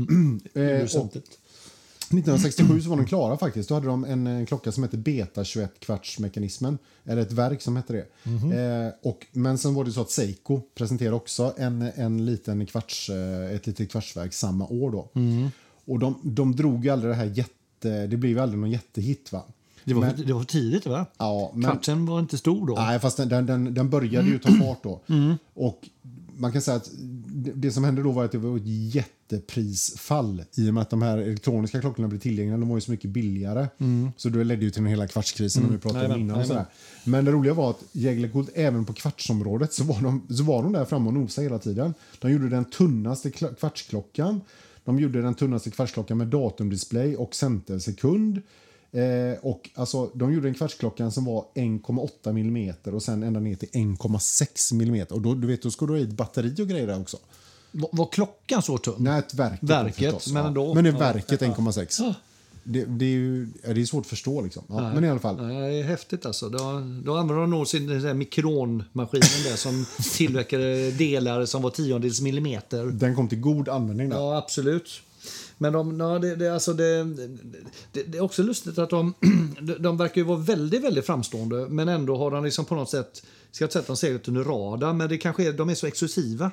Eh, 0.61 0.83
och, 0.83 0.89
Centret. 0.89 1.25
1967 2.09 2.81
så 2.81 2.89
var 2.89 2.97
de 2.97 3.05
klara 3.05 3.37
faktiskt. 3.37 3.69
Då 3.69 3.75
hade 3.75 3.87
de 3.87 4.05
en, 4.05 4.27
en 4.27 4.45
klocka 4.45 4.71
som 4.71 4.83
hette 4.83 4.97
Beta 4.97 5.43
21 5.43 5.79
kvartsmekanismen. 5.79 6.77
Eller 7.05 7.21
ett 7.21 7.31
verk 7.31 7.61
som 7.61 7.75
hette 7.75 7.93
det. 7.93 8.05
Mhm. 8.23 8.51
Eh, 8.51 8.91
och, 9.01 9.25
men 9.31 9.57
sen 9.57 9.73
var 9.73 9.85
det 9.85 9.91
så 9.91 10.01
att 10.01 10.11
Seiko 10.11 10.61
presenterade 10.75 11.15
också 11.15 11.53
en, 11.57 11.81
en 11.81 12.25
liten 12.25 12.65
kvarts, 12.65 13.09
eh, 13.09 13.55
ett 13.55 13.67
litet 13.67 13.91
kvartsverk 13.91 14.33
samma 14.33 14.67
år 14.67 14.91
då. 14.91 15.09
Mhm. 15.13 15.51
Och 15.85 15.99
de, 15.99 16.19
de 16.23 16.55
drog 16.55 16.85
ju 16.85 16.91
aldrig 16.91 17.11
det 17.11 17.15
här 17.15 17.25
jätte... 17.25 18.07
Det 18.07 18.17
blev 18.17 18.31
ju 18.31 18.39
aldrig 18.39 18.59
någon 18.59 18.71
jättehit 18.71 19.31
va? 19.31 19.43
Det 19.87 19.93
var, 19.93 20.01
Men- 20.01 20.25
det 20.27 20.33
var 20.33 20.43
tidigt, 20.43 20.85
va? 20.87 21.05
Ja, 21.17 21.51
men, 21.53 21.71
Kvartsen 21.71 22.05
var 22.05 22.19
inte 22.19 22.37
stor 22.37 22.67
då. 22.67 22.73
Nej, 22.73 22.99
fast 22.99 23.17
den, 23.17 23.45
den, 23.45 23.73
den, 23.73 23.89
började 23.89 24.27
ju 24.27 24.39
ta 24.39 24.49
fart 24.51 24.83
då. 24.83 25.01
Och 25.53 25.89
man 26.37 26.51
kan 26.51 26.61
säga 26.61 26.77
att 26.77 26.89
det, 27.55 27.71
som 27.71 27.83
hände 27.83 28.03
då 28.03 28.11
var 28.11 28.25
att 28.25 28.31
det 28.31 28.37
var 28.37 28.57
ett 28.57 28.63
jätteprisfall 28.65 30.43
i 30.55 30.69
och 30.69 30.73
med 30.73 30.81
att 30.81 30.89
de 30.89 31.01
här 31.01 31.17
elektroniska 31.17 31.81
klockorna 31.81 32.07
blev 32.07 32.19
tillgängliga. 32.19 32.57
De 32.57 32.69
var 32.69 32.77
ju 32.77 32.81
så 32.81 32.91
mycket 32.91 33.09
billigare. 33.09 33.67
Så 34.17 34.29
det 34.29 34.43
ledde 34.43 34.65
ju 34.65 34.71
till 34.71 34.81
den 34.83 34.89
hela 34.89 35.07
kvartskrisen 35.07 35.63
som 35.63 35.71
vi 35.71 35.77
pratade 35.77 36.05
om 36.05 36.11
Jajamän, 36.11 36.21
innan. 36.25 36.37
Och 36.37 36.43
jajamän. 36.43 36.65
sådär. 36.65 37.11
Men 37.11 37.25
det 37.25 37.31
roliga 37.31 37.53
var 37.53 37.69
att 37.69 37.83
Jägle 37.91 38.27
Gold, 38.27 38.49
även 38.53 38.85
på 38.85 38.93
kvartsområdet, 38.93 39.73
så 39.73 39.83
var 39.83 40.01
de, 40.01 40.27
så 40.29 40.43
var 40.43 40.63
de 40.63 40.73
där 40.73 40.85
framme 40.85 41.07
och 41.07 41.13
nosade 41.13 41.45
hela 41.47 41.59
tiden. 41.59 41.93
De 42.19 42.31
gjorde 42.31 42.49
den 42.49 42.65
tunnaste 42.65 43.31
kvartsklockan. 43.31 44.41
De 44.85 44.99
gjorde 44.99 45.21
den 45.21 45.35
tunnaste 45.35 45.71
kvartsklockan 45.71 46.17
med 46.17 46.27
datumdisplay 46.27 47.15
och 47.15 47.35
centersekund. 47.35 48.41
Eh, 48.91 49.39
och 49.41 49.69
alltså, 49.75 50.11
de 50.13 50.33
gjorde 50.33 50.47
en 50.47 50.53
kvartsklockan 50.53 51.11
som 51.11 51.25
var 51.25 51.45
1,8 51.55 52.33
millimeter 52.33 52.95
och 52.95 53.03
sen 53.03 53.23
ända 53.23 53.39
ner 53.39 53.55
till 53.55 53.69
1,6 53.69 54.73
millimeter. 54.73 55.15
Och 55.15 55.21
då, 55.21 55.33
du 55.33 55.47
vet, 55.47 55.61
då 55.61 55.71
ska 55.71 55.85
du 55.85 55.93
ha 55.93 55.99
i 55.99 56.03
ett 56.03 56.09
batteri 56.11 56.63
och 56.63 56.67
grejer 56.67 56.87
där 56.87 57.01
också. 57.01 57.17
Var, 57.71 57.89
var 57.91 58.05
klockan 58.11 58.61
så 58.61 58.77
tung? 58.77 58.95
Nej, 58.97 59.19
ett 59.19 59.33
verket. 59.33 59.69
Verket, 59.69 59.95
förstås, 59.95 60.33
men 60.33 60.41
ja. 60.41 60.47
ändå. 60.47 60.73
Men 60.73 60.83
det 60.83 60.89
är 60.89 60.93
Ja. 60.93 60.99
verket 60.99 61.41
1,6. 61.41 62.13
Det, 62.69 62.85
det, 62.85 63.05
är 63.05 63.09
ju, 63.09 63.47
ja, 63.63 63.73
det 63.73 63.81
är 63.81 63.85
svårt 63.85 64.03
att 64.03 64.09
förstå 64.09 64.41
liksom. 64.41 64.63
Ja, 64.69 64.93
men 64.93 65.03
i 65.03 65.09
alla 65.09 65.19
fall. 65.19 65.37
Det 65.37 65.53
är 65.53 65.83
häftigt 65.83 66.25
alltså. 66.25 66.49
Då, 66.49 66.57
då 67.05 67.15
använde 67.15 67.41
de 67.41 67.49
nog 67.49 67.67
sin 67.67 67.87
den 67.87 68.17
mikronmaskinen 68.17 69.43
där 69.43 69.55
som 69.55 69.85
tillverkade 70.13 70.91
delar 70.91 71.45
som 71.45 71.61
var 71.61 71.69
tiondels 71.69 72.21
millimeter. 72.21 72.85
Den 72.85 73.15
kom 73.15 73.27
till 73.27 73.39
god 73.39 73.69
användning 73.69 74.09
där. 74.09 74.17
Ja, 74.17 74.37
absolut. 74.37 75.01
Men 75.57 75.73
de, 75.73 75.99
ja, 75.99 76.19
det, 76.19 76.35
det, 76.35 76.53
alltså 76.53 76.73
det, 76.73 77.03
det, 77.91 78.03
det 78.03 78.17
är 78.17 78.21
också 78.21 78.43
lustigt 78.43 78.77
att 78.77 78.89
de, 78.89 79.13
de, 79.79 79.97
verkar 79.97 80.21
ju 80.21 80.27
vara 80.27 80.39
väldigt, 80.39 80.83
väldigt 80.83 81.05
framstående 81.05 81.67
men 81.69 81.89
ändå 81.89 82.17
har 82.17 82.31
de 82.31 82.43
liksom 82.43 82.65
på 82.65 82.75
något 82.75 82.89
sätt, 82.89 83.23
ska 83.51 83.63
jag 83.63 83.67
inte 83.67 83.73
säga 83.73 83.81
att 83.81 83.87
de 83.87 83.97
seglat 83.97 84.27
under 84.27 84.43
radarn, 84.43 84.97
men 84.97 85.09
det 85.09 85.17
kanske 85.17 85.47
är, 85.47 85.53
de 85.53 85.69
är 85.69 85.75
så 85.75 85.87
exklusiva. 85.87 86.51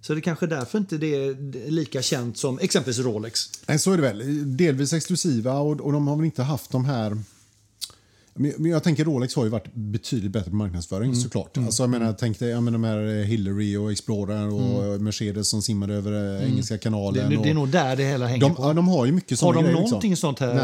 Så 0.00 0.14
det 0.14 0.20
kanske 0.20 0.46
är 0.46 0.50
därför 0.50 0.78
inte 0.78 0.96
det 0.96 1.14
är 1.14 1.70
lika 1.70 2.02
känt 2.02 2.38
som 2.38 2.58
exempelvis 2.58 2.98
Rolex. 2.98 3.50
Nej, 3.66 3.78
så 3.78 3.92
är 3.92 3.96
det 3.96 4.02
väl. 4.02 4.56
Delvis 4.56 4.92
exklusiva 4.92 5.52
och, 5.52 5.80
och 5.80 5.92
de 5.92 6.08
har 6.08 6.16
väl 6.16 6.24
inte 6.24 6.42
haft 6.42 6.70
de 6.70 6.84
här... 6.84 7.18
Men 8.34 8.52
men 8.58 8.70
jag 8.70 8.82
tänker 8.82 9.04
Rolex 9.04 9.34
har 9.34 9.44
ju 9.44 9.50
varit 9.50 9.74
betydligt 9.74 10.30
bättre 10.32 10.50
på 10.50 10.56
marknadsföring 10.56 11.08
Mm. 11.10 11.20
såklart. 11.20 11.58
Alltså, 11.58 11.82
jag 11.82 11.90
menar, 11.90 12.12
tänk 12.18 12.38
dig 12.38 12.48
jag 12.50 12.62
menar, 12.62 12.78
de 12.78 12.84
här 12.84 13.18
eh, 13.18 13.24
Hillary 13.24 13.76
och 13.76 13.92
Explorer 13.92 14.48
och 14.52 15.00
Mercedes 15.00 15.48
som 15.48 15.62
simmade 15.62 15.94
över 15.94 16.12
eh, 16.40 16.48
Engelska 16.48 16.74
Mm. 16.74 16.78
Det, 16.78 16.82
kanalen. 16.82 17.30
det, 17.30 17.36
och, 17.36 17.44
det 17.44 17.50
är 17.50 17.54
nog 17.54 17.68
där 17.68 17.96
det 17.96 18.04
hela 18.04 18.26
hänger 18.26 18.40
de, 18.40 18.54
på. 18.54 18.62
ja, 18.62 18.72
de 18.72 18.88
har 18.88 19.06
ju 19.06 19.12
mycket 19.12 19.40
Har 19.40 19.54
de 19.54 19.62
grejer. 19.62 19.74
någonting 19.76 20.10
liksom. 20.10 20.28
sånt 20.28 20.38
här, 20.38 20.54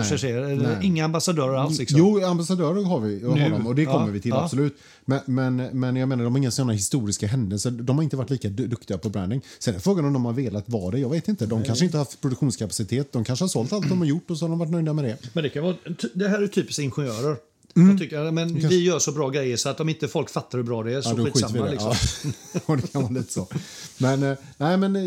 Nej, 0.44 0.56
nej. 0.56 0.76
Inga 0.86 1.04
ambassadörer 1.04 1.54
alls? 1.54 1.78
Liksom. 1.78 1.98
Jo, 1.98 2.24
ambassadörer 2.24 2.84
har 2.84 3.00
vi 3.00 3.24
har 3.24 3.50
de, 3.50 3.66
och 3.66 3.74
det 3.74 3.84
kommer 3.84 4.06
Ja, 4.06 4.12
vi 4.12 4.20
till, 4.20 4.30
ja. 4.30 4.44
absolut. 4.44 4.76
Men, 5.04 5.20
men, 5.26 5.56
men 5.56 5.96
jag 5.96 6.08
menar, 6.08 6.24
de 6.24 6.32
har 6.32 6.38
inga 6.38 6.50
sådana 6.50 6.72
historiska 6.72 7.26
händelser. 7.26 7.70
De 7.70 7.96
har 7.96 8.02
inte 8.02 8.16
varit 8.16 8.30
lika 8.30 8.48
du- 8.48 8.66
duktiga 8.66 8.98
på 8.98 9.08
branding. 9.08 9.40
Sen 9.58 9.74
är 9.74 9.78
frågan 9.78 10.04
om 10.04 10.12
de 10.12 10.24
har 10.24 10.32
velat 10.32 10.68
vara 10.68 10.90
det. 10.90 10.98
Jag 10.98 11.08
vet 11.10 11.28
inte. 11.28 11.46
De 11.46 11.64
kanske 11.64 11.84
inte 11.84 11.96
har 11.96 12.04
haft 12.04 12.20
produktionskapacitet. 12.20 13.12
De 13.12 13.24
kanske 13.24 13.42
har 13.42 13.48
sålt 13.48 13.72
allt 13.72 13.88
de 13.88 13.98
har 13.98 14.06
gjort 14.06 14.30
och 14.30 14.38
så 14.38 14.44
har 14.44 14.50
de 14.50 14.58
varit 14.58 14.70
nöjda 14.72 14.92
med 14.92 15.04
det. 15.04 15.16
Men 15.32 15.42
det, 15.44 15.50
kan 15.50 15.62
vara, 15.64 15.76
det 16.14 16.28
här 16.28 16.42
är 16.42 16.46
typiskt 16.46 16.78
ingenjörer. 16.82 17.36
Mm. 17.76 17.88
Jag 17.90 17.98
tycker, 17.98 18.30
men 18.30 18.54
vi 18.68 18.84
gör 18.84 18.98
så 18.98 19.12
bra 19.12 19.28
grejer 19.30 19.56
så 19.56 19.68
att 19.68 19.80
om 19.80 19.88
inte 19.88 20.08
folk 20.08 20.30
fattar 20.30 20.58
hur 20.58 20.62
bra 20.64 20.82
det 20.82 20.92
är 20.94 21.00
så 21.00 21.14
Ja, 21.18 21.24
skitsamma. 21.24 21.64
det. 21.64 21.70
Liksom. 21.70 21.94
Ja. 22.66 22.76
Det 22.76 22.92
kan 22.92 23.02
vara 23.02 23.12
lite 23.12 23.32
så. 23.32 23.46
Men, 23.98 24.22
eh, 24.22 24.34
nej, 24.56 24.76
men 24.76 24.96
eh, 24.96 25.02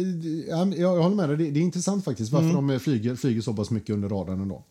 ja, 0.50 0.66
jag, 0.68 0.78
jag 0.98 1.04
håller 1.04 1.16
med 1.16 1.30
dig. 1.30 1.38
Det, 1.38 1.52
det 1.52 1.60
är 1.60 1.62
intressant 1.62 2.06
faktiskt 2.06 2.32
varför 2.32 2.50
Mm. 2.50 2.56
de 2.68 2.70
eh, 2.74 2.80
flyger, 2.80 3.16
flyger 3.16 3.42
så 3.42 3.54
pass 3.54 3.70
mycket 3.70 3.90
under 3.94 4.10
radarn 4.10 4.42
ändå. 4.42 4.64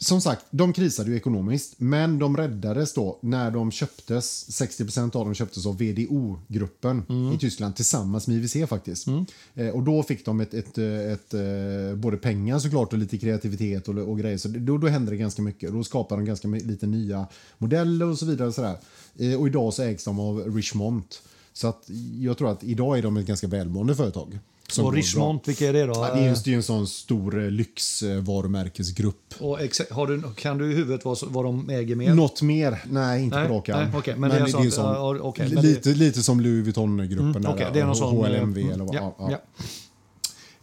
Som 0.00 0.20
sagt, 0.20 0.44
de 0.50 0.72
krisade 0.72 1.10
ju 1.10 1.16
ekonomiskt, 1.16 1.74
men 1.78 2.18
de 2.18 2.36
räddades 2.36 2.94
då 2.94 3.18
när 3.20 3.50
de 3.50 3.70
köptes. 3.70 4.48
60% 4.50 5.16
av 5.16 5.24
dem 5.24 5.34
köptes 5.34 5.66
av 5.66 5.78
VDO-gruppen 5.78 7.02
Mm. 7.08 7.32
i 7.32 7.38
Tyskland 7.38 7.76
tillsammans 7.76 8.28
med 8.28 8.36
IWC 8.36 8.66
faktiskt. 8.68 9.06
Eh, 9.54 9.68
och 9.68 9.82
då 9.82 10.02
fick 10.02 10.24
de 10.24 10.40
ett, 10.40 10.54
ett, 10.54 10.78
eh, 10.78 11.12
ett, 11.12 11.34
eh, 11.34 11.96
både 11.96 12.16
pengar 12.16 12.58
såklart 12.58 12.92
och 12.92 12.98
lite 12.98 13.18
kreativitet 13.18 13.88
och, 13.88 13.94
och 13.98 14.18
grejer. 14.18 14.38
Så 14.38 14.48
då, 14.48 14.78
då 14.78 14.86
hände 14.86 15.10
det 15.10 15.16
ganska 15.16 15.42
mycket. 15.42 15.72
Då 15.72 15.84
skapade 15.84 16.20
de 16.20 16.26
ganska 16.26 16.48
lite 16.48 16.86
nya 16.86 17.26
modeller 17.58 18.06
och 18.06 18.18
så 18.18 18.26
vidare. 18.26 18.48
Och, 18.48 18.54
sådär. 18.54 18.76
Eh, 19.18 19.40
och 19.40 19.46
idag 19.46 19.74
så 19.74 19.82
ägs 19.82 20.04
de 20.04 20.20
av 20.20 20.54
Richmond. 20.56 21.04
Så 21.52 21.68
att 21.68 21.90
jag 22.20 22.38
tror 22.38 22.50
att 22.52 22.64
idag 22.64 22.98
är 22.98 23.02
de 23.02 23.16
ett 23.16 23.26
ganska 23.26 23.46
välmående 23.46 23.94
företag. 23.94 24.38
Som 24.72 24.84
Och 24.84 24.90
går 24.90 24.96
Richmond, 24.96 25.40
vilka 25.46 25.68
är 25.68 25.72
det 25.72 25.86
då? 25.86 25.92
Ja, 25.94 26.14
det 26.14 26.20
är 26.20 26.28
ju 26.28 26.34
det 26.44 26.52
är 26.52 26.56
en 26.56 26.62
sån 26.62 26.86
stor 26.86 27.44
eh, 27.44 27.50
lyxvarumärkesgrupp. 27.50 29.34
Och 29.40 29.58
har 29.90 30.06
du, 30.06 30.22
kan 30.36 30.58
du 30.58 30.72
i 30.72 30.74
huvudet 30.74 31.04
vad, 31.04 31.18
vad 31.22 31.44
de 31.44 31.70
äger 31.70 31.94
mer? 31.96 32.14
Något 32.14 32.42
mer? 32.42 32.82
Nej, 32.90 33.22
inte 33.22 33.36
Nej, 33.38 33.48
på 33.48 33.54
rak 33.54 33.68
arm. 33.68 33.78
nej, 33.90 33.98
okej, 33.98 34.14
men 34.18 34.30
det 34.30 34.36
är 34.36 34.46
sånt, 34.46 34.74
sån- 34.74 34.84
ja, 34.84 35.16
okej, 35.20 35.46
men 35.48 35.62
det- 35.62 35.68
lite, 35.68 35.88
lite 35.88 36.22
som 36.22 36.40
Louis 36.40 36.64
Vuitton-gruppen. 36.66 37.30
Mm, 37.30 37.42
där, 37.42 37.50
okej, 37.52 37.66
det 37.72 37.78
är 37.78 37.82
någon 37.82 37.90
och 37.90 37.96
sån, 37.96 38.16
HLMV 38.16 38.58
eh, 38.62 38.68
eller 38.74 38.84
vad. 38.84 38.94
ja, 38.94 39.16
Ja, 39.18 39.30
ja. 39.30 39.38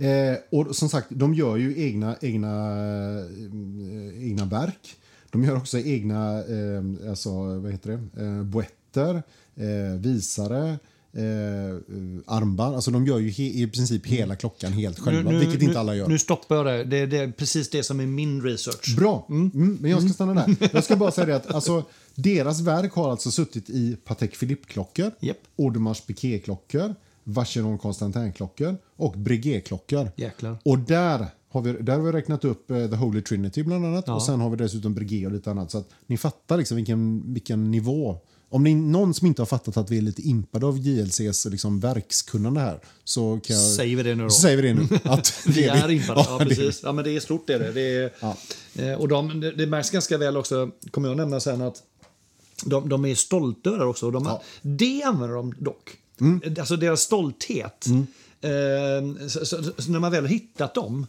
Eh, 0.06 0.38
och 0.52 0.76
som 0.76 0.90
sagt, 0.90 1.08
de 1.10 1.34
gör 1.34 1.58
ju 1.58 1.84
egna, 1.88 2.16
egna, 2.22 2.72
eh, 3.20 4.24
egna 4.28 4.46
verk. 4.46 4.96
De 5.32 5.44
gör 5.44 5.56
också 5.58 5.80
egna 5.80 6.34
eh, 6.40 7.10
alltså, 7.10 7.60
vad 7.60 7.72
heter 7.72 7.90
det? 8.14 8.24
Eh, 8.26 8.44
boetter, 8.44 9.24
visare, 9.98 10.78
eh, 11.16 11.76
armband. 12.26 12.76
Alltså 12.76 12.92
de 12.92 13.06
gör 13.06 13.20
ju 13.20 13.30
he, 13.30 13.44
i 13.44 13.68
princip 13.68 14.06
hela 14.06 14.36
klockan 14.36 14.74
helt 14.74 15.00
själva, 15.00 15.32
vilket 15.32 15.62
inte 15.62 15.80
alla 15.80 15.96
gör. 15.96 16.08
Nu 16.08 16.20
stoppar 16.20 16.56
jag 16.56 16.66
det. 16.66 16.84
Det, 16.84 17.06
det 17.06 17.18
är 17.18 17.32
precis 17.32 17.70
det 17.70 17.84
som 17.84 18.00
är 18.00 18.06
min 18.06 18.42
research. 18.42 18.96
Bra, 18.98 19.28
mm. 19.30 19.78
men 19.82 19.92
jag 19.92 20.02
ska 20.02 20.14
stanna 20.14 20.34
där. 20.34 20.56
Jag 20.74 20.84
ska 20.84 20.96
bara 20.96 21.12
säga 21.12 21.26
det 21.26 21.36
att 21.36 21.54
alltså, 21.54 21.84
deras 22.16 22.62
verk 22.62 22.94
har 22.94 23.12
alltså 23.12 23.32
suttit 23.32 23.70
i 23.70 23.98
Patek 24.04 24.40
Philippe-klockor, 24.40 25.12
Japp. 25.20 25.38
Audemars 25.58 26.02
Piguet-klockor, 26.02 26.96
Vacheron 27.24 27.78
Constantin-klockor 27.78 28.78
och 28.96 29.14
Breguet-klockor. 29.14 30.12
Och 30.64 30.80
där 30.80 31.28
har, 31.50 31.62
vi, 31.62 31.74
där 31.74 31.98
har 31.98 32.02
vi 32.02 32.12
räknat 32.12 32.46
upp 32.46 32.72
eh, 32.72 32.88
The 32.88 32.96
Holy 32.96 33.22
Trinity 33.22 33.64
bland 33.64 33.86
annat 33.86 34.10
och 34.10 34.24
sen 34.24 34.40
har 34.40 34.50
vi 34.50 34.58
dessutom 34.58 34.94
Breguet 34.94 35.26
och 35.28 35.32
lite 35.32 35.52
annat. 35.52 35.72
Så 35.72 35.78
att 35.78 35.90
ni 36.08 36.18
fattar 36.18 36.58
liksom 36.58 36.78
vilken, 36.78 37.34
vilken 37.34 37.72
nivå. 37.72 38.18
Om 38.56 38.64
det 38.64 38.70
är 38.70 38.76
någon 38.76 39.14
som 39.14 39.28
inte 39.28 39.42
har 39.42 39.46
fattat 39.48 39.78
att 39.78 39.92
vi 39.92 39.98
är 39.98 40.02
lite 40.02 40.22
impade 40.22 40.66
av 40.66 40.78
JLCs 40.78 41.46
liksom 41.46 41.80
verkskunnande 41.80 42.60
här 42.60 42.80
så 43.04 43.40
jag... 43.48 43.58
Säger 43.58 43.98
vi 43.98 44.04
det 44.04 44.16
nu 44.16 44.24
då? 44.24 44.30
Säger 44.30 44.58
vi 44.58 44.68
det 44.68 44.74
nu. 44.74 44.88
Att 45.04 45.42
Vi 45.46 45.54
det 45.54 45.68
är 45.68 45.92
impade. 45.92 46.26
Ja, 46.30 46.38
det- 46.40 46.46
precis. 46.46 46.82
Ja, 46.84 46.92
men 46.92 47.04
det 47.04 47.12
är 47.12 47.20
stort. 47.20 47.48
Det, 47.48 47.54
är 47.54 47.60
det. 47.60 47.72
Det, 47.72 48.12
är, 48.76 48.92
eh, 48.92 49.00
och 49.00 49.08
de, 49.08 49.40
det, 49.58 49.68
märks 49.68 49.90
ganska 49.90 50.18
väl 50.18 50.38
också, 50.38 50.72
kommer 50.92 51.08
jag 51.08 51.18
nämna 51.18 51.40
sen, 51.40 51.62
att 51.62 51.84
de, 52.66 52.90
de 52.90 53.06
är 53.06 53.16
stolta 53.16 53.70
över 53.70 53.80
det 53.80 53.86
också. 53.86 54.12
De, 54.12 54.24
Ja. 54.26 54.42
Det 54.62 55.04
använder 55.04 55.36
de 55.36 55.54
dock. 55.60 55.98
Alltså 56.60 56.76
deras 56.76 57.02
stolthet. 57.02 57.86
Eh, 58.42 59.28
så, 59.28 59.46
så, 59.46 59.64
så 59.78 59.92
när 59.92 60.00
man 60.00 60.12
väl 60.12 60.24
har 60.24 60.30
hittat 60.30 60.76
dem, 60.76 61.08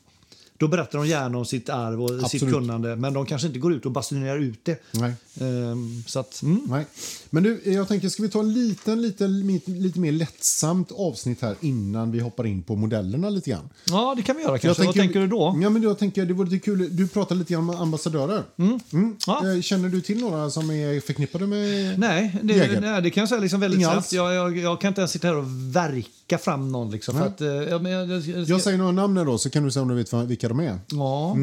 då 0.59 0.68
berättar 0.68 0.99
de 0.99 1.07
gärna 1.09 1.38
om 1.38 1.44
sitt 1.44 1.68
arv 1.68 2.03
och 2.03 2.11
sitt 2.11 2.24
Absolut. 2.24 2.55
kunnande. 2.55 2.97
Men 2.97 3.12
de 3.12 3.26
kanske 3.26 3.47
inte 3.47 3.59
går 3.59 3.72
ut 3.72 3.86
och 3.86 3.92
basunerar 3.92 4.38
ut 4.38 4.64
det. 4.64 4.82
Nej. 4.90 5.12
Eh, 5.41 5.76
så 6.07 6.18
att, 6.18 6.43
mm. 6.43 6.61
Nej. 6.68 6.87
Men 7.30 7.43
du, 7.43 7.61
jag 7.64 7.89
tänker, 7.89 8.09
ska 8.09 8.22
vi 8.22 8.28
ta 8.28 8.41
en 8.41 8.53
liten, 8.53 9.03
liten, 9.03 9.47
lite, 9.47 9.70
lite 9.70 10.01
mer 10.01 10.12
lättsamt 10.12 10.93
avsnitt 10.93 11.43
här 11.43 11.57
innan 11.61 12.12
vi 12.12 12.20
hoppar 12.20 12.47
in 12.47 12.62
på 12.62 12.76
modellerna 12.76 13.30
lite 13.30 13.51
grann? 13.51 13.68
Ja, 13.84 14.14
det 14.16 14.22
kan 14.22 14.37
vi 14.37 14.43
göra 14.43 14.59
kanske. 14.59 14.84
Vad 14.84 14.95
tänker 14.95 15.20
du 15.20 15.26
då? 15.26 15.59
Ja, 15.62 15.70
men 15.70 15.82
jag 15.82 15.99
tänker, 15.99 16.26
det 16.26 16.34
vore 16.34 16.51
lite 16.51 16.64
kul. 16.64 16.97
Du 16.97 17.09
pratade 17.09 17.39
lite 17.39 17.53
grann 17.53 17.70
om 17.70 17.76
ambassadörer. 17.76 18.43
Mm. 18.57 19.16
Ja. 19.26 19.53
Eh, 19.53 19.61
Känner 19.61 19.89
du 19.89 20.01
till 20.01 20.20
några 20.20 20.51
som 20.51 20.70
är 20.70 21.01
förknippade 21.01 21.47
med... 21.47 21.99
Nej, 21.99 22.37
det, 22.43 22.55
Jäger. 22.55 22.80
nej, 22.80 23.03
det 23.03 23.11
kan 23.11 23.20
jag 23.20 23.28
säga 23.28 23.41
liksom 23.41 23.61
väldigt 23.61 23.80
Inga 23.80 23.91
snabbt. 23.93 24.12
Jag, 24.12 24.34
jag, 24.34 24.59
jag 24.59 24.80
kan 24.80 24.89
inte 24.89 25.01
ens 25.01 25.11
sitta 25.11 25.28
här 25.28 25.37
och 25.37 25.76
verka 25.76 26.39
fram 26.39 26.72
någon. 26.72 26.91
Liksom, 26.91 27.18
för 27.18 27.26
att, 27.26 27.41
eh, 27.41 27.47
ja, 27.49 27.89
jag, 27.89 28.11
jag, 28.11 28.20
jag, 28.20 28.49
Jag 28.49 28.61
säger 28.61 28.78
några 28.78 28.93
namn 28.93 29.14
då, 29.14 29.39
så 29.39 29.51
kan 29.51 29.64
du 29.64 29.70
säga 29.70 29.82
om 29.82 29.89
du 29.89 29.95
vet 29.95 30.12
vilka 30.12 30.49
de 30.49 30.61
är. 30.61 30.78
Ja, 30.91 31.37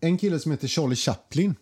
En 0.00 0.18
kille 0.18 0.38
som 0.40 0.50
heter 0.52 0.68
Charlie 0.68 0.96
Chaplin. 0.96 1.54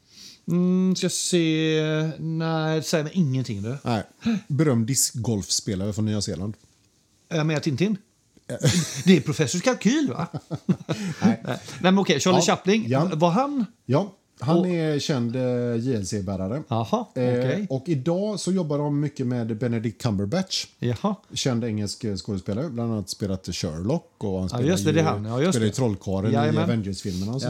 Mm, 0.49 0.97
ska 0.97 1.09
se... 1.09 2.11
Nej, 2.18 2.76
det 2.76 2.82
säger 2.82 3.05
mig 3.05 3.12
ingenting. 3.14 3.62
Du. 3.62 3.76
Nej. 3.82 4.03
Berömd 4.49 4.86
discgolfspelare 4.86 5.92
från 5.92 6.05
Nya 6.05 6.20
Zeeland. 6.22 6.55
Är 7.28 7.36
jag 7.36 7.47
med 7.47 7.62
Tintin? 7.62 7.97
Det 9.05 9.16
är 9.16 9.20
professors 9.20 9.62
kalkyl, 9.62 10.09
va? 10.09 10.26
Nej. 11.22 11.40
Nej, 11.45 11.59
men 11.80 11.99
okej. 11.99 12.20
Charlie 12.20 12.36
Ja, 12.38 12.42
Chaplin. 12.42 12.84
ja. 12.88 13.11
Var 13.14 13.30
han... 13.30 13.66
Ja, 13.86 14.12
han 14.40 14.59
Och- 14.59 14.68
är 14.68 14.99
känd 14.99 15.36
eh, 15.36 15.42
JLC-bärare. 15.76 16.62
Jaha, 16.68 17.07
Eh, 17.14 17.66
och 17.70 17.84
idag 17.88 18.40
så 18.40 18.53
jobbar 18.53 18.78
de 18.78 19.01
mycket 19.01 19.26
med 19.26 19.59
Benedict 19.59 20.03
Cumberbatch. 20.03 20.66
Jaha. 20.78 21.14
Känd 21.32 21.64
engelsk 21.64 22.05
eh, 22.05 22.16
skådespelare. 22.16 22.68
Bland 22.68 22.92
annat 22.92 23.11
spelat 23.11 23.49
Sherlock 23.55 24.14
och 24.18 24.40
han 24.40 24.49
spelar 24.49 24.64
just 24.64 24.84
det, 24.84 24.90
ju, 24.90 24.97
det 24.97 25.03
han. 25.03 25.24
Ja, 25.24 25.40
just 25.40 25.53
spelar 25.53 25.66
det. 25.66 25.72
Trollkarlen 25.72 26.55
i. 26.55 26.59
Avengers-filmerna 26.59 27.32
och 27.34 27.42
så. 27.42 27.49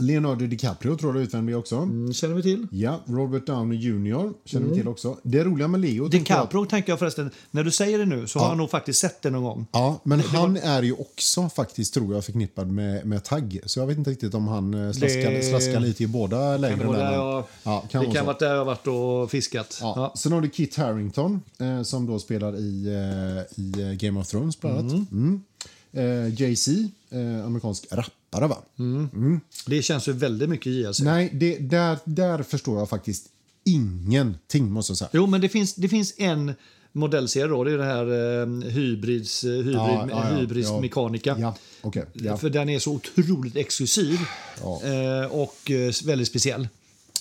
Leonardo 0.00 0.46
DiCaprio 0.46 0.96
tror 0.96 1.12
det 1.12 1.52
är 1.52 1.54
också. 1.54 1.76
Mm, 1.76 2.12
känner 2.12 2.34
vi 2.34 2.42
till. 2.42 2.66
Ja, 2.70 3.00
Robert 3.06 3.46
Downey 3.46 3.78
Jr. 3.78 4.32
känner 4.44 4.66
vi 4.68 4.74
till 4.74 4.88
också. 4.88 5.16
Det 5.22 5.44
roliga 5.44 5.68
med 5.68 5.80
Leo... 5.80 6.08
tänker 6.08 6.34
jag- 6.34 6.42
DiCaprio 6.42 6.64
tänker 6.64 6.92
jag 6.92 6.98
förresten, 6.98 7.30
när 7.50 7.64
du 7.64 7.70
säger 7.70 7.98
det 7.98 8.04
nu 8.06 8.26
så 8.26 8.38
har 8.38 8.48
jag 8.48 8.56
nog 8.58 8.70
faktiskt 8.70 9.00
sett 9.00 9.22
det 9.22 9.30
någon 9.30 9.42
gång. 9.42 9.66
Ja, 9.72 10.00
men 10.02 10.20
han 10.20 10.56
är 10.56 10.82
ju 10.82 10.92
också 10.92 11.48
faktiskt, 11.48 11.94
tror 11.94 12.14
jag, 12.14 12.24
förknippad 12.24 12.68
med, 12.70 13.06
med 13.06 13.24
tagg. 13.24 13.60
Så 13.66 13.80
jag 13.80 13.86
vet 13.86 13.98
inte 13.98 14.10
riktigt 14.10 14.34
om 14.34 14.48
han 14.48 14.74
eh, 14.74 14.92
slaskar, 14.92 15.30
Det- 15.30 15.42
slaskar 15.42 15.80
lite 15.80 16.02
i 16.02 16.06
båda 16.06 16.36
Kan 16.52 16.60
lägren. 16.60 16.92
det 16.92 16.98
där, 16.98 17.12
jag, 17.12 17.44
ja, 17.62 17.82
det 17.82 17.92
kan 17.92 18.04
vara 18.04 18.14
kan 18.14 18.34
där 18.38 18.50
jag 18.50 18.58
har 18.58 18.64
varit 18.64 18.86
och 18.86 19.30
fiskat. 19.30 19.78
Ja. 19.80 19.92
Ja. 19.96 20.12
Sen 20.16 20.32
har 20.32 20.40
du 20.40 20.48
Kit 20.48 20.76
Harington 20.76 21.40
eh, 21.58 21.82
som 21.82 22.06
då 22.06 22.18
spelar 22.18 22.56
i, 22.58 22.86
eh, 22.86 23.62
i 23.64 23.82
eh, 23.82 23.92
Game 23.92 24.20
of 24.20 24.28
Thrones 24.28 24.60
bland 24.60 24.78
annat. 24.78 25.10
Mm. 25.12 25.40
Eh, 25.92 26.40
Jay-Z, 26.42 26.70
eh, 27.10 27.44
amerikansk 27.46 27.84
rappare 27.90 28.10
va? 28.40 28.62
Det 29.66 29.82
känns 29.82 30.08
ju 30.08 30.12
väldigt 30.12 30.48
mycket 30.48 30.72
JLC. 30.72 31.00
Nej, 31.00 31.30
det, 31.32 31.58
där, 31.58 31.98
där 32.04 32.42
förstår 32.42 32.78
jag 32.78 32.88
faktiskt 32.88 33.26
ingenting 33.64 34.70
måste 34.72 34.90
jag 34.90 34.98
säga. 34.98 35.10
Jo, 35.12 35.26
men 35.26 35.40
det 35.40 35.48
finns, 35.48 35.74
det 35.74 35.88
finns 35.88 36.14
en 36.18 36.52
modellserie 36.92 37.46
då. 37.46 37.64
Det 37.64 37.72
är 37.72 37.78
det 37.78 37.84
här 37.84 38.40
eh, 38.42 38.70
hybrids, 38.70 39.44
eh, 39.44 39.50
hybrid, 39.50 39.74
Ja, 39.74 40.06
ja, 40.10 40.30
ja, 40.30 40.36
hybrids 40.36 40.68
ja. 40.68 40.80
mekanika. 40.80 41.36
Ja, 41.38 41.54
ja. 42.12 42.36
För 42.36 42.50
den 42.50 42.68
är 42.68 42.78
så 42.78 42.92
otroligt 42.92 43.56
exklusiv 43.56 44.18
eh, 44.84 45.32
och 45.32 45.70
eh, 45.70 45.92
väldigt 46.04 46.28
speciell. 46.28 46.68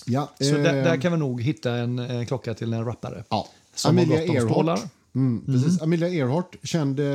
ja, 0.05 0.33
Så 0.39 0.55
eh, 0.55 0.63
där, 0.63 0.73
där 0.73 1.01
kan 1.01 1.11
vi 1.11 1.17
nog 1.17 1.41
hitta 1.41 1.71
en, 1.75 1.99
en 1.99 2.25
klocka 2.25 2.53
till 2.53 2.73
en 2.73 2.85
rappare. 2.85 3.23
ja. 3.29 3.47
Som 3.75 3.89
Amelia. 3.89 4.23
Earhart. 4.23 4.79
Mm, 5.15 5.45
precis. 5.45 5.81
Amelia 5.81 6.09
Earhart, 6.09 6.55
känd 6.63 6.99
eh, 6.99 7.05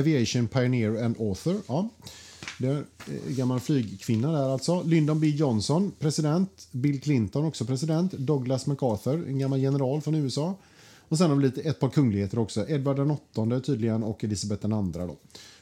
aviation 0.00 0.48
pioneer 0.48 1.04
and 1.04 1.16
author. 1.20 1.56
Ja. 1.66 1.88
Det 2.60 2.68
är 2.68 2.84
en 3.26 3.34
gammal 3.36 3.60
flygkvinna 3.60 4.32
där 4.32 4.52
alltså. 4.52 4.82
Lyndon 4.82 5.20
B 5.20 5.26
Johnson, 5.26 5.92
president. 5.98 6.68
Bill 6.70 7.00
Clinton, 7.00 7.44
också 7.44 7.64
president. 7.64 8.12
Douglas 8.12 8.66
MacArthur, 8.66 9.28
en 9.28 9.38
gammal 9.38 9.58
general 9.58 10.00
från 10.00 10.14
USA. 10.14 10.54
Och 11.08 11.18
sen 11.18 11.30
har 11.30 11.36
vi 11.36 11.42
lite, 11.42 11.60
ett 11.60 11.80
par 11.80 11.88
kungligheter 11.88 12.38
också. 12.38 12.68
Edvard 12.68 12.96
den 12.96 13.10
åttonde 13.10 13.60
tydligen 13.60 14.02
och 14.02 14.24
Elisabeth 14.24 14.62
den 14.62 14.72
andra. 14.72 15.06
Då. 15.06 15.16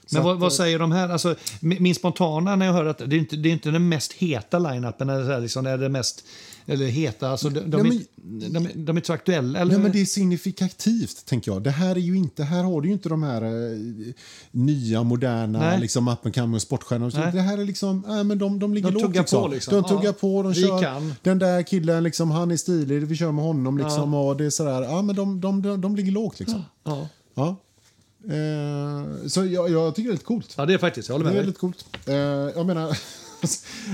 Så 0.06 0.16
Men 0.16 0.24
vad, 0.24 0.34
att, 0.34 0.40
vad 0.40 0.52
eh, 0.52 0.56
säger 0.56 0.78
de 0.78 0.92
här? 0.92 1.08
Alltså, 1.08 1.34
min 1.60 1.94
spontana 1.94 2.56
när 2.56 2.66
jag 2.66 2.72
hör 2.72 2.84
att 2.84 2.98
det 2.98 3.16
är 3.16 3.18
inte, 3.18 3.36
det 3.36 3.48
är 3.48 3.52
inte 3.52 3.70
den 3.70 3.88
mest 3.88 4.12
heta 4.12 4.58
line-upen. 4.58 5.10
Eller 5.10 5.40
liksom, 5.40 5.64
det 5.64 5.70
är 5.70 5.78
det 5.78 5.88
mest 5.88 6.24
eller 6.68 6.86
heta. 6.86 7.28
Alltså, 7.28 7.48
de, 7.50 7.60
de, 7.60 7.82
Nej, 7.82 8.06
är, 8.46 8.50
de, 8.50 8.66
är- 8.66 8.72
de 8.74 8.96
är 8.96 9.00
inte 9.00 9.06
så 9.06 9.12
aktuella. 9.12 9.58
Eller? 9.58 9.72
Nej, 9.72 9.82
men 9.82 9.92
det 9.92 10.00
är 10.00 10.04
signifikativt, 10.04 11.26
tänker 11.26 11.52
jag. 11.52 11.62
Det 11.62 11.70
här 11.70 11.90
är 11.96 12.00
ju 12.00 12.16
inte, 12.16 12.44
här 12.44 12.62
har 12.64 12.80
du 12.80 12.88
ju 12.88 12.92
inte 12.94 13.08
de 13.08 13.22
här 13.22 13.42
eh, 13.42 13.78
nya, 14.50 15.02
moderna, 15.02 15.58
Nej. 15.58 15.80
liksom 15.80 16.08
up 16.08 16.26
and 16.26 16.34
coming 16.34 16.60
sportstjärnor. 16.60 17.10
Så 17.10 17.18
Nej. 17.18 17.32
Det 17.32 17.40
här 17.40 17.58
är 17.58 17.64
liksom, 17.64 18.04
nej, 18.08 18.24
men 18.24 18.38
de, 18.38 18.58
de 18.58 18.74
ligger 18.74 18.90
De 18.90 19.02
lågt. 19.02 19.16
liksom. 19.16 19.42
på, 19.42 19.48
liksom. 19.48 19.74
De 19.74 19.84
Ja. 19.88 19.88
tuggar 19.96 20.12
på, 20.12 20.42
de 20.42 20.54
kör. 20.54 20.82
kan. 20.82 21.14
Den 21.22 21.38
där 21.38 21.62
killen, 21.62 22.02
liksom, 22.04 22.30
han 22.30 22.50
är 22.50 22.56
stilig, 22.56 23.00
vi 23.06 23.16
kör 23.16 23.32
med 23.32 23.44
honom. 23.44 23.78
Liksom, 23.78 24.14
och 24.14 24.36
det 24.36 24.44
är 24.44 24.50
sådär, 24.50 24.82
ja, 24.82 25.02
men 25.02 25.16
de, 25.16 25.40
de, 25.40 25.62
de, 25.62 25.80
de 25.80 25.96
ligger 25.96 26.12
lågt. 26.12 26.40
Liksom. 26.40 26.62
Ja. 26.84 27.08
Ja. 27.34 27.56
Eh, 28.24 29.26
så 29.26 29.44
jag, 29.46 29.70
jag 29.70 29.94
tycker 29.94 30.08
det 30.08 30.12
är 30.12 30.12
lite 30.12 30.24
coolt. 30.24 30.54
ja, 30.56 30.66
det 30.66 30.74
är 30.74 30.78
faktiskt. 30.78 31.08
Jag 31.08 31.14
håller 31.14 31.24
Det 31.26 31.30
med 31.30 31.38
är 31.38 31.42
dig. 31.42 31.46
lite 31.46 31.58
coolt. 31.60 31.84
Eh, 32.06 32.14
jag 32.58 32.66
menar, 32.66 32.98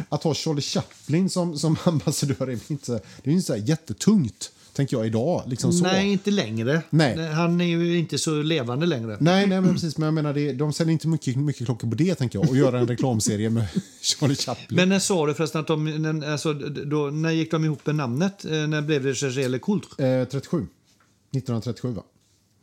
att 0.08 0.22
ha 0.22 0.34
Charlie 0.34 0.60
Chaplin 0.62 1.30
som, 1.30 1.58
som 1.58 1.76
ambassadör 1.84 2.46
är 2.46 2.58
inte, 2.68 2.92
det 3.22 3.30
är 3.30 3.34
inte 3.34 3.46
så 3.46 3.56
jättetungt, 3.56 4.50
tänker 4.72 4.96
jag 4.96 5.06
idag. 5.06 5.42
Liksom 5.46 5.72
så. 5.72 5.84
Nej, 5.84 6.12
inte 6.12 6.30
längre. 6.30 6.82
Nej. 6.90 7.32
Han 7.32 7.60
är 7.60 7.64
ju 7.64 7.98
inte 7.98 8.18
så 8.18 8.42
levande 8.42 8.86
längre. 8.86 9.16
Nej, 9.20 9.46
nej, 9.46 9.60
men 9.60 9.72
precis. 9.74 9.98
Men 9.98 10.04
jag 10.04 10.14
menar, 10.14 10.32
det, 10.34 10.52
de 10.52 10.72
säljer 10.72 10.92
inte 10.92 11.08
mycket, 11.08 11.36
mycket 11.36 11.66
klockor 11.66 11.88
på 11.88 11.94
det, 11.94 12.14
tänker 12.14 12.38
jag. 12.38 12.48
Och 12.50 12.56
göra 12.56 12.78
en 12.78 12.88
reklamserie 12.88 13.50
med 13.50 13.66
Charlie 14.02 14.34
Chaplin. 14.36 14.76
Men 14.76 14.88
när 14.88 14.98
sa 14.98 15.26
du 15.26 15.34
förresten 15.34 15.60
att 15.60 15.66
de... 15.66 15.84
När, 16.02 16.32
alltså, 16.32 16.52
då, 16.52 17.10
när 17.10 17.30
gick 17.30 17.50
de 17.50 17.64
ihop 17.64 17.86
med 17.86 17.94
namnet? 17.94 18.44
Eh, 18.44 18.50
När 18.50 18.82
blev 18.82 19.02
det 19.04 19.14
Cherché 19.14 19.48
Le 19.48 19.58
Coultre? 19.58 20.20
Eh, 20.20 20.28
37. 20.28 20.56
1937, 20.58 21.92
va? 21.92 22.02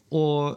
Och 0.10 0.56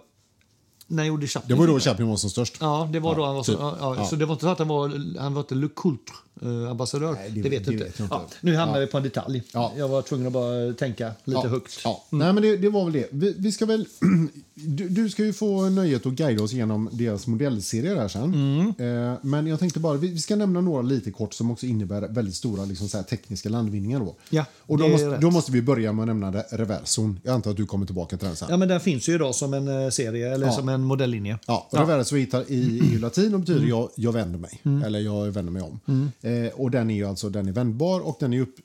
när 0.86 1.04
gjorde 1.04 1.26
Chaplin 1.26 1.48
Det 1.58 1.66
var 1.66 1.72
då? 1.72 1.80
Chaplin 1.80 2.08
var 2.08 2.16
som 2.16 2.30
störst. 2.30 2.56
Ja, 2.60 2.88
det 2.92 3.00
var 3.00 3.14
då 3.16 3.24
han 3.26 3.34
var 3.34 3.42
så, 3.42 3.52
typ. 3.52 3.60
ja, 3.60 3.94
Ja. 3.96 4.04
Så 4.04 4.16
det 4.16 4.26
var 4.26 4.32
inte 4.32 4.44
så 4.44 4.50
att 4.50 4.58
han 4.58 4.68
var, 4.68 5.18
han 5.20 5.34
var 5.34 5.40
inte 5.40 5.54
Le 5.54 5.68
Coultre 5.76 6.14
eh, 6.42 6.70
ambassadör? 6.70 7.12
Nej, 7.12 7.30
det- 7.30 7.42
det, 7.42 7.48
vet 7.48 7.64
det 7.64 7.70
du 7.70 7.72
inte. 7.72 7.84
vet. 8.02 8.10
Ja, 8.10 8.26
nu 8.40 8.56
hamnar 8.56 8.74
Ja. 8.76 8.80
vi 8.80 8.86
på 8.86 8.96
en 8.96 9.02
detalj. 9.02 9.42
Ja. 9.52 9.72
Jag 9.76 9.88
var 9.88 10.02
tvungen 10.02 10.26
att 10.26 10.32
bara 10.32 10.72
tänka 10.72 11.12
lite 11.24 11.40
ja, 11.44 11.48
högt. 11.48 11.80
Ja. 11.84 12.04
Nej, 12.10 12.32
men 12.32 12.42
det, 12.42 12.56
det 12.56 12.68
var 12.68 12.84
väl 12.84 12.92
det. 12.92 13.06
Vi, 13.10 13.34
vi 13.38 13.52
ska 13.52 13.66
väl... 13.66 13.86
du, 14.54 14.88
du 14.88 15.08
ska 15.10 15.24
ju 15.24 15.32
få 15.32 15.68
nöjet 15.68 16.06
att 16.06 16.12
guida 16.12 16.42
oss 16.42 16.52
genom 16.52 16.88
deras 16.92 17.26
modellserier 17.26 17.96
här 17.96 18.08
sen. 18.08 18.34
Mm. 18.34 18.68
Eh, 19.12 19.18
men 19.22 19.46
jag 19.46 19.58
tänkte 19.58 19.80
bara, 19.80 19.96
vi, 19.96 20.08
vi 20.08 20.18
ska 20.18 20.36
nämna 20.36 20.60
några 20.60 20.82
lite 20.82 21.10
kort 21.10 21.34
som 21.34 21.50
också 21.50 21.66
innebär 21.66 22.08
väldigt 22.08 22.34
stora 22.34 22.64
liksom, 22.64 22.88
så 22.88 22.96
här, 22.96 23.04
tekniska 23.04 23.48
landvinningar. 23.48 24.00
Då. 24.00 24.14
Ja, 24.30 24.44
Och 24.60 24.78
då 24.78 24.88
måste, 24.88 25.16
då 25.16 25.30
måste 25.30 25.52
vi 25.52 25.62
börja 25.62 25.92
med 25.92 26.02
att 26.02 26.06
nämna 26.06 26.42
reverson. 26.50 27.20
Jag 27.22 27.34
antar 27.34 27.50
att 27.50 27.56
du 27.56 27.66
kommer 27.66 27.86
tillbaka 27.86 28.16
till 28.16 28.26
den 28.26 28.36
sen. 28.36 28.48
Ja, 28.50 28.56
men 28.56 28.68
den 28.68 28.80
finns 28.80 29.08
ju 29.08 29.14
idag 29.14 29.34
som 29.34 29.54
en 29.54 29.84
eh, 29.84 29.90
serie, 29.90 30.34
eller 30.34 30.50
som 30.50 30.68
en 30.68 30.84
modellinje. 30.84 31.38
Ja, 31.46 31.68
reverso 31.72 32.16
i, 32.16 32.28
i, 32.48 32.54
i 32.94 32.98
latin 32.98 33.34
och 33.34 33.40
betyder 33.40 33.58
Mm. 33.58 33.70
jag, 33.70 33.88
jag 33.96 34.12
vänder 34.12 34.38
mig. 34.38 34.60
Eller 34.86 35.00
jag 35.00 35.24
vänder 35.30 35.52
mig 35.52 35.62
om. 35.62 35.80
Eh, 36.24 36.52
och 36.54 36.70
den 36.70 36.90
är 36.90 36.94
ju 36.94 37.04
alltså 37.04 37.30
den 37.30 37.48
är 37.48 37.52
vändbar 37.52 38.00
och 38.00 38.16
den 38.20 38.32
är 38.32 38.40
upp, 38.40 38.56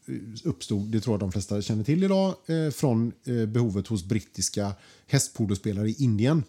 uppstod, 0.44 0.88
det 0.88 1.02
tror 1.02 1.14
jag 1.14 1.20
de 1.20 1.32
flesta 1.32 1.62
känner 1.62 1.84
till 1.84 2.04
idag, 2.04 2.34
eh, 2.48 2.72
från 2.72 3.12
eh, 3.26 3.46
behovet 3.46 3.88
hos 3.88 4.04
brittiska 4.04 4.72
hästpolospelare 5.08 5.90
i 5.90 5.96
Indien. 6.00 6.44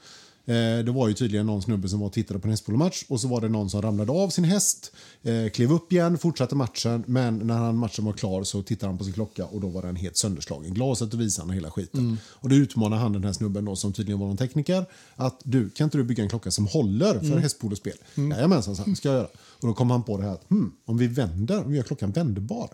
Eh, 0.50 0.84
det 0.84 0.92
var 0.92 1.08
ju 1.08 1.14
tydligen 1.14 1.46
någon 1.46 1.62
snubbe 1.62 1.88
som 1.88 2.00
var 2.00 2.06
och 2.06 2.12
tittade 2.12 2.40
på 2.40 2.46
en 2.46 2.50
hästpolomatch 2.50 3.04
och 3.08 3.20
så 3.20 3.28
var 3.28 3.40
det 3.40 3.48
någon 3.48 3.70
som 3.70 3.82
ramlade 3.82 4.12
av 4.12 4.28
sin 4.28 4.44
häst, 4.44 4.92
eh, 5.22 5.50
klev 5.50 5.72
upp 5.72 5.92
igen, 5.92 6.18
fortsatte 6.18 6.54
matchen, 6.54 7.04
men 7.06 7.38
när 7.38 7.58
han, 7.58 7.76
matchen 7.76 8.04
var 8.04 8.12
klar 8.12 8.44
så 8.44 8.62
tittade 8.62 8.90
han 8.90 8.98
på 8.98 9.04
sin 9.04 9.12
klocka 9.12 9.44
och 9.44 9.60
då 9.60 9.68
var 9.68 9.82
den 9.82 9.96
helt 9.96 10.16
sönderslagen. 10.16 10.74
Glaset 10.74 11.14
och 11.14 11.20
visan 11.20 11.48
och 11.48 11.54
hela 11.54 11.70
skiten. 11.70 12.18
Och 12.26 12.48
då 12.48 12.54
utmanade 12.54 13.02
han 13.02 13.12
den 13.12 13.24
här 13.24 13.32
snubben 13.32 13.64
då, 13.64 13.76
som 13.76 13.92
tydligen 13.92 14.20
var 14.20 14.26
någon 14.26 14.36
tekniker 14.36 14.84
att 15.16 15.40
du, 15.44 15.70
kan 15.70 15.84
inte 15.84 15.98
du 15.98 16.04
bygga 16.04 16.22
en 16.22 16.28
klocka 16.28 16.50
som 16.50 16.66
håller 16.66 17.18
för 17.18 17.26
mm. 17.26 17.42
hästpolospel? 17.42 17.96
Mm. 18.14 18.30
Jajamensan, 18.30 18.96
ska 18.96 19.08
jag 19.08 19.16
göra. 19.16 19.28
Och 19.60 19.68
då 19.68 19.74
kom 19.74 19.90
han 19.90 20.02
på 20.02 20.16
det 20.16 20.22
här 20.22 20.32
att 20.32 20.50
hmm, 20.50 20.72
om 20.84 20.98
vi 20.98 21.06
vänder, 21.06 21.64
om 21.64 21.70
vi 21.70 21.76
gör 21.76 21.84
klockan 21.84 22.10
vändbar 22.10 22.70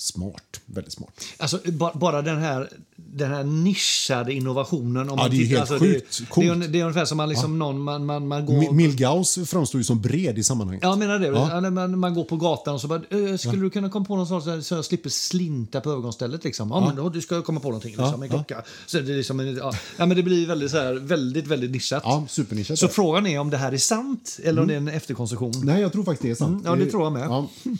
Smart. 0.00 0.60
Väldigt 0.66 0.92
smart. 0.92 1.24
Alltså, 1.36 1.60
bara 1.94 2.22
den 2.22 2.38
här, 2.38 2.68
den 2.96 3.30
här 3.30 3.44
nischade 3.44 4.32
innovationen. 4.32 5.02
Om 5.02 5.08
ja, 5.08 5.14
man 5.16 5.30
det 5.30 5.36
är 5.36 5.38
tittar, 5.38 5.56
helt 5.56 5.70
alltså, 5.70 5.86
sjukt. 5.86 6.18
Det, 6.34 6.40
det, 6.40 6.48
är, 6.48 6.68
det 6.68 6.80
är 6.80 6.82
ungefär 6.82 7.04
som 7.04 7.16
man, 7.16 7.28
liksom, 7.28 7.52
ja. 7.52 7.58
någon, 7.58 7.80
man, 7.80 8.06
man, 8.06 8.28
man 8.28 8.46
går... 8.46 8.72
Milgauss 8.72 9.38
framstår 9.46 9.78
ju 9.78 9.84
som 9.84 10.00
bred 10.00 10.38
i 10.38 10.44
sammanhanget. 10.44 10.82
Ja, 10.82 10.96
menar 10.96 11.18
det. 11.18 11.26
Ja. 11.26 11.70
Man, 11.70 11.98
man 11.98 12.14
går 12.14 12.24
på 12.24 12.36
gatan 12.36 12.74
och 12.74 12.80
så 12.80 12.88
bara, 12.88 13.00
skulle 13.38 13.38
ja. 13.42 13.52
du 13.52 13.70
kunna 13.70 13.90
komma 13.90 14.04
på 14.04 14.16
något 14.16 14.28
sånt 14.28 14.64
så 14.66 14.74
jag 14.74 14.84
slipper 14.84 15.10
slinta 15.10 15.80
på 15.80 15.90
övergångsstället? 15.90 16.44
Liksom? 16.44 16.70
Ja, 16.70 16.86
men 16.86 16.96
då, 16.96 17.08
du 17.08 17.20
ska 17.20 17.42
komma 17.42 17.60
på 17.60 17.68
någonting, 17.68 17.96
liksom, 17.96 18.22
en 18.22 18.28
klocka. 18.28 18.62
Så 18.86 19.00
det, 19.00 19.16
liksom, 19.16 19.40
ja. 19.40 19.72
ja. 19.96 20.06
men 20.06 20.16
det 20.16 20.22
blir 20.22 20.46
väldigt, 20.46 20.70
så 20.70 20.76
här, 20.76 20.94
väldigt, 20.94 21.46
väldigt 21.46 21.70
nischat. 21.70 22.02
Ja, 22.04 22.24
supernischat. 22.28 22.78
Så 22.78 22.88
frågan 22.88 23.26
är 23.26 23.38
om 23.38 23.50
det 23.50 23.56
här 23.56 23.72
är 23.72 23.78
sant 23.78 24.38
eller 24.42 24.50
mm. 24.50 24.62
om 24.62 24.68
det 24.68 24.74
är 24.74 24.78
en 24.78 24.88
efterkonstruktion. 24.88 25.52
Nej, 25.62 25.80
jag 25.80 25.92
tror 25.92 26.04
faktiskt 26.04 26.22
det 26.22 26.30
är 26.30 26.34
sant. 26.34 26.66
Mm, 26.66 26.78
ja, 26.78 26.84
det 26.84 26.90
tror 26.90 27.02
jag 27.02 27.12
med. 27.12 27.46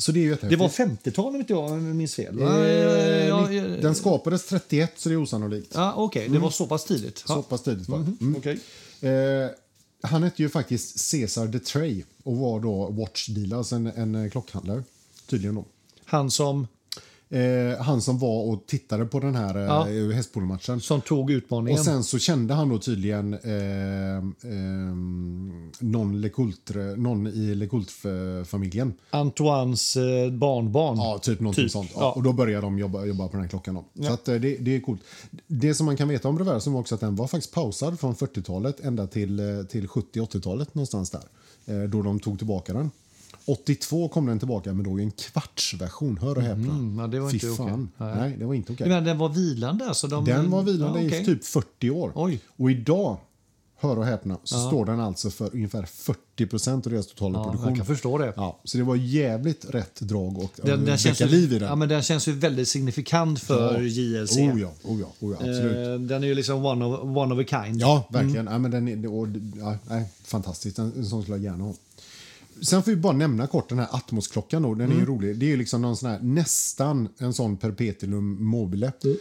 Så 0.00 0.12
det, 0.12 0.28
är 0.28 0.48
det 0.48 0.56
var 0.56 0.68
50-tal 0.68 1.34
om 1.34 1.40
inte 1.40 1.52
jag 1.52 1.82
minns 1.82 2.14
fel. 2.14 2.38
Eh, 2.38 3.80
den 3.82 3.94
skapades 3.94 4.46
31 4.46 4.92
så 4.96 5.08
det 5.08 5.14
är 5.14 5.22
osannolikt. 5.22 5.72
Ja, 5.74 5.92
Okej, 5.92 6.04
okay. 6.04 6.22
det 6.22 6.28
mm. 6.28 6.42
var 6.42 6.50
så 6.50 6.66
pass 6.66 6.84
tidigt. 6.84 7.18
Så 7.26 7.42
pass 7.42 7.62
tidigt 7.62 7.88
var 7.88 7.98
mm. 7.98 8.16
mm. 8.20 8.36
Okay. 8.36 8.58
Eh, 9.00 9.50
han 10.02 10.22
hette 10.22 10.42
ju 10.42 10.48
faktiskt 10.48 10.98
Cesar 10.98 11.46
de 11.46 11.58
Trey 11.58 12.02
och 12.22 12.36
var 12.36 12.60
då 12.60 12.86
watchdealer, 12.90 13.56
alltså 13.56 13.76
en, 13.76 13.86
en 13.86 14.30
klockhandlare. 14.30 14.84
Tydligen 15.26 15.54
då. 15.54 15.64
Han 16.04 16.30
som? 16.30 16.66
Eh, 17.32 17.82
han 17.82 18.02
som 18.02 18.18
var 18.18 18.42
och 18.42 18.66
tittade 18.66 19.06
på 19.06 19.20
den 19.20 19.34
här 19.34 19.58
ja. 19.58 19.88
eh, 19.88 20.08
hästpolomatchen. 20.08 20.80
Som 20.80 21.00
tog 21.00 21.30
utmaningen. 21.30 21.78
Och 21.78 21.84
sen 21.84 22.04
så 22.04 22.18
kände 22.18 22.54
han 22.54 22.68
då 22.68 22.78
tydligen 22.78 23.34
eh, 23.34 24.16
eh, 24.16 24.94
någon, 25.80 26.20
Lecoultre, 26.20 26.96
någon 26.96 27.26
i 27.26 27.54
Lecoultre-familjen. 27.54 28.92
Antoines 29.10 29.96
eh, 29.96 30.30
barnbarn. 30.32 30.96
Ja, 30.96 31.18
typ 31.18 31.40
någonting 31.40 31.64
typ. 31.64 31.72
sånt. 31.72 31.90
Ja. 31.94 32.12
Och 32.12 32.22
då 32.22 32.32
började 32.32 32.66
de 32.66 32.78
jobba, 32.78 33.04
jobba 33.04 33.28
på 33.28 33.32
den 33.32 33.40
här 33.40 33.48
klockan. 33.48 33.74
Då. 33.74 34.04
Så 34.04 34.12
att, 34.12 34.28
eh, 34.28 34.34
det, 34.34 34.56
det 34.56 34.76
är 34.76 34.80
coolt. 34.80 35.00
Det 35.46 35.74
som 35.74 35.86
man 35.86 35.96
kan 35.96 36.08
veta 36.08 36.28
om 36.28 36.38
reversen 36.38 36.72
var 36.72 36.80
också 36.80 36.94
att 36.94 37.00
den 37.00 37.16
var 37.16 37.26
faktiskt 37.26 37.54
pausad 37.54 38.00
från 38.00 38.14
40-talet 38.14 38.80
ända 38.80 39.06
till, 39.06 39.66
till 39.70 39.86
70-80-talet 39.86 40.74
någonstans 40.74 41.10
där. 41.10 41.22
Då 41.86 42.02
de 42.02 42.20
tog 42.20 42.38
tillbaka 42.38 42.72
den. 42.72 42.90
82 43.50 44.08
kom 44.08 44.26
den 44.26 44.38
tillbaka, 44.38 44.72
men 44.72 44.84
då 44.84 45.00
i 45.00 45.02
en 45.02 45.10
kvartsversion. 45.10 46.18
Hör 46.18 46.36
och 46.36 46.42
häpna. 46.42 46.72
Mm, 46.72 46.98
ja, 46.98 47.06
det 47.06 47.20
var 47.20 47.30
Fy 47.30 47.36
inte 47.36 47.56
fan. 47.56 47.88
Okay. 47.98 48.14
Nej. 48.14 48.36
det 48.38 48.44
var 48.44 48.54
inte 48.54 48.72
okej. 48.72 48.84
Okay. 48.84 48.94
Men 48.94 49.04
den 49.04 49.18
var 49.18 49.28
vilande? 49.28 49.88
Alltså 49.88 50.06
de... 50.06 50.24
Den 50.24 50.50
var 50.50 50.62
vilande 50.62 51.00
ja, 51.00 51.06
okay. 51.06 51.20
i 51.20 51.24
typ 51.24 51.44
40 51.44 51.90
år. 51.90 52.12
Oj. 52.14 52.40
Och 52.56 52.70
idag, 52.70 53.18
hör 53.80 53.98
och 53.98 54.04
häpna, 54.04 54.38
så 54.44 54.56
ja. 54.56 54.66
står 54.66 54.84
den 54.84 55.00
alltså 55.00 55.30
för 55.30 55.54
ungefär 55.54 55.82
40 55.82 56.46
procent 56.46 56.86
av 56.86 56.92
deras 56.92 57.06
totala 57.06 57.38
ja, 57.38 57.44
produktion. 57.44 57.68
Jag 57.68 57.76
kan 57.76 57.86
förstå 57.86 58.18
det. 58.18 58.32
Ja, 58.36 58.60
så 58.64 58.78
det 58.78 58.84
var 58.84 58.96
jävligt 58.96 59.64
rätt 59.74 60.00
drag 60.00 60.38
och 60.38 60.52
den, 60.56 60.84
den 60.84 60.98
känns 60.98 61.20
ju, 61.20 61.26
liv 61.26 61.52
i 61.52 61.58
den. 61.58 61.68
Ja, 61.68 61.76
men 61.76 61.88
den 61.88 62.02
känns 62.02 62.28
ju 62.28 62.32
väldigt 62.32 62.68
signifikant 62.68 63.40
för 63.40 63.80
ja. 63.80 63.82
JLC. 63.82 64.36
Oh 64.36 64.60
ja, 64.60 64.72
oh 64.82 65.00
ja, 65.00 65.06
oh 65.20 65.30
ja 65.30 65.36
absolut. 65.36 65.88
Eh, 65.88 65.94
den 65.94 66.22
är 66.22 66.26
ju 66.26 66.34
liksom 66.34 66.64
one 66.64 66.84
of, 66.84 67.16
one 67.16 67.34
of 67.34 67.40
a 67.40 67.64
kind. 67.64 67.80
Ja, 67.80 68.08
verkligen. 68.10 68.48
Mm. 68.48 68.52
Ja, 68.52 68.58
men 68.58 68.70
den 68.70 68.88
är, 68.88 69.14
och, 69.14 69.28
ja, 69.58 69.76
nej, 69.88 70.08
fantastisk. 70.24 70.78
En, 70.78 70.92
en 70.96 71.06
sån 71.06 71.22
skulle 71.22 71.36
jag 71.36 71.44
gärna 71.44 71.64
ha. 71.64 71.74
Sen 72.62 72.82
får 72.82 72.90
vi 72.90 72.96
bara 72.96 73.12
nämna 73.12 73.46
kort 73.46 73.68
den 73.68 73.78
här 73.78 73.88
Atmos-klockan. 73.90 74.62
Den 74.62 74.80
mm. 74.80 75.02
är 75.02 75.06
rolig. 75.06 75.38
Det 75.38 75.52
är 75.52 75.56
liksom 75.56 75.82
någon 75.82 75.96
sån 75.96 76.10
här, 76.10 76.20
nästan 76.20 77.08
en 77.18 77.34
sån 77.34 77.56
perpetuum 77.56 78.44
mobile. 78.44 78.92
Mm. 79.04 79.16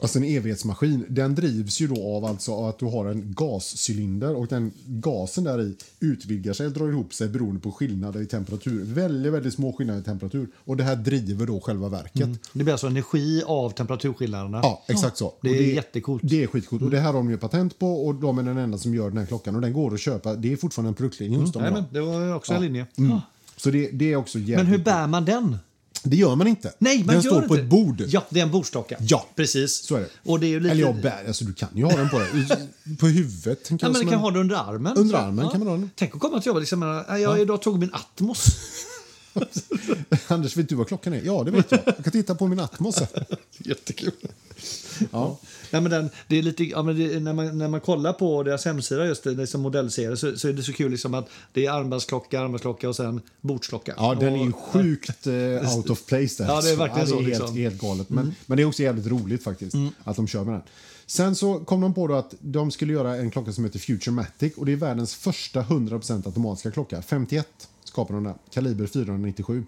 Alltså 0.00 0.18
en 0.18 0.24
evighetsmaskin. 0.24 1.04
Den 1.08 1.34
drivs 1.34 1.80
ju 1.80 1.86
då 1.86 2.16
av 2.16 2.24
alltså 2.24 2.64
att 2.64 2.78
du 2.78 2.84
har 2.84 3.06
en 3.06 3.34
gascylinder 3.34 4.34
och 4.34 4.46
den 4.46 4.72
gasen 4.86 5.44
där 5.44 5.60
i 5.60 5.76
utvidgar 6.00 6.52
sig 6.52 6.66
och 6.66 6.72
drar 6.72 6.88
ihop 6.88 7.14
sig 7.14 7.28
beroende 7.28 7.60
på 7.60 7.72
skillnader 7.72 8.20
i 8.20 8.26
temperatur. 8.26 8.84
Väldigt, 8.84 9.32
väldigt 9.32 9.54
små 9.54 9.72
skillnader 9.72 10.00
i 10.00 10.04
temperatur. 10.04 10.48
Och 10.56 10.76
det 10.76 10.84
här 10.84 10.96
driver 10.96 11.46
då 11.46 11.60
själva 11.60 11.88
verket. 11.88 12.22
Mm. 12.22 12.38
Det 12.52 12.64
blir 12.64 12.72
alltså 12.72 12.86
energi 12.86 13.42
av 13.46 13.70
temperaturskillnaderna? 13.70 14.60
Ja, 14.62 14.84
exakt 14.88 15.16
så. 15.16 15.34
Det 15.40 15.48
är, 15.48 15.58
det, 15.58 15.72
jättecoolt. 15.72 16.22
Det 16.24 16.42
är 16.42 16.46
skitcoolt. 16.46 16.80
Mm. 16.80 16.86
Och 16.86 16.90
det 16.90 17.00
här 17.00 17.06
har 17.06 17.14
de 17.14 17.30
ju 17.30 17.38
patent 17.38 17.78
på 17.78 18.06
och 18.06 18.14
de 18.14 18.38
är 18.38 18.42
den 18.42 18.58
enda 18.58 18.78
som 18.78 18.94
gör 18.94 19.08
den 19.08 19.18
här 19.18 19.26
klockan. 19.26 19.54
Och 19.54 19.60
den 19.60 19.72
går 19.72 19.94
att 19.94 20.00
köpa. 20.00 20.34
Det 20.34 20.52
är 20.52 20.56
fortfarande 20.56 20.88
en 20.88 20.94
produktlinje 20.94 21.38
hos 21.38 21.54
mm. 21.56 21.64
dem. 21.64 21.72
Nej, 21.72 21.82
men 21.82 21.94
det 21.94 22.00
var 22.00 22.34
också 22.34 22.52
en 22.52 22.62
linje. 22.62 22.86
Mm. 22.98 23.18
Så 23.56 23.70
det, 23.70 23.90
det, 23.90 24.12
är 24.12 24.16
också 24.16 24.38
jävligt 24.38 24.56
Men 24.56 24.66
hur 24.66 24.78
bär 24.78 25.06
man 25.06 25.24
den? 25.24 25.56
Det 26.02 26.16
gör 26.16 26.34
man 26.34 26.46
inte. 26.46 26.72
Nej, 26.78 27.04
man 27.04 27.14
den 27.14 27.22
står 27.22 27.36
inte. 27.36 27.48
på 27.48 27.54
ett 27.54 27.64
bord. 27.64 28.02
Ja, 28.08 28.24
det 28.30 28.40
är 28.40 28.44
en 28.44 28.50
bordsdocka. 28.50 28.96
Ja, 29.00 29.26
precis. 29.36 29.86
Så 29.86 29.96
är 29.96 30.00
det. 30.00 30.08
Och 30.22 30.40
det 30.40 30.46
är 30.46 30.60
lite... 30.60 30.72
Eller 30.72 30.82
jag 30.82 31.00
bär, 31.00 31.24
alltså 31.26 31.44
du 31.44 31.52
kan 31.52 31.68
ju 31.74 31.84
ha 31.84 31.96
den 31.96 32.08
på 32.08 32.18
dig. 32.18 32.28
På 32.98 33.06
huvudet. 33.06 33.70
Ja, 33.70 33.76
men 33.80 33.92
du 33.92 34.10
kan 34.10 34.20
ha 34.20 34.30
den 34.30 34.40
under 34.40 34.56
armen. 34.56 34.96
Under 34.96 35.16
armen 35.16 35.44
ja. 35.44 35.50
kan 35.50 35.60
man 35.60 35.68
ha 35.68 35.76
den. 35.76 35.90
Tänk 35.94 36.14
att 36.14 36.20
komma 36.20 36.40
till 36.40 36.46
jobbet 36.46 36.60
liksom, 36.60 36.82
jag 36.82 37.20
ja. 37.20 37.38
idag 37.38 37.62
tog 37.62 37.78
min 37.78 37.94
Atmos. 37.94 38.46
Anders, 40.28 40.56
vet 40.56 40.68
du 40.68 40.74
vad 40.74 40.88
klockan 40.88 41.12
är? 41.12 41.22
Ja, 41.24 41.44
det 41.44 41.50
vet 41.50 41.70
jag. 41.72 41.80
Jag 41.86 42.04
kan 42.04 42.12
titta 42.12 42.34
på 42.34 42.46
min 42.46 42.60
Atmos. 42.60 42.98
Jättekul. 43.58 44.12
Ja. 45.10 45.38
Ja, 45.70 45.80
men 45.80 45.90
den, 45.90 46.10
det 46.28 46.38
är 46.38 46.42
lite, 46.42 46.64
ja, 46.64 46.82
men 46.82 46.98
det, 46.98 47.20
när, 47.20 47.32
man, 47.32 47.58
när 47.58 47.68
man 47.68 47.80
kollar 47.80 48.12
på 48.12 48.42
deras 48.42 48.64
hemsida, 48.64 49.06
just 49.06 49.24
det, 49.24 49.30
liksom 49.30 49.60
modellserie, 49.60 50.16
så, 50.16 50.36
så 50.36 50.48
är 50.48 50.52
det 50.52 50.62
så 50.62 50.72
kul 50.72 50.90
liksom 50.90 51.14
att 51.14 51.28
det 51.52 51.66
är 51.66 51.70
armbandsklocka, 51.70 52.40
armbandsklocka 52.40 52.88
och 52.88 52.96
sen 52.96 53.20
bordsklocka. 53.40 53.94
Ja, 53.96 54.14
den 54.14 54.34
är 54.34 54.44
ju 54.44 54.52
sjukt 54.52 55.26
uh, 55.26 55.76
out 55.76 55.90
of 55.90 56.06
place 56.06 56.42
där. 56.42 56.48
Ja, 56.48 56.60
det 56.60 56.70
är 56.70 56.76
verkligen 56.76 57.08
ja, 57.08 57.16
det 57.16 57.20
är 57.20 57.20
så. 57.20 57.20
Liksom. 57.20 57.46
Helt, 57.46 57.58
helt 57.58 57.82
galet. 57.82 58.10
Men, 58.10 58.24
mm. 58.24 58.34
men 58.46 58.56
det 58.56 58.62
är 58.62 58.66
också 58.66 58.82
jävligt 58.82 59.06
roligt 59.06 59.44
faktiskt 59.44 59.74
mm. 59.74 59.90
att 60.04 60.16
de 60.16 60.26
kör 60.26 60.44
med 60.44 60.54
den. 60.54 60.62
Sen 61.06 61.36
så 61.36 61.58
kom 61.58 61.80
de 61.80 61.94
på 61.94 62.06
då 62.06 62.14
att 62.14 62.34
de 62.40 62.70
skulle 62.70 62.92
göra 62.92 63.16
en 63.16 63.30
klocka 63.30 63.52
som 63.52 63.64
heter 63.64 63.78
Futurematic 63.78 64.54
och 64.56 64.66
det 64.66 64.72
är 64.72 64.76
världens 64.76 65.14
första 65.14 65.62
100% 65.62 66.26
automatiska 66.26 66.70
klocka. 66.70 67.02
51 67.02 67.46
skapade 67.84 68.16
de 68.16 68.24
den, 68.24 68.34
kaliber 68.50 68.86
497. 68.86 69.64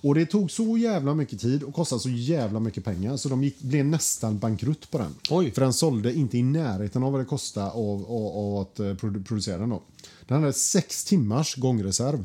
Och 0.00 0.14
det 0.14 0.26
tog 0.26 0.50
så 0.50 0.78
jävla 0.78 1.14
mycket 1.14 1.40
tid 1.40 1.62
och 1.62 1.74
kostade 1.74 2.00
så 2.00 2.08
jävla 2.08 2.60
mycket 2.60 2.84
pengar 2.84 3.16
så 3.16 3.28
de 3.28 3.44
gick, 3.44 3.60
blev 3.60 3.84
nästan 3.84 4.38
bankrutt 4.38 4.90
på 4.90 4.98
den. 4.98 5.14
Oj. 5.30 5.50
För 5.50 5.60
den 5.60 5.72
sålde 5.72 6.14
inte 6.14 6.38
i 6.38 6.42
närheten 6.42 7.02
av 7.02 7.12
vad 7.12 7.20
det 7.20 7.24
kostade 7.24 7.70
av, 7.70 8.06
av, 8.08 8.26
av 8.36 8.56
att 8.56 8.80
uh, 8.80 9.22
producera 9.22 9.58
den. 9.58 9.68
Då. 9.68 9.82
Den 10.26 10.40
hade 10.40 10.52
sex 10.52 11.04
timmars 11.04 11.56
gångreserv. 11.56 12.24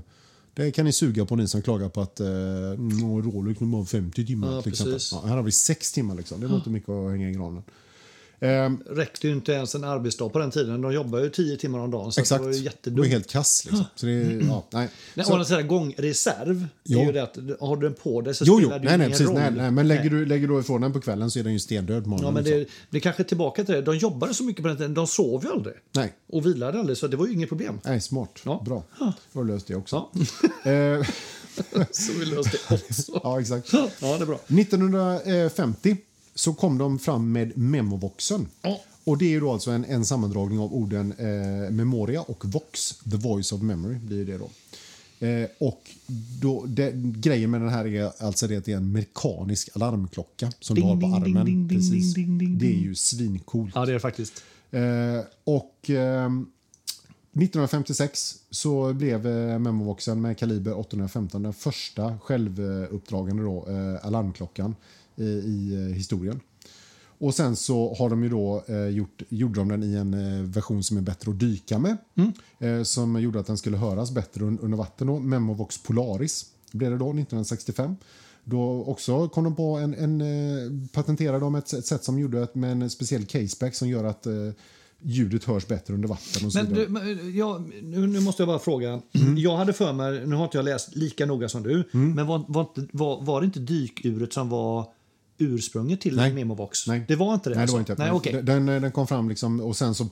Det 0.53 0.71
kan 0.71 0.85
ni 0.85 0.91
suga 0.91 1.25
på 1.25 1.35
ni 1.35 1.47
som 1.47 1.61
klagar 1.61 1.89
på 1.89 2.01
att 2.01 2.21
uh, 2.21 2.27
Rolex 2.27 3.59
har 3.59 3.85
50 3.85 4.25
timmar. 4.25 4.51
Ja, 4.51 4.61
till 4.61 4.71
exempel. 4.71 4.99
Ja, 5.11 5.23
här 5.25 5.35
har 5.35 5.43
vi 5.43 5.51
sex 5.51 5.91
timmar. 5.91 6.15
Liksom. 6.15 6.41
Det 6.41 6.47
var 6.47 6.55
inte 6.55 6.69
mycket 6.69 6.89
att 6.89 7.11
hänga 7.11 7.29
i 7.29 7.33
granen. 7.33 7.63
Um, 8.39 8.83
räckte 8.85 9.27
ju 9.27 9.33
inte 9.33 9.51
ens 9.51 9.75
en 9.75 9.83
arbetsdag 9.83 10.29
på 10.29 10.39
den 10.39 10.51
tiden. 10.51 10.81
De 10.81 10.93
jobbade 10.93 11.23
ju 11.23 11.29
tio 11.29 11.57
timmar 11.57 11.79
om 11.79 11.91
dagen. 11.91 12.11
Så 12.11 12.21
exakt. 12.21 12.41
det 12.41 12.47
var 12.47 12.55
ju 12.55 12.63
jättedumt. 12.63 12.95
Det 12.95 13.01
var 13.01 13.07
helt 13.07 13.29
kass. 13.29 13.65
Liksom. 13.65 13.85
Så 13.95 14.05
det, 14.05 14.11
mm. 14.11 14.47
ja, 14.47 14.63
nej. 14.69 14.89
Nej, 15.13 15.25
så, 15.25 15.45
så 15.45 15.63
gångreserv 15.63 16.67
jo. 16.83 16.99
är 16.99 17.05
ju 17.05 17.11
det 17.11 17.23
att 17.23 17.37
har 17.59 17.75
du 17.75 17.81
den 17.81 17.93
på 17.93 18.21
dig 18.21 18.35
så 18.35 18.43
jo, 18.47 18.57
spelar 18.57 18.75
jo. 18.75 18.79
det 18.79 18.85
nej, 18.85 18.97
nej, 18.97 19.07
ingen 19.07 19.11
precis, 19.11 19.27
roll. 19.27 19.35
nej, 19.35 19.51
nej, 19.51 19.71
Men 19.71 19.87
lägger. 19.87 20.09
Du, 20.09 20.25
lägger 20.25 20.47
du 20.47 20.59
ifrån 20.59 20.81
den 20.81 20.93
på 20.93 21.01
kvällen 21.01 21.31
så 21.31 21.39
är 21.39 21.43
den 21.43 21.53
ju 21.53 21.59
stendöd 21.59 22.03
Ja, 22.21 22.31
men 22.31 22.43
det, 22.43 22.67
det 22.89 22.97
är 22.97 23.01
kanske 23.01 23.23
tillbaka 23.23 23.63
till 23.63 23.75
det. 23.75 23.81
De 23.81 23.97
jobbade 23.97 24.33
så 24.33 24.43
mycket 24.43 24.61
på 24.61 24.67
den 24.67 24.77
tiden. 24.77 24.93
De 24.93 25.07
sov 25.07 25.43
ju 25.43 25.51
aldrig. 25.51 25.75
Nej. 25.91 26.13
Och 26.27 26.45
vilade 26.45 26.79
aldrig. 26.79 26.97
Så 26.97 27.07
det 27.07 27.17
var 27.17 27.27
ju 27.27 27.33
inget 27.33 27.49
problem. 27.49 27.79
Nej, 27.83 28.01
smart. 28.01 28.39
Ja. 28.43 28.63
Bra. 28.65 28.83
Då 28.99 29.39
har 29.39 29.43
löst 29.43 29.67
det 29.67 29.75
också. 29.75 29.95
Ja. 29.95 30.21
Eh, 30.71 31.05
så 31.91 32.13
vi 32.19 32.25
löste 32.25 32.57
det 32.69 32.75
också. 32.75 33.19
ja, 33.23 33.41
exakt. 33.41 33.73
Ja, 33.73 33.89
det 33.99 34.07
är 34.07 34.25
bra. 34.25 34.35
1950 34.35 35.97
så 36.35 36.53
kom 36.53 36.77
de 36.77 36.99
fram 36.99 37.31
med 37.31 37.57
Memovoxen. 37.57 38.47
Ja. 38.61 38.79
Och 39.03 39.17
Det 39.17 39.35
är 39.35 39.41
då 39.41 39.51
alltså 39.51 39.71
en, 39.71 39.85
en 39.85 40.05
sammandragning 40.05 40.59
av 40.59 40.73
orden 40.73 41.13
eh, 41.17 41.71
memoria 41.71 42.21
och 42.21 42.45
vox, 42.45 42.95
the 43.11 43.17
voice 43.17 43.51
of 43.51 43.61
memory. 43.61 43.95
blir 43.95 44.25
det 44.25 44.37
då. 44.37 44.49
Eh, 45.27 45.47
och 45.59 45.89
då, 46.41 46.65
det, 46.65 46.91
grejen 46.95 47.51
med 47.51 47.61
den 47.61 47.69
här 47.69 47.87
är 47.87 48.11
alltså 48.23 48.47
det 48.47 48.57
att 48.57 48.65
det 48.65 48.71
är 48.71 48.77
en 48.77 48.91
mekanisk 48.91 49.69
alarmklocka 49.75 50.51
som 50.59 50.75
ding, 50.75 50.85
du 50.85 50.89
har 50.89 51.01
på 51.01 51.17
armen. 51.17 51.45
Ding, 51.45 51.69
Precis. 51.69 52.13
Ding, 52.13 52.37
ding, 52.37 52.57
det 52.57 52.67
är 52.67 52.79
ju 52.79 52.95
svincoolt. 52.95 53.71
Ja, 53.75 53.85
det 53.85 53.91
är 53.91 53.93
det 53.93 53.99
faktiskt. 53.99 54.43
Eh, 54.71 54.81
och 55.43 55.89
eh, 55.89 56.29
1956 57.35 58.35
så 58.49 58.93
blev 58.93 59.27
eh, 59.27 59.59
Memovoxen 59.59 60.21
med 60.21 60.37
kaliber 60.37 60.79
815 60.79 61.43
den 61.43 61.53
första 61.53 62.19
självuppdragande 62.19 63.43
då, 63.43 63.67
eh, 63.69 64.05
alarmklockan 64.05 64.75
i, 65.15 65.23
i 65.23 65.73
eh, 65.75 65.95
historien. 65.95 66.39
Och 67.23 67.35
sen 67.35 67.55
så 67.55 67.93
har 67.93 68.09
de 68.09 68.23
ju 68.23 68.29
då 68.29 68.63
eh, 68.67 68.87
gjort, 68.87 69.21
gjorde 69.29 69.59
de 69.59 69.69
den 69.69 69.83
i 69.83 69.93
en 69.93 70.13
eh, 70.13 70.43
version 70.43 70.83
som 70.83 70.97
är 70.97 71.01
bättre 71.01 71.31
att 71.31 71.39
dyka 71.39 71.79
med. 71.79 71.97
Mm. 72.15 72.31
Eh, 72.59 72.83
som 72.83 73.21
gjorde 73.21 73.39
att 73.39 73.47
den 73.47 73.57
skulle 73.57 73.77
höras 73.77 74.11
bättre 74.11 74.43
un 74.43 74.59
under 74.59 74.77
vatten. 74.77 75.07
Då. 75.07 75.19
Memovox 75.19 75.83
Polaris 75.83 76.45
blev 76.71 76.91
det 76.91 76.97
då 76.97 77.05
1965. 77.05 77.95
Då 78.43 78.83
också 78.83 79.29
kom 79.29 79.43
de 79.43 79.55
på 79.55 79.75
en, 79.77 79.93
en 79.93 80.21
eh, 80.21 80.87
patenterade 80.93 81.39
de 81.39 81.55
ett, 81.55 81.73
ett 81.73 81.85
sätt 81.85 82.03
som 82.03 82.19
gjorde 82.19 82.43
att 82.43 82.55
med 82.55 82.71
en 82.71 82.89
speciell 82.89 83.25
caseback 83.25 83.75
som 83.75 83.89
gör 83.89 84.03
att 84.03 84.25
eh, 84.25 84.33
ljudet 85.01 85.43
hörs 85.43 85.67
bättre 85.67 85.93
under 85.93 86.07
vatten. 86.07 86.45
Och 86.45 86.53
så 86.53 86.63
Men 86.63 86.73
du, 86.73 86.87
men, 86.87 87.35
ja, 87.37 87.65
nu, 87.81 88.07
nu 88.07 88.19
måste 88.19 88.41
jag 88.41 88.47
bara 88.47 88.59
fråga. 88.59 89.01
Mm. 89.13 89.37
Jag 89.37 89.57
hade 89.57 89.73
för 89.73 89.93
mig, 89.93 90.27
nu 90.27 90.35
har 90.35 90.43
inte 90.43 90.57
jag 90.57 90.65
läst 90.65 90.95
lika 90.95 91.25
noga 91.25 91.49
som 91.49 91.63
du, 91.63 91.83
men 91.91 92.27
var, 92.27 92.45
var, 92.47 92.67
var, 92.91 93.21
var 93.21 93.41
det 93.41 93.45
inte 93.45 93.59
dykuret 93.59 94.33
som 94.33 94.49
var 94.49 94.87
ursprunget 95.45 96.01
till 96.01 96.15
Nej. 96.15 96.33
Memovox? 96.33 96.87
Nej. 96.87 97.05
Det 97.07 97.15
var 97.15 97.33
inte 97.33 97.49
det? 97.49 97.55
Nej, 97.55 97.57
det 97.57 97.61
alltså? 97.61 97.75
var 97.75 97.79
inte. 97.79 97.95
Nej, 97.97 98.07
Men 98.07 98.15
okej. 98.15 98.43
den, 98.43 98.65
den 98.65 98.91
kom 98.91 99.07
fram 99.07 99.29
liksom, 99.29 99.59
och 99.61 99.77
sen 99.77 99.95
så 99.95 100.07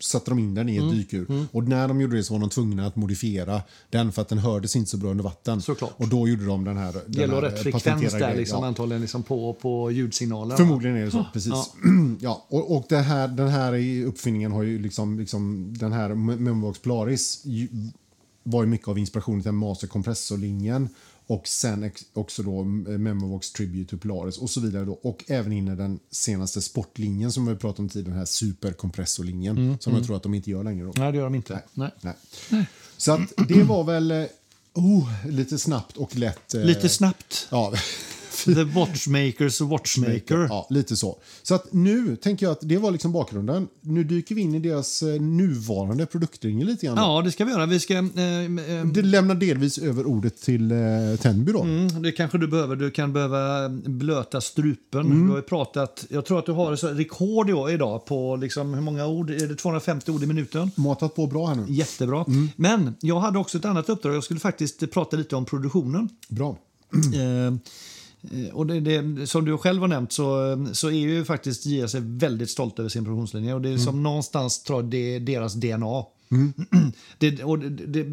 satte 0.00 0.30
de 0.30 0.38
in 0.38 0.54
den 0.54 0.68
i 0.68 0.76
Mm. 0.76 0.88
ett 0.88 0.94
dykur. 0.96 1.46
Och 1.52 1.64
när 1.68 1.88
de 1.88 2.00
gjorde 2.00 2.16
det 2.16 2.22
så 2.24 2.34
var 2.34 2.40
de 2.40 2.50
tvungna 2.50 2.86
att 2.86 2.96
modifiera 2.96 3.62
den 3.90 4.12
för 4.12 4.22
att 4.22 4.28
den 4.28 4.38
hördes 4.38 4.76
inte 4.76 4.90
så 4.90 4.96
bra 4.96 5.10
under 5.10 5.24
vatten. 5.24 5.62
Såklart. 5.62 5.92
Och 5.96 6.08
då 6.08 6.28
gjorde 6.28 6.46
de 6.46 6.64
den 6.64 6.76
här... 6.76 6.92
Den 6.92 7.02
Det 7.06 7.20
gäller 7.20 7.34
här 7.34 7.42
rätt 7.42 7.62
frekvens 7.62 8.12
där, 8.12 8.36
liksom, 8.36 8.60
Ja. 8.62 8.66
antagligen 8.66 9.00
liksom 9.00 9.22
på, 9.22 9.52
på 9.54 9.90
ljudsignaler. 9.90 10.56
Förmodligen 10.56 10.96
är 10.96 11.04
det 11.04 11.10
så, 11.10 11.26
precis. 11.32 11.52
Ja. 11.52 11.66
Ja. 12.20 12.46
och 12.48 12.76
och 12.76 12.86
det 12.88 12.96
här, 12.96 13.28
den 13.28 13.48
här 13.48 14.04
uppfinningen 14.06 14.52
har 14.52 14.62
ju 14.62 14.78
liksom, 14.78 15.18
liksom 15.18 15.74
den 15.78 15.92
här 15.92 16.14
Memovox 16.14 16.78
Polaris 16.78 17.40
ju, 17.44 17.68
var 18.42 18.62
ju 18.62 18.68
mycket 18.68 18.88
av 18.88 18.98
inspirationen 18.98 19.42
till 19.42 19.52
Master 19.52 19.86
Compressor-linjen 19.86 20.88
och 21.28 21.48
sen 21.48 21.90
också 22.12 22.42
då 22.42 22.60
eh, 22.60 22.64
Memovox 22.98 23.52
Tribute 23.52 23.90
to 23.90 23.96
Polaris 23.98 24.38
och 24.38 24.50
så 24.50 24.60
vidare 24.60 24.84
då. 24.84 24.92
Och 24.92 25.24
även 25.28 25.52
in 25.52 25.68
i 25.68 25.76
den 25.76 25.98
senaste 26.10 26.62
sportlinjen 26.62 27.32
som 27.32 27.46
vi 27.46 27.56
pratat 27.56 27.78
om 27.78 27.88
tidigare, 27.88 28.10
den 28.10 28.18
här 28.18 28.24
superkompressorlinjen 28.26 29.56
Mm, 29.58 29.78
som 29.80 29.94
jag 29.94 30.04
tror 30.04 30.16
att 30.16 30.22
de 30.22 30.34
inte 30.34 30.50
gör 30.50 30.64
längre 30.64 30.84
då. 30.86 30.92
Nej, 30.96 31.12
det 31.12 31.18
gör 31.18 31.24
de 31.24 31.34
inte. 31.34 31.62
Nej. 31.74 31.90
Nej. 32.00 32.64
Så 32.96 33.12
att 33.12 33.20
det 33.48 33.62
var 33.62 33.84
väl 33.84 34.10
eh, 34.10 34.24
oh, 34.74 35.26
lite 35.28 35.58
snabbt 35.58 35.96
och 35.96 36.16
lätt. 36.16 36.54
eh, 36.54 36.64
Lite 36.64 36.88
snabbt. 36.88 37.48
Ja. 37.50 37.72
The 38.44 38.64
Watchmakers 38.64 39.60
Watchmaker. 39.60 40.46
Ja, 40.48 40.66
lite 40.70 40.96
så. 40.96 41.18
Så 41.42 41.54
att 41.54 41.72
nu 41.72 42.16
tänker 42.16 42.46
jag 42.46 42.52
att 42.52 42.58
det 42.62 42.76
var 42.78 42.90
liksom 42.90 43.12
bakgrunden. 43.12 43.68
Nu 43.80 44.04
dyker 44.04 44.34
vi 44.34 44.40
in 44.40 44.54
i 44.54 44.58
deras 44.58 45.02
eh, 45.02 45.20
nuvarande 45.20 46.06
produktlinje 46.06 46.64
lite 46.64 46.86
grann. 46.86 46.96
Ja, 46.96 47.22
det 47.24 47.32
ska 47.32 47.44
vi 47.44 47.50
göra. 47.52 47.66
Vi 47.66 47.80
ska... 47.80 47.94
Eh, 47.94 48.00
eh, 48.00 48.84
Det 48.92 49.02
lämnar 49.02 49.34
delvis 49.34 49.78
över 49.78 50.06
ordet 50.06 50.40
till 50.42 50.70
eh, 50.72 50.78
Tenby 51.20 51.52
då. 51.52 51.62
Mm, 51.62 52.02
det 52.02 52.12
kanske 52.12 52.38
du 52.38 52.48
behöver. 52.48 52.76
Du 52.76 52.90
kan 52.90 53.12
behöva 53.12 53.68
blöta 53.68 54.40
strupen. 54.40 55.00
Mm. 55.00 55.26
Du 55.26 55.32
har 55.34 55.40
pratat, 55.40 56.04
jag 56.10 56.24
tror 56.26 56.38
att 56.38 56.46
du 56.46 56.52
har 56.52 56.76
så- 56.76 56.88
rekord 56.88 57.50
idag 57.70 58.04
på 58.06 58.36
liksom, 58.36 58.74
hur 58.74 58.82
många 58.82 59.06
ord? 59.06 59.30
Är 59.30 59.46
det 59.46 59.54
250 59.56 60.10
ord 60.10 60.22
i 60.22 60.26
minuten? 60.26 60.70
Matat 60.74 61.14
på 61.14 61.26
bra 61.26 61.46
här 61.46 61.54
nu. 61.54 61.64
Jättebra. 61.68 62.24
Mm. 62.28 62.48
Men 62.56 62.94
jag 63.00 63.20
hade 63.20 63.38
också 63.38 63.58
ett 63.58 63.64
annat 63.64 63.88
uppdrag. 63.88 64.14
Jag 64.14 64.24
skulle 64.24 64.40
faktiskt 64.40 64.90
prata 64.90 65.16
lite 65.16 65.36
om 65.36 65.44
produktionen. 65.44 66.08
Bra. 66.28 66.58
Eh, 67.14 67.20
eh, 67.46 67.54
och 68.52 68.66
det, 68.66 68.80
det, 68.80 69.26
som 69.26 69.44
du 69.44 69.58
själv 69.58 69.80
har 69.80 69.88
nämnt 69.88 70.12
så, 70.12 70.66
så 70.72 70.88
är 70.88 70.92
ju 70.92 71.24
faktiskt 71.24 71.66
JS 71.66 71.94
väldigt 71.94 72.50
stolt 72.50 72.78
över 72.78 72.88
sin 72.88 73.04
produktionslinje. 73.04 73.54
Och 73.54 73.62
det 73.62 73.68
är 73.68 73.72
Mm. 73.72 73.84
som 73.84 74.02
någonstans 74.02 74.62
tror 74.62 74.82
det 74.82 75.14
är 75.16 75.20
deras 75.20 75.54
DNA. 75.54 76.04
Det, 77.18 77.42
och 77.44 77.58
det, 77.58 77.68
det, 77.86 78.06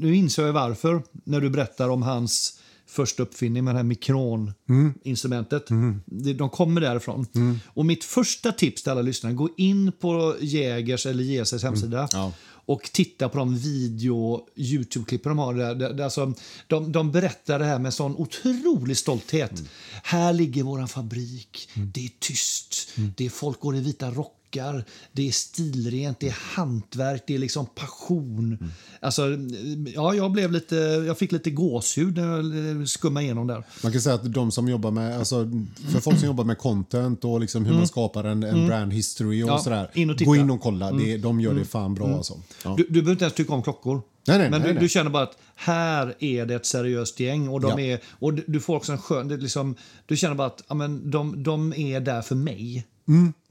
nu 0.00 0.16
inser 0.16 0.46
jag 0.46 0.52
varför 0.52 1.02
när 1.24 1.40
du 1.40 1.50
berättar 1.50 1.88
om 1.88 2.02
hans 2.02 2.60
första 2.86 3.22
uppfinning 3.22 3.64
med 3.64 3.74
det 3.74 3.78
här 3.78 3.84
mikroninstrumentet. 3.84 5.66
Det- 6.04 6.34
De 6.34 6.50
kommer 6.50 6.80
därifrån. 6.80 7.26
Och 7.66 7.86
mitt 7.86 8.04
första 8.04 8.52
tips 8.52 8.82
till 8.82 8.92
alla 8.92 9.02
lyssnare, 9.02 9.32
gå 9.34 9.48
in 9.56 9.92
på 10.00 10.34
Jägers 10.40 11.06
eller 11.06 11.24
JSS 11.24 11.62
hemsida 11.62 12.08
Ja. 12.12 12.32
Och 12.68 12.82
titta 12.92 13.28
på 13.28 13.38
de 13.38 13.56
video 13.56 14.46
Youtube-klippen 14.56 15.28
de 15.28 15.38
har. 15.38 15.54
Där, 15.54 15.74
där, 15.74 15.92
där, 15.92 16.04
alltså, 16.04 16.32
de, 16.66 16.92
de 16.92 17.12
berättar 17.12 17.58
det 17.58 17.64
här 17.64 17.78
med 17.78 17.94
sån 17.94 18.16
otrolig 18.16 18.96
stolthet. 18.96 19.52
Här 20.02 20.32
ligger 20.32 20.62
vår 20.62 20.86
fabrik. 20.86 21.68
Det 21.74 22.04
är 22.04 22.10
tyst. 22.18 22.88
Det 23.16 23.26
är 23.26 23.30
folk 23.30 23.60
går 23.60 23.76
i 23.76 23.80
vita 23.80 24.10
rockar. 24.10 24.37
Det 25.12 25.28
är 25.28 25.32
stilrent, 25.32 26.20
det 26.20 26.28
är 26.28 26.36
hantverk, 26.56 27.22
det 27.26 27.34
är 27.34 27.38
liksom 27.38 27.66
passion. 27.66 28.58
Alltså, 29.00 29.22
ja, 29.94 30.14
jag, 30.14 30.32
blev 30.32 30.52
lite, 30.52 30.76
jag 31.06 31.18
fick 31.18 31.32
lite 31.32 31.50
gåshud 31.50 32.16
när 32.16 32.26
jag 32.36 32.78
eh, 32.80 32.84
skummade 32.84 33.24
igenom 33.24 33.46
där. 33.46 33.64
Man 33.82 33.92
kan 33.92 34.00
säga 34.00 34.14
att 34.14 34.32
de 34.32 34.50
som 34.52 34.68
jobbar 34.68 34.90
med, 34.90 35.18
alltså, 35.18 35.50
för 35.92 36.00
folk 36.00 36.18
som 36.18 36.26
jobbar 36.26 36.44
med 36.44 36.58
content 36.58 37.24
och 37.24 37.40
liksom 37.40 37.64
hur 37.64 37.74
man 37.74 37.86
skapar 37.88 38.24
en, 38.24 38.42
en 38.42 38.66
brand 38.66 38.92
history 38.92 39.42
och 39.42 39.48
Mm. 39.48 39.56
Ja, 39.56 39.62
sådär. 39.64 39.90
in 39.94 40.10
och 40.10 40.16
gå 40.16 40.36
in 40.36 40.50
och 40.50 40.60
kolla. 40.60 40.92
Det, 40.92 41.16
de 41.16 41.40
gör 41.40 41.54
det 41.54 41.64
fan 41.64 41.94
bra 41.94 42.08
alltså. 42.16 42.40
Ja. 42.64 42.74
Du, 42.76 42.82
du 42.82 42.88
behöver 42.92 43.12
inte 43.12 43.24
ens 43.24 43.34
tycka 43.34 43.52
om 43.52 43.62
klockor. 43.62 44.02
Nej, 44.26 44.38
nej, 44.38 44.50
men 44.50 44.62
nej, 44.62 44.74
du, 44.74 44.80
du 44.80 44.88
känner 44.88 45.10
bara 45.10 45.22
att 45.22 45.36
här 45.54 46.14
är 46.18 46.46
det 46.46 46.54
ett 46.54 46.66
seriöst 46.66 47.20
gäng. 47.20 47.48
Och, 47.48 47.60
de 47.60 47.70
Ja. 47.70 47.80
är, 47.80 48.00
och 48.10 48.34
du, 48.34 48.60
får 48.60 48.76
också 48.76 48.92
en 48.92 48.98
skön... 48.98 49.28
Liksom, 49.28 49.74
du 50.06 50.16
känner 50.16 50.34
bara 50.34 50.46
att 50.46 50.62
ja, 50.68 50.74
men 50.74 51.10
de, 51.10 51.42
de 51.42 51.72
är 51.74 52.00
där 52.00 52.22
för 52.22 52.34
mig. 52.34 52.86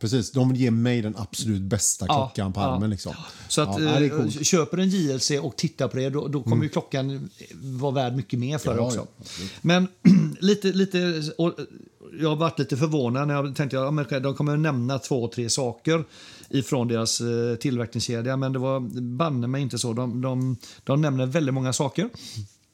Precis, 0.01 0.31
de 0.31 0.49
vill 0.49 0.61
ge 0.61 0.71
mig 0.71 1.01
den 1.01 1.15
absolut 1.17 1.61
bästa 1.61 2.05
Ja, 2.07 2.27
klockan 2.27 2.53
på 2.53 2.59
ja. 2.59 2.65
armen. 2.65 2.89
Liksom. 2.89 3.13
Så 3.47 3.61
att, 3.61 3.81
ja, 3.81 4.01
eh, 4.01 4.09
coolt. 4.09 4.33
Mm. 4.33 4.43
köper 4.43 4.77
en 4.77 4.89
JLC 4.89 5.31
och 5.41 5.55
tittar 5.55 5.87
på 5.87 5.97
det, 5.97 6.09
då, 6.09 6.27
då 6.27 6.43
kommer 6.43 6.63
ju 6.63 6.69
klockan 6.69 7.29
vara 7.61 7.91
värd 7.91 8.15
mycket 8.15 8.39
mer 8.39 8.57
för 8.57 8.75
Ja, 8.75 8.81
också. 8.81 9.07
ja, 9.19 9.27
men 9.61 9.87
lite, 10.39 10.67
lite, 10.67 11.23
och 11.37 11.53
jag 12.19 12.29
har 12.29 12.35
varit 12.35 12.59
lite 12.59 12.77
förvånad 12.77 13.27
när 13.27 13.33
jag 13.35 13.55
tänkte 13.55 13.79
att 13.79 14.11
ja, 14.11 14.19
de 14.19 14.35
kommer 14.35 14.57
nämna 14.57 14.99
två, 14.99 15.27
tre 15.27 15.49
saker 15.49 16.03
ifrån 16.49 16.87
deras 16.87 17.21
eh, 17.21 17.55
tillverkningskedja, 17.55 18.37
men 18.37 18.53
det 18.53 18.59
var 18.59 18.79
banne 19.01 19.47
mig 19.47 19.61
inte 19.61 19.77
så. 19.77 19.93
De, 19.93 20.21
de, 20.21 20.57
de 20.83 21.01
nämner 21.01 21.25
väldigt 21.25 21.53
många 21.53 21.73
saker. 21.73 22.09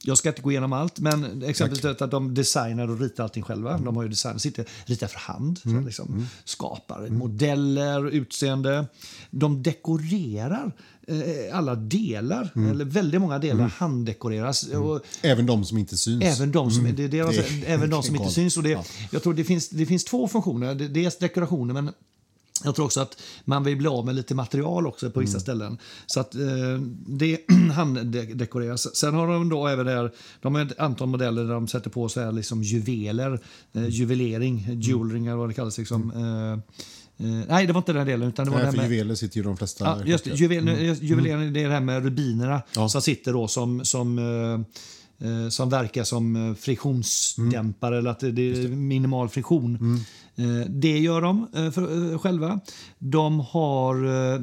Jag 0.05 0.17
ska 0.17 0.29
inte 0.29 0.41
gå 0.41 0.51
igenom 0.51 0.73
allt, 0.73 0.99
men 0.99 1.43
exempelvis 1.43 2.01
att 2.01 2.11
de 2.11 2.33
designar 2.33 2.89
och 2.89 2.99
ritar 2.99 3.23
allting 3.23 3.43
själva. 3.43 3.77
De 3.77 3.95
har 3.95 4.03
ju 4.03 4.09
design, 4.09 4.39
sitter 4.39 4.65
ritar 4.85 5.07
för 5.07 5.19
hand, 5.19 5.59
så 5.63 5.69
liksom, 5.69 6.27
skapar 6.43 7.09
modeller, 7.09 8.09
utseende. 8.09 8.85
De 9.29 9.63
dekorerar 9.63 10.71
eh, 11.07 11.57
alla 11.57 11.75
delar, 11.75 12.49
eller 12.55 12.85
väldigt 12.85 13.21
många 13.21 13.39
delar 13.39 13.67
handdekoreras. 13.67 14.63
Och 14.63 15.01
Även 15.21 15.45
de 15.45 15.65
som 15.65 15.77
inte 15.77 15.97
syns. 15.97 16.23
Även 16.23 16.51
de 16.51 16.71
som, 16.71 16.83
det, 16.95 17.07
det, 17.07 17.19
är 17.19 17.23
alltså, 17.23 17.43
även 17.65 17.89
de 17.89 18.03
som 18.03 18.15
inte 18.15 18.31
syns. 18.31 18.57
Och 18.57 18.63
det, 18.63 18.69
Ja. 18.69 18.83
Jag 19.11 19.23
tror 19.23 19.33
det 19.33 19.43
finns, 19.43 19.69
det 19.69 19.85
finns 19.85 20.03
två 20.03 20.27
funktioner. 20.27 20.75
Dels 20.75 21.17
dekorationer, 21.17 21.73
men 21.73 21.91
jag 22.63 22.75
tror 22.75 22.85
också 22.85 22.99
att 23.01 23.21
man 23.45 23.63
vill 23.63 23.77
bli 23.77 23.87
av 23.87 24.05
med 24.05 24.15
lite 24.15 24.35
material 24.35 24.87
också 24.87 25.09
på 25.11 25.19
Mm. 25.19 25.25
vissa 25.27 25.39
ställen. 25.39 25.77
Så 26.05 26.19
att 26.19 26.35
eh, 26.35 26.41
det 27.07 27.39
handdekoreras. 27.75 28.95
Sen 28.95 29.13
har 29.13 29.27
de 29.27 29.49
då 29.49 29.67
även 29.67 29.85
där, 29.85 30.11
de 30.41 30.55
har 30.55 30.61
ett 30.61 30.79
antal 30.79 31.07
modeller 31.07 31.43
där 31.43 31.53
de 31.53 31.67
sätter 31.67 31.89
på 31.89 32.09
så 32.09 32.21
här 32.21 32.31
liksom 32.31 32.63
juveler, 32.63 33.27
Mm. 33.27 33.39
eh, 33.73 33.89
juvelering, 33.89 34.67
jewelring 34.81 35.25
eller 35.25 35.37
vad 35.37 35.49
det 35.49 35.53
kallas. 35.53 35.77
Liksom. 35.77 36.11
Eh, 36.11 36.51
eh, 37.27 37.43
nej, 37.49 37.67
det 37.67 37.73
var 37.73 37.79
inte 37.79 37.93
den 37.93 38.07
delen. 38.07 38.27
Utan 38.29 38.45
det 38.45 38.51
var 38.51 38.57
Nej, 38.57 38.65
det 38.65 38.71
för 38.71 38.77
här 38.81 38.89
med, 38.89 38.95
juveler 38.97 39.15
sitter 39.15 39.37
ju 39.37 39.43
de 39.43 39.57
flesta 39.57 39.85
Ja, 39.85 40.05
just 40.05 40.23
det. 40.23 40.29
klockor. 40.29 40.53
Juvel, 40.53 40.97
Juvelering, 41.03 41.53
det 41.53 41.63
är 41.63 41.67
det 41.67 41.73
här 41.73 41.81
med 41.81 42.03
rubinerna 42.03 42.61
Ja. 42.75 42.89
som 42.89 43.01
sitter 43.01 43.33
då 43.33 43.47
som, 43.47 43.85
som, 43.85 44.19
eh, 44.19 44.25
eh, 44.25 44.59
som 45.49 45.69
verkar 45.69 46.03
som 46.03 46.35
eh, 46.35 46.55
friktionsdämpare 46.55 47.97
eller 47.97 48.09
att 48.09 48.19
det, 48.19 48.41
är 48.41 48.67
minimal 48.67 49.29
friktion. 49.29 49.99
Eh, 50.35 50.69
det 50.69 50.99
gör 50.99 51.21
de 51.21 51.47
eh, 51.55 51.71
för, 51.71 52.11
eh, 52.11 52.19
själva. 52.19 52.59
De 52.99 53.39
har 53.39 53.95
eh, 54.05 54.41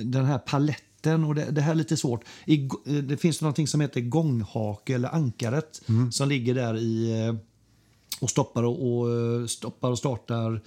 den 0.00 0.24
här 0.24 0.38
paletten 0.38 1.24
och 1.24 1.34
det, 1.34 1.50
det 1.50 1.60
här 1.60 1.70
är 1.70 1.74
lite 1.74 1.96
svårt. 1.96 2.24
I, 2.46 2.64
eh, 2.64 2.92
det 2.92 3.16
finns 3.16 3.42
något 3.42 3.68
som 3.68 3.80
heter 3.80 4.00
gånghake 4.00 4.94
eller 4.94 5.14
ankaret 5.14 5.82
som 6.10 6.28
ligger 6.28 6.54
där 6.54 6.76
i 6.76 7.24
eh, 7.26 7.34
och 8.20 8.30
stoppar 8.30 8.62
och, 8.62 8.98
och, 8.98 9.10
eh, 9.12 9.46
stoppar 9.46 9.90
och 9.90 9.98
startar 9.98 10.62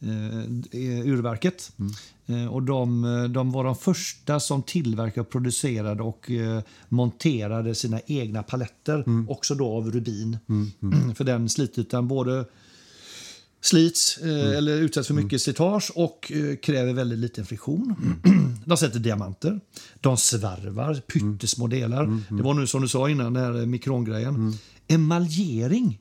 eh, 0.00 1.06
urverket. 1.06 1.72
Eh, 2.26 2.46
och 2.46 2.62
de, 2.62 3.04
eh, 3.04 3.24
de 3.24 3.52
var 3.52 3.64
de 3.64 3.76
första 3.76 4.40
som 4.40 4.62
tillverkade, 4.62 5.24
producerade 5.24 6.02
och 6.02 6.30
eh, 6.30 6.62
monterade 6.88 7.74
sina 7.74 8.00
egna 8.06 8.42
paletter, 8.42 9.04
också 9.28 9.54
då 9.54 9.68
av 9.68 9.90
rubin. 9.90 10.38
För 11.16 11.24
den 11.24 11.48
slitytan 11.48 12.08
både 12.08 12.44
slits 13.60 14.18
eh, 14.18 14.56
eller 14.56 14.76
utsätts 14.76 15.06
för 15.06 15.14
mycket 15.14 15.42
slitage 15.42 15.92
och 15.94 16.32
eh, 16.32 16.56
kräver 16.56 16.92
väldigt 16.92 17.18
liten 17.18 17.46
friktion. 17.46 17.94
de 18.64 18.76
sätter 18.76 18.98
diamanter, 18.98 19.60
de 20.00 20.16
svarvar 20.16 20.94
pyttesmå 20.94 21.66
delar. 21.66 22.22
Det 22.36 22.42
var 22.42 22.54
nu 22.54 22.66
som 22.66 22.82
du 22.82 22.88
sa 22.88 23.10
innan, 23.10 23.32
den 23.32 23.42
här 23.42 23.66
mikrongrejen. 23.66 24.52
Emaljering. 24.88 25.98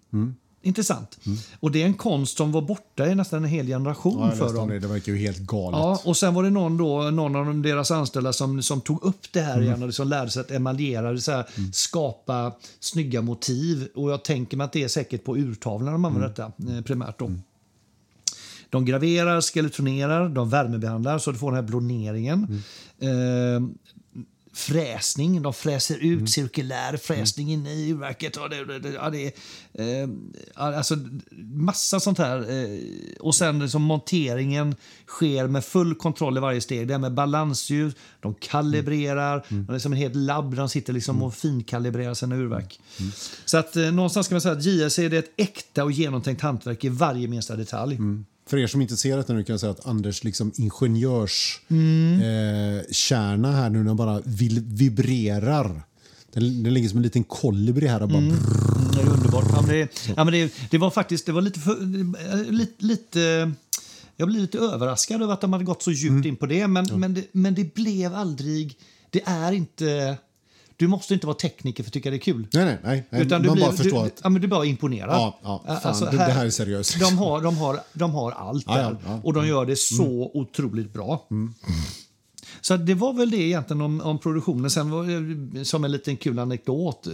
Intressant. 0.66 1.18
Och 1.60 1.72
det 1.72 1.82
är 1.82 1.86
en 1.86 1.94
konst 1.94 2.38
som 2.38 2.52
var 2.52 2.62
borta 2.62 3.08
i 3.08 3.16
nästan 3.16 3.44
en 3.44 3.50
hel 3.50 3.68
generation 3.68 4.30
Ja, 4.30 4.32
för 4.36 4.54
dem. 4.54 4.70
det. 4.70 4.80
det 4.80 4.88
verkar 4.88 5.12
ju 5.12 5.18
helt 5.18 5.38
galet. 5.40 5.80
Ja, 5.80 6.02
och 6.06 6.18
sen 6.18 6.34
var 6.34 6.44
det 6.44 6.50
någon, 6.50 6.78
då, 6.78 7.02
någon 7.02 7.36
av 7.36 7.62
deras 7.62 7.92
anställda 7.92 8.34
som, 8.34 8.62
som 8.64 8.82
tog 8.82 9.04
upp 9.04 9.32
det 9.32 9.40
Mm. 9.40 9.54
här 9.54 9.62
igen 9.62 9.82
och 9.82 9.88
liksom 9.88 10.08
lärde 10.08 10.32
sig 10.32 10.42
att 10.42 10.52
emaljera, 10.52 11.02
det 11.08 11.12
vill 11.12 11.22
säga 11.22 11.46
skapa 11.74 12.52
snygga 12.80 13.22
motiv. 13.22 13.88
Och 13.96 14.12
jag 14.12 14.24
tänker 14.24 14.58
mig 14.58 14.66
att 14.66 14.74
det 14.74 14.84
är 14.84 14.88
säkert 14.88 15.24
på 15.24 15.38
urtavlan 15.38 15.94
de 15.94 16.06
använder 16.06 16.34
Mm. 16.40 16.52
detta 16.66 16.78
eh, 16.78 16.82
primärt. 16.84 17.20
Då. 17.20 17.32
De 18.70 18.86
graverar, 18.86 19.42
skeletonerar, 19.42 20.30
de 20.30 20.50
värmebehandlar 20.50 21.18
så 21.20 21.32
du 21.32 21.38
får 21.38 21.52
den 21.52 21.56
här 21.56 21.70
bloneringen. 21.70 22.62
Mm. 23.02 23.66
Eh, 23.66 23.70
fräsning. 24.56 25.42
De 25.42 25.54
fräser 25.54 25.98
ut 25.98 26.30
cirkulär 26.30 26.98
fräsning 26.98 27.52
inne 27.52 27.74
i 27.74 27.90
urverket. 27.90 28.38
Och 28.38 28.50
det, 28.50 28.80
det, 28.80 28.90
ja, 28.90 29.10
det, 29.10 29.26
eh, 29.74 30.10
alltså, 30.54 30.96
massa 31.42 32.00
sånt 32.00 32.18
här. 32.18 32.38
Eh, 32.38 32.80
och 33.20 33.36
sen 33.36 33.60
liksom, 33.60 33.82
monteringen 33.82 34.76
sker 35.08 35.48
med 35.48 35.66
full 35.66 35.96
kontroll 35.96 36.38
i 36.38 36.40
varje 36.40 36.62
steg. 36.62 36.88
Det 36.88 36.94
är 36.94 36.98
med 36.98 37.14
balansljus, 37.14 37.94
de 38.20 38.34
kalibrerar. 38.34 39.46
Mm. 39.50 39.66
De 39.66 39.76
är 39.76 39.80
som 39.80 39.92
en 39.94 40.00
helt 40.00 40.16
labb. 40.16 40.56
De 40.56 40.70
sitter 40.70 40.94
liksom 40.94 41.24
och 41.24 41.36
finkalibrerar 41.36 42.14
sina 42.14 42.36
urverk. 42.36 42.80
Så 43.46 43.58
att 43.58 43.76
eh, 43.76 43.92
någonstans 43.92 44.26
ska 44.26 44.36
man 44.36 44.42
säga 44.42 44.54
att 44.54 44.66
JLC 44.66 45.00
är 45.00 45.14
ett 45.14 45.34
äkta 45.38 45.84
och 45.84 45.92
genomtänkt 45.92 46.42
hantverk 46.42 46.84
i 46.84 46.90
varje 46.90 47.28
minsta 47.28 47.56
detalj. 47.56 47.98
För 48.48 48.58
er 48.58 48.68
som 48.68 48.82
inte 48.82 48.98
ser 48.98 49.18
det 49.18 49.34
nu 49.34 49.44
kan 49.44 49.54
jag 49.54 49.60
säga 49.60 49.72
att 49.72 49.86
Anders 49.88 50.24
liksom 50.24 50.52
ingenjörskärna 50.56 53.50
eh, 53.50 53.56
här 53.56 53.70
nu 53.70 53.84
den 53.84 53.96
bara 53.96 54.22
vibrerar. 54.26 55.82
Den, 56.34 56.64
den 56.64 56.74
ligger 56.74 56.90
som 56.90 56.98
en 56.98 57.04
liten 57.04 57.24
kolibri 57.24 57.88
här 57.88 58.02
och 58.02 58.10
bara 58.10 58.18
Mm, 58.18 58.36
det 58.94 59.02
är 59.02 59.10
underbart. 59.10 59.46
Ja, 59.52 59.62
men 59.62 59.70
det, 59.76 59.90
ja, 60.16 60.24
men 60.24 60.34
det, 60.34 60.54
det 60.72 60.78
var 60.78 60.92
faktiskt 60.92 61.26
det 61.26 61.32
var 61.32 61.42
lite, 61.42 61.60
för, 61.60 61.72
eh, 61.72 61.78
lite, 62.52 62.86
lite 62.86 63.52
jag 64.18 64.28
blev 64.28 64.42
lite 64.42 64.58
överraskad 64.58 65.22
över 65.22 65.34
att 65.34 65.42
de 65.42 65.54
hade 65.54 65.66
gått 65.66 65.84
så 65.84 65.92
djupt 65.92 66.12
Mm. 66.12 66.28
in 66.28 66.36
på 66.36 66.46
det. 66.46 66.68
Men, 66.68 67.00
men, 67.00 67.14
det, 67.14 67.24
men 67.32 67.56
det 67.56 67.74
blev 67.74 68.16
aldrig... 68.16 68.78
Det 69.10 69.22
är 69.26 69.52
inte... 69.52 70.18
Du 70.78 70.88
måste 70.88 71.14
inte 71.14 71.28
vara 71.28 71.38
tekniker 71.38 71.84
för 71.84 71.90
att 71.90 71.94
tycka 71.94 72.10
det 72.10 72.16
är 72.16 72.20
kul. 72.20 72.48
Nej, 72.54 72.66
nej, 72.66 72.78
nej. 72.84 73.08
nej. 73.10 73.22
Utan 73.22 73.42
du, 73.42 73.48
man 73.48 73.56
blir, 73.56 73.66
bara 73.66 73.76
förstår 73.76 74.00
du, 74.02 74.06
att 74.08 74.20
ja, 74.24 74.30
men 74.30 74.42
du 74.42 74.48
bara 74.48 74.66
imponerad. 74.66 75.10
Ja, 75.16 75.40
ja, 75.44 75.80
fan, 75.84 76.00
det- 76.06 76.12
det 76.12 76.18
här 76.24 76.46
är 76.46 76.50
seriöst. 76.50 77.00
De 77.00 77.18
har, 77.18 77.42
de 77.42 77.58
har, 77.58 77.80
de 77.94 78.12
har 78.12 78.32
allt 78.32 78.64
Ja, 78.68 78.74
där 78.76 78.98
ja. 79.06 79.10
Mm. 79.12 79.26
och 79.26 79.34
de 79.34 79.48
gör 79.48 79.66
det 79.66 79.76
så 79.76 80.32
otroligt 80.34 80.94
bra. 80.94 81.28
Så 82.62 82.74
att 82.74 82.86
det 82.86 82.94
var 82.94 83.14
väl 83.14 83.32
det 83.32 83.38
egentligen 83.38 83.82
om, 83.82 84.02
om 84.02 84.20
produktionen. 84.20 84.70
Sen 84.72 84.90
var 84.92 85.64
som 85.64 85.84
en 85.84 85.92
liten 85.92 86.18
kul 86.18 86.40
anekdot. 86.40 87.08
Eh, 87.08 87.14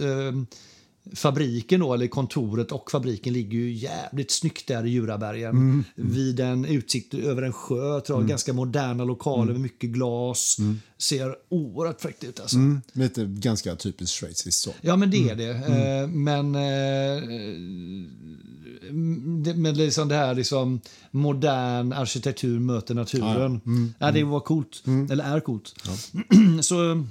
fabriken 1.14 1.80
då, 1.80 1.94
eller 1.94 2.06
kontoret 2.06 2.72
och 2.72 2.90
fabriken 2.90 3.32
ligger 3.32 3.58
ju 3.58 3.72
jävligt 3.72 4.30
snyggt 4.30 4.66
där 4.66 4.86
i 4.86 4.90
Djurabergen. 4.90 5.50
Mm. 5.50 5.84
Vid 5.94 6.40
en 6.40 6.64
utsikt 6.64 7.14
över 7.14 7.42
en 7.42 7.52
sjö. 7.52 8.00
Tror 8.00 8.20
jag, 8.20 8.28
Ganska 8.28 8.52
moderna 8.52 9.04
lokaler 9.04 9.52
med 9.52 9.60
mycket 9.60 9.90
glas. 9.90 10.56
Ser 10.98 11.34
oerhört 11.48 12.00
fräckt 12.00 12.24
ut 12.24 12.40
alltså. 12.40 12.56
Mm, 12.56 12.80
lite 12.92 13.24
ganska 13.24 13.76
typiskt 13.76 14.16
schweiziskt 14.16 14.62
så. 14.62 14.70
Ja, 14.80 14.96
men 14.96 15.10
det 15.10 15.30
är 15.30 15.34
det. 15.34 15.54
Mm. 15.54 16.02
Eh, 16.02 16.08
men 16.08 16.54
eh, 16.54 17.22
det, 19.44 19.54
men 19.54 19.74
liksom 19.74 20.08
det 20.08 20.14
här 20.14 20.34
liksom 20.34 20.80
modern 21.10 21.92
arkitektur 21.92 22.58
möter 22.58 22.94
naturen. 22.94 23.60
Mm. 23.66 23.94
Ja, 23.98 24.10
det 24.10 24.24
var 24.24 24.40
coolt. 24.40 24.82
Eller 25.10 25.36
är 25.36 25.40
coolt. 25.40 25.74
så 26.60 27.06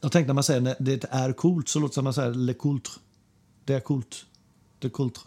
jag 0.00 0.12
tänkte 0.12 0.26
när 0.26 0.34
man 0.34 0.44
säger 0.44 0.60
när 0.60 0.76
det 0.78 1.04
är 1.10 1.32
coolt 1.32 1.68
så 1.68 1.78
låter 1.78 1.90
det 1.90 1.94
som 1.94 2.00
att 2.00 2.04
man 2.04 2.14
säger 2.14 2.34
le 2.34 2.52
coultre. 2.54 2.92
Det 3.64 3.74
är 3.74 3.80
coolt. 3.80 4.24
Det 4.78 4.86
är 4.86 4.90
coultre. 4.90 5.22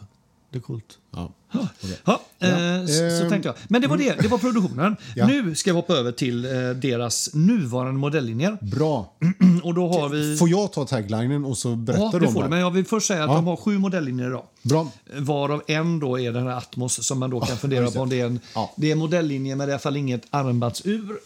Det 0.51 0.57
är 0.57 0.61
coolt. 0.61 0.97
Ja. 1.11 1.32
Ja, 1.51 2.22
eh, 2.39 2.86
så, 2.86 2.93
så 2.93 3.03
ehm, 3.24 3.30
tänkte 3.30 3.49
jag. 3.49 3.55
Men 3.67 3.82
det 3.82 3.88
var 3.88 3.97
det, 3.97 4.15
det 4.22 4.28
var 4.28 4.38
produktionen. 4.38 4.95
Ja. 5.15 5.28
Nu 5.28 5.55
ska 5.55 5.72
vi 5.72 5.76
hoppa 5.76 5.93
över 5.93 6.11
till 6.11 6.45
eh, 6.45 6.51
deras 6.70 7.30
nuvarande 7.34 7.99
modelllinjer. 7.99 8.57
Bra. 8.61 9.13
Och 9.63 9.74
då 9.74 9.88
har 9.88 10.09
vi... 10.09 10.38
Får 10.38 10.49
jag 10.49 10.74
ta 10.74 10.86
taglinen 10.86 11.45
och 11.45 11.57
så 11.57 11.76
berättar 11.76 12.03
Ja, 12.03 12.09
du 12.13 12.20
det 12.20 12.28
om 12.28 12.34
får 12.34 12.41
det? 12.41 12.45
du. 12.47 12.49
Men 12.49 12.59
jag 12.59 12.72
vill 12.72 12.86
först 12.86 13.07
säga 13.07 13.24
att 13.24 13.30
Ja. 13.30 13.36
de 13.36 13.47
har 13.47 13.55
sju 13.55 13.78
modelllinjer 13.78 14.28
idag. 14.28 14.43
Bra. 14.61 14.91
Varav 15.17 15.61
en 15.67 15.99
då 15.99 16.20
är 16.20 16.32
den 16.32 16.47
här 16.47 16.57
Atmos 16.57 17.07
som 17.07 17.20
man 17.20 17.30
då 17.30 17.39
kan 17.41 17.57
fundera 17.57 17.82
just 17.82 17.93
det. 17.93 17.97
på 17.97 18.03
om 18.03 18.09
det 18.09 18.22
är 18.22 18.26
en 18.26 18.39
Ja. 18.55 18.74
det 18.78 18.88
är 18.88 18.91
en 18.91 18.97
modelllinje 18.99 19.55
men 19.55 19.67
det 19.67 19.72
är 19.72 19.74
i 19.74 19.74
alla 19.74 19.80
fall 19.80 19.97
inget 19.97 20.22
armbandsur. 20.30 21.20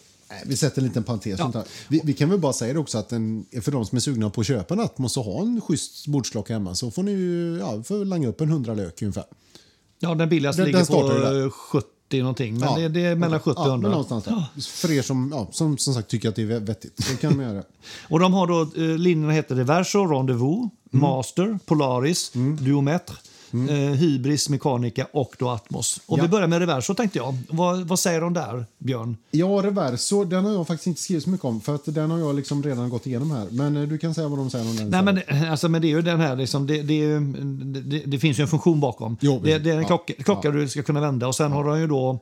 Vi 0.45 0.57
sätter 0.57 0.81
en 0.81 0.87
liten 0.87 1.03
parentes. 1.03 1.39
här. 1.39 1.63
Vi, 1.87 2.01
vi 2.03 2.13
kan 2.13 2.29
väl 2.29 2.39
bara 2.39 2.53
säga 2.53 2.73
det 2.73 2.79
också 2.79 2.97
att 2.97 3.11
en, 3.11 3.45
för 3.61 3.71
de 3.71 3.85
som 3.85 3.95
är 3.95 3.99
sugna 3.99 4.29
på 4.29 4.41
att 4.41 4.47
köpa 4.47 4.73
en 4.73 4.79
Atmos 4.79 5.17
och 5.17 5.23
ha 5.25 5.41
en 5.41 5.61
schysst 5.61 6.07
bordsklocka 6.07 6.53
hemma 6.53 6.75
så 6.75 6.91
får 6.91 7.03
ni 7.03 7.11
ju 7.11 7.57
ja, 7.59 7.83
får 7.83 8.05
langa 8.05 8.27
upp 8.27 8.41
en 8.41 8.49
hundra 8.49 8.73
lök 8.73 9.01
ungefär. 9.01 9.25
Ja, 9.99 10.15
den 10.15 10.29
billigaste 10.29 10.61
Den- 10.61 10.65
ligger 10.71 10.79
den 10.79 10.87
på 10.87 11.07
där. 11.09 11.45
eh, 11.45 11.49
70 11.51 11.87
någonting. 12.19 12.59
Men 12.59 12.69
Ja. 12.69 12.77
det, 12.77 12.87
det 12.89 13.01
är 13.05 13.15
mellan 13.15 13.39
70 13.39 13.49
och 13.59 13.65
ja, 13.67 13.69
100. 13.69 13.81
men 13.81 13.91
någonstans 13.91 14.23
där. 14.23 14.61
För 14.61 14.91
er 14.91 15.01
som, 15.01 15.29
ja, 15.33 15.47
som 15.51 15.77
som 15.77 15.93
sagt 15.93 16.07
tycker 16.07 16.29
att 16.29 16.35
det 16.35 16.41
är 16.41 16.59
vettigt 16.59 17.03
så 17.03 17.17
kan 17.17 17.35
man 17.37 17.45
göra 17.45 17.53
det. 17.55 17.63
Och 18.09 18.19
de 18.19 18.33
har 18.33 18.47
då, 18.47 18.61
eh, 18.61 18.97
linjerna 18.97 19.33
heter 19.33 19.55
Reverso, 19.55 20.05
Rendezvous, 20.05 20.69
Mm. 20.93 21.01
Master, 21.01 21.59
Polaris, 21.65 22.31
Duometre, 22.59 23.15
eh, 23.53 23.75
Hybris, 23.75 24.49
Mechanica 24.49 25.07
och 25.13 25.35
då 25.39 25.49
Atmos. 25.49 25.99
Och 26.05 26.19
Ja. 26.19 26.23
vi 26.23 26.29
börjar 26.29 26.47
med 26.47 26.59
Reverso 26.59 26.93
tänkte 26.93 27.17
jag. 27.17 27.37
Vad, 27.49 27.87
vad 27.87 27.99
säger 27.99 28.21
de 28.21 28.33
där, 28.33 28.65
Björn? 28.77 29.17
Ja, 29.31 29.47
Reverso, 29.47 30.23
den 30.23 30.45
har 30.45 30.51
jag 30.53 30.67
faktiskt 30.67 30.87
inte 30.87 31.01
skrivit 31.01 31.23
så 31.23 31.29
mycket 31.29 31.45
om 31.45 31.61
för 31.61 31.75
att 31.75 31.81
den 31.85 32.11
har 32.11 32.19
jag 32.19 32.35
liksom 32.35 32.63
redan 32.63 32.89
gått 32.89 33.07
igenom 33.07 33.31
här. 33.31 33.47
Men 33.51 33.77
eh, 33.77 33.83
du 33.83 33.97
kan 33.97 34.13
säga 34.13 34.27
vad 34.27 34.39
de 34.39 34.49
säger 34.49 34.69
om 34.69 34.75
den. 34.75 34.89
Nej, 34.89 35.03
men, 35.03 35.15
det- 35.15 35.49
alltså, 35.51 35.69
men 35.69 35.81
det 35.81 35.87
är 35.87 35.89
ju 35.89 36.01
den 36.01 36.19
här, 36.19 36.35
liksom, 36.35 36.67
det, 36.67 36.81
det, 36.81 36.93
ju, 36.93 37.19
det, 37.83 37.99
det 38.05 38.19
finns 38.19 38.39
ju 38.39 38.41
en 38.41 38.47
funktion 38.47 38.79
bakom. 38.79 39.17
Jo, 39.21 39.41
det, 39.43 39.57
det 39.59 39.69
är 39.69 39.75
en 39.75 39.81
Ja. 39.81 39.87
klocka, 39.87 40.13
klocka 40.13 40.51
du 40.51 40.69
ska 40.69 40.83
kunna 40.83 41.01
vända 41.01 41.27
och 41.27 41.35
sen 41.35 41.51
har 41.51 41.63
de 41.63 41.79
ju 41.79 41.87
då 41.87 42.09
eh, 42.11 42.17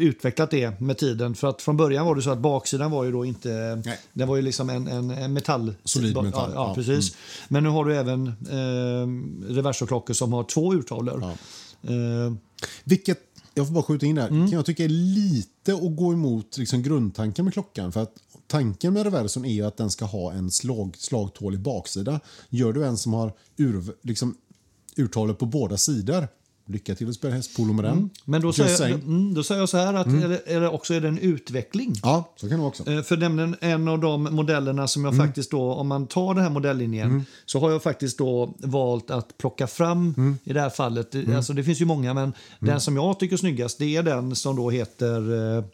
utvecklat 0.00 0.50
det 0.50 0.80
med 0.80 0.98
tiden. 0.98 1.34
För 1.34 1.48
att 1.48 1.62
från 1.62 1.76
början 1.76 2.06
var 2.06 2.14
det 2.14 2.22
så 2.22 2.30
att 2.30 2.38
baksidan 2.38 2.90
var 2.90 3.04
ju 3.04 3.12
då 3.12 3.24
inte... 3.24 3.82
Nej. 3.84 3.98
Den 4.12 4.28
var 4.28 4.36
ju 4.36 4.42
liksom 4.42 4.70
en, 4.70 4.86
en, 4.88 5.10
en 5.10 5.32
metall. 5.32 5.74
Solid 5.84 6.16
metall, 6.16 6.50
Ja, 6.54 6.54
ja, 6.54 6.68
ja. 6.68 6.74
precis. 6.74 7.16
Men 7.48 7.62
nu 7.62 7.68
har 7.68 7.84
du 7.84 7.96
även 7.96 8.26
eh, 8.26 9.52
reversorklockor 9.54 10.14
som 10.14 10.32
har 10.32 10.44
två 10.44 10.74
urtavlor. 10.74 11.24
Eh, 11.82 12.32
Vilket, 12.84 13.18
jag 13.54 13.66
får 13.66 13.74
bara 13.74 13.82
skjuta 13.84 14.06
in 14.06 14.14
där, 14.16 14.28
Mm. 14.28 14.40
kan 14.46 14.56
jag 14.56 14.66
tycka 14.66 14.84
är 14.84 14.88
lite 14.88 15.74
att 15.74 15.96
gå 15.96 16.12
emot 16.12 16.58
liksom 16.58 16.82
grundtanken 16.82 17.44
med 17.44 17.54
klockan. 17.54 17.92
För 17.92 18.02
att 18.02 18.12
tanken 18.46 18.92
med 18.92 19.02
reverson 19.04 19.44
är 19.44 19.64
att 19.64 19.76
den 19.76 19.90
ska 19.90 20.04
ha 20.04 20.32
en 20.32 20.50
slag, 20.50 20.94
slagtålig 20.98 21.60
baksida. 21.60 22.20
Gör 22.48 22.72
du 22.72 22.84
en 22.86 22.96
som 22.96 23.12
har 23.14 23.32
ur, 23.56 23.82
liksom, 24.02 24.36
urtalet 24.96 25.38
på 25.38 25.46
båda 25.46 25.76
sidor, 25.76 26.28
lycka 26.70 26.94
till 26.94 27.08
att 27.08 27.14
spela 27.14 27.34
hästpolo 27.34 27.72
med 27.72 27.84
den. 27.84 28.10
men 28.24 28.40
då 28.42 28.52
säger, 28.52 28.76
saying. 28.76 28.94
mm, 29.02 29.34
då 29.34 29.42
säger 29.42 29.60
jag 29.60 29.68
så 29.68 29.76
här 29.76 29.94
att 29.94 30.06
det, 30.20 30.40
är 30.54 30.60
det 30.60 30.68
också 30.68 30.94
är 30.94 31.00
det 31.00 31.08
en 31.08 31.18
utveckling. 31.18 31.94
Ja, 32.02 32.32
så 32.36 32.48
kan 32.48 32.60
det 32.60 32.66
också. 32.66 32.90
Eh, 32.90 33.02
För 33.02 33.16
nämligen 33.16 33.56
en 33.60 33.88
av 33.88 33.98
de 33.98 34.22
modellerna 34.22 34.88
som 34.88 35.04
Mm. 35.04 35.16
jag 35.18 35.26
faktiskt 35.26 35.50
då, 35.50 35.72
om 35.74 35.88
man 35.88 36.06
tar 36.06 36.34
den 36.34 36.42
här 36.42 36.50
modelllinjen, 36.50 37.24
så 37.46 37.60
har 37.60 37.70
jag 37.70 37.82
faktiskt 37.82 38.18
då 38.18 38.54
valt 38.58 39.10
att 39.10 39.38
plocka 39.38 39.66
fram 39.66 40.14
Mm. 40.16 40.38
i 40.44 40.52
det 40.52 40.60
här 40.60 40.70
fallet, 40.70 41.14
alltså 41.36 41.52
det 41.52 41.64
finns 41.64 41.80
ju 41.80 41.84
många, 41.84 42.14
men 42.14 42.32
den 42.58 42.80
som 42.80 42.96
jag 42.96 43.18
tycker 43.20 43.34
är 43.36 43.38
snyggast 43.38 43.78
det 43.78 43.96
är 43.96 44.02
den 44.02 44.36
som 44.36 44.56
då 44.56 44.70
heter, 44.70 45.56
eh, 45.58 45.64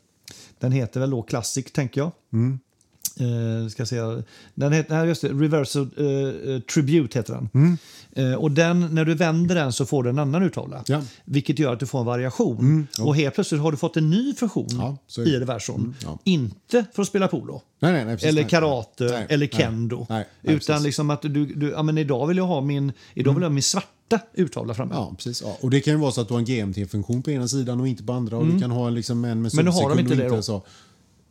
den 0.59 0.73
heter 0.73 1.01
väl 1.01 1.11
då 1.11 1.23
Classic 1.23 1.73
tänker 1.73 2.01
jag. 2.01 2.11
Mm. 2.33 2.59
Eh, 3.21 3.69
ska 3.69 3.87
säga. 3.87 4.23
Den 4.55 4.73
heter, 4.73 4.97
nej, 4.99 5.09
just 5.09 5.23
det, 5.23 5.29
Reversal 5.29 5.83
eh, 5.83 6.61
Tribute 6.61 7.19
heter 7.19 7.35
den. 7.53 7.79
Eh, 8.13 8.35
och 8.35 8.51
den, 8.51 8.81
när 8.95 9.05
du 9.05 9.15
vänder 9.15 9.55
den 9.55 9.73
så 9.73 9.87
får 9.87 10.03
du 10.03 10.11
en 10.11 10.19
annan 10.19 10.43
urtavla. 10.43 10.77
Mm. 10.77 10.85
Ja. 10.89 10.95
Mm, 10.95 11.07
Vilket 11.25 11.59
gör 11.59 11.73
att 11.73 11.81
du 11.81 11.87
får 11.87 11.99
en 12.01 12.07
variation. 12.07 12.87
Och 13.01 13.17
helt 13.17 13.35
plötsligt 13.35 13.61
har 13.61 13.71
du 13.71 13.77
fått 13.77 13.97
en 13.97 14.11
ny 14.11 14.35
funktion 14.35 14.67
Ja, 14.71 14.97
i 15.23 15.37
reverson. 15.39 15.95
ja. 16.03 16.19
Inte 16.25 16.85
för 16.95 17.03
att 17.03 17.09
spela 17.09 17.29
polo. 17.29 17.63
Nej, 17.81 17.93
nej, 17.93 18.05
precis, 18.17 18.29
eller 18.29 18.43
karate 18.43 19.05
nej, 19.05 19.27
eller 19.29 19.47
kendo. 19.47 20.07
Utan 20.43 20.83
liksom 20.83 21.11
att 21.11 21.23
du, 21.23 21.47
du 21.47 21.71
ja, 21.71 21.83
men 21.83 21.99
idag 21.99 22.27
vill 22.27 22.37
jag 22.37 22.47
ha 22.47 22.61
min, 22.61 22.93
idag 23.15 23.33
vill 23.35 23.43
jag 23.43 23.49
ha 23.51 23.55
min 23.55 23.63
svarta 23.63 24.21
urtavla 24.35 24.75
framme. 24.75 24.95
Ja, 24.95 25.15
precis. 25.17 25.43
Ja. 25.43 25.57
Och 25.61 25.71
det 25.71 25.81
kan 25.81 25.93
ju 25.95 26.01
vara 26.01 26.13
så 26.13 26.21
att 26.21 26.29
du 26.29 26.35
har 26.35 26.39
en 26.39 26.45
GMT-funktion 26.45 27.23
på 27.23 27.31
ena 27.31 27.49
sidan 27.49 27.81
och 27.81 27.89
inte 27.89 28.03
på 28.03 28.13
andra. 28.13 28.37
Och 28.37 28.47
du 28.47 28.61
kan 28.61 28.71
ha 28.71 28.91
liksom 28.91 29.25
en 29.25 29.43
med 29.43 29.53
Mm. 29.53 29.65
Men 29.65 29.65
nu 29.65 29.71
har 29.71 29.89
de 29.91 29.99
inte 29.99 30.15
det 30.15 30.43
Så. 30.43 30.63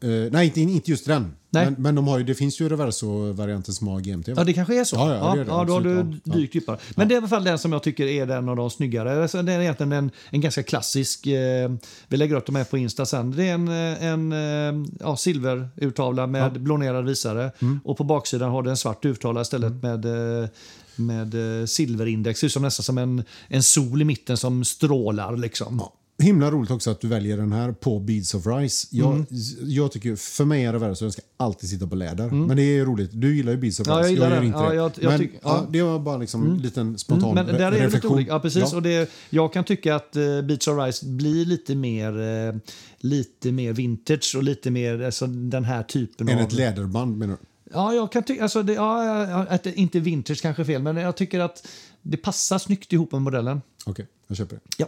Eh, 0.05 0.31
nej, 0.31 0.45
inte, 0.45 0.61
inte 0.61 0.91
just 0.91 1.05
den. 1.05 1.33
Men, 1.49 1.75
men 1.77 1.95
de 1.95 2.07
har 2.07 2.17
ju, 2.17 2.23
det 2.23 2.35
finns 2.35 2.61
ju 2.61 2.69
reverso-varianter 2.69 3.71
som 3.71 3.87
har 3.87 3.99
GMT. 3.99 4.27
va? 4.27 4.33
Ja, 4.37 4.43
det 4.43 4.53
kanske 4.53 4.79
är 4.79 4.83
så. 4.83 4.95
Ja, 4.95 5.15
ja, 5.15 5.33
det 5.33 5.39
det, 5.39 5.45
då 5.45 5.51
har 5.51 5.81
du 5.81 6.19
ja. 6.23 6.33
dykt 6.33 6.55
djupare. 6.55 6.77
Men 6.95 7.07
det 7.07 7.13
är 7.13 7.15
i 7.15 7.17
alla 7.17 7.27
fall 7.27 7.43
den 7.43 7.59
som 7.59 7.71
jag 7.71 7.83
tycker 7.83 8.07
är 8.07 8.25
den 8.25 8.49
av 8.49 8.55
de 8.55 8.69
snyggare. 8.69 9.21
Alltså, 9.21 9.41
det 9.41 9.53
är 9.53 9.61
egentligen 9.61 9.91
en, 9.91 10.11
en 10.29 10.41
ganska 10.41 10.63
klassisk... 10.63 11.27
Eh, 11.27 11.71
vi 12.07 12.17
lägger 12.17 12.35
upp 12.35 12.45
de 12.45 12.55
här 12.55 12.63
på 12.63 12.77
Insta 12.77 13.05
sen. 13.05 13.31
Det 13.31 13.43
är 13.43 13.53
en, 13.53 13.67
eh, 13.67 14.03
en 14.03 14.31
eh, 14.31 14.87
ja, 14.99 15.17
silverurtavla 15.17 16.27
med 16.27 16.61
blånerad 16.61 17.05
visare. 17.05 17.51
Mm. 17.61 17.79
Och 17.83 17.97
på 17.97 18.03
baksidan 18.03 18.51
har 18.51 18.63
du 18.63 18.69
en 18.69 18.77
svart 18.77 19.05
urtavla 19.05 19.41
istället 19.41 19.73
med, 19.83 20.05
eh, 20.05 20.49
med 20.95 21.35
silverindex. 21.69 22.37
Det 22.37 22.39
ser 22.39 22.47
ut 22.47 22.53
som 22.53 22.61
nästan 22.61 22.83
som 22.83 22.97
en, 22.97 23.23
en 23.47 23.63
sol 23.63 24.01
i 24.01 24.05
mitten 24.05 24.37
som 24.37 24.65
strålar. 24.65 25.37
Liksom. 25.37 25.81
Himla 26.18 26.51
roligt 26.51 26.72
också 26.72 26.91
att 26.91 27.01
du 27.01 27.07
väljer 27.07 27.38
den 27.38 27.51
här 27.51 27.72
på 27.72 27.99
Beads 27.99 28.34
of 28.36 28.47
Rice. 28.47 28.88
Jag, 28.91 29.11
Mm. 29.13 29.26
jag 29.66 29.91
tycker, 29.91 30.16
för 30.16 30.45
mig 30.45 30.63
är 30.66 30.74
reverso, 30.74 31.05
den 31.05 31.11
ska 31.11 31.22
alltid 31.38 31.70
sitta 31.70 31.88
på 31.88 31.95
läder. 31.95 32.30
Men 32.30 32.57
det 32.57 32.63
är 32.63 32.86
roligt. 32.86 33.09
Du 33.13 33.36
gillar 33.36 33.51
ju 33.51 33.57
Beads 33.57 33.80
of 33.80 33.88
Mm. 33.88 33.97
Ja, 33.97 34.03
jag 34.03 34.11
gillar 34.11 34.30
gör 34.30 34.36
den. 34.36 34.45
inte 34.45 34.57
Ja, 34.59 34.70
det. 34.70 34.76
jag- 34.76 34.91
jag 35.01 35.20
men, 35.20 35.30
ja. 35.43 35.68
det 35.72 35.82
var 35.82 35.99
bara 35.99 36.18
liksom 36.18 36.51
en 36.51 36.57
liten 36.57 36.97
spontan 36.97 37.36
Men 37.36 37.45
där 37.45 37.53
är 37.53 37.57
det 37.59 37.72
lite 37.72 37.86
reflektion. 37.86 38.11
olika. 38.13 38.32
Ja, 38.32 38.39
precis. 38.39 38.63
Ja. 38.72 38.76
Och 38.76 38.82
det, 38.84 39.09
jag 39.30 39.53
kan 39.53 39.63
tycka 39.63 39.95
att 39.95 40.16
uh, 40.18 40.41
Beach 40.41 40.68
of 40.68 40.86
Rice 40.86 41.05
blir 41.05 41.45
lite 41.45 41.76
mer, 41.76 42.20
eh, 42.22 42.55
lite 42.97 43.51
mer 43.51 43.74
vintage 43.74 44.34
och 44.38 44.43
lite 44.43 44.72
mer 44.72 45.01
alltså, 45.01 45.28
den 45.28 45.63
här 45.63 45.84
typen 45.84 46.30
Än 46.30 46.38
av... 46.38 46.43
ett 46.43 46.53
läderband 46.53 47.18
menar 47.18 47.34
du? 47.34 47.39
Ja, 47.74 47.93
jag 47.93 48.11
kan 48.11 48.24
tycka... 48.24 48.43
Alltså 48.43 48.63
det, 48.63 48.74
ja, 48.74 49.26
ja, 49.30 49.45
att 49.49 49.63
det, 49.63 49.74
inte 49.74 49.99
vintage 49.99 50.41
kanske 50.41 50.61
är 50.61 50.66
fel, 50.66 50.82
men 50.82 50.95
jag 50.97 51.16
tycker 51.18 51.39
att 51.39 51.68
det 52.07 52.17
passar 52.17 52.57
snyggt 52.57 52.93
ihop 52.93 53.11
med 53.11 53.21
modellen. 53.21 53.61
Okej, 53.85 54.07
jag 54.27 54.37
köper 54.37 54.55
det. 54.55 54.61
Ja. 54.77 54.85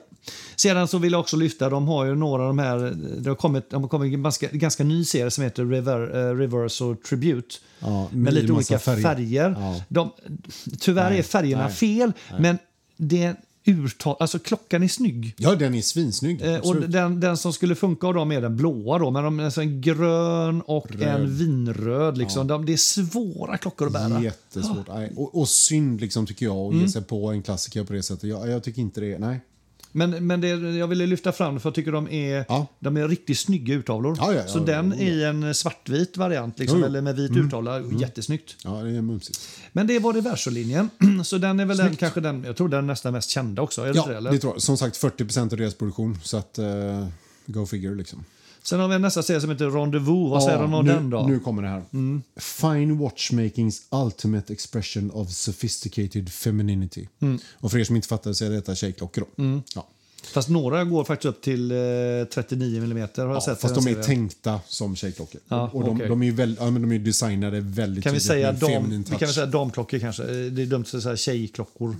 Sedan 0.55 0.87
så 0.87 0.97
vill 0.97 1.11
jag 1.11 1.19
också 1.19 1.37
lyfta, 1.37 1.69
de 1.69 1.87
har 1.87 2.05
ju 2.05 2.15
några 2.15 2.41
av 2.41 2.47
de 2.47 2.59
här, 2.59 2.77
det 3.21 3.29
har 3.29 3.35
kommit, 3.35 3.69
de 3.69 3.81
har 3.81 3.89
kommit 3.89 4.13
en 4.13 4.23
ganska, 4.23 4.47
ganska 4.51 4.83
ny 4.83 5.05
serie 5.05 5.31
som 5.31 5.43
heter 5.43 5.65
Rever, 5.65 6.29
eh, 6.29 6.35
Reverse 6.35 6.83
och 6.83 7.03
Tribute. 7.03 7.55
Ja, 7.79 8.09
med 8.11 8.33
lite 8.33 8.53
olika 8.53 8.79
färger. 8.79 9.01
färger. 9.01 9.55
Ja. 9.59 9.83
De, 9.89 10.11
tyvärr 10.79 11.09
Nej, 11.09 11.19
är 11.19 11.23
färgerna 11.23 11.63
nej, 11.63 11.73
fel, 11.73 12.13
men 12.39 12.57
det 12.97 13.35
urtal, 13.67 14.15
alltså 14.19 14.39
klockan 14.39 14.83
är 14.83 14.87
snygg. 14.87 15.33
Ja, 15.37 15.55
den 15.55 15.75
är 15.75 15.81
svinsnygg. 15.81 16.41
Eh, 16.41 16.59
och 16.59 16.75
den, 16.75 17.19
den 17.19 17.37
som 17.37 17.53
skulle 17.53 17.75
funka 17.75 18.07
av 18.07 18.13
dem 18.13 18.31
är 18.31 18.41
den 18.41 18.55
blåa 18.57 18.97
då, 18.99 19.11
men 19.11 19.23
de, 19.23 19.39
alltså 19.39 19.61
en 19.61 19.81
grön 19.81 20.61
och 20.61 21.01
en 21.01 21.37
vinröd. 21.37 22.17
Liksom. 22.17 22.47
De, 22.47 22.65
det 22.65 22.73
är 22.73 22.77
svåra 22.77 23.57
klockor 23.57 23.87
att 23.87 23.93
bära. 23.93 24.21
Jättesvårt. 24.21 24.87
Nej. 24.87 25.13
Och, 25.15 25.37
och 25.39 25.49
synd 25.49 26.01
liksom, 26.01 26.25
tycker 26.25 26.45
jag 26.45 26.57
att 26.57 26.71
Mm. 26.73 26.85
ge 26.85 26.91
sig 26.91 27.01
på 27.03 27.27
en 27.31 27.41
klassiker 27.43 27.83
på 27.83 27.93
det 27.93 28.03
sättet. 28.03 28.29
Jag, 28.29 28.49
jag 28.49 28.63
tycker 28.63 28.81
inte 28.81 29.01
det. 29.01 29.19
Nej. 29.19 29.39
Men, 29.97 30.27
men 30.27 30.41
det, 30.41 30.47
jag 30.77 30.87
ville 30.87 31.05
lyfta 31.05 31.31
fram 31.31 31.53
det 31.53 31.59
för 31.59 31.69
jag 31.69 31.75
tycker 31.75 31.91
de 31.91 32.07
är, 32.09 32.45
Ja. 32.49 32.67
de 32.79 32.97
är 32.97 33.07
riktigt 33.07 33.39
snygga 33.39 33.73
urtavlor. 33.75 34.15
Ja, 34.19 34.33
ja, 34.33 34.47
så 34.47 34.59
den 34.59 34.93
ja, 34.97 35.03
i 35.05 35.23
en 35.23 35.53
svartvit 35.55 36.17
variant, 36.17 36.59
liksom, 36.59 36.83
eller 36.83 37.01
med 37.01 37.15
vit 37.15 37.31
urtavla, 37.31 37.81
jättesnyggt. 37.81 38.55
Ja, 38.63 38.69
det 38.71 38.89
är 38.97 39.01
mumsigt. 39.01 39.39
Men 39.71 39.87
det 39.87 39.99
var 39.99 40.13
det 40.13 40.21
Verso-linjen. 40.21 40.89
Så 41.23 41.37
den 41.37 41.59
är 41.59 41.65
väl 41.65 41.77
den, 41.77 41.95
kanske 41.95 42.21
den, 42.21 42.43
jag 42.43 42.55
tror 42.57 42.69
den 42.69 42.79
är 42.79 42.87
nästan 42.87 43.13
mest 43.13 43.29
kända 43.29 43.61
också. 43.61 43.81
Är 43.81 43.85
det 43.87 43.93
Ja, 43.95 44.05
det, 44.07 44.17
eller? 44.17 44.31
det 44.31 44.39
tror 44.39 44.53
jag. 44.53 44.61
Som 44.61 44.77
sagt, 44.77 44.97
40 44.97 45.39
av 45.39 45.47
deras 45.47 45.73
produktion. 45.73 46.19
Så 46.23 46.37
att, 46.37 46.57
eh, 46.57 47.07
go 47.45 47.65
figure 47.65 47.95
liksom. 47.95 48.23
Sen 48.69 48.79
har 48.79 48.87
vi 48.87 48.99
nästa 48.99 49.23
serie 49.23 49.41
som 49.41 49.49
heter 49.49 49.69
Rendezvous. 49.69 50.31
Vad 50.31 50.43
säger 50.43 50.59
de 50.59 50.73
om 50.73 50.85
den 50.85 51.09
då? 51.09 51.19
Mm. 51.19 51.31
Nu 51.31 51.39
kommer 51.39 51.61
det 51.61 51.67
här. 51.67 51.83
Fine 52.39 52.97
watchmakings 52.97 53.81
ultimate 53.91 54.53
expression 54.53 55.11
of 55.11 55.31
sophisticated 55.31 56.29
femininity. 56.29 57.07
Mm. 57.19 57.39
Och 57.53 57.71
för 57.71 57.79
er 57.79 57.83
som 57.83 57.95
inte 57.95 58.07
fattar 58.07 58.33
så 58.33 58.45
är 58.45 58.49
detta 58.49 58.75
tjejklockor 58.75 59.25
då. 59.35 59.61
Ja. 59.75 59.87
Fast 60.31 60.49
några 60.49 60.83
går 60.83 61.03
faktiskt 61.03 61.25
upp 61.25 61.41
till 61.41 61.71
eh, 61.71 61.77
39 62.33 62.83
mm. 62.83 62.97
Har 62.97 63.09
jag 63.15 63.35
Ja, 63.35 63.41
sett 63.41 63.61
fast 63.61 63.75
de 63.75 63.79
är 63.79 63.83
serien. 63.83 64.03
tänkta 64.03 64.59
som 64.67 64.95
tjejklockor. 64.95 65.41
Ja, 65.47 65.69
och 65.73 65.83
de, 65.83 65.95
okej. 65.95 66.09
de 66.09 66.21
är 66.21 66.25
ju 66.25 66.31
väl, 66.31 66.55
ja, 66.59 66.69
men 66.69 66.81
de 66.81 66.91
är 66.91 66.99
designade 66.99 67.59
väldigt 67.61 68.03
Kan 68.03 68.13
vi 68.13 68.19
säga, 68.19 68.51
dam, 68.51 69.03
vi 69.11 69.15
kan 69.17 69.29
säga 69.29 69.45
damklockor 69.45 69.99
kanske? 69.99 70.23
Eh, 70.23 70.29
Det 70.51 70.61
är 70.61 70.65
dumt 70.65 70.85
att 70.93 71.03
säga 71.03 71.17
tjejklockor. 71.17 71.95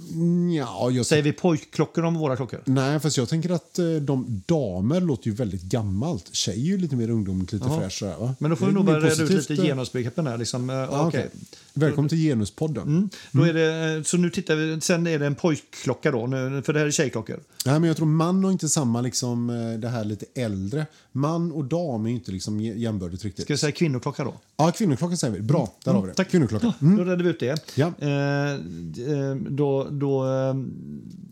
Ja, 0.58 0.90
jag, 0.92 1.06
Säger 1.06 1.24
vi 1.24 1.34
pojkklockor 1.34 2.04
om 2.06 2.16
våra 2.16 2.36
klockor? 2.36 2.62
Nej, 2.66 3.00
fast 3.00 3.18
jag 3.18 3.30
tänker 3.30 3.50
att 3.50 3.80
eh, 3.80 3.86
de 3.86 4.42
damer 4.46 5.02
låter 5.02 5.28
ju 5.28 5.34
väldigt 5.34 5.62
gammalt. 5.62 6.30
Tjej 6.36 6.56
är 6.56 6.66
ju 6.66 6.78
lite 6.78 6.96
mer 6.96 7.10
ungdomligt, 7.10 7.54
lite 7.54 7.66
Va? 8.02 8.36
Men 8.40 8.50
då 8.50 8.56
får 8.56 8.66
vi 8.66 8.72
nog 8.72 8.86
börja 8.86 9.00
reda 9.00 9.24
ut 9.24 9.30
lite 9.50 9.54
eh, 9.54 9.60
genusbegreppen 9.68 10.28
här. 10.28 10.38
Liksom. 10.38 10.70
Eh, 10.70 10.76
Ja, 10.76 11.08
okej. 11.08 11.08
okej. 11.08 11.40
Välkommen 11.74 12.10
till 12.10 12.18
Genuspodden. 12.18 13.10
Då 13.32 13.44
är 13.44 13.54
det, 13.54 13.96
eh, 13.98 14.04
så 14.04 14.18
nu 14.18 14.30
tittar 14.30 14.56
vi, 14.56 14.82
sen 14.82 15.08
är 15.08 15.20
det 15.20 15.26
en 15.26 15.36
pojkklocka 15.36 16.12
då, 16.12 16.28
nu, 16.28 16.62
för 16.66 16.74
det 16.74 16.80
här 16.80 16.86
är 16.88 16.92
tjejklockor. 16.92 17.40
Nej, 17.66 17.80
men 17.80 17.88
jag 17.88 17.98
tror 17.98 18.08
man 18.18 18.44
har 18.44 18.52
inte 18.52 18.70
samma 18.70 19.02
liksom, 19.02 19.50
eh, 19.50 19.80
det 19.80 19.88
här 19.90 20.04
lite 20.04 20.26
äldre. 20.36 20.86
Man 21.12 21.52
och 21.52 21.66
dam 21.66 22.06
är 22.06 22.10
inte 22.10 22.32
liksom 22.32 22.60
jä- 22.62 22.76
jämbördigt 22.78 23.24
riktigt. 23.24 23.44
Ska 23.46 23.54
vi 23.54 23.58
säga 23.58 23.72
kvinnoklocka 23.72 24.24
då? 24.24 24.34
Ja, 24.58 24.72
kvinnoklocka 24.72 25.18
säger 25.18 25.34
vi. 25.34 25.42
Bra, 25.42 25.74
där 25.86 25.94
har 25.94 26.02
vi 26.02 26.08
det. 26.08 26.14
Tack. 26.14 26.32
Kvinnoklocka. 26.32 26.74
Ja, 26.80 26.88
Då 26.98 27.04
redde 27.04 27.24
vi 27.24 27.30
ut 27.30 27.40
det. 27.40 27.68
Ja. 27.76 27.92
Eh, 28.00 28.52
eh, 28.52 29.36
då, 29.50 29.88
då, 29.92 30.26
eh, 30.26 30.56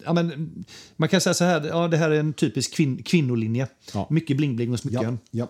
ja, 0.05 0.13
men, 0.13 0.49
man 0.95 1.09
kan 1.09 1.21
säga 1.21 1.33
så 1.33 1.43
här, 1.43 1.67
ja, 1.67 1.87
det 1.87 1.97
här 1.97 2.09
är 2.11 2.19
en 2.19 2.33
typisk 2.33 2.73
kvin, 2.73 3.03
kvinnolinje. 3.03 3.67
Ja. 3.93 4.07
Mycket 4.09 4.37
bling-bling 4.37 4.67
och 4.67 4.73
Ja, 4.73 4.77
smycken. 4.77 5.19
ja. 5.31 5.47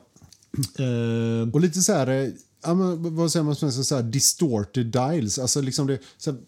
Eh, 0.79 1.49
Och 1.53 1.61
lite 1.61 1.81
så 1.81 1.93
här, 1.93 2.33
ja, 2.63 2.73
men, 2.73 3.15
vad 3.15 3.31
säger 3.31 3.43
man, 3.43 3.53
på 3.53 3.59
svenska? 3.59 3.83
så 3.83 3.95
här, 3.95 4.03
distorted 4.03 4.85
dials. 4.85 5.39
Alltså 5.39 5.61
liksom 5.61 5.87
det, 5.87 5.99
så 6.17 6.31
här, 6.31 6.39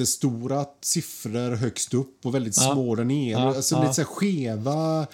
jättestora 0.00 0.64
siffror 0.82 1.56
högst 1.56 1.94
upp 1.94 2.26
och 2.26 2.34
väldigt 2.34 2.56
Ja. 2.56 2.72
små 2.72 2.94
där 2.94 3.04
nere. 3.04 3.30
Ja, 3.30 3.54
Alltså 3.56 3.74
ja. 3.74 3.82
lite 3.82 3.94
så 3.94 4.04
skeva, 4.04 5.06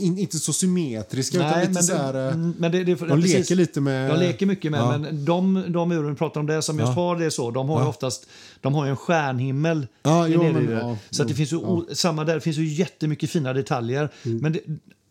in, 0.00 0.18
inte 0.18 0.38
så 0.38 0.52
symmetriska 0.52 1.38
utan 1.38 1.60
lite 1.60 1.72
men, 1.72 1.82
så 1.82 1.94
här... 1.94 2.14
eh, 2.28 2.34
mm, 2.34 2.54
men 2.58 2.72
det, 2.72 2.84
det, 2.84 2.94
de 2.94 3.18
leker 3.20 3.54
lite 3.54 3.80
med... 3.80 4.10
Jag 4.10 4.18
leker 4.18 4.46
mycket 4.46 4.70
med, 4.70 5.00
men 5.00 5.24
de, 5.24 5.64
de 5.68 5.92
uren 5.92 6.16
pratar 6.16 6.40
om 6.40 6.46
det 6.46 6.62
som 6.62 6.78
just 6.78 6.88
Ja. 6.88 6.94
har 6.94 7.16
det 7.16 7.30
så, 7.30 7.50
de 7.50 7.68
har 7.68 7.82
ju 7.82 7.88
oftast 7.88 8.26
de 8.60 8.74
har 8.74 8.84
ju 8.84 8.90
en 8.90 8.96
stjärnhimmel 8.96 9.86
jo, 10.04 10.42
men- 10.42 10.66
det. 10.66 10.96
Så 11.10 11.22
att 11.22 11.28
det 11.28 11.34
finns 11.34 11.52
ju, 11.52 11.58
samma 11.92 12.24
där, 12.24 12.34
det 12.34 12.40
finns 12.40 12.56
ju 12.56 12.66
jättemycket 12.66 13.30
fina 13.30 13.52
detaljer. 13.52 14.12
Mm. 14.24 14.38
Men 14.38 14.52
det, 14.52 14.60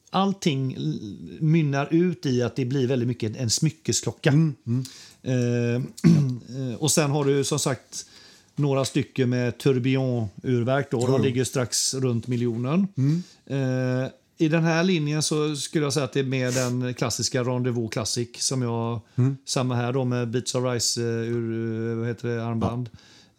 allting 0.10 0.78
mynnar 1.40 1.88
ut 1.94 2.26
i 2.26 2.42
att 2.42 2.56
det 2.56 2.66
blir 2.66 2.88
väldigt 2.88 3.08
mycket 3.08 3.38
en 3.38 3.50
smyckesklocka. 3.50 4.30
Mm, 4.30 4.56
Eh, 5.24 5.34
eh, 6.72 6.76
och 6.80 6.92
sen 6.92 7.12
har 7.12 7.26
du 7.26 7.44
som 7.44 7.60
sagt 7.60 8.06
några 8.58 8.86
stycken 8.86 9.30
med 9.30 9.58
tourbillon-urverk. 9.58 10.88
Då. 10.92 11.08
De 11.08 11.22
ligger 11.22 11.44
strax 11.44 11.94
runt 11.94 12.28
miljonen. 12.28 12.88
Mm. 12.98 13.24
Eh, 14.04 14.10
I 14.38 14.48
den 14.50 14.64
här 14.64 14.84
linjen 14.84 15.24
så 15.24 15.56
skulle 15.56 15.84
jag 15.86 15.94
säga 15.94 16.04
att 16.04 16.14
det 16.14 16.20
är 16.20 16.24
med 16.24 16.54
den 16.54 16.94
klassiska 16.94 17.44
Rendezvous 17.44 17.92
Classic 17.92 18.30
som 18.38 18.62
jag, 18.62 19.00
Mm. 19.16 19.38
samma 19.46 19.76
här 19.76 19.94
då 19.94 20.04
med 20.06 20.30
Beats 20.30 20.56
of 20.56 20.64
Rice 20.66 21.02
eh, 21.02 21.08
ur, 21.08 21.92
eh, 21.92 21.98
vad 21.98 22.08
heter 22.08 22.28
det, 22.28 22.46
armband. 22.46 22.90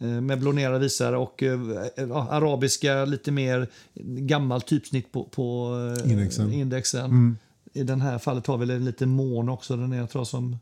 Eh, 0.01 0.07
Med 0.09 0.41
blånerade 0.41 0.79
visare 0.79 1.17
och 1.17 1.43
eh, 1.43 1.61
ja, 1.97 2.29
arabiska, 2.31 3.05
lite 3.05 3.31
mer 3.31 3.67
gammalt 4.05 4.67
typsnitt 4.67 5.13
på, 5.13 5.25
på 5.25 5.75
Indexen. 6.07 6.53
indexen. 6.53 7.37
I 7.73 7.83
den 7.83 8.01
här 8.01 8.19
fallet 8.19 8.47
har 8.47 8.59
vi 8.59 8.73
en 8.75 8.85
liten 8.85 9.09
mån 9.09 9.49
också, 9.49 9.77
den 9.77 9.93
är 9.93 9.97
jag 9.99 10.11
tror 10.11 10.25
som 10.25 10.59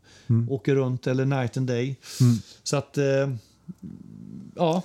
åker 0.49 0.75
runt, 0.75 1.07
eller 1.07 1.25
Night 1.25 1.57
and 1.57 1.67
Day. 1.67 1.95
Så 2.63 2.77
att, 2.77 2.97
ja, 4.57 4.81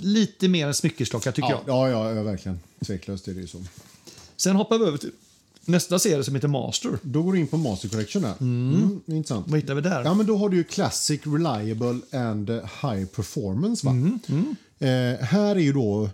lite 0.00 0.48
mer 0.48 0.66
en 0.66 0.74
smyckesklocka 0.74 1.32
tycker 1.32 1.48
Ja, 1.50 1.62
jag. 1.66 1.90
ja, 1.90 2.14
ja, 2.14 2.22
verkligen. 2.22 2.60
Tveklöst 2.86 3.28
är 3.28 3.34
det 3.34 3.40
ju 3.40 3.46
så. 3.46 3.62
Sen 4.36 4.56
hoppar 4.56 4.78
vi 4.78 4.84
över 4.84 4.98
till 4.98 5.10
nästa 5.64 5.98
serie 5.98 6.24
som 6.24 6.34
heter 6.34 6.48
Master. 6.48 6.98
Då 7.02 7.22
går 7.22 7.32
du 7.32 7.38
in 7.38 7.46
på 7.46 7.56
Master 7.56 7.88
Collection 7.88 8.22
där. 8.22 8.34
Mm. 8.40 9.00
intressant. 9.06 9.46
Vad 9.48 9.60
hittar 9.60 9.74
vi 9.74 9.80
där? 9.80 10.04
Ja, 10.04 10.14
men 10.14 10.26
då 10.26 10.36
har 10.36 10.48
du 10.48 10.56
ju 10.56 10.64
Classic, 10.64 11.20
Reliable 11.24 12.00
and 12.20 12.50
High 12.50 13.04
Performance. 13.06 13.86
Va? 13.86 13.92
Mm, 13.92 14.56
Eh, 14.78 15.24
här 15.26 15.56
är 15.56 15.60
ju 15.60 15.72
då... 15.72 16.10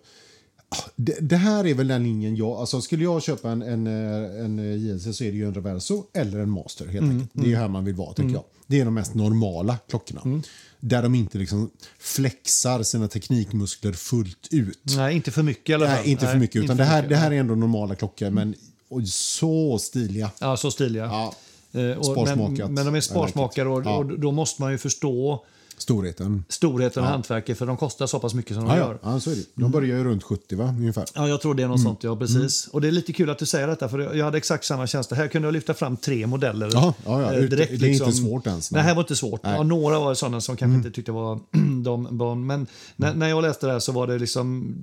ah, 0.69 0.77
Det, 0.97 1.17
det 1.21 1.37
här 1.37 1.67
är 1.67 1.75
väl 1.75 1.89
den 1.89 2.03
linjen 2.03 2.37
jag... 2.37 2.51
Alltså 2.51 2.81
skulle 2.81 3.05
jag 3.05 3.23
köpa 3.23 3.51
en, 3.51 3.63
en, 3.63 3.87
eh, 3.87 4.45
en 4.45 4.59
eh, 4.59 4.77
JLC 4.77 5.17
så 5.17 5.25
är 5.25 5.31
det 5.33 5.37
ju 5.37 5.47
en 5.47 5.55
Reverso 5.55 6.05
eller 6.13 6.39
en 6.39 6.51
Master. 6.51 6.85
helt 6.87 7.03
Mm, 7.03 7.11
enkelt. 7.17 7.31
Det 7.35 7.43
är 7.47 7.49
ju 7.51 7.57
här 7.57 7.69
man 7.69 7.85
vill 7.85 7.95
vara, 7.95 8.13
tänker 8.15 8.35
jag. 8.35 8.45
Det 8.67 8.81
är 8.81 8.85
de 8.85 8.95
mest 8.95 9.15
normala 9.15 9.79
klockorna. 9.89 10.43
Där 10.85 11.03
de 11.03 11.15
inte 11.15 11.39
liksom 11.39 11.71
flexar 11.99 12.83
sina 12.83 13.09
teknikmuskler 13.09 13.93
fullt 13.93 14.49
ut. 14.51 14.95
Nej, 14.97 15.17
inte 15.17 15.31
för 15.31 15.43
mycket 15.43 15.71
i 15.71 15.75
alla 15.75 15.87
fall. 15.87 15.97
Nej, 15.97 16.11
inte 16.11 16.27
för 16.27 16.37
mycket. 16.37 16.65
Utan 16.65 16.77
det, 16.77 16.85
här, 16.85 17.03
mycket. 17.03 17.11
det 17.11 17.17
här 17.17 17.31
är 17.31 17.41
ändå 17.41 17.55
normala 17.55 17.95
klockor, 17.95 18.31
men 18.31 18.55
oj, 18.89 19.07
så 19.07 19.79
stiliga. 19.79 20.31
Ja, 20.39 20.57
så 20.57 20.71
stiliga. 20.71 21.05
Ja. 21.05 21.35
Eh, 21.81 21.91
och, 21.91 22.29
men, 22.29 22.75
men 22.75 22.87
de 22.87 22.95
är 22.95 23.01
sparsmakade 23.01 23.71
och, 23.71 23.99
och 23.99 24.19
då 24.19 24.33
måste 24.33 24.63
man 24.63 24.73
ju 24.73 24.79
förstå 24.79 25.45
Storheten. 25.83 26.45
storheten 26.49 27.03
och 27.03 27.09
hantverket 27.09 27.59
för 27.59 27.67
de 27.67 27.77
kostar 27.77 28.07
så 28.07 28.19
pass 28.19 28.35
mycket 28.35 28.55
som 28.57 28.65
de 28.65 28.71
Ja, 28.71 28.77
gör. 28.77 28.99
ja. 29.03 29.13
ja, 29.13 29.21
så 29.21 29.31
är 29.31 29.35
det. 29.35 29.43
De 29.55 29.71
börjar 29.71 29.97
ju 29.97 30.05
runt 30.05 30.23
70, 30.23 30.57
va? 30.57 30.65
Ungefär. 30.79 31.05
Ja, 31.15 31.29
jag 31.29 31.41
tror 31.41 31.55
det 31.55 31.63
är 31.63 31.65
Mm. 31.65 31.71
något 31.75 31.83
sånt. 31.83 32.03
Ja, 32.03 32.17
precis. 32.17 32.67
Och 32.67 32.81
det 32.81 32.89
är 32.89 32.93
lite 32.93 33.13
kul 33.13 33.31
att 33.31 33.39
du 33.39 33.47
säger 33.47 33.67
detta, 33.67 33.89
för 33.89 34.15
jag 34.17 34.25
hade 34.25 34.39
exakt 34.39 34.65
samma 34.65 34.87
känsla. 34.87 35.17
Här 35.17 35.29
kunde 35.29 35.49
jag 35.49 35.53
lyfta 35.53 35.75
fram 35.75 35.97
tre 35.97 36.27
modeller 36.27 36.71
Ja, 36.73 36.95
ja, 37.07 37.23
ja. 37.23 37.33
eh, 37.33 37.41
direkt. 37.43 37.53
Det 37.81 37.87
är 37.87 37.93
inte 37.93 38.05
liksom. 38.07 38.13
svårt 38.13 38.47
ens, 38.47 38.71
Nej, 38.71 38.83
det 38.83 38.89
här 38.89 38.95
var 38.95 39.03
inte 39.03 39.17
svårt. 39.17 39.45
Mm. 39.45 39.57
Ja, 39.57 39.63
några 39.63 39.99
var 39.99 40.15
sådana 40.15 40.41
som 40.41 40.57
kanske 40.57 40.77
inte 40.77 40.91
tyckte 40.91 41.13
var 41.13 41.41
de, 41.85 42.19
de 42.19 42.47
Men 42.47 42.67
när, 42.97 43.15
när 43.15 43.29
jag 43.29 43.43
läste 43.43 43.67
det 43.67 43.73
här 43.73 43.81
så 43.81 43.93
var 43.93 44.07
det 44.07 44.19
liksom, 44.19 44.75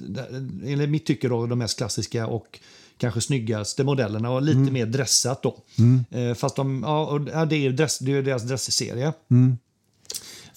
enligt 0.65 0.89
mitt 0.89 1.05
tycke, 1.05 1.27
då, 1.29 1.45
de 1.45 1.59
mest 1.59 1.77
klassiska 1.77 2.27
och 2.27 2.59
kanske 2.97 3.21
snyggaste 3.21 3.83
modellerna 3.83 4.29
och 4.31 4.41
lite 4.41 4.57
Mm. 4.59 4.73
mer 4.73 4.85
dressat 4.85 5.43
då. 5.43 5.57
Eh, 6.17 6.33
fast 6.35 6.55
de, 6.55 6.83
ja, 6.85 7.19
ja, 7.33 7.45
det 7.45 7.55
är 7.55 7.71
dress, 7.71 7.99
det 7.99 8.11
är 8.11 8.21
deras 8.21 8.43
dressserie. 8.43 9.13
Mm. 9.31 9.57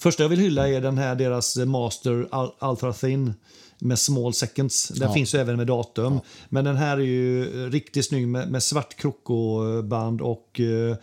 Första 0.03 0.23
jag 0.23 0.29
vill 0.29 0.39
hylla 0.39 0.69
är 0.69 0.81
den 0.81 0.97
här 0.97 1.15
deras 1.15 1.57
Master 1.57 2.27
Ultra 2.59 2.93
Thin 2.93 3.33
med 3.79 3.99
small 3.99 4.33
seconds. 4.33 4.87
Den 4.87 5.07
Ja. 5.07 5.13
finns 5.13 5.35
ju 5.35 5.39
även 5.39 5.57
med 5.57 5.67
datum. 5.67 6.19
Men 6.49 6.65
den 6.65 6.75
här 6.75 6.97
är 6.97 7.01
ju 7.01 7.45
riktigt 7.69 8.05
snygg 8.05 8.27
med, 8.27 8.51
med 8.51 8.63
svart 8.63 8.95
krokoband 8.97 10.21
och 10.21 10.59
eh, 10.59 10.95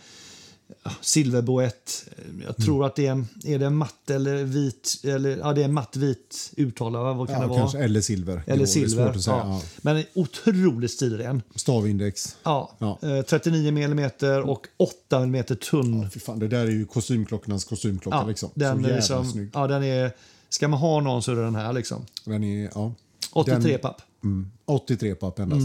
silverboett. 1.01 2.05
Jag 2.47 2.57
tror 2.57 2.87
att 2.87 2.97
det 2.97 3.07
är 3.07 3.25
är 3.45 3.59
det 3.59 3.67
en 3.67 3.77
matt 3.77 4.11
eller 4.11 4.45
vit, 4.45 5.01
eller 5.05 5.37
ja 5.37 5.53
det 5.53 5.61
är 5.61 5.65
en 5.65 5.73
matt 5.73 5.97
vit 5.97 6.53
uttalare. 6.57 7.03
va? 7.05 7.13
Vad 7.13 7.27
kan 7.29 7.37
Ja, 7.37 7.43
det 7.43 7.49
vara? 7.49 7.59
kanske, 7.59 7.79
eller 7.79 8.01
silver. 8.01 8.43
Eller 8.47 8.63
är 8.63 8.67
silver. 8.67 9.13
Säga. 9.13 9.37
Ja. 9.37 9.43
Ja. 9.47 9.63
Men 9.83 9.97
en 9.97 10.05
otroligt 10.15 10.91
stilren. 10.91 11.43
Stavindex. 11.55 12.37
Ja. 12.43 12.73
Ja. 12.79 12.99
Eh, 13.03 13.23
39 13.23 13.69
mm 13.69 14.11
och 14.45 14.67
8 14.77 15.23
mm 15.23 15.45
tunn. 15.45 16.11
Fy 16.11 16.21
fan, 16.21 16.39
det 16.39 16.49
där 16.49 16.67
är 16.67 16.71
ju 16.71 16.87
kostymklockornas 16.87 17.65
kostymklocka. 17.65 18.17
Ja, 18.17 18.27
liksom. 18.27 18.51
den, 18.55 18.85
är 18.85 18.95
liksom, 18.97 19.51
ja, 19.55 19.67
den 19.67 19.83
är, 19.85 20.13
ska 20.49 20.69
man 20.69 20.81
ha 20.81 21.01
någon 21.01 21.23
så 21.23 21.33
är 21.33 21.37
det 21.37 21.43
den 21.43 21.55
här. 21.55 21.73
Liksom. 21.73 22.07
Den 22.25 22.45
är, 22.45 22.71
ja. 22.75 22.95
83 23.33 23.71
Den- 23.73 23.81
papp. 23.81 24.03
Mm, 24.25 24.51
83 24.65 25.15
papp 25.15 25.39
endast. 25.39 25.61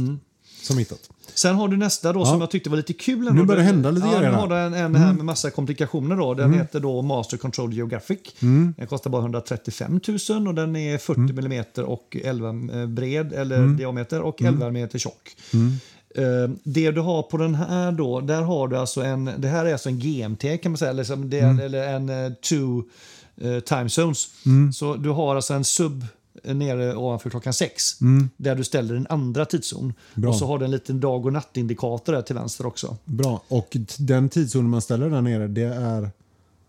Som 0.65 0.77
hittat. 0.77 0.99
Sen 1.33 1.55
har 1.55 1.67
du 1.67 1.77
nästa 1.77 2.13
då 2.13 2.25
som 2.25 2.39
jag 2.41 2.51
tyckte 2.51 2.69
var 2.69 2.77
lite 2.77 2.93
kul. 2.93 3.27
ändå. 3.27 3.41
Nu 3.41 3.43
börjar 3.47 3.59
det 3.59 3.65
hända 3.65 3.91
lite 3.91 4.07
ja, 4.07 4.13
grejer 4.17 4.29
nu 4.31 4.35
här. 4.35 4.41
har 4.41 4.47
du 4.47 4.55
en, 4.55 4.73
en 4.73 4.95
här 4.95 5.13
med 5.13 5.25
massa 5.25 5.49
komplikationer. 5.49 6.15
Då. 6.15 6.33
Den 6.33 6.53
heter 6.53 6.79
då 6.79 7.01
Master 7.01 7.37
Control 7.37 7.73
Geographic. 7.73 8.19
Den 8.77 8.87
kostar 8.89 9.09
bara 9.09 9.21
135 9.21 9.99
000 10.29 10.47
och 10.47 10.55
den 10.55 10.75
är 10.75 10.97
40 10.97 11.19
mm 11.45 11.65
och 11.85 12.17
11 12.23 12.53
bred 12.87 13.33
eller 13.33 13.67
diameter 13.67 14.21
och 14.21 14.41
11 14.41 14.67
mm 14.67 14.89
tjock. 14.89 15.35
Eh, 16.15 16.49
Det 16.63 16.91
du 16.91 17.01
har 17.01 17.23
på 17.23 17.37
den 17.37 17.55
här 17.55 17.91
då, 17.91 18.21
där 18.21 18.41
har 18.41 18.67
du 18.67 18.77
alltså 18.77 19.01
en, 19.01 19.29
det 19.37 19.47
här 19.47 19.65
är 19.65 19.71
alltså 19.71 19.89
en 19.89 19.99
GMT 19.99 20.61
kan 20.63 20.71
man 20.71 20.77
säga, 20.77 20.91
eller, 20.91 21.03
som 21.03 21.29
det, 21.29 21.39
eller 21.39 21.87
en 21.87 22.09
eh, 22.09 22.31
two 22.33 22.81
eh, 23.41 23.59
time 23.59 23.89
zones. 23.89 24.27
Så 24.73 24.95
du 24.95 25.09
har 25.09 25.35
alltså 25.35 25.53
en 25.53 25.63
sub 25.63 26.01
eh, 26.01 26.07
nere 26.53 26.95
ovanför 26.95 27.29
klockan 27.29 27.53
sex 27.53 27.97
där 28.37 28.55
du 28.55 28.63
ställer 28.63 28.95
en 28.95 29.07
andra 29.09 29.45
tidszon. 29.45 29.93
Bra. 30.13 30.29
Och 30.29 30.35
så 30.35 30.45
har 30.47 30.59
du 30.59 30.65
en 30.65 30.71
liten 30.71 30.99
dag 30.99 31.25
och 31.25 31.33
nattindikator 31.33 32.13
där 32.13 32.21
till 32.21 32.35
vänster 32.35 32.65
också. 32.65 32.97
Bra. 33.05 33.41
Och 33.47 33.77
den 33.97 34.29
tidszonen 34.29 34.69
man 34.69 34.81
ställer 34.81 35.09
där 35.09 35.21
nere, 35.21 35.47
det 35.47 35.63
är... 35.63 36.09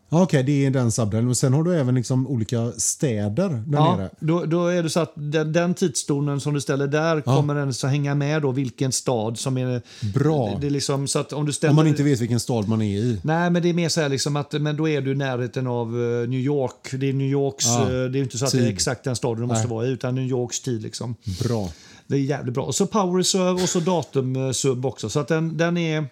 Ja, 0.09 0.23
Okej, 0.23 0.43
det 0.43 0.67
är 0.67 0.71
den 0.71 0.93
subdelen. 0.93 1.29
Och 1.29 1.37
sen 1.37 1.53
har 1.53 1.63
du 1.63 1.75
även 1.81 1.95
liksom 1.95 2.27
olika 2.27 2.73
städer 2.77 3.49
där 3.49 3.79
Ja, 3.79 3.97
nere. 3.97 4.11
då, 4.21 4.45
då 4.45 4.67
är 4.67 4.83
det 4.83 4.91
så 4.91 5.01
att 5.01 5.13
den, 5.15 5.53
den 5.53 5.75
tidszonen 5.75 6.41
som 6.41 6.55
du 6.55 6.61
ställer 6.61 6.87
där 6.87 7.21
kommer 7.21 7.55
den 7.55 7.75
så 7.75 7.87
hänga 7.87 8.15
med 8.15 8.43
då 8.43 8.53
vilken 8.53 8.93
stad 8.93 9.39
som 9.39 9.59
är... 9.59 9.83
Bra. 10.15 10.59
Det 10.61 10.67
är 10.67 10.71
liksom 10.71 11.09
så 11.09 11.19
att 11.19 11.33
om 11.33 11.47
du 11.47 11.53
ställer... 11.53 11.71
Om 11.71 11.77
man 11.77 11.87
inte 11.87 12.03
vet 12.03 12.21
vilken 12.21 12.41
stad 12.41 12.69
man 12.69 12.83
är 12.83 12.97
i. 12.99 13.21
Nej, 13.23 13.51
men 13.51 13.63
det 13.63 13.69
är 13.69 13.73
mer 13.75 13.89
så 13.89 14.01
här 14.01 14.09
liksom 14.09 14.37
att 14.37 14.53
men 14.53 14.77
då 14.77 14.89
är 14.89 15.01
du 15.01 15.13
i 15.13 15.15
närheten 15.15 15.67
av 15.67 15.87
eh, 15.89 16.29
New 16.29 16.41
York. 16.41 16.89
Det 16.93 17.09
är 17.09 17.13
New 17.13 17.29
Yorks... 17.31 17.65
Ja. 17.67 17.83
eh, 17.83 17.89
det 17.89 18.19
är 18.19 18.23
inte 18.23 18.39
så 18.39 18.45
att 18.45 18.53
det 18.53 18.59
är 18.59 18.63
Tid. 18.63 18.73
exakt 18.73 19.05
den 19.05 19.17
staden 19.17 19.41
du 19.41 19.47
måste 19.47 19.67
Nej. 19.67 19.71
vara 19.77 19.87
i, 19.87 19.91
utan 19.91 20.15
New 20.15 20.25
Yorks 20.27 20.61
tid 20.61 20.83
liksom. 20.83 21.15
Bra. 21.43 21.69
Det 22.07 22.15
är 22.15 22.21
jävligt 22.21 22.55
bra. 22.55 22.65
Och 22.65 22.75
så 22.75 22.87
power 22.87 23.19
reserve 23.19 23.63
och 23.63 23.69
så 23.69 23.81
datum 23.81 24.37
eh, 24.37 24.53
sub 24.53 24.87
också. 24.87 25.09
Så 25.09 25.21
att 25.21 25.29
den, 25.29 25.57
den 25.57 25.77
är... 25.77 26.07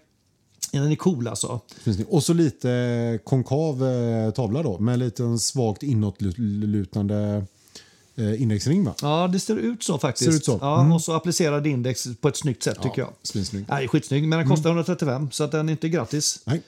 Den 0.81 0.93
är 0.93 0.97
cool 0.97 1.29
alltså. 1.29 1.61
Och 2.09 2.23
så 2.23 2.33
lite 2.33 3.19
konkav 3.25 3.85
eh, 3.85 4.31
tavla 4.31 4.63
då, 4.63 4.79
med 4.79 5.21
en 5.21 5.39
svagt 5.39 5.83
inåtlutande 5.83 7.45
eh, 8.17 8.43
indexring. 8.43 8.85
Va? 8.85 8.95
Ja, 9.03 9.29
det 9.33 9.41
ser 9.41 9.57
ut 9.57 9.83
så 9.83 9.99
faktiskt. 9.99 10.31
Ser 10.31 10.37
ut 10.37 10.45
så. 10.45 10.53
Mm. 10.53 10.89
Ja, 10.91 10.95
Och 10.95 11.03
så 11.03 11.13
applicerad 11.13 11.67
index 11.67 12.09
på 12.21 12.29
ett 12.29 12.37
snyggt 12.37 12.63
sätt 12.63 12.83
tycker 12.83 13.03
jag. 13.03 13.11
Svinsnygg. 13.23 13.65
Nej, 13.69 13.89
skitsnygg, 13.89 14.29
men 14.29 14.39
den 14.39 14.49
kostar 14.49 14.71
135 14.71 15.31
så 15.31 15.45
att 15.45 15.53
den 15.53 15.69
är 15.69 15.73
inte 15.73 15.89
gratis. 15.89 16.41
Nej. 16.45 16.63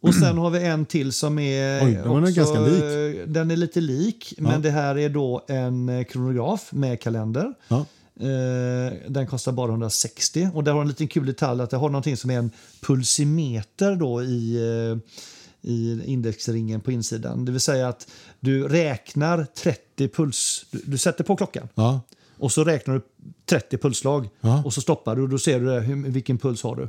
Och 0.00 0.14
sen 0.14 0.38
har 0.38 0.50
vi 0.50 0.66
en 0.66 0.86
till 0.86 1.12
som 1.12 1.38
är... 1.38 1.84
Oj, 1.84 1.92
den 1.92 2.24
är 2.24 2.30
ganska 2.30 2.60
lik. 2.60 3.18
Den 3.26 3.50
är 3.50 3.56
lite 3.56 3.80
lik, 3.80 4.34
men 4.38 4.62
det 4.62 4.70
här 4.70 4.98
är 4.98 5.08
då 5.08 5.44
en 5.48 5.88
eh, 5.88 6.04
kronograf 6.04 6.72
med 6.72 7.00
kalender. 7.00 7.54
Ja. 7.68 7.86
Eh, 8.20 8.92
Den 9.08 9.26
kostar 9.26 9.52
bara 9.52 9.70
160 9.70 10.48
och 10.54 10.64
där 10.64 10.72
har 10.72 10.80
en 10.82 10.88
liten 10.88 11.08
kul 11.08 11.26
detalj 11.26 11.62
att 11.62 11.70
det 11.70 11.76
har 11.76 11.88
någonting 11.88 12.16
som 12.16 12.30
är 12.30 12.38
en 12.38 12.50
pulsimeter 12.80 13.96
då 13.96 14.22
i, 14.22 14.56
eh, 14.56 14.98
i 15.70 16.02
indexringen 16.04 16.80
på 16.80 16.92
insidan. 16.92 17.44
Det 17.44 17.52
vill 17.52 17.60
säga 17.60 17.88
att 17.88 18.08
du 18.40 18.68
räknar 18.68 19.44
30 19.44 20.08
puls. 20.08 20.66
Du, 20.70 20.82
du 20.86 20.98
sätter 20.98 21.24
på 21.24 21.36
klockan 21.36 21.68
Ja. 21.74 22.00
och 22.38 22.52
så 22.52 22.64
räknar 22.64 22.94
du 22.94 23.02
30 23.46 23.78
pulsslag 23.78 24.28
Ja. 24.40 24.62
och 24.64 24.74
så 24.74 24.80
stoppar 24.80 25.16
du 25.16 25.22
och 25.22 25.28
då 25.28 25.38
ser 25.38 25.60
du 25.60 25.70
hur, 25.80 26.08
vilken 26.10 26.38
puls 26.38 26.62
har 26.62 26.76
du. 26.76 26.88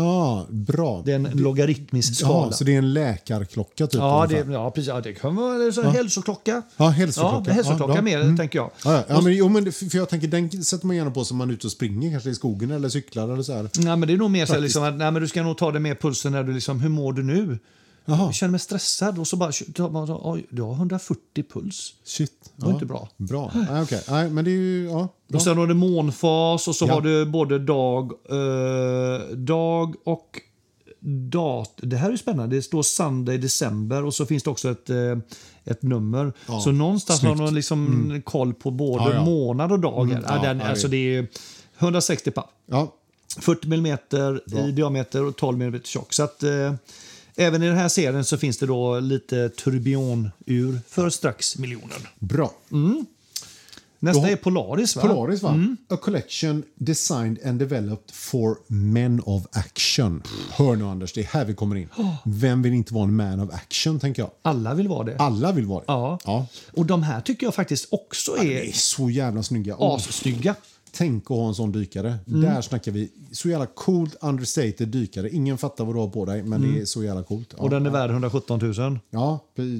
Ja, 0.00 0.46
bra. 0.50 1.02
Det 1.04 1.12
är 1.12 1.16
en 1.16 1.28
logaritmisk 1.34 2.14
skala. 2.16 2.46
Ja, 2.46 2.52
så 2.52 2.64
det 2.64 2.74
är 2.74 2.78
en 2.78 2.92
läkarklocka 2.92 3.86
typ? 3.86 4.00
Ja, 4.00 4.26
det, 4.30 4.46
ja, 4.52 4.70
precis. 4.70 4.88
Ja, 4.88 5.00
det 5.00 5.12
kan 5.12 5.36
vara 5.36 5.64
en 5.64 5.72
sån 5.72 5.86
hälsoklocka. 5.86 6.62
Ja, 6.76 6.88
hälsoklocka. 6.88 7.50
Ja, 7.50 7.54
hälsoklocka 7.54 7.94
Ja, 7.94 8.02
mer, 8.02 8.20
Mm. 8.20 8.36
tänker 8.36 8.58
jag. 8.58 8.70
Ja, 8.84 8.92
ja. 8.92 9.04
ja 9.08 9.20
men, 9.20 9.32
jo, 9.36 9.48
men, 9.48 9.64
det- 9.64 9.72
för 9.72 9.96
jag 9.98 10.08
tänker, 10.08 10.28
den 10.28 10.64
sätter 10.64 10.86
man 10.86 10.96
gärna 10.96 11.10
på 11.10 11.24
som 11.24 11.36
man 11.36 11.48
är 11.50 11.54
ute 11.54 11.66
och 11.66 11.70
springer, 11.72 12.10
kanske 12.10 12.30
i 12.30 12.34
skogen 12.34 12.70
eller 12.70 12.88
cyklar 12.88 13.28
eller 13.32 13.42
så 13.42 13.52
här. 13.52 13.62
Nej, 13.78 13.96
men 13.96 14.00
det 14.08 14.12
är 14.12 14.16
nog 14.16 14.30
mer 14.30 14.46
så 14.46 14.52
här, 14.52 14.60
liksom, 14.60 14.82
att 14.84 14.94
nej, 14.96 15.10
men 15.12 15.22
du 15.22 15.28
ska 15.28 15.42
nog 15.42 15.58
ta 15.58 15.70
det 15.72 15.80
med 15.80 16.00
pulsen 16.00 16.32
när 16.32 16.42
du 16.42 16.52
liksom, 16.52 16.80
hur 16.80 16.88
mår 16.88 17.12
du 17.12 17.22
nu? 17.22 17.58
Jaha, 18.08 18.24
Jag 18.24 18.34
känner 18.34 18.50
mig 18.50 18.60
stressad 18.60 19.18
och 19.18 19.26
så 19.28 19.36
bara, 19.36 19.52
du 20.50 20.62
har 20.62 20.72
140 20.74 21.44
puls. 21.52 21.94
shit. 22.04 22.32
var 22.56 22.72
inte 22.72 22.86
bra. 22.86 23.08
Bra. 23.16 23.50
Nej, 23.54 23.82
okej. 23.82 24.02
Nej, 24.08 24.30
men 24.30 24.44
det 24.44 24.50
är 24.50 24.52
ju... 24.52 24.84
Ja, 24.84 25.08
bra. 25.28 25.36
Och 25.36 25.42
sen 25.42 25.58
har 25.58 25.66
du 25.66 25.74
månfas 25.74 26.68
och 26.68 26.76
så 26.76 26.86
Ja. 26.86 26.94
har 26.94 27.00
du 27.00 27.26
både 27.26 27.58
dag, 27.58 28.12
eh, 28.30 29.36
dag 29.36 29.94
och 30.04 30.40
dat. 31.30 31.72
Det 31.76 31.96
här 31.96 32.12
är 32.12 32.16
spännande. 32.16 32.56
Det 32.56 32.62
står 32.62 32.82
Sunday 32.82 33.38
december 33.38 34.04
och 34.04 34.14
så 34.14 34.26
finns 34.26 34.42
det 34.42 34.50
också 34.50 34.70
ett, 34.70 34.90
eh, 34.90 34.96
ett 35.64 35.82
nummer. 35.82 36.32
Ja, 36.48 36.60
så 36.60 36.72
någonstans 36.72 37.22
har 37.22 37.28
snyggt. 37.28 37.40
man 37.46 37.54
liksom 37.54 38.22
koll 38.24 38.54
på 38.54 38.70
både 38.70 39.04
Ja, 39.04 39.12
ja. 39.14 39.24
månad 39.24 39.72
och 39.72 39.80
dag. 39.80 40.10
Mm, 40.10 40.22
ja, 40.28 40.36
ja, 40.36 40.42
den, 40.42 40.58
ja, 40.58 40.64
det- 40.64 40.70
alltså 40.70 40.88
det 40.88 41.16
är 41.16 41.26
160 41.78 42.30
papp. 42.30 42.50
Ja, 42.66 42.94
40 43.40 43.66
mm 43.74 43.98
i 44.68 44.72
diameter 44.72 45.24
och 45.24 45.36
12 45.36 45.62
mm 45.62 45.80
tjock. 45.84 46.12
Så 46.14 46.22
att, 46.22 46.42
eh, 46.42 46.74
även 47.36 47.62
i 47.62 47.66
den 47.66 47.76
här 47.76 47.88
serien 47.88 48.24
så 48.24 48.38
finns 48.38 48.58
det 48.58 48.66
då 48.66 49.00
lite 49.00 49.48
turbionur 49.48 50.80
för 50.88 51.10
strax 51.10 51.58
miljonen. 51.58 52.06
bra. 52.18 52.52
Nästa 53.98 54.22
Då 54.22 54.28
är 54.28 54.36
Polaris 54.36 54.96
va? 54.96 55.02
Polaris, 55.02 55.42
va? 55.42 55.76
A 55.88 55.96
collection 55.96 56.62
designed 56.74 57.38
and 57.46 57.58
developed 57.58 58.10
for 58.14 58.58
men 58.66 59.20
of 59.20 59.46
action. 59.52 60.22
Hör 60.50 60.76
nu, 60.76 60.84
Anders, 60.84 61.12
det 61.12 61.20
är 61.20 61.24
här 61.24 61.44
vi 61.44 61.54
kommer 61.54 61.76
in. 61.76 61.88
Vem 62.24 62.62
vill 62.62 62.72
inte 62.72 62.94
vara 62.94 63.04
en 63.04 63.16
man 63.16 63.40
of 63.40 63.54
action, 63.54 64.00
tänker 64.00 64.22
jag. 64.22 64.30
Alla 64.42 64.74
vill 64.74 64.88
vara 64.88 65.04
det. 65.04 65.16
Alla 65.18 65.52
vill 65.52 65.66
vara 65.66 65.80
det. 65.80 65.84
Ja. 65.88 66.18
ja. 66.24 66.46
Och 66.72 66.86
de 66.86 67.02
här 67.02 67.20
tycker 67.20 67.46
jag 67.46 67.54
faktiskt 67.54 67.88
också 67.90 68.36
är 68.36 68.44
är 68.44 68.72
så 68.72 69.10
jävla 69.10 69.42
snygga. 69.42 69.76
Assnygga. 69.80 70.54
Tänk 70.96 71.22
att 71.24 71.28
ha 71.36 71.48
en 71.48 71.54
sån 71.54 71.72
dykare. 71.72 72.18
Mm. 72.28 72.40
Där 72.40 72.60
snackar 72.62 72.92
vi 72.92 73.08
så 73.32 73.48
jävla 73.48 73.66
coolt 73.66 74.16
understated 74.20 74.88
dykare. 74.88 75.30
Ingen 75.30 75.58
fattar 75.58 75.84
vad 75.84 75.94
du 75.94 75.98
har 75.98 76.08
på 76.08 76.24
dig, 76.24 76.42
men 76.42 76.62
det 76.62 76.80
är 76.80 76.84
så 76.84 77.04
jävla 77.04 77.22
coolt. 77.22 77.48
Ja, 77.50 77.56
Mm. 77.56 77.64
Och 77.64 77.70
den 77.70 77.86
är 77.86 77.90
värd 77.90 78.10
117 78.10 78.58
000. 78.78 78.98
ja 79.10 79.38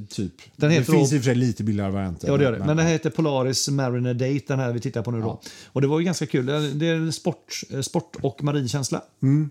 typ. 0.09 0.33
Den 0.57 0.69
det 0.71 0.75
heter 0.77 0.93
finns 0.93 1.11
då- 1.11 1.17
i 1.17 1.19
och 1.19 1.23
för 1.23 1.31
sig 1.31 1.35
lite 1.35 1.65
billigare 1.65 1.91
varianter. 1.91 2.29
Ja, 2.29 2.37
det 2.37 2.45
gör 2.45 2.53
det. 2.53 2.59
Men 2.59 2.77
den 2.77 2.87
heter 2.87 3.11
Polaris 3.11 3.69
Mariner 3.69 4.15
Date, 4.15 4.45
den 4.47 4.59
här 4.59 4.73
vi 4.73 4.81
tittar 4.81 5.03
på 5.03 5.11
nu. 5.11 5.21
Då. 5.21 5.41
Och 5.67 5.81
det 5.81 5.87
var 5.87 5.99
ju 5.99 6.05
ganska 6.05 6.27
kul. 6.27 6.47
Det 6.79 6.87
är 6.87 6.95
en 6.95 7.13
sport, 7.13 7.61
eh, 7.71 7.81
sport 7.81 8.17
och 8.23 8.43
marinkänsla. 8.45 9.03
Mm. 9.23 9.51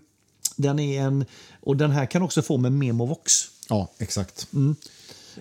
Den 0.56 0.78
är 0.78 1.02
en, 1.02 1.24
och 1.60 1.76
den 1.76 1.90
här 1.90 2.06
kan 2.06 2.22
också 2.22 2.42
få 2.42 2.56
med 2.56 2.72
Memovox. 2.72 3.32
Ja, 3.68 3.90
exakt. 3.98 4.46
Mm. 4.54 4.76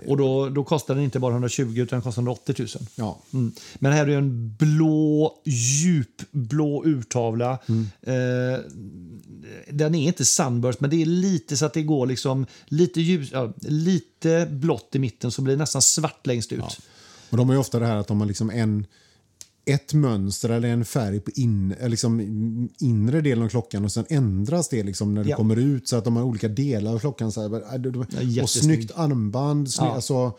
Och 0.08 0.18
då, 0.18 0.50
då 0.50 0.64
kostar 0.64 0.96
den 0.96 1.04
inte 1.04 1.20
bara 1.20 1.32
120 1.32 1.74
utan 1.78 2.02
kostar 2.02 2.22
180 2.22 2.56
000. 2.60 2.68
Ja. 2.96 3.20
Mm. 3.34 3.52
Men 3.76 3.92
här 3.92 4.08
är 4.08 4.18
en 4.18 4.56
blå, 4.56 5.34
djupblå 5.46 6.84
urtavla. 6.86 7.60
Mm. 7.66 7.88
Eh, 8.02 8.60
den 9.70 9.96
är 9.96 10.08
inte 10.08 10.26
sunburst, 10.26 10.80
men 10.80 10.90
det 10.90 11.02
är 11.02 11.06
lite 11.06 11.58
så 11.58 11.66
att 11.66 11.74
det 11.74 11.84
går 11.84 12.06
liksom 12.06 12.46
lite, 12.66 13.02
ljus, 13.02 13.30
ja, 13.32 13.54
lite 13.62 14.48
blått 14.52 14.96
i 14.96 15.00
mitten 15.00 15.32
så 15.32 15.42
blir 15.42 15.54
det 15.54 15.60
nästan 15.60 15.82
svart 15.82 16.28
längst 16.28 16.52
ut. 16.52 16.80
Och 17.30 17.38
de 17.38 17.50
har 17.50 17.56
ju 17.56 17.60
ofta 17.60 17.80
det 17.80 17.86
här 17.86 17.96
att 17.96 18.08
de 18.08 18.20
har 18.20 18.28
liksom 18.28 18.50
en, 18.50 18.86
ett 19.66 19.94
mönster 19.94 20.50
eller 20.50 20.68
en 20.70 20.86
färg 20.86 21.20
på 21.20 21.32
in, 21.36 21.76
eh, 21.80 21.90
liksom 21.90 22.20
inre 22.80 23.22
delen 23.22 23.44
av 23.44 23.50
klockan 23.50 23.86
och 23.86 23.92
sen 23.92 24.06
ändras 24.10 24.70
det 24.70 24.84
liksom 24.84 25.14
när 25.14 25.24
det 25.24 25.30
Ja. 25.30 25.36
kommer 25.38 25.56
ut 25.56 25.88
så 25.88 25.96
att 25.96 26.04
de 26.04 26.16
har 26.16 26.24
olika 26.24 26.48
delar 26.48 26.94
av 26.94 27.00
klockan. 27.00 27.32
Så 27.32 27.42
här, 27.42 27.62
äh, 28.38 28.44
och 28.44 28.50
snyggt 28.50 28.92
armband. 28.96 29.72
Sny, 29.72 29.86
Ja. 29.86 29.96
alltså, 29.96 30.34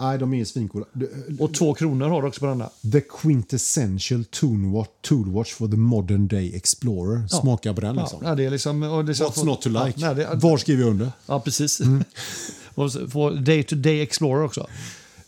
nej, 0.00 0.18
de 0.18 0.34
är 0.34 0.44
svincoola. 0.44 0.86
Det- 0.92 1.10
Och 1.38 1.54
två 1.54 1.74
kronor 1.74 2.08
har 2.08 2.22
du 2.22 2.28
också 2.28 2.40
på 2.40 2.46
denna. 2.46 2.70
The 2.92 3.00
quintessential 3.00 4.24
toolwatch, 4.24 4.88
toolwatch 5.00 5.52
for 5.54 5.68
the 5.68 5.76
modern 5.76 6.28
day 6.28 6.54
explorer. 6.56 7.28
Smaka 7.28 7.74
på 7.74 7.80
den 7.80 7.96
liksom. 7.96 8.18
Ja, 8.24 8.34
det 8.34 8.44
är 8.44 8.50
liksom, 8.50 8.82
och 8.82 9.04
det 9.04 9.12
är 9.12 9.14
What's 9.14 9.44
not 9.44 9.62
to 9.62 9.68
like? 9.68 9.92
Ja, 10.00 10.14
det, 10.14 10.28
Var 10.34 10.56
skriver 10.56 10.82
jag 10.82 10.90
under? 10.90 11.12
ja 11.26 11.40
precis. 11.40 11.80
och 12.74 12.92
så 12.92 13.08
får 13.08 13.30
Day 13.32 13.62
to 13.62 13.76
Day 13.76 14.00
Explorer 14.00 14.44
också. 14.44 14.66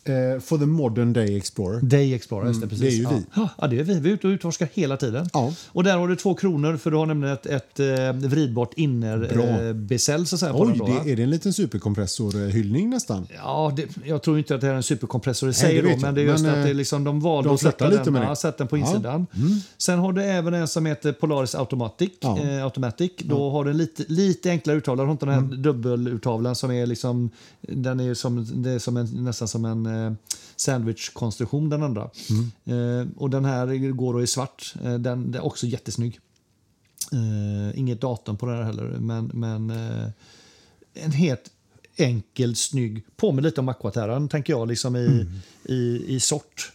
Eh, 0.04 0.40
for 0.40 0.58
the 0.58 0.66
modern 0.66 1.12
day 1.12 1.36
explorer. 1.36 1.80
Day 1.80 2.14
Explorer, 2.14 2.48
just 2.48 2.60
det, 2.60 2.68
precis. 2.68 2.80
det 2.82 2.88
är 2.88 2.96
ju 2.96 3.02
ja. 3.02 3.10
vi. 3.10 3.24
Ja, 3.34 3.48
Ja, 3.58 3.66
det 3.66 3.78
är 3.78 3.84
vi. 3.84 4.00
Vi 4.00 4.10
är 4.10 4.14
ute 4.14 4.26
och 4.26 4.30
utforskar 4.30 4.68
hela 4.72 4.96
tiden. 4.96 5.28
Ja. 5.32 5.52
Och 5.66 5.84
där 5.84 5.96
har 5.98 6.08
du 6.08 6.16
två 6.16 6.34
kronor 6.34 6.76
för 6.76 6.90
du 6.90 6.96
har 6.96 7.06
nämligen 7.06 7.34
ett, 7.34 7.46
ett 7.46 7.80
eh, 7.80 8.12
vridbart 8.12 8.70
innerbesäll 8.76 10.24
på 10.26 10.36
Oj, 10.52 10.68
den 10.68 10.78
då, 10.78 10.86
det, 10.86 11.12
är 11.12 11.16
det 11.16 11.22
en 11.22 11.30
liten 11.30 11.52
superkompressorhyllning 11.52 12.90
nästan? 12.90 13.26
Ja, 13.36 13.72
det, 13.76 13.88
jag 14.04 14.22
tror 14.22 14.38
inte 14.38 14.54
att 14.54 14.60
det 14.60 14.66
är 14.68 14.74
en 14.74 14.82
superkompressor 14.82 15.50
i 15.50 15.52
sig, 15.52 15.82
då, 15.82 15.96
men 16.00 16.14
det 16.14 16.20
är 16.20 16.24
just 16.24 16.44
Men, 16.44 16.54
att 16.54 16.64
det 16.64 16.70
eh, 16.70 16.76
liksom, 16.76 17.04
de 17.04 17.20
valde 17.20 17.48
de 17.48 17.54
att 17.54 17.60
sätta 17.60 17.88
lite 17.88 18.04
den, 18.04 18.12
med 18.12 18.24
ja, 18.24 18.36
sätta 18.36 18.58
den 18.58 18.68
på 18.68 18.76
insidan. 18.76 19.26
Sen 19.78 19.98
har 19.98 20.12
du 20.12 20.22
även 20.22 20.54
en 20.54 20.68
som 20.68 20.86
heter 20.86 21.12
Polaris 21.12 21.54
Automatic. 21.54 22.10
Eh, 22.22 22.64
Automatic. 22.64 23.12
Då 23.18 23.50
har 23.50 23.64
du 23.64 23.70
en 23.70 23.76
lite, 23.76 24.04
lite 24.08 24.50
enklare 24.50 24.76
urtavla. 24.76 25.02
Du 25.02 25.06
har 25.06 25.12
inte 25.12 25.26
den 25.26 25.34
här 25.34 25.42
Mm. 25.42 25.62
dubbelurtavlan 25.62 26.56
som 26.56 26.70
är 26.70 26.86
liksom, 26.86 27.30
den 27.60 28.00
är 28.00 28.14
som, 28.14 28.62
det 28.62 28.70
är 28.70 28.78
som 28.78 28.96
en, 28.96 29.24
nästan 29.24 29.48
som 29.48 29.64
en 29.64 29.91
eh, 29.92 30.12
sandwichkonstruktion 30.56 31.68
den 31.68 31.82
andra. 31.82 32.10
Mm. 32.30 33.00
Eh, 33.00 33.08
och 33.16 33.30
den 33.30 33.44
här 33.44 33.90
går 33.90 34.14
då 34.14 34.22
i 34.22 34.26
svart. 34.26 34.74
Eh, 34.84 34.94
den, 34.94 35.34
är 35.34 35.44
också 35.44 35.66
jättesnygg. 35.66 36.20
Inget 37.74 38.00
datum 38.00 38.36
på 38.36 38.46
den 38.46 38.56
här 38.56 38.62
heller, 38.62 38.84
men, 38.84 39.30
men 39.34 39.70
en 40.94 41.12
helt 41.12 41.50
enkel, 41.96 42.56
snygg, 42.56 43.04
påminner 43.16 43.48
lite 43.48 43.60
om 43.60 43.68
Aquaterran 43.68 44.28
tänker 44.28 44.52
jag, 44.52 44.68
liksom 44.68 44.96
i, 44.96 45.06
Mm. 45.06 45.28
i, 45.64 46.04
i 46.14 46.20
sort. 46.20 46.72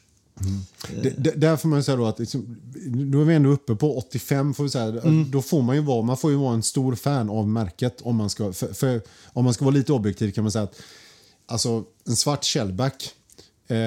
Det, 1.03 1.13
det, 1.17 1.31
där 1.31 1.57
får 1.57 1.69
man 1.69 1.83
säga 1.83 1.97
då 1.97 2.05
att 2.05 2.19
liksom, 2.19 2.57
då 3.11 3.21
är 3.21 3.25
vi 3.25 3.35
ändå 3.35 3.49
uppe 3.49 3.75
på 3.75 3.97
85. 3.97 4.53
Får 4.53 4.63
vi 4.63 4.69
säga. 4.69 5.01
Mm. 5.01 5.31
Då 5.31 5.41
får 5.41 5.61
man 5.61 5.75
ju 5.75 5.81
vara, 5.81 6.01
man 6.01 6.17
får 6.17 6.31
ju 6.31 6.37
vara 6.37 6.53
en 6.53 6.63
stor 6.63 6.95
fan 6.95 7.29
av 7.29 7.47
märket. 7.47 8.01
Om 8.01 8.15
man 8.15 8.29
ska, 8.29 8.53
för, 8.53 8.73
för, 8.73 9.01
om 9.25 9.43
man 9.43 9.53
ska 9.53 9.65
vara 9.65 9.75
lite 9.75 9.93
objektiv 9.93 10.31
kan 10.31 10.43
man 10.43 10.51
säga 10.51 10.63
att 10.63 10.75
alltså, 11.47 11.83
en 12.07 12.15
svart 12.15 12.45
shellback 12.45 13.09
eh, 13.67 13.77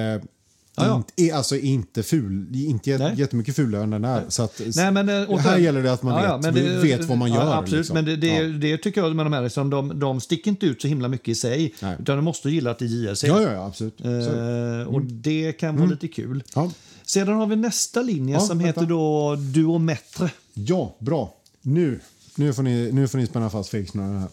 ja. 0.77 0.97
Inte, 0.97 1.13
är 1.23 1.35
alltså 1.35 1.57
inte 1.57 2.03
ful, 2.03 2.47
inte 2.55 2.99
Nej. 2.99 3.09
jät- 3.11 3.19
jättemycket 3.19 3.57
fulare 3.57 3.83
än 3.83 3.91
den 3.91 4.05
är. 4.05 4.25
Så 4.29 4.43
att, 4.43 4.61
Nej, 4.77 4.91
men, 4.93 5.09
eh, 5.09 5.31
och 5.31 5.41
här 5.41 5.55
sen- 5.55 5.63
gäller 5.65 5.83
det 5.83 5.93
att 5.93 6.03
man 6.03 6.15
Ja, 6.25 6.25
ja, 6.25 6.37
vet, 6.37 6.55
det- 6.55 6.79
vet 6.79 7.05
vad 7.05 7.19
man 7.19 7.33
gör. 7.33 7.45
Ja, 7.47 7.55
absolut, 7.57 7.79
liksom. 7.81 7.95
men 7.95 8.05
det, 8.05 8.17
det, 8.17 8.27
ja. 8.29 8.43
det 8.49 8.79
tycker 8.79 9.01
jag 9.03 9.17
med 9.17 9.27
de 9.27 9.33
här, 9.33 9.43
liksom, 9.43 9.71
de, 9.71 9.99
de 10.01 10.21
sticker 10.21 10.51
inte 10.51 10.67
ut 10.67 10.83
så 10.83 10.89
himla 10.89 11.09
mycket 11.09 11.29
i 11.29 11.35
sig. 11.35 11.75
Nej. 11.83 11.97
Utan 12.01 12.17
du 12.17 12.23
måste 12.23 12.51
gilla 12.51 12.71
att 12.71 12.79
det 12.79 12.85
är 12.85 12.89
JRC. 12.89 13.25
Ja, 13.27 13.43
ja, 13.43 13.53
ja, 13.53 13.67
absolut. 13.67 14.01
Eh, 14.05 14.95
och 14.95 15.03
det 15.03 15.53
kan 15.53 15.77
vara 15.77 15.91
lite 15.91 16.09
kul. 16.09 16.43
ja. 16.55 16.71
Sedan 17.05 17.35
har 17.35 17.47
vi 17.47 17.57
nästa 17.57 18.03
linje 18.03 18.41
som 18.41 18.59
vänta. 18.59 18.67
heter 18.81 18.91
då 18.91 19.37
Duometre. 19.37 20.31
Ja, 20.55 20.97
bra. 20.99 21.35
Nu, 21.63 22.01
nu, 22.35 22.53
får, 22.53 22.63
ni, 22.63 22.93
nu 22.93 23.09
får 23.09 23.19
ni 23.19 23.27
spänna 23.27 23.51
fast 23.51 23.71
fejksnörena 23.71 24.21
här. 24.21 24.29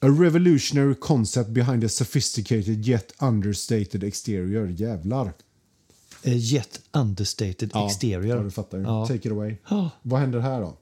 A 0.00 0.06
revolutionary 0.08 0.94
concept 0.94 1.50
behind 1.50 1.84
a 1.84 1.88
sophisticated 1.88 2.86
yet 2.88 3.12
understated 3.22 4.04
exterior. 4.04 4.66
Jävlar. 4.66 5.32
Eh, 6.22 6.36
Jet 6.36 6.80
Understated 6.92 7.70
Ja, 7.74 7.86
Exterior. 7.86 8.36
Ja, 8.36 8.42
du 8.42 8.50
fattar. 8.50 8.78
Ja. 8.78 9.06
Take 9.06 9.28
it 9.28 9.32
away. 9.32 9.56
Ja. 9.70 9.90
Vad 10.02 10.20
händer 10.20 10.40
här 10.40 10.60
då? 10.60 10.76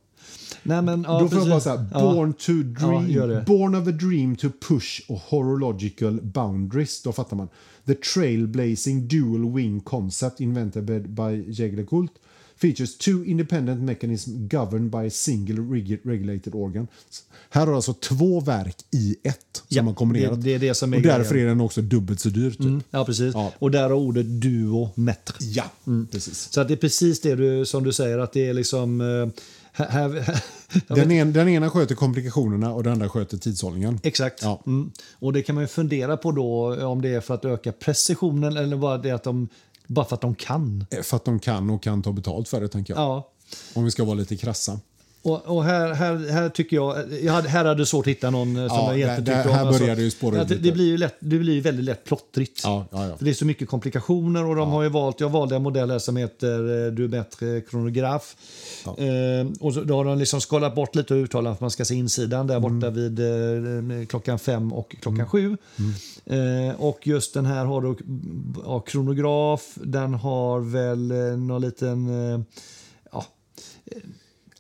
Nej, 0.63 0.83
men, 0.83 1.03
ja, 1.09 1.21
då 1.21 1.29
får 1.29 1.39
jag 1.39 1.49
bara 1.49 1.61
säga, 1.61 1.87
Ja. 1.93 2.01
born 2.01 2.33
to 2.33 2.53
dream. 2.53 3.29
det. 3.29 3.45
born 3.47 3.75
of 3.75 3.89
a 3.89 3.91
dream 3.91 4.37
to 4.37 4.49
push 4.69 5.01
a 5.11 5.21
horological 5.29 6.21
boundaries. 6.23 7.03
Då 7.03 7.13
fattar 7.13 7.37
man. 7.37 7.49
The 7.87 7.95
trailblazing 7.95 9.09
dual 9.09 9.53
wing 9.55 9.81
concept 9.81 10.41
invented 10.41 10.85
by- 11.11 11.45
Jägerkult 11.53 12.13
features 12.61 12.99
two 12.99 13.25
independent 13.27 13.81
mechanisms 13.83 14.51
governed 14.51 14.91
by 14.91 15.07
a 15.07 15.11
single 15.11 15.57
reg- 15.57 15.99
regulated 16.05 16.55
organ. 16.55 16.89
Här 17.51 17.61
har 17.61 17.67
du 17.67 17.75
alltså 17.77 17.93
två 17.95 18.41
verk 18.41 18.77
i 18.91 19.17
ett 19.23 19.39
som 19.55 19.65
Ja, 19.69 19.83
man 19.83 19.95
kombinerat. 19.95 20.35
det- 20.35 20.43
det 20.43 20.55
är 20.55 20.59
det 20.59 20.75
som 20.75 20.93
Och 20.95 21.01
därför 21.03 21.31
grejen. 21.35 21.47
är 21.49 21.55
den 21.55 21.61
också 21.61 21.83
dubbelt 21.83 22.21
så 22.21 22.29
dyr. 22.29 22.51
Typ. 22.51 22.61
Mm, 22.61 22.83
ja, 22.91 23.05
precis. 23.05 23.35
Ja. 23.35 23.53
Och 23.59 23.71
där 23.71 23.83
har 23.83 23.93
ordet 23.93 24.27
Duometre. 24.43 25.37
Ja, 25.41 25.65
precis. 26.11 26.49
Så 26.53 26.61
att 26.61 26.69
det 26.69 26.75
är 26.75 26.79
precis 26.79 27.21
det 27.21 27.35
du, 27.35 27.67
som 27.67 27.85
du 27.85 27.93
säger, 27.93 28.19
att 28.19 28.33
det 28.33 28.49
är 28.49 28.55
liksom... 28.55 29.01
här, 29.73 30.25
jag 30.89 30.97
Den, 30.99 31.11
en, 31.11 31.33
den 31.33 31.49
ena 31.49 31.71
sköter 31.71 31.95
komplikationerna 31.95 32.73
och 32.75 32.83
den 32.83 32.93
andra 32.93 33.09
sköter 33.09 33.39
tidshållningen. 33.39 34.01
Exakt. 34.03 34.43
Ja. 34.43 34.63
Mm. 34.67 34.91
Och 35.19 35.33
det 35.33 35.43
kan 35.43 35.55
man 35.55 35.65
ju 35.65 35.69
fundera 35.69 36.17
på 36.17 36.33
då 36.33 36.77
om 36.87 37.03
det 37.03 37.09
är 37.09 37.21
för 37.21 37.35
att 37.35 37.45
öka 37.45 37.73
precisionen 37.73 38.57
eller 38.57 38.77
bara 38.77 38.99
det 38.99 39.11
att 39.11 39.23
de 39.25 39.49
bara 39.87 40.05
för 40.07 40.15
att 40.15 40.21
de 40.21 40.35
kan. 40.35 40.87
Eh, 40.91 41.03
För 41.03 41.17
att 41.17 41.25
de 41.25 41.39
kan 41.39 41.71
och 41.71 41.83
kan 41.83 42.03
ta 42.03 42.13
betalt 42.13 42.49
för 42.49 42.61
det, 42.61 42.69
tänker 42.69 42.95
jag. 42.95 43.01
Ja. 43.03 43.31
Om 43.75 43.85
vi 43.85 43.91
ska 43.91 44.05
vara 44.05 44.15
lite 44.15 44.37
krassa. 44.37 44.81
Och, 45.27 45.57
och 45.57 45.65
här, 45.65 45.95
här, 45.95 46.31
här 46.31 46.49
tycker 46.49 46.77
jag, 46.77 46.97
jag 47.23 47.33
hade, 47.33 47.49
här 47.49 47.65
hade 47.65 47.83
det 47.83 47.87
svårt 47.87 48.07
att 48.07 48.11
hitta 48.11 48.31
någon 48.31 48.57
eh, 48.57 48.69
som 48.69 48.77
Ja, 48.77 48.87
jag 48.87 48.97
egentligen 48.97 49.25
tyckte 49.25 49.49
om. 49.49 49.55
här 49.55 49.79
börjar 49.79 49.97
det 49.97 50.03
ju 50.03 50.11
spåra 50.11 50.45
det, 50.45 50.55
det, 50.55 50.73
blir 50.73 50.85
ju 50.85 50.97
lätt, 50.97 51.17
det 51.21 51.39
blir 51.39 51.61
väldigt 51.61 51.85
lätt 51.85 52.05
plottrigt. 52.05 52.61
Ja, 52.65 52.87
ja, 52.91 53.17
det 53.19 53.31
är 53.31 53.35
så 53.35 53.45
mycket 53.45 53.69
komplikationer 53.69 54.45
och 54.45 54.57
de 54.57 54.71
har 54.71 54.83
ju 54.83 54.89
valt, 54.89 55.21
jag 55.21 55.29
valde 55.29 55.57
en 55.57 55.63
modell 55.63 55.91
här 55.91 55.99
som 55.99 56.17
heter 56.17 56.87
eh, 56.87 56.93
Dumetre 56.93 57.61
kronograf. 57.61 58.37
Eh, 58.87 59.47
och 59.61 59.75
så, 59.75 59.81
då 59.81 59.97
har 59.97 60.05
de 60.05 60.19
liksom 60.19 60.41
skalat 60.41 60.75
bort 60.75 60.95
lite 60.95 61.15
och 61.15 61.21
uttalat 61.25 61.53
att 61.53 61.61
man 61.61 61.71
ska 61.71 61.85
se 61.85 61.95
insidan 61.95 62.47
där 62.47 62.61
borta 62.61 62.91
vid 62.91 63.21
eh, 63.21 64.07
klockan 64.07 64.39
fem 64.39 64.73
och 64.73 64.97
klockan 65.01 65.29
sju. 65.29 65.57
Eh, 66.27 66.81
och 66.81 67.07
just 67.07 67.35
den 67.35 67.47
här 67.47 67.65
har 67.65 67.83
då 67.83 67.97
ja, 68.65 68.81
kronograf, 68.81 69.75
den 69.75 70.15
har 70.15 70.61
väl 70.61 71.11
eh, 71.11 71.37
någon 71.37 71.63
liten 71.63 72.33
eh, 72.33 72.41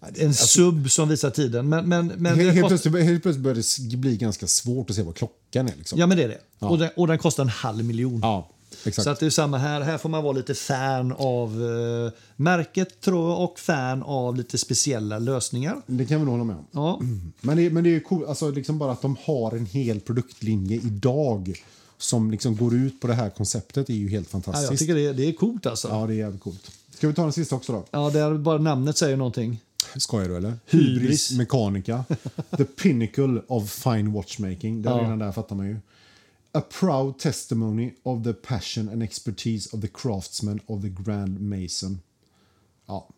ja, 0.00 0.06
en 0.16 0.34
sub 0.34 0.90
som 0.90 1.08
visar 1.08 1.30
tiden. 1.30 1.68
Men, 1.68 1.88
men, 1.88 2.06
men 2.06 2.38
Helt, 2.38 2.54
det 2.54 2.60
kost- 2.60 2.68
plötsligt, 2.68 3.04
helt 3.04 3.22
plötsligt 3.22 3.42
börjar 3.44 3.90
det 3.90 3.96
bli 3.96 4.16
ganska 4.16 4.46
svårt 4.46 4.90
att 4.90 4.96
se 4.96 5.02
vad 5.02 5.14
klockan 5.14 5.68
är. 5.68 5.76
Liksom. 5.76 5.98
Ja, 5.98 6.06
men 6.06 6.16
det 6.16 6.24
är 6.24 6.28
det. 6.28 6.40
Och, 6.58 6.78
den, 6.78 6.90
och 6.96 7.06
den 7.06 7.18
kostar 7.18 7.42
en 7.42 7.48
halv 7.48 7.84
miljon. 7.84 8.20
Ja, 8.22 8.50
exakt. 8.84 9.04
Så 9.04 9.10
att 9.10 9.20
det 9.20 9.26
är 9.26 9.30
samma 9.30 9.58
här. 9.58 9.80
Här 9.80 9.98
får 9.98 10.08
man 10.08 10.24
vara 10.24 10.32
lite 10.32 10.54
fan 10.54 11.12
av 11.12 11.48
eh, 11.50 12.12
märket 12.36 13.00
tror 13.00 13.30
jag 13.30 13.40
och 13.40 13.58
fan 13.58 14.02
av 14.02 14.36
lite 14.36 14.58
speciella 14.58 15.18
lösningar. 15.18 15.82
Det 15.86 16.06
kan 16.06 16.18
vi 16.20 16.24
nog 16.24 16.32
hålla 16.32 16.44
med 16.44 16.56
om. 16.56 16.66
Ja, 16.70 17.00
Men 17.40 17.56
det, 17.56 17.70
men 17.70 17.84
det 17.84 17.96
är 17.96 18.00
coolt, 18.00 18.28
alltså 18.28 18.50
liksom 18.50 18.78
bara 18.78 18.92
att 18.92 19.02
de 19.02 19.16
har 19.24 19.52
en 19.52 19.66
hel 19.66 20.00
produktlinje 20.00 20.76
idag 20.76 21.62
som 21.98 22.30
liksom 22.30 22.56
går 22.56 22.74
ut 22.74 23.00
på 23.00 23.06
det 23.06 23.14
här 23.14 23.30
konceptet 23.30 23.90
är 23.90 23.94
ju 23.94 24.08
helt 24.08 24.28
ja 24.28 24.30
fantastiskt. 24.30 24.70
jag 24.70 24.78
tycker 24.78 24.94
det, 24.94 25.12
det 25.12 25.28
är 25.28 25.32
coolt 25.32 25.66
alltså. 25.66 25.88
Ja. 25.88 26.00
Ja, 26.00 26.06
det 26.06 26.14
är 26.14 26.16
jävligt 26.16 26.42
coolt. 26.42 26.70
Ska 26.96 27.08
vi 27.08 27.14
ta 27.14 27.22
den 27.22 27.32
sista 27.32 27.56
också 27.56 27.72
då? 27.72 28.10
där 28.10 28.34
bara 28.34 28.58
namnet 28.58 28.96
säger 28.96 29.16
någonting. 29.16 29.60
Skojar 29.98 30.28
du 30.28 30.36
eller? 30.36 30.58
Hybris. 30.66 31.32
Mechanica. 31.32 32.04
The 32.56 32.64
pinnacle 32.64 33.42
of 33.48 33.70
fine 33.70 34.12
watchmaking. 34.12 34.82
Där 34.82 34.90
Ja. 34.90 35.02
Redan 35.02 35.18
där 35.18 35.32
fattar 35.32 35.56
man 35.56 35.66
ju. 35.66 35.76
A 36.52 36.60
proud 36.80 37.18
testimony 37.18 37.92
of 38.02 38.24
the 38.24 38.32
passion 38.32 38.88
and 38.88 39.02
expertise 39.02 39.76
of 39.76 39.80
the 39.80 39.88
craftsman 39.88 40.60
of 40.66 40.82
the 40.82 40.88
grand 40.88 41.40
mason. 41.40 42.00
Ja. 42.86 43.08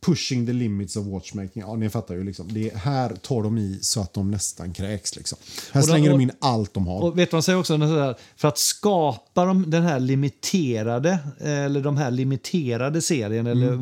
Pushing 0.00 0.46
the 0.46 0.52
limits 0.52 0.96
of 0.96 1.06
watchmaking. 1.06 1.62
Ja, 1.66 1.76
ni 1.76 1.90
fattar 1.90 2.14
ju. 2.14 2.24
Liksom. 2.24 2.48
Det 2.52 2.70
är, 2.70 2.76
här 2.76 3.08
tar 3.22 3.42
de 3.42 3.58
i 3.58 3.78
så 3.82 4.00
att 4.00 4.14
de 4.14 4.30
nästan 4.30 4.72
kräks. 4.72 5.16
Liksom. 5.16 5.38
Här 5.72 5.82
slänger 5.82 6.12
och- 6.12 6.18
de 6.18 6.22
in 6.22 6.30
allt 6.38 6.74
de 6.74 6.86
har. 6.86 7.00
Och 7.02 7.18
vet 7.18 7.30
de 7.30 7.42
säger 7.42 7.58
också? 7.58 7.76
Här, 7.76 8.16
för 8.36 8.48
att 8.48 8.58
skapa 8.58 9.44
de, 9.44 9.70
den 9.70 9.82
här 9.82 10.00
limiterade, 10.00 11.18
eller 11.40 11.80
de 11.80 11.96
här 11.96 12.10
limiterade 12.10 13.02
serien, 13.02 13.46
eller 13.46 13.72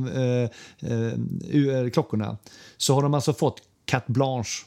eh, 0.42 0.50
eh, 0.92 1.12
u- 1.50 1.90
klockorna, 1.90 2.36
så 2.76 2.94
har 2.94 3.02
de 3.02 3.14
alltså 3.14 3.32
fått 3.32 3.62
carte 3.84 4.12
blanche. 4.12 4.64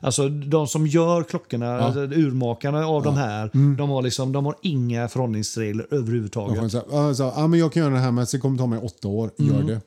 Alltså 0.00 0.28
de 0.28 0.66
som 0.66 0.86
gör 0.86 1.22
klockorna, 1.22 1.78
alltså, 1.80 2.00
urmakarna 2.00 2.86
av 2.86 3.02
de 3.02 3.16
här, 3.16 3.50
de, 3.78 3.90
har 3.90 4.02
liksom, 4.02 4.32
de 4.32 4.44
har 4.46 4.54
inga 4.62 5.08
förhållningsregler 5.08 5.86
De 5.90 5.96
överhuvudtaget. 5.96 6.70
säga, 6.72 6.82
ja, 6.90 7.14
så, 7.14 7.32
ja, 7.36 7.46
men 7.46 7.58
jag 7.60 7.72
kan 7.72 7.82
göra 7.82 7.94
det 7.94 8.00
här 8.00 8.10
men 8.10 8.26
det 8.32 8.38
kommer 8.38 8.58
ta 8.58 8.66
mig 8.66 8.78
åtta 8.78 9.08
år. 9.08 9.30
Gör 9.36 9.62
det. 9.62 9.80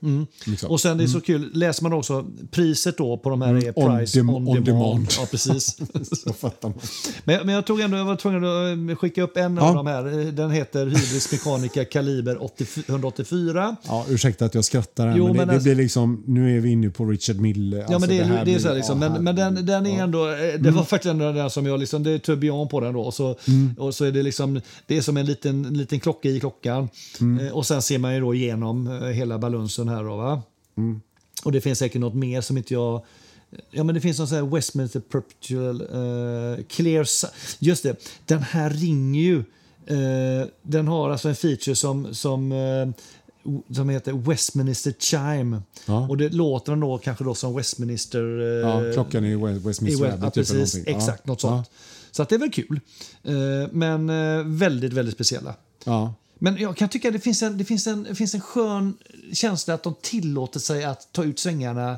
Liksom. 0.52 0.72
Och 0.72 0.80
sen 0.82 0.98
det 0.98 1.04
är 1.04 1.08
så 1.08 1.22
kul, 1.22 1.52
läser 1.54 1.84
man 1.84 1.94
också 1.94 2.26
priset 2.52 2.98
då 2.98 3.18
på 3.18 3.30
de 3.30 3.42
här 3.42 3.54
är 3.56 3.74
On 3.80 3.98
price 3.98 4.20
dem- 4.20 4.30
on, 4.30 4.36
on 4.48 4.64
demand. 4.64 4.66
demand. 4.66 5.08
Ja, 5.20 5.28
precis. 5.32 5.78
så 6.26 6.34
fattar 6.34 6.70
man. 6.70 6.78
Men, 7.24 7.46
men 7.46 7.56
jag, 7.56 7.66
tog 7.66 7.80
ändå, 7.82 7.98
jag 7.98 8.06
var 8.06 8.16
tvungen 8.16 8.44
att 8.46 8.92
eh, 8.92 8.96
skicka 8.96 9.24
upp 9.24 9.38
en 9.38 9.56
Ja. 9.58 9.70
av 9.70 9.76
de 9.76 9.88
här. 9.88 10.32
Den 10.32 10.52
heter 10.52 10.86
Hybris 10.86 11.32
Mechanica 11.32 11.86
Kaliber 11.86 12.44
80, 12.44 12.66
184. 12.88 13.76
Ja, 13.88 14.06
ursäkta 14.10 14.46
att 14.46 14.56
jag 14.56 14.66
skrattar 14.66 15.08
här, 15.08 15.18
Jo, 15.18 15.24
men, 15.24 15.34
det, 15.34 15.38
men 15.40 15.48
det 15.48 15.54
alltså- 15.54 15.64
blir 15.66 15.76
liksom, 15.76 16.24
nu 16.28 16.58
är 16.58 16.62
vi 16.62 16.70
inne 16.72 16.90
på 16.90 17.06
Richard 17.06 17.36
Mille. 17.38 17.78
Ja, 17.78 17.84
Alltså, 17.84 18.00
men 18.00 18.10
det, 18.10 18.20
är- 18.20 18.24
här 18.24 18.46
det 18.46 18.54
är 18.56 18.60
så 18.60 18.68
här 18.68 18.76
liksom. 18.76 19.02
ja, 19.02 19.10
men, 19.10 19.24
men 19.24 19.36
den, 19.36 19.66
den 19.66 19.86
är 19.86 19.90
Ja. 19.90 19.96
Mm. 19.96 20.01
Ändå, 20.02 20.30
eh, 20.30 20.60
det 20.60 20.72
var 20.72 20.84
faktiskt 20.84 21.12
ändå 21.12 21.32
den 21.32 21.50
som 21.50 21.66
jag 21.66 21.80
liksom, 21.80 22.04
det 22.04 22.12
är 22.12 22.20
tourbillon 22.20 22.68
på 22.68 22.80
den 22.80 22.94
då. 22.94 23.02
Och 23.02 23.14
så, 23.14 23.36
och 23.78 23.96
så 23.96 24.06
är 24.06 24.12
det 24.12 24.24
liksom, 24.24 24.62
det 24.88 24.98
är 24.98 25.02
som 25.02 25.18
en 25.18 25.26
liten, 25.26 25.64
liten 25.64 26.00
klocka 26.00 26.30
i 26.30 26.40
klockan. 26.40 26.90
Mm. 27.20 27.46
Eh, 27.46 27.54
och 27.54 27.66
sen 27.66 27.82
ser 27.82 27.98
man 27.98 28.16
ju 28.16 28.22
då 28.22 28.34
igenom 28.34 28.88
eh, 28.88 29.08
hela 29.08 29.40
balunsen 29.40 29.88
här 29.88 30.04
då 30.04 30.16
va. 30.16 30.42
Mm. 30.78 31.02
Och 31.44 31.52
det 31.52 31.62
finns 31.62 31.80
säkert 31.80 32.02
något 32.02 32.16
mer 32.16 32.42
som 32.42 32.58
inte 32.58 32.74
jag 32.74 33.06
Ja, 33.72 33.84
men 33.84 33.96
det 33.96 34.02
finns 34.02 34.18
någon 34.18 34.28
sån 34.28 34.38
här 34.38 34.56
Westminster 34.56 35.00
Perpetual 35.00 35.82
eh, 35.82 36.64
Clear... 36.64 37.08
Just 37.60 37.84
det, 37.84 37.96
den 38.26 38.42
här 38.42 38.70
ringer 38.70 39.22
ju. 39.22 39.44
Eh, 39.86 40.48
den 40.62 40.88
har 40.88 41.10
alltså 41.10 41.30
en 41.30 41.36
feature 41.36 41.76
som, 41.76 42.14
som, 42.14 42.52
eh, 42.52 43.04
som 43.76 43.90
heter 43.90 44.14
Westminster 44.14 44.94
Chime. 45.00 45.62
Ja. 45.86 46.08
Och 46.08 46.18
det 46.18 46.30
låter 46.30 46.76
då 46.76 46.98
kanske 46.98 47.24
då 47.24 47.36
som 47.36 47.56
Westminster... 47.56 48.40
Eh, 48.40 48.70
Ja, 48.88 48.94
klockan 48.94 49.26
i 49.26 49.36
West- 49.36 49.66
Westminster 49.66 50.04
West, 50.06 50.14
Abbey. 50.14 50.26
ja, 50.26 50.32
typ, 50.32 50.50
eller 50.50 50.60
precis, 50.60 50.76
någonting. 50.76 50.96
exakt, 50.96 51.22
ja. 51.26 51.32
något 51.32 51.42
sånt. 51.42 51.70
Så 52.12 52.22
att 52.24 52.30
det 52.30 52.36
är 52.36 52.40
väl 52.40 52.52
kul. 52.52 52.80
Eh, 53.24 53.34
men 53.72 54.10
eh, 54.10 54.44
väldigt, 54.46 54.94
väldigt 54.94 55.16
speciella. 55.16 55.56
Ja. 55.84 56.14
Men 56.44 56.58
jag 56.58 56.78
kan 56.78 56.90
tycka 56.90 57.08
att 57.08 57.14
det 57.14 57.20
finns 57.20 57.42
en, 57.44 57.58
det 57.58 57.66
finns 57.66 57.88
en, 57.88 58.04
det 58.04 58.16
finns 58.16 58.34
en 58.34 58.42
skön 58.42 58.94
känsla 59.34 59.74
att 59.74 59.84
de 59.84 59.96
tillåter 60.02 60.60
sig 60.60 60.84
att 60.84 61.08
ta 61.12 61.24
ut 61.24 61.40
svängarna 61.40 61.98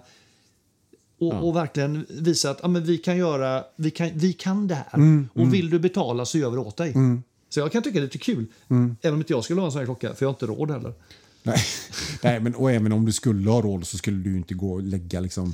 och, 1.20 1.48
och 1.48 1.56
verkligen 1.56 2.06
visa 2.10 2.50
att 2.50 2.60
ja, 2.62 2.68
men 2.68 2.84
vi, 2.84 2.98
kan 2.98 3.18
göra, 3.18 3.64
vi, 3.76 3.92
kan, 3.92 4.10
vi 4.14 4.34
kan 4.34 4.68
det 4.68 4.76
här. 4.76 4.94
Mm, 4.94 5.30
och 5.34 5.54
vill 5.54 5.70
du 5.70 5.80
betala 5.80 6.26
så 6.26 6.38
gör 6.38 6.50
vi 6.50 6.56
det 6.56 6.62
åt 6.62 6.78
dig. 6.78 6.94
Så 7.50 7.60
jag 7.60 7.72
kan 7.72 7.84
tycka 7.84 7.94
det 7.94 8.00
är 8.00 8.08
lite 8.08 8.18
kul. 8.18 8.46
Mm. 8.70 8.96
Även 9.02 9.14
om 9.14 9.22
inte 9.22 9.34
jag 9.34 9.44
skulle 9.44 9.60
ha 9.62 9.66
en 9.66 9.72
sån 9.72 9.80
här 9.80 9.86
klocka, 9.86 10.14
för 10.14 10.26
jag 10.26 10.30
har 10.30 10.34
inte 10.34 10.46
råd 10.46 10.72
heller. 10.72 10.94
Nej. 11.44 11.60
Nej, 12.22 12.40
men 12.40 12.56
och 12.56 12.72
även 12.72 12.92
om 12.92 13.06
du 13.06 13.12
skulle 13.12 13.50
ha 13.52 13.62
råd 13.62 13.88
så 13.88 13.98
skulle 13.98 14.18
du 14.18 14.38
inte 14.38 14.54
gå 14.54 14.74
och 14.74 14.84
lägga 14.84 15.20
liksom... 15.20 15.54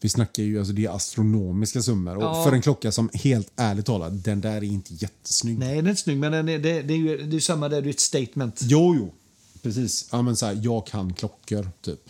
Vi 0.00 0.08
snackar 0.08 0.42
ju, 0.42 0.58
alltså 0.58 0.72
det 0.72 0.84
är 0.84 0.90
astronomiska 0.96 1.82
summor. 1.82 2.16
Och 2.16 2.22
Ja. 2.22 2.44
för 2.44 2.52
en 2.52 2.62
klocka 2.62 2.92
som 2.92 3.10
helt 3.14 3.52
ärligt 3.56 3.86
talat, 3.86 4.24
den 4.24 4.40
där 4.40 4.56
är 4.56 4.62
inte 4.64 4.94
jättesnygg. 4.94 5.58
Nej, 5.58 5.76
den 5.76 5.86
är 5.86 5.90
inte 5.90 6.02
snygg, 6.02 6.18
men 6.18 6.32
den 6.32 6.48
är, 6.48 6.58
det, 6.58 6.82
det 6.82 6.94
är 6.94 6.98
ju 6.98 7.16
det 7.22 7.36
är 7.36 7.40
samma 7.40 7.68
där, 7.68 7.82
det 7.82 7.88
är 7.88 7.90
ett 7.90 8.00
statement. 8.00 8.60
Jo, 8.62 8.94
jo. 8.98 9.12
Precis. 9.62 10.08
Ja, 10.12 10.22
men 10.22 10.36
så 10.36 10.46
här, 10.46 10.58
jag 10.62 10.86
kan 10.86 11.14
klockor, 11.14 11.68
typ. 11.82 12.00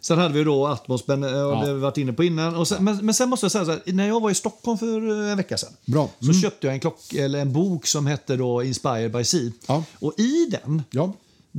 Sen 0.00 0.18
hade 0.18 0.34
vi 0.34 0.44
då 0.44 0.66
Atmos, 0.66 1.06
men, 1.06 1.24
eh, 1.24 1.30
och 1.30 1.36
Ja. 1.36 1.60
det 1.60 1.66
har 1.66 1.74
vi 1.74 1.80
varit 1.80 1.96
inne 1.98 2.12
på 2.12 2.24
innan. 2.24 2.66
Sen, 2.66 2.84
men, 2.84 2.96
men 3.06 3.14
sen 3.14 3.28
måste 3.28 3.44
jag 3.44 3.52
säga 3.52 3.64
så 3.64 3.70
här, 3.70 3.82
när 3.86 4.06
jag 4.08 4.20
var 4.20 4.30
i 4.30 4.34
Stockholm 4.34 4.78
för 4.78 5.24
eh, 5.24 5.30
en 5.30 5.36
vecka 5.36 5.56
sedan 5.58 5.72
Bra. 5.86 6.10
så 6.20 6.32
köpte 6.32 6.66
jag 6.66 6.74
en, 6.74 6.80
klock, 6.80 7.14
eller 7.14 7.38
en 7.40 7.52
bok 7.52 7.86
som 7.86 8.06
hette 8.06 8.36
då 8.36 8.62
Inspired 8.64 9.12
by 9.12 9.24
Sea. 9.24 9.50
Ja. 9.66 9.84
Och 9.98 10.14
i 10.20 10.46
den 10.50 10.82
Ja. 10.90 11.12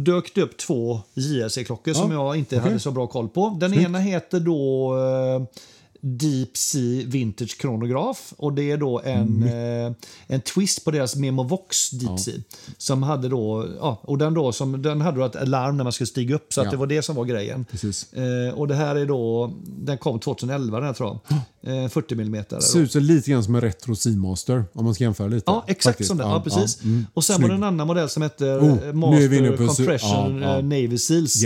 Dök 0.04 0.34
det 0.36 0.42
upp 0.42 0.58
två 0.58 1.02
JLC-klockor 1.14 1.94
som 1.94 2.12
jag 2.12 2.36
inte 2.36 2.56
okej. 2.56 2.68
hade 2.68 2.80
så 2.80 2.92
bra 2.92 3.08
koll 3.08 3.30
på. 3.30 3.58
Den 3.60 3.74
ena 3.74 4.00
heter 4.00 4.40
då 4.40 4.96
eh, 4.98 5.62
Deep 6.02 6.58
Sea 6.58 7.04
Vintage 7.08 7.58
Chronograph 7.62 8.20
och 8.38 8.54
det 8.54 8.72
är 8.72 8.78
då 8.78 9.02
en, 9.02 9.44
eh, 9.44 9.92
en 10.28 10.42
twist 10.42 10.86
på 10.86 10.92
deras 10.92 11.16
Memovox 11.16 11.90
Deep 11.90 12.20
Sea. 12.20 12.36
Som 12.78 13.04
hade 13.04 13.30
då, 13.30 13.68
ja, 13.80 14.00
och 14.04 14.18
den, 14.18 14.34
då 14.34 14.52
som, 14.52 14.82
den 14.82 15.02
hade 15.02 15.18
då 15.20 15.26
ett 15.26 15.48
larm 15.48 15.78
när 15.78 15.84
man 15.84 15.94
skulle 15.94 16.08
stiga 16.08 16.36
upp 16.36 16.54
så 16.54 16.62
att 16.62 16.66
Ja. 16.66 16.72
det 16.72 16.78
var 16.78 16.88
det 16.88 17.02
som 17.02 17.16
var 17.16 17.26
grejen. 17.26 17.66
Eh, 18.14 18.54
och 18.54 18.68
det 18.68 18.76
här 18.76 18.96
är 18.96 19.06
då, 19.06 19.54
den 19.66 19.98
kom 19.98 20.20
2011 20.20 20.78
den 20.78 20.88
här 20.88 20.94
tror 20.94 21.20
jag. 21.30 21.84
Eh, 21.84 21.90
40 21.90 22.14
mm. 22.14 22.44
Ser 22.62 22.80
ut 22.80 22.96
lite 22.96 23.32
grann 23.32 23.44
som 23.44 23.56
en 23.56 23.62
retro 23.62 23.96
Seamaster 23.96 24.66
om 24.74 24.86
man 24.86 24.96
ska 24.96 25.04
jämföra 25.04 25.28
lite. 25.28 25.44
Ja, 25.48 25.64
exakt 25.68 25.84
faktiskt. 25.84 26.08
som 26.08 26.18
den. 26.18 26.30
Ja, 26.30 26.42
precis. 26.42 26.84
mm. 26.84 27.06
Och 27.14 27.24
sen 27.24 27.36
Snygg. 27.36 27.44
var 27.44 27.50
det 27.50 27.60
en 27.60 27.64
annan 27.64 27.88
modell 27.88 28.10
som 28.10 28.22
hette 28.24 28.46
Oh, 28.46 28.88
eh, 28.88 28.94
Master 28.94 29.58
Compression 29.58 30.42
ja, 30.42 30.48
ja. 30.50 30.58
eh, 30.58 30.64
Navy 30.64 30.98
Seals. 30.98 31.42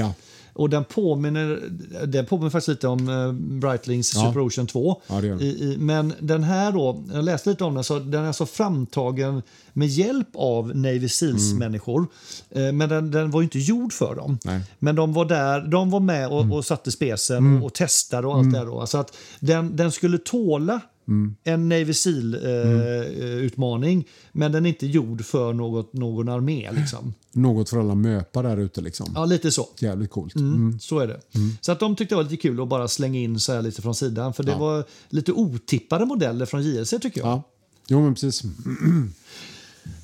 Och 0.53 0.69
den 0.69 0.84
påminner, 0.84 1.69
den 2.05 2.25
påminner 2.25 2.49
faktiskt 2.49 2.67
lite 2.67 2.88
om 2.88 3.09
eh, 3.09 3.31
Breitlings 3.31 4.15
Ja. 4.15 4.21
Super 4.21 4.47
Ocean 4.47 4.67
2. 4.67 5.01
Ja, 5.07 5.21
det. 5.21 5.27
I, 5.27 5.47
i, 5.47 5.77
men 5.77 6.13
den 6.19 6.43
här 6.43 6.71
då, 6.71 7.03
jag 7.13 7.25
läste 7.25 7.49
lite 7.49 7.63
om 7.63 7.73
den, 7.73 7.84
så 7.84 7.99
den 7.99 8.23
är 8.23 8.27
alltså 8.27 8.45
framtagen 8.45 9.41
med 9.73 9.88
hjälp 9.88 10.27
av 10.34 10.75
Navy 10.75 11.09
Seals-människor. 11.09 12.07
Eh, 12.49 12.71
men 12.71 12.89
den, 12.89 13.11
den 13.11 13.31
var 13.31 13.41
ju 13.41 13.43
inte 13.43 13.59
gjord 13.59 13.93
för 13.93 14.15
dem. 14.15 14.38
Nej. 14.43 14.61
Men 14.80 14.95
de 14.95 15.13
var 15.13 15.25
där, 15.25 15.61
de 15.61 15.89
var 15.89 15.99
med 15.99 16.27
och, 16.27 16.51
och 16.57 16.65
satte 16.65 16.91
spesen 16.91 17.57
och, 17.57 17.65
och 17.65 17.73
testade 17.73 18.27
och 18.27 18.35
allt 18.38 18.53
det 18.53 18.59
där 18.59 18.65
då. 18.65 18.88
Så 18.88 18.97
att 18.97 19.17
den, 19.39 19.75
den 19.75 19.91
skulle 19.91 20.17
tåla 20.17 20.81
en 21.43 21.69
Navy 21.69 21.93
Seal-utmaning, 21.93 24.07
men 24.31 24.51
den 24.51 24.65
är 24.65 24.69
inte 24.69 24.88
gjord 24.88 25.25
för 25.25 25.53
något, 25.53 25.93
någon 25.93 26.30
armé. 26.30 26.71
Liksom. 26.71 27.13
Något 27.31 27.69
för 27.69 27.80
alla 27.80 27.95
möpar 27.95 28.43
där 28.43 28.57
ute 28.57 28.81
liksom. 28.81 29.11
Ja, 29.15 29.25
lite 29.25 29.51
så. 29.51 29.67
Jävligt 29.80 30.11
coolt. 30.11 30.35
Mm. 30.35 30.80
Så 30.80 30.99
är 30.99 31.07
det. 31.07 31.19
Så 31.61 31.71
att 31.71 31.80
de 31.80 31.95
tyckte 31.95 32.15
det 32.15 32.17
var 32.17 32.23
lite 32.23 32.38
kul 32.38 32.61
att 32.61 32.67
bara 32.67 32.88
slänga 32.88 33.19
in 33.19 33.39
så 33.39 33.53
här 33.53 33.61
lite 33.61 33.81
från 33.81 33.95
sidan. 33.95 34.34
För 34.34 34.43
det 34.43 34.55
var 34.55 34.84
lite 35.09 35.31
otippade 35.31 36.05
modeller 36.05 36.45
från 36.45 36.63
JLC 36.63 36.89
tycker 36.89 37.21
jag. 37.21 37.27
Ja, 37.27 37.31
Ja. 37.31 37.43
Jo, 37.88 38.01
men 38.01 38.13
precis. 38.13 38.43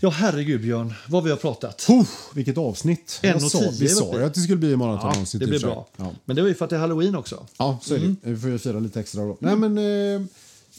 herregud 0.11 0.61
Björn, 0.61 0.93
vad 1.07 1.23
vi 1.23 1.29
har 1.29 1.37
pratat. 1.37 1.83
Puh, 1.87 2.03
vilket 2.33 2.57
avsnitt. 2.57 3.19
En 3.21 3.29
Jag 3.29 3.35
och 3.43 3.51
sa, 3.51 3.59
tio 3.59 3.71
vi 3.71 3.89
sa 3.89 4.17
ju 4.17 4.23
att 4.23 4.33
det 4.33 4.39
skulle 4.39 4.57
bli 4.57 4.71
Ja, 4.71 4.77
maratonavsnitt. 4.77 5.39
det 5.39 5.45
i 5.45 5.47
och 5.47 5.49
blir 5.49 5.59
bra. 5.59 5.87
Ja. 5.97 6.11
Men 6.25 6.35
det 6.35 6.41
var 6.41 6.49
ju 6.49 6.55
för 6.55 6.65
att 6.65 6.69
det 6.69 6.75
är 6.75 6.79
halloween 6.79 7.15
också. 7.15 7.45
Ja, 7.57 7.79
så 7.81 7.93
är 7.95 7.99
det. 7.99 8.15
Vi 8.21 8.37
får 8.37 8.49
ju 8.49 8.57
fira 8.57 8.79
lite 8.79 8.99
extra 8.99 9.23
då. 9.25 9.37
Nej, 9.39 9.55
men, 9.55 9.77
eh, 9.77 10.21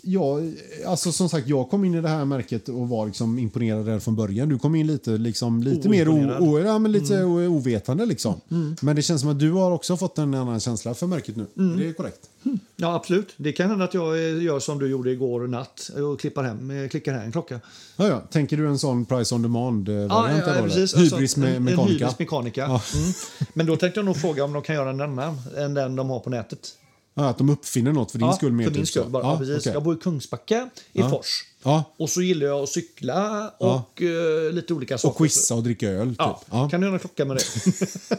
ja, 0.02 0.40
alltså, 0.86 1.12
som 1.12 1.28
sagt, 1.28 1.48
jag 1.48 1.70
kom 1.70 1.84
in 1.84 1.94
i 1.94 2.00
det 2.00 2.08
här 2.08 2.24
märket 2.24 2.68
och 2.68 2.88
var 2.88 3.06
liksom 3.06 3.38
imponerad 3.38 3.86
redan 3.86 4.00
från 4.00 4.16
början. 4.16 4.48
Du 4.48 4.58
kom 4.58 4.74
in 4.74 4.86
lite, 4.86 5.10
liksom, 5.10 5.62
lite 5.62 5.88
mer 5.88 6.08
o, 6.08 6.36
o, 6.40 6.58
ja, 6.58 6.78
men 6.78 6.92
lite 6.92 7.24
o, 7.24 7.46
ovetande. 7.46 8.06
Liksom. 8.06 8.40
Men 8.80 8.96
det 8.96 9.02
känns 9.02 9.20
som 9.20 9.30
att 9.30 9.38
du 9.38 9.52
har 9.52 9.70
också 9.70 9.96
fått 9.96 10.18
en 10.18 10.34
annan 10.34 10.60
känsla 10.60 10.94
för 10.94 11.06
märket 11.06 11.36
nu. 11.36 11.46
Det 11.54 11.88
är 11.88 11.92
korrekt. 11.92 12.20
Ja, 12.76 12.94
absolut. 12.94 13.34
Det 13.36 13.52
kan 13.52 13.70
hända 13.70 13.84
att 13.84 13.94
jag 13.94 14.14
eh, 14.14 14.42
gör 14.42 14.60
som 14.60 14.78
du 14.78 14.88
gjorde 14.88 15.10
igår 15.10 15.46
natt 15.46 15.90
och 16.12 16.20
klippar 16.20 16.42
hem, 16.42 16.70
eh, 16.70 16.88
klickar 16.88 17.12
hem 17.12 17.22
en 17.22 17.32
klocka. 17.32 17.60
Ja, 17.96 18.08
ja. 18.08 18.20
Tänker 18.20 18.56
du 18.56 18.66
en 18.66 18.78
sån 18.78 19.04
price 19.04 19.34
on 19.34 19.42
demand-variant? 19.42 20.10
Ja, 20.10 20.30
ja, 20.46 20.54
eller? 20.54 20.62
precis. 20.62 20.96
Hybris 20.96 21.12
Alltså, 21.12 21.40
med 21.40 21.56
en, 21.56 21.64
mekanika? 21.64 21.82
En 21.82 21.98
hybris 21.98 22.18
mekanika. 22.18 22.60
Ja. 22.60 22.82
Mm. 22.94 23.12
Men 23.54 23.66
då 23.66 23.76
tänkte 23.76 24.00
jag 24.00 24.04
nog 24.04 24.16
fråga 24.16 24.44
om 24.44 24.52
de 24.52 24.62
kan 24.62 24.74
göra 24.74 24.90
en 24.90 25.00
annan 25.00 25.38
än 25.56 25.74
den 25.74 25.96
de 25.96 26.10
har 26.10 26.20
på 26.20 26.30
nätet. 26.30 26.74
Ja, 27.22 27.28
att 27.28 27.38
de 27.38 27.50
uppfinner 27.50 27.92
något 27.92 28.10
för 28.12 28.18
din 28.18 28.26
ja, 28.28 28.32
skull. 28.34 28.52
Mer 28.52 28.64
för 28.64 28.70
min 28.70 28.80
typ 28.80 28.88
skull. 28.88 29.08
Bara. 29.10 29.22
Ja, 29.22 29.32
Ja, 29.32 29.38
precis. 29.38 29.56
okej. 29.58 29.72
Jag 29.72 29.82
bor 29.82 29.94
i 29.94 29.98
Kungsbacka 29.98 30.70
i 30.92 31.02
Fors. 31.02 31.44
Ja, 31.62 31.84
Och 31.96 32.10
så 32.10 32.22
gillar 32.22 32.46
jag 32.46 32.62
att 32.62 32.68
cykla 32.68 33.48
och 33.58 34.02
eh, 34.02 34.52
lite 34.52 34.74
olika 34.74 34.98
saker. 34.98 35.12
och 35.12 35.18
quizza 35.18 35.54
och 35.54 35.62
dricka 35.62 35.88
öl. 35.88 36.08
Typ. 36.08 36.16
Ja, 36.18 36.40
Ja. 36.50 36.68
kan 36.68 36.80
du 36.80 36.86
göra 36.86 36.94
en 36.94 37.00
klocka 37.00 37.24
med 37.24 37.36
det? 37.36 37.42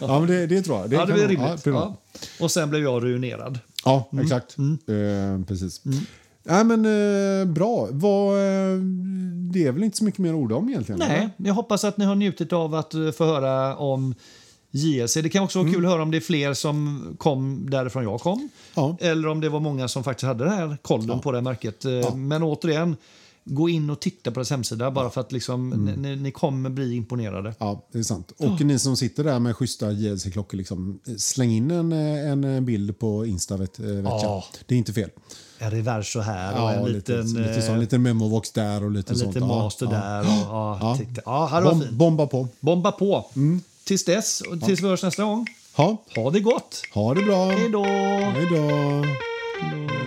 ja, 0.00 0.18
men 0.20 0.26
det, 0.28 0.46
det 0.46 0.62
tror 0.62 0.78
jag. 0.78 0.90
Det 0.90 0.96
ja, 0.96 1.06
det 1.06 1.12
blir 1.12 1.22
Ja, 1.22 1.28
rimligt. 1.28 1.66
Ja. 1.66 1.96
Och 2.40 2.50
sen 2.50 2.70
blev 2.70 2.82
jag 2.82 3.02
ruinerad. 3.04 3.58
Ja, 3.84 4.08
Mm. 4.12 4.24
exakt. 4.24 4.56
Eh, 4.58 5.44
precis. 5.46 5.80
Nej, 6.42 6.64
men 6.64 6.84
eh, 7.40 7.46
bra. 7.46 7.88
Vad, 7.90 8.34
eh, 8.36 8.78
det 9.52 9.66
är 9.66 9.72
väl 9.72 9.84
inte 9.84 9.96
så 9.96 10.04
mycket 10.04 10.18
mer 10.20 10.30
att 10.30 10.36
orda 10.36 10.54
om 10.54 10.68
egentligen? 10.68 10.98
Nej, 10.98 11.16
eller? 11.18 11.30
jag 11.48 11.54
hoppas 11.54 11.84
att 11.84 11.96
ni 11.96 12.04
har 12.04 12.14
njutit 12.14 12.52
av 12.52 12.74
att 12.74 12.94
eh, 12.94 13.10
få 13.10 13.24
höra 13.24 13.76
om 13.76 14.14
JLC. 14.76 15.14
Det 15.14 15.28
kan 15.28 15.44
också 15.44 15.62
vara 15.62 15.72
kul 15.72 15.84
att 15.84 15.90
höra 15.90 16.02
om 16.02 16.10
det 16.10 16.18
är 16.18 16.20
fler 16.20 16.54
som 16.54 17.06
kom 17.18 17.70
därifrån 17.70 18.02
jag 18.02 18.20
kom. 18.20 18.48
Ja. 18.74 18.96
Eller 19.00 19.28
om 19.28 19.40
det 19.40 19.48
var 19.48 19.60
många 19.60 19.88
som 19.88 20.04
faktiskt 20.04 20.26
hade 20.26 20.44
den 20.44 20.52
här 20.52 20.78
kollen 20.82 21.20
på 21.20 21.32
det 21.32 21.38
här 21.38 21.42
märket. 21.42 21.84
Eh, 21.84 22.14
Men 22.14 22.42
återigen, 22.42 22.96
gå 23.44 23.68
in 23.68 23.90
och 23.90 24.00
titta 24.00 24.30
på 24.30 24.34
deras 24.34 24.50
hemsida 24.50 24.90
bara 24.90 25.10
för 25.10 25.20
att 25.20 25.32
liksom, 25.32 25.70
ni, 25.98 26.16
ni 26.16 26.30
kommer 26.30 26.70
bli 26.70 26.94
imponerade. 26.96 27.54
Ja, 27.58 27.84
det 27.92 27.98
är 27.98 28.02
sant. 28.02 28.32
Och 28.38 28.60
ni 28.60 28.78
som 28.78 28.96
sitter 28.96 29.24
där 29.24 29.38
med 29.38 29.56
schyssta 29.56 29.90
JLC-klockor, 29.92 30.56
liksom, 30.56 31.00
släng 31.18 31.50
in 31.50 31.70
en, 31.70 31.92
eh, 31.92 32.30
en 32.30 32.64
bild 32.64 32.98
på 32.98 33.26
Insta. 33.26 33.56
Vet, 33.56 33.78
eh, 33.78 33.84
vet 33.86 34.04
Ja. 34.04 34.20
jag. 34.22 34.42
Det 34.66 34.74
är 34.74 34.78
inte 34.78 34.92
fel. 34.92 35.10
En 35.58 35.70
revers 35.70 36.12
så 36.12 36.20
här 36.20 36.52
och 36.52 36.58
Ja, 36.60 36.72
en 36.72 36.84
lite, 36.92 37.22
liten, 37.22 37.42
lite, 37.42 37.54
eh, 37.60 37.66
sån, 37.66 37.80
liten 37.80 38.02
memovox 38.02 38.52
där 38.52 38.84
och 38.84 38.90
lite 38.90 39.12
en 39.12 39.18
sånt. 39.18 39.34
liten 39.34 39.48
Ja, 39.48 39.58
master 39.62 39.86
ja. 39.86 39.92
där. 39.92 40.20
Och, 40.20 40.26
ja, 40.48 40.78
Ja. 40.80 40.96
titta. 40.98 41.22
ja, 41.24 41.48
var 41.52 41.62
Bom, 41.74 41.84
bomba 41.92 42.26
på. 42.26 42.48
Bomba 42.60 42.92
på 42.92 43.26
tills 43.84 44.04
dess, 44.04 44.40
och 44.40 44.60
tills 44.60 44.80
vi 44.80 44.88
hörs 44.88 45.02
nästa 45.02 45.24
gång, 45.24 45.46
ha, 45.72 45.96
ha 46.16 46.30
det 46.30 46.40
gott! 46.40 46.82
Ha 46.92 47.14
det 47.14 47.22
bra! 47.22 47.50
Hej 47.50 47.68
då! 47.68 47.84
Hej 47.84 48.46
då! 48.50 50.03